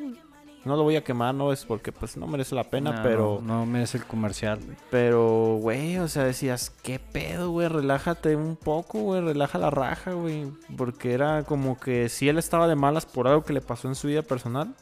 No 0.65 0.76
lo 0.76 0.84
voy 0.84 0.97
a 0.97 1.03
quemar, 1.03 1.34
no 1.34 1.53
es 1.53 1.64
porque 1.64 1.93
pues 1.93 2.18
no 2.18 2.27
merece 2.27 2.53
la 2.53 2.65
pena, 2.65 2.91
No, 2.91 3.03
pero... 3.03 3.39
No, 3.41 3.59
no 3.59 3.65
merece 3.65 3.99
el 3.99 4.05
comercial. 4.05 4.59
Pero, 4.91 5.57
güey, 5.61 5.97
o 5.97 6.09
sea, 6.09 6.26
decías, 6.26 6.72
¿qué 6.84 6.99
pedo, 6.99 7.51
güey? 7.51 7.69
Relájate 7.69 8.35
un 8.35 8.57
poco, 8.57 8.99
güey, 8.99 9.22
relaja 9.22 9.59
la 9.59 9.69
raja, 9.69 10.11
güey. 10.11 10.51
Porque 10.76 11.14
era 11.14 11.43
como 11.43 11.80
que 11.80 12.09
si 12.09 12.27
él 12.27 12.38
estaba 12.38 12.68
de 12.68 12.76
malas 12.76 13.05
por 13.05 13.27
algo 13.30 13.45
que 13.45 13.53
le 13.53 13.61
pasó 13.61 13.88
en 13.88 13.95
su 13.95 14.07
vida 14.07 14.23
personal, 14.23 14.76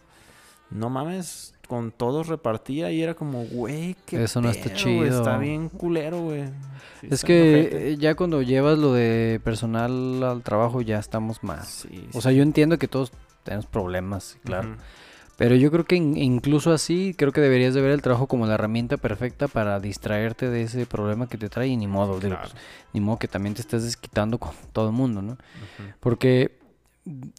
no 0.72 0.90
mames, 0.90 1.54
con 1.68 1.92
todos 1.92 2.28
repartía 2.28 2.92
y 2.92 3.02
era 3.02 3.14
como, 3.14 3.44
güey, 3.46 3.96
qué 4.06 4.24
Eso 4.24 4.42
no 4.42 4.50
está 4.50 4.70
güey, 4.84 5.08
Está 5.10 5.24
chido. 5.24 5.40
bien 5.40 5.70
culero, 5.70 6.20
güey. 6.22 6.46
Sí, 7.02 7.08
Es 7.12 7.24
que 7.24 7.92
eh, 7.92 7.98
ya 7.98 8.16
cuando 8.16 8.42
llevas 8.42 8.78
lo 8.78 8.94
de 8.94 9.40
personal 9.44 10.24
al 10.24 10.42
trabajo 10.44 10.82
ya 10.82 11.00
estamos 11.00 11.44
más. 11.44 11.68
Sí, 11.68 12.08
O 12.14 12.22
sea, 12.22 12.32
yo 12.32 12.42
entiendo 12.44 12.78
que 12.80 12.88
todos 12.88 13.12
tenemos 13.44 13.66
problemas, 13.66 14.38
claro. 14.44 14.76
Pero 15.38 15.56
yo 15.56 15.70
creo 15.70 15.84
que 15.84 15.98
in- 15.98 16.16
incluso 16.16 16.72
así, 16.72 17.14
creo 17.18 17.34
que 17.34 17.42
deberías 17.42 17.74
de 17.74 17.82
ver 17.82 17.92
el 17.92 18.02
trabajo 18.02 18.26
como 18.26 18.48
la 18.48 18.54
herramienta 18.54 18.96
perfecta 18.96 19.50
para 19.50 19.82
distraerte 19.82 20.50
de 20.50 20.62
ese 20.62 20.86
problema 20.86 21.28
que 21.28 21.38
te 21.38 21.50
trae 21.50 21.68
y 21.68 21.76
ni 21.76 21.88
modo, 21.88 22.22
digo, 22.22 22.36
Claro. 22.36 22.50
pues, 22.50 22.56
ni 22.94 23.02
modo 23.02 23.20
que 23.20 23.28
también 23.28 23.54
te 23.54 23.60
estés 23.60 23.84
desquitando 23.84 24.38
con 24.38 24.52
todo 24.72 24.88
el 24.88 24.94
mundo, 24.94 25.22
¿no? 25.22 25.38
Porque 26.00 26.58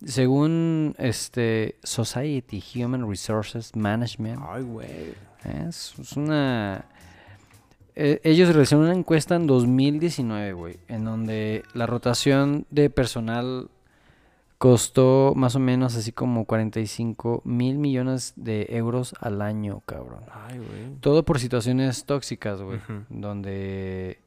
según 0.04 0.94
este 0.98 1.76
Society 1.82 2.62
Human 2.76 3.08
Resources 3.08 3.74
Management, 3.74 4.40
Ay, 4.48 4.62
güey. 4.62 5.14
es, 5.68 5.94
es 5.98 6.12
una... 6.16 6.84
eh, 7.94 8.20
ellos 8.22 8.48
realizaron 8.50 8.84
una 8.84 8.94
encuesta 8.94 9.34
en 9.34 9.46
2019, 9.46 10.52
güey, 10.52 10.76
en 10.88 11.04
donde 11.04 11.64
la 11.74 11.86
rotación 11.86 12.66
de 12.70 12.90
personal 12.90 13.68
costó 14.58 15.34
más 15.36 15.54
o 15.54 15.58
menos 15.58 15.96
así 15.96 16.12
como 16.12 16.46
45 16.46 17.42
mil 17.44 17.76
millones 17.76 18.32
de 18.36 18.66
euros 18.70 19.14
al 19.20 19.42
año, 19.42 19.82
cabrón. 19.84 20.20
Ay, 20.32 20.58
güey. 20.58 20.94
Todo 21.00 21.24
por 21.24 21.38
situaciones 21.40 22.04
tóxicas, 22.06 22.62
güey, 22.62 22.78
donde 23.10 24.18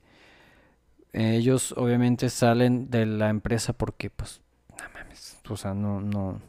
ellos 1.14 1.74
obviamente 1.78 2.30
salen 2.30 2.90
de 2.91 3.06
la 3.07 3.30
empresa 3.30 3.74
porque, 3.74 4.11
pues, 4.11 4.41
o 5.54 5.58
sea, 5.58 5.74
no, 5.74 6.02
no, 6.02 6.40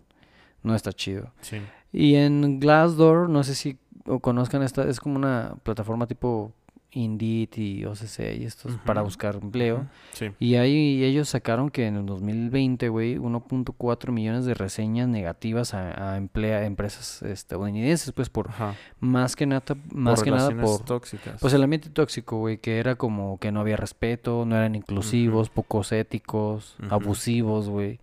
no 0.63 0.75
está 0.75 0.93
chido. 0.93 1.31
Sí. 1.41 1.59
Y 1.93 2.15
en 2.17 2.61
Glassdoor, 2.61 3.29
no 3.29 3.43
sé 3.43 3.55
si 3.55 3.79
conozcan 4.21 4.63
esta, 4.63 4.85
es 4.89 5.01
como 5.01 5.17
una 5.17 5.55
plataforma 5.63 6.07
tipo 6.07 6.53
Indeed 6.93 7.51
y 7.57 7.85
OCC 7.85 8.37
y 8.41 8.45
estos 8.45 8.75
para 8.85 9.03
buscar 9.03 9.37
empleo. 9.37 9.87
Sí. 10.13 10.31
Y 10.41 10.57
ahí 10.57 11.05
ellos 11.05 11.29
sacaron 11.29 11.71
que 11.71 11.87
en 11.87 11.95
el 11.97 12.07
2020, 12.07 12.89
güey, 12.89 13.17
1.4 13.17 14.11
millones 14.11 14.45
de 14.45 14.55
reseñas 14.55 15.07
negativas 15.07 15.73
a, 15.75 16.15
a 16.15 16.19
emplea- 16.21 16.59
a 16.59 16.65
empresas 16.67 17.23
estadounidenses, 17.23 18.11
pues 18.11 18.29
por 18.29 18.51
más 18.99 19.37
que 19.37 19.47
nada, 19.47 19.63
más 19.93 20.17
Por 20.17 20.25
que 20.25 20.31
nada 20.33 20.51
por 20.61 20.81
tóxicas. 20.85 21.41
pues 21.41 21.53
el 21.55 21.63
ambiente 21.63 21.91
tóxico, 21.91 22.39
güey, 22.39 22.59
que 22.59 22.79
era 22.81 22.97
como 22.97 23.39
que 23.39 23.53
no 23.53 23.61
había 23.61 23.77
respeto, 23.77 24.45
no 24.45 24.57
eran 24.57 24.75
inclusivos, 24.75 25.49
pocos 25.49 25.93
éticos, 25.93 26.77
abusivos, 26.89 27.69
güey. 27.69 28.01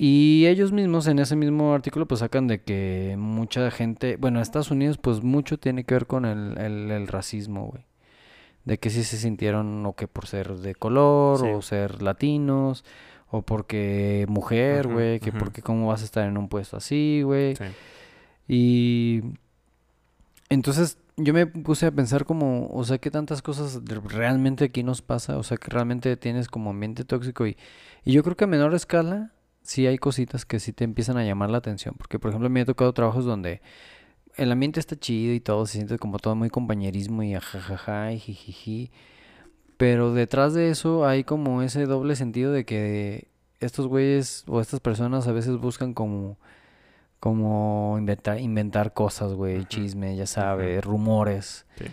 Y 0.00 0.46
ellos 0.46 0.70
mismos 0.70 1.08
en 1.08 1.18
ese 1.18 1.34
mismo 1.34 1.74
artículo 1.74 2.06
pues 2.06 2.20
sacan 2.20 2.46
de 2.46 2.62
que 2.62 3.16
mucha 3.18 3.68
gente, 3.72 4.16
bueno, 4.16 4.38
en 4.38 4.42
Estados 4.42 4.70
Unidos 4.70 4.96
pues 4.96 5.24
mucho 5.24 5.58
tiene 5.58 5.82
que 5.82 5.94
ver 5.94 6.06
con 6.06 6.24
el, 6.24 6.56
el, 6.56 6.90
el 6.92 7.08
racismo, 7.08 7.66
güey. 7.66 7.82
De 8.64 8.78
que 8.78 8.90
sí 8.90 9.02
se 9.02 9.16
sintieron 9.16 9.84
o 9.84 9.94
que 9.94 10.06
por 10.06 10.26
ser 10.26 10.54
de 10.58 10.74
color 10.76 11.40
Sí. 11.40 11.46
o 11.48 11.62
ser 11.62 12.00
latinos 12.02 12.84
o 13.30 13.42
porque 13.42 14.24
mujer, 14.28 14.86
güey, 14.86 15.18
que 15.20 15.32
porque 15.32 15.62
cómo 15.62 15.88
vas 15.88 16.02
a 16.02 16.04
estar 16.04 16.28
en 16.28 16.38
un 16.38 16.48
puesto 16.48 16.76
así, 16.76 17.22
güey. 17.24 17.56
Sí. 17.56 17.64
Y 18.46 19.22
entonces 20.48 20.98
yo 21.16 21.34
me 21.34 21.46
puse 21.46 21.86
a 21.86 21.90
pensar 21.90 22.24
como, 22.24 22.68
o 22.72 22.84
sea, 22.84 22.98
qué 22.98 23.10
tantas 23.10 23.42
cosas 23.42 23.80
realmente 24.06 24.64
aquí 24.64 24.82
nos 24.82 25.02
pasa, 25.02 25.36
o 25.38 25.42
sea, 25.42 25.56
que 25.56 25.68
realmente 25.70 26.16
tienes 26.16 26.48
como 26.48 26.70
ambiente 26.70 27.04
tóxico 27.04 27.46
y, 27.46 27.56
y 28.04 28.12
yo 28.12 28.22
creo 28.22 28.36
que 28.36 28.44
a 28.44 28.46
menor 28.46 28.74
escala 28.74 29.32
sí 29.68 29.86
hay 29.86 29.98
cositas 29.98 30.46
que 30.46 30.60
sí 30.60 30.72
te 30.72 30.84
empiezan 30.84 31.18
a 31.18 31.24
llamar 31.24 31.50
la 31.50 31.58
atención, 31.58 31.94
porque 31.98 32.18
por 32.18 32.30
ejemplo 32.30 32.48
me 32.48 32.62
ha 32.62 32.64
tocado 32.64 32.90
trabajos 32.94 33.26
donde 33.26 33.60
el 34.36 34.50
ambiente 34.50 34.80
está 34.80 34.96
chido 34.98 35.34
y 35.34 35.40
todo, 35.40 35.66
se 35.66 35.74
siente 35.74 35.98
como 35.98 36.18
todo 36.18 36.34
muy 36.34 36.48
compañerismo 36.48 37.22
y 37.22 37.34
ajajaja 37.34 38.12
y 38.12 38.18
jijiji, 38.18 38.90
pero 39.76 40.14
detrás 40.14 40.54
de 40.54 40.70
eso 40.70 41.06
hay 41.06 41.22
como 41.22 41.60
ese 41.60 41.84
doble 41.84 42.16
sentido 42.16 42.50
de 42.50 42.64
que 42.64 43.28
estos 43.60 43.88
güeyes 43.88 44.44
o 44.46 44.62
estas 44.62 44.80
personas 44.80 45.28
a 45.28 45.32
veces 45.32 45.58
buscan 45.58 45.92
como 45.92 46.38
como 47.20 47.96
inventar, 47.98 48.40
inventar 48.40 48.94
cosas, 48.94 49.34
güey, 49.34 49.66
chisme, 49.66 50.16
ya 50.16 50.26
sabes, 50.26 50.82
rumores. 50.84 51.66
Sí. 51.76 51.86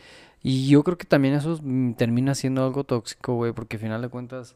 Y 0.43 0.69
yo 0.69 0.83
creo 0.83 0.97
que 0.97 1.07
también 1.07 1.33
eso 1.33 1.59
mm, 1.61 1.93
termina 1.93 2.35
siendo 2.35 2.63
algo 2.63 2.83
tóxico, 2.83 3.33
güey, 3.33 3.51
porque 3.51 3.77
al 3.77 3.81
final 3.81 4.01
de 4.03 4.09
cuentas, 4.09 4.55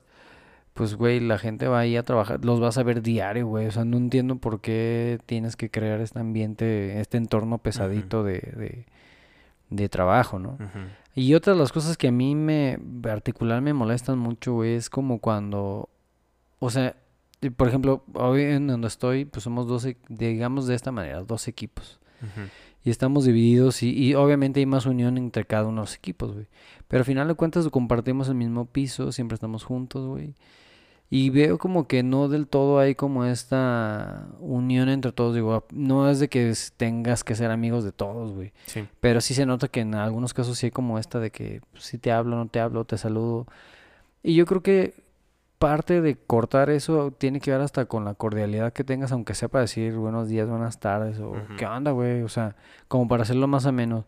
pues, 0.80 0.96
güey, 0.96 1.20
la 1.20 1.38
gente 1.38 1.68
va 1.68 1.80
ahí 1.80 1.98
a 1.98 2.04
trabajar, 2.04 2.46
los 2.46 2.62
vas 2.62 2.78
a 2.78 2.84
ver 2.84 3.02
diario, 3.02 3.46
güey. 3.48 3.68
O 3.68 3.72
sea, 3.72 3.84
no 3.84 3.98
entiendo 3.98 4.38
por 4.38 4.62
qué 4.62 5.20
tienes 5.26 5.58
que 5.58 5.70
crear 5.70 6.00
este 6.00 6.20
ambiente, 6.20 7.02
este 7.02 7.18
entorno 7.18 7.58
pesadito 7.58 8.24
de, 8.24 8.36
de, 8.40 8.86
de 9.70 9.90
trabajo, 9.90 10.40
¿no? 10.40 10.58
Y 11.16 11.34
otra 11.34 11.52
de 11.52 11.60
las 11.60 11.74
cosas 11.74 11.98
que 11.98 12.08
a 12.08 12.12
mí 12.14 12.34
me 12.34 12.80
particular 13.02 13.62
me 13.62 13.74
molestan 13.74 14.18
mucho, 14.20 14.54
güey, 14.54 14.76
es 14.76 14.90
como 14.90 15.20
cuando, 15.20 15.90
o 16.60 16.70
sea, 16.70 16.96
por 17.58 17.68
ejemplo, 17.68 18.06
hoy 18.14 18.44
en 18.44 18.68
donde 18.68 18.88
estoy, 18.88 19.26
pues 19.26 19.44
somos 19.44 19.68
dos, 19.68 19.86
digamos 20.08 20.66
de 20.66 20.76
esta 20.76 20.94
manera, 20.94 21.24
dos 21.24 21.50
equipos. 21.50 22.00
Y 22.86 22.90
estamos 22.90 23.26
divididos 23.26 23.84
y, 23.84 23.90
y 23.90 24.16
obviamente 24.16 24.62
hay 24.62 24.66
más 24.66 24.86
unión 24.86 25.18
entre 25.18 25.44
cada 25.44 25.66
uno 25.66 25.82
de 25.82 25.88
los 25.88 25.96
equipos, 25.98 26.32
güey. 26.36 26.48
Pero 26.88 27.02
al 27.02 27.06
final 27.06 27.28
de 27.28 27.34
cuentas 27.34 27.68
compartimos 27.68 28.30
el 28.30 28.36
mismo 28.36 28.66
piso, 28.66 29.12
siempre 29.12 29.36
estamos 29.36 29.66
juntos, 29.66 30.08
güey. 30.08 30.36
Y 31.12 31.32
veo 31.32 31.58
como 31.58 31.88
que 31.88 32.04
no 32.04 32.28
del 32.28 32.48
todo 32.48 32.78
hay 32.78 32.94
como 32.94 33.26
esta 33.26 34.28
unión 34.40 34.90
entre 34.90 35.12
todos, 35.12 35.34
digo, 35.34 35.66
no 35.72 36.08
es 36.08 36.20
de 36.20 36.30
que 36.30 36.54
tengas 36.78 37.24
que 37.24 37.34
ser 37.34 37.50
amigos 37.50 37.84
de 37.84 37.92
todos, 37.92 38.34
güey. 38.34 38.54
Sí. 38.68 38.88
Pero 39.00 39.20
sí 39.20 39.34
se 39.34 39.48
nota 39.48 39.68
que 39.68 39.80
en 39.80 39.96
algunos 39.96 40.36
casos 40.36 40.60
sí 40.60 40.68
hay 40.68 40.72
como 40.72 41.00
esta 41.00 41.20
de 41.20 41.32
que 41.32 41.62
si 41.74 41.98
te 41.98 42.12
hablo, 42.12 42.36
no 42.36 42.48
te 42.48 42.60
hablo, 42.60 42.86
te 42.86 42.98
saludo. 42.98 43.48
Y 44.22 44.36
yo 44.36 44.46
creo 44.46 44.62
que 44.62 44.94
parte 45.58 46.00
de 46.00 46.16
cortar 46.16 46.70
eso 46.70 47.12
tiene 47.12 47.42
que 47.42 47.52
ver 47.52 47.62
hasta 47.62 47.86
con 47.86 48.06
la 48.06 48.14
cordialidad 48.14 48.72
que 48.72 48.84
tengas, 48.84 49.12
aunque 49.12 49.34
sea 49.34 49.50
para 49.50 49.64
decir 49.64 49.96
buenos 49.96 50.30
días, 50.30 50.48
buenas 50.48 50.80
tardes 50.80 51.20
o 51.20 51.34
qué 51.58 51.66
onda, 51.66 51.90
güey. 51.90 52.22
O 52.22 52.30
sea, 52.30 52.56
como 52.88 53.08
para 53.08 53.24
hacerlo 53.24 53.48
más 53.48 53.66
ameno. 53.66 54.06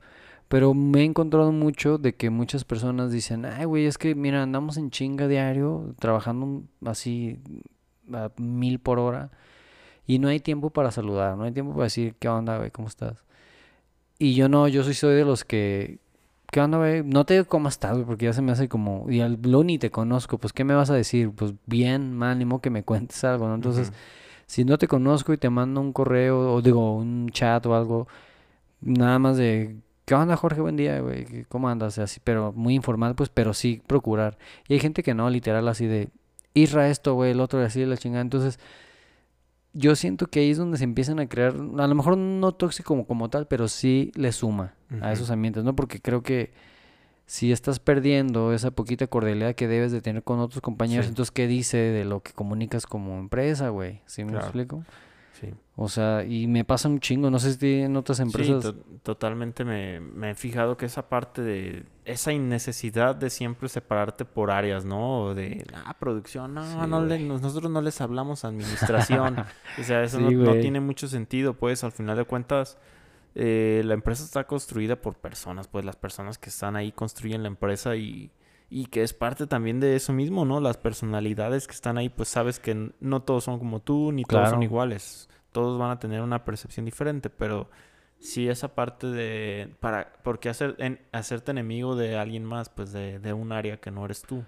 Pero 0.52 0.74
me 0.74 1.00
he 1.00 1.04
encontrado 1.06 1.54
mucho 1.54 1.98
de 1.98 2.14
que 2.14 2.30
muchas 2.30 2.66
personas 2.66 3.10
dicen, 3.10 3.46
ay, 3.46 3.64
güey, 3.64 3.86
es 3.86 3.98
que, 3.98 4.16
mira, 4.16 4.44
andamos 4.44 4.76
en 4.76 4.92
chinga 4.92 5.30
diario, 5.30 5.96
trabajando 5.98 6.64
así 6.86 7.40
a 8.12 8.32
mil 8.36 8.80
por 8.80 9.00
hora, 9.00 9.32
y 10.06 10.20
no 10.20 10.28
hay 10.28 10.42
tiempo 10.42 10.70
para 10.70 10.92
saludar, 10.92 11.38
no 11.38 11.46
hay 11.46 11.54
tiempo 11.54 11.72
para 11.72 11.86
decir, 11.86 12.16
¿qué 12.20 12.28
onda, 12.28 12.58
güey? 12.58 12.70
¿Cómo 12.70 12.90
estás? 12.90 13.24
Y 14.20 14.34
yo 14.34 14.50
no, 14.50 14.68
yo 14.68 14.84
soy, 14.84 14.94
soy 14.94 15.16
de 15.16 15.24
los 15.24 15.46
que, 15.46 16.00
¿qué 16.52 16.60
onda, 16.60 16.80
güey? 16.80 17.02
No 17.02 17.26
te 17.26 17.36
digo 17.36 17.46
cómo 17.46 17.70
estás, 17.70 17.94
güey, 17.94 18.04
porque 18.04 18.26
ya 18.26 18.34
se 18.34 18.42
me 18.42 18.52
hace 18.52 18.68
como, 18.68 19.10
y 19.10 19.22
al 19.22 19.40
lo 19.42 19.64
ni 19.64 19.78
te 19.78 19.90
conozco, 19.90 20.38
pues, 20.38 20.52
¿qué 20.52 20.66
me 20.66 20.76
vas 20.76 20.90
a 20.90 20.96
decir? 20.96 21.32
Pues, 21.32 21.54
bien, 21.66 22.14
mal, 22.14 22.38
ni 22.38 22.44
modo 22.44 22.60
que 22.60 22.70
me 22.70 22.84
cuentes 22.84 23.24
algo, 23.24 23.48
¿no? 23.48 23.56
Entonces, 23.56 23.94
si 24.48 24.66
no 24.66 24.78
te 24.78 24.90
conozco 24.90 25.32
y 25.32 25.38
te 25.38 25.50
mando 25.50 25.80
un 25.80 25.94
correo, 25.94 26.56
o 26.56 26.62
digo, 26.62 26.98
un 26.98 27.30
chat 27.30 27.66
o 27.68 27.74
algo, 27.74 28.10
nada 28.82 29.18
más 29.18 29.38
de, 29.38 29.78
¿qué 30.06 30.16
onda, 30.16 30.36
Jorge? 30.38 30.62
Buen 30.62 30.76
día, 30.78 31.00
güey, 31.00 31.26
¿qué- 31.26 31.46
¿cómo 31.46 31.70
andas? 31.70 31.98
Así, 32.00 32.20
pero 32.24 32.52
muy 32.54 32.76
informal, 32.76 33.16
pues, 33.16 33.30
pero 33.30 33.54
sí 33.54 33.82
procurar. 33.88 34.38
Y 34.68 34.74
hay 34.74 34.80
gente 34.80 35.04
que 35.04 35.14
no, 35.14 35.30
literal, 35.30 35.68
así 35.68 35.86
de, 35.88 36.10
Isra 36.54 36.90
esto, 36.90 37.14
güey, 37.14 37.32
el 37.32 37.40
otro, 37.40 37.62
así 37.62 37.80
de 37.80 37.86
la 37.86 37.96
chingada. 37.98 38.22
Entonces, 38.22 38.60
yo 39.74 39.96
siento 39.96 40.28
que 40.28 40.42
ahí 40.42 40.52
es 40.52 40.58
donde 40.58 40.78
se 40.78 40.84
empiezan 40.84 41.20
a 41.20 41.28
crear, 41.30 41.54
a 41.56 41.88
lo 41.88 41.96
mejor 41.96 42.18
no 42.18 42.52
tóxico 42.52 42.88
como, 42.90 43.06
como 43.08 43.30
tal, 43.30 43.48
pero 43.48 43.70
sí 43.70 44.12
le 44.16 44.34
suma 44.34 44.74
a 45.02 45.14
esos 45.14 45.32
ambientes, 45.32 45.64
¿no? 45.64 45.76
Porque 45.78 46.02
creo 46.02 46.22
que 46.24 46.52
si 47.26 47.54
estás 47.54 47.80
perdiendo 47.80 48.52
esa 48.52 48.72
poquita 48.72 49.08
cordialidad 49.08 49.56
que 49.56 49.70
debes 49.70 49.94
de 49.94 50.02
tener 50.02 50.24
con 50.24 50.40
otros 50.42 50.60
compañeros, 50.62 51.06
Sí. 51.06 51.10
entonces, 51.12 51.32
¿qué 51.32 51.48
dice 51.48 51.78
de 51.78 52.04
lo 52.04 52.20
que 52.22 52.34
comunicas 52.34 52.86
como 52.86 53.18
empresa, 53.18 53.70
güey? 53.70 54.02
¿Sí 54.06 54.26
me 54.26 54.32
Claro. 54.32 54.46
explico? 54.48 54.84
Sí. 55.42 55.54
O 55.76 55.90
sea, 55.90 56.24
y 56.24 56.46
me 56.48 56.64
pasa 56.64 56.88
un 56.88 57.00
chingo, 57.00 57.32
no 57.32 57.40
sé 57.40 57.54
si 57.56 57.82
en 57.82 57.98
otras 57.98 58.18
Sí, 58.20 58.24
empresas... 58.24 58.62
to- 58.64 58.76
totalmente 59.02 59.66
me, 59.66 60.00
me 60.00 60.30
he 60.32 60.36
fijado 60.36 60.78
que 60.78 60.86
esa 60.86 61.10
parte 61.10 61.42
de 61.42 61.86
esa 62.06 62.32
innecesidad 62.32 63.16
de 63.16 63.30
siempre 63.32 63.68
separarte 63.68 64.24
por 64.24 64.52
áreas, 64.52 64.86
¿no? 64.86 65.22
O 65.24 65.34
de, 65.34 65.66
ah, 65.74 65.98
producción, 66.00 66.54
no, 66.54 66.64
Sí, 66.64 66.78
no 66.88 67.04
le- 67.04 67.20
nosotros 67.20 67.72
no 67.72 67.82
les 67.82 68.00
hablamos 68.02 68.46
administración. 68.46 69.38
o 69.80 69.84
sea, 69.84 70.04
eso 70.04 70.20
Sí, 70.20 70.24
no, 70.36 70.54
no 70.54 70.54
tiene 70.60 70.80
mucho 70.80 71.08
sentido, 71.08 71.56
pues, 71.56 71.84
al 71.84 71.92
final 71.92 72.16
de 72.18 72.26
cuentas, 72.26 72.78
eh, 73.34 73.82
la 73.86 73.96
empresa 73.96 74.24
está 74.24 74.46
construida 74.46 74.98
por 75.02 75.16
personas, 75.16 75.68
pues 75.68 75.84
las 75.86 75.96
personas 75.96 76.38
que 76.38 76.50
están 76.50 76.76
ahí 76.76 76.92
construyen 76.92 77.42
la 77.42 77.48
empresa 77.48 77.96
y, 77.96 78.30
y 78.74 78.86
que 78.86 79.04
es 79.04 79.14
parte 79.14 79.46
también 79.48 79.80
de 79.82 79.96
eso 79.98 80.14
mismo, 80.14 80.46
¿no? 80.46 80.60
Las 80.62 80.78
personalidades 80.78 81.68
que 81.68 81.74
están 81.74 81.98
ahí, 81.98 82.08
pues 82.10 82.30
sabes 82.30 82.58
que 82.60 82.92
no 83.02 83.22
todos 83.22 83.44
son 83.44 83.60
como 83.60 83.82
tú, 83.82 84.12
ni 84.14 84.24
todos 84.24 84.50
son 84.50 84.64
iguales. 84.64 85.30
Todos 85.52 85.78
van 85.78 85.92
a 85.92 86.00
tener 86.00 86.22
una 86.22 86.46
percepción 86.46 86.86
diferente, 86.86 87.30
pero 87.30 87.70
sí 88.20 88.48
esa 88.48 88.74
parte 88.74 89.08
de 89.08 89.76
para 89.82 90.14
¿por 90.24 90.40
qué 90.40 90.48
hacer 90.50 90.76
en- 90.80 91.02
hacerte 91.12 91.52
enemigo 91.52 91.96
de 91.98 92.16
alguien 92.18 92.46
más, 92.46 92.70
pues 92.70 92.94
de, 92.94 93.20
de 93.20 93.34
un 93.34 93.52
área 93.52 93.76
que 93.78 93.92
no 93.92 94.06
eres 94.06 94.22
tú? 94.22 94.44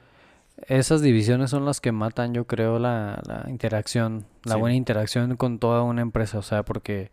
Esas 0.68 1.02
divisiones 1.02 1.50
son 1.50 1.66
las 1.66 1.82
que 1.82 1.92
matan, 1.92 2.34
yo 2.34 2.46
creo, 2.48 2.80
la, 2.80 3.22
la 3.28 3.50
interacción, 3.50 4.26
la 4.46 4.54
Sí. 4.54 4.60
buena 4.62 4.76
interacción 4.76 5.36
con 5.36 5.60
toda 5.60 5.82
una 5.82 6.02
empresa, 6.02 6.38
o 6.38 6.44
sea, 6.44 6.64
porque 6.64 7.12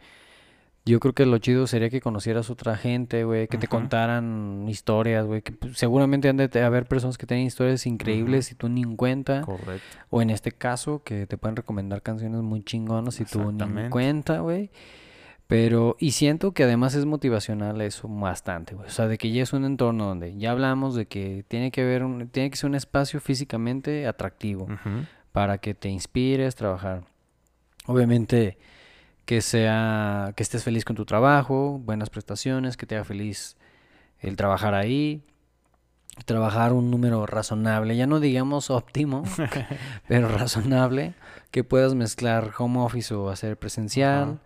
yo 0.86 0.98
creo 0.98 1.12
que 1.12 1.26
lo 1.26 1.38
chido 1.38 1.66
sería 1.66 1.90
que 1.90 2.00
conocieras 2.00 2.48
otra 2.48 2.76
gente, 2.76 3.24
güey, 3.24 3.48
que 3.48 3.58
te 3.58 3.68
contaran 3.68 4.66
historias, 4.68 5.26
güey, 5.26 5.42
que 5.42 5.52
pues, 5.52 5.76
seguramente 5.76 6.28
han 6.28 6.38
de 6.38 6.62
haber 6.62 6.86
personas 6.86 7.18
que 7.18 7.26
tienen 7.26 7.46
historias 7.46 7.86
increíbles 7.86 8.50
y 8.50 8.54
tú 8.54 8.68
ni 8.68 8.82
en 8.82 8.96
cuenta, 8.96 9.42
Correcto. 9.42 9.98
o 10.08 10.22
en 10.22 10.30
este 10.30 10.52
caso, 10.52 11.02
que 11.04 11.26
te 11.26 11.36
pueden 11.36 11.56
recomendar 11.56 12.02
canciones 12.02 12.40
muy 12.40 12.62
chingonas 12.62 13.20
y 13.20 13.24
tú 13.24 13.52
ni 13.52 13.62
en 13.62 13.90
cuenta, 13.90 14.40
güey. 14.40 14.70
Pero, 15.46 15.96
y 15.98 16.12
siento 16.12 16.52
que 16.52 16.62
además 16.62 16.94
es 16.94 17.06
motivacional 17.06 17.80
eso 17.80 18.06
bastante, 18.08 18.76
güey. 18.76 18.86
O 18.86 18.90
sea, 18.90 19.08
de 19.08 19.18
que 19.18 19.32
ya 19.32 19.42
es 19.42 19.52
un 19.52 19.64
entorno 19.64 20.06
donde 20.06 20.36
ya 20.38 20.52
hablamos 20.52 20.94
de 20.94 21.06
que 21.06 21.44
tiene 21.48 21.72
que 21.72 21.82
haber 21.82 22.04
un, 22.04 22.28
tiene 22.28 22.50
que 22.50 22.56
ser 22.56 22.70
un 22.70 22.76
espacio 22.76 23.20
físicamente 23.20 24.06
atractivo 24.06 24.68
para 25.32 25.58
que 25.58 25.74
te 25.74 25.88
inspires, 25.88 26.54
trabajar. 26.54 27.02
Obviamente 27.86 28.58
que 29.30 29.42
sea, 29.42 30.32
que 30.34 30.42
estés 30.42 30.64
feliz 30.64 30.84
con 30.84 30.96
tu 30.96 31.04
trabajo, 31.04 31.78
buenas 31.78 32.10
prestaciones, 32.10 32.76
que 32.76 32.84
te 32.84 32.96
haga 32.96 33.04
feliz 33.04 33.56
el 34.18 34.34
trabajar 34.34 34.74
ahí, 34.74 35.22
trabajar 36.24 36.72
un 36.72 36.90
número 36.90 37.24
razonable, 37.26 37.96
ya 37.96 38.08
no 38.08 38.18
digamos 38.18 38.70
óptimo, 38.70 39.22
pero 40.08 40.26
razonable, 40.26 41.14
que 41.52 41.62
puedas 41.62 41.94
mezclar 41.94 42.50
home 42.58 42.80
office 42.80 43.14
o 43.14 43.30
hacer 43.30 43.56
presencial. 43.56 44.40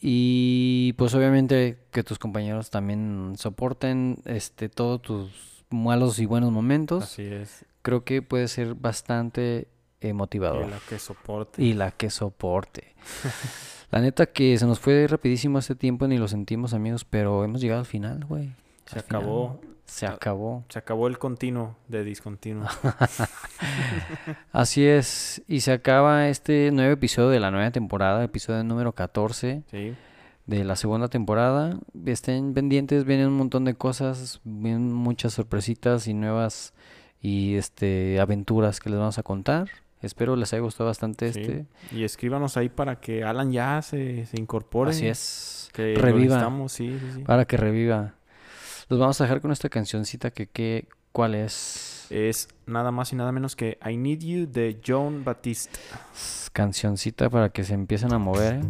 Y 0.00 0.92
pues 0.94 1.14
obviamente 1.14 1.78
que 1.92 2.02
tus 2.02 2.18
compañeros 2.18 2.70
también 2.70 3.34
soporten 3.38 4.16
este 4.24 4.68
todos 4.68 5.00
tus 5.00 5.64
malos 5.70 6.18
y 6.18 6.26
buenos 6.26 6.50
momentos 6.50 7.04
Así 7.04 7.22
es. 7.22 7.64
creo 7.82 8.02
que 8.02 8.20
puede 8.20 8.48
ser 8.48 8.74
bastante 8.74 9.68
eh, 10.00 10.08
Y 10.08 10.12
motivador. 10.12 10.66
la 10.68 10.80
que 10.88 10.98
soporte. 10.98 11.62
Y 11.62 11.72
la 11.74 11.92
que 11.92 12.10
soporte. 12.10 12.96
la 13.96 14.02
neta 14.02 14.26
que 14.26 14.58
se 14.58 14.66
nos 14.66 14.78
fue 14.78 15.06
rapidísimo 15.06 15.58
este 15.58 15.74
tiempo, 15.74 16.06
ni 16.06 16.18
lo 16.18 16.28
sentimos 16.28 16.74
amigos, 16.74 17.04
pero 17.06 17.42
hemos 17.44 17.62
llegado 17.62 17.80
al 17.80 17.86
final, 17.86 18.24
güey. 18.26 18.52
Se 18.84 18.98
Al 18.98 19.04
final. 19.04 19.22
acabó. 19.22 19.60
Se 19.86 20.06
acabó. 20.06 20.64
Se 20.68 20.78
acabó 20.78 21.06
el 21.06 21.16
continuo 21.18 21.76
de 21.88 22.04
discontinuo. 22.04 22.66
Así 24.52 24.84
es. 24.84 25.42
Y 25.48 25.60
se 25.60 25.72
acaba 25.72 26.28
este 26.28 26.70
nuevo 26.72 26.92
episodio 26.92 27.28
de 27.30 27.40
la 27.40 27.50
nueva 27.50 27.70
temporada, 27.70 28.22
episodio 28.24 28.62
número 28.64 28.92
14 28.92 29.62
Sí. 29.70 29.94
de 30.46 30.64
la 30.64 30.76
segunda 30.76 31.08
temporada. 31.08 31.78
Estén 32.04 32.52
pendientes, 32.52 33.04
vienen 33.04 33.28
un 33.28 33.36
montón 33.38 33.64
de 33.64 33.74
cosas, 33.74 34.40
vienen 34.44 34.92
muchas 34.92 35.32
sorpresitas 35.34 36.06
y 36.06 36.14
nuevas 36.14 36.74
y 37.22 37.54
este 37.54 38.20
aventuras 38.20 38.80
que 38.80 38.90
les 38.90 38.98
vamos 38.98 39.18
a 39.18 39.22
contar. 39.22 39.68
Espero 40.02 40.36
les 40.36 40.52
haya 40.52 40.62
gustado 40.62 40.88
bastante 40.88 41.32
sí. 41.32 41.40
este. 41.40 41.66
Y 41.90 42.04
escríbanos 42.04 42.56
ahí 42.56 42.68
para 42.68 43.00
que 43.00 43.24
Alan 43.24 43.50
ya 43.52 43.80
se, 43.82 44.26
se 44.26 44.38
incorpore. 44.38 44.90
Así 44.90 45.06
es. 45.06 45.70
Que 45.72 45.94
Reviva. 45.94 46.48
sí, 46.68 46.98
sí. 47.14 47.20
Para 47.22 47.44
que 47.44 47.56
reviva. 47.56 48.14
Los 48.88 49.00
vamos 49.00 49.20
a 49.20 49.24
dejar 49.24 49.40
con 49.40 49.52
esta 49.52 49.68
cancioncita 49.68 50.30
que, 50.30 50.46
que 50.46 50.86
¿cuál 51.12 51.34
es? 51.34 52.06
Es 52.10 52.48
nada 52.66 52.92
más 52.92 53.12
y 53.12 53.16
nada 53.16 53.32
menos 53.32 53.56
que 53.56 53.78
I 53.84 53.96
Need 53.96 54.20
You 54.20 54.46
de 54.46 54.80
John 54.86 55.24
Batiste. 55.24 55.78
Cancioncita 56.52 57.28
para 57.30 57.48
que 57.48 57.64
se 57.64 57.74
empiecen 57.74 58.12
a 58.12 58.18
mover. 58.18 58.56
¿eh? 58.56 58.60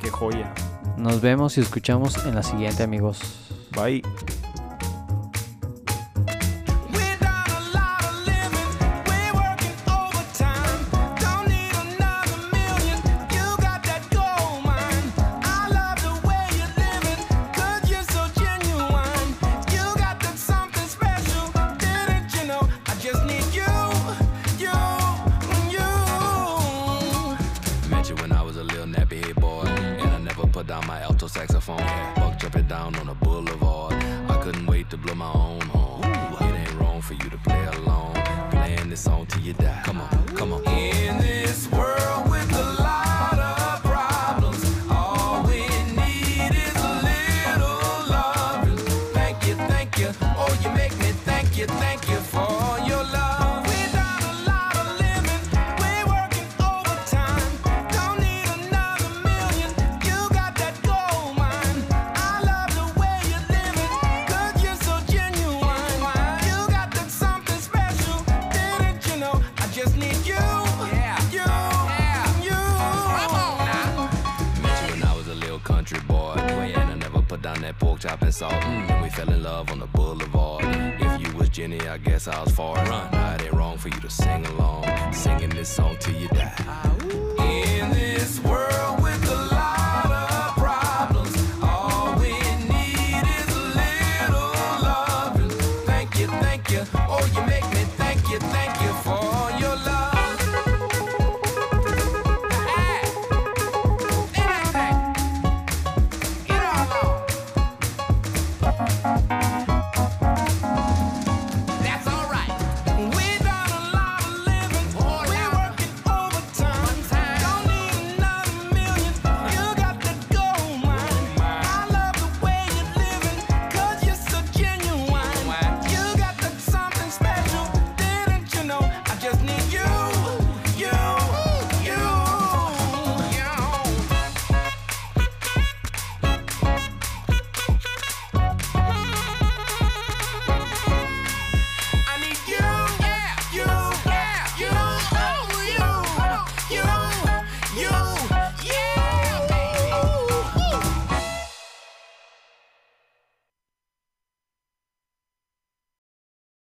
Qué 0.00 0.08
joya. 0.08 0.54
Nos 0.96 1.20
vemos 1.20 1.58
y 1.58 1.60
escuchamos 1.60 2.24
en 2.26 2.34
la 2.34 2.42
siguiente, 2.42 2.82
amigos. 2.82 3.20
Bye. 3.72 4.02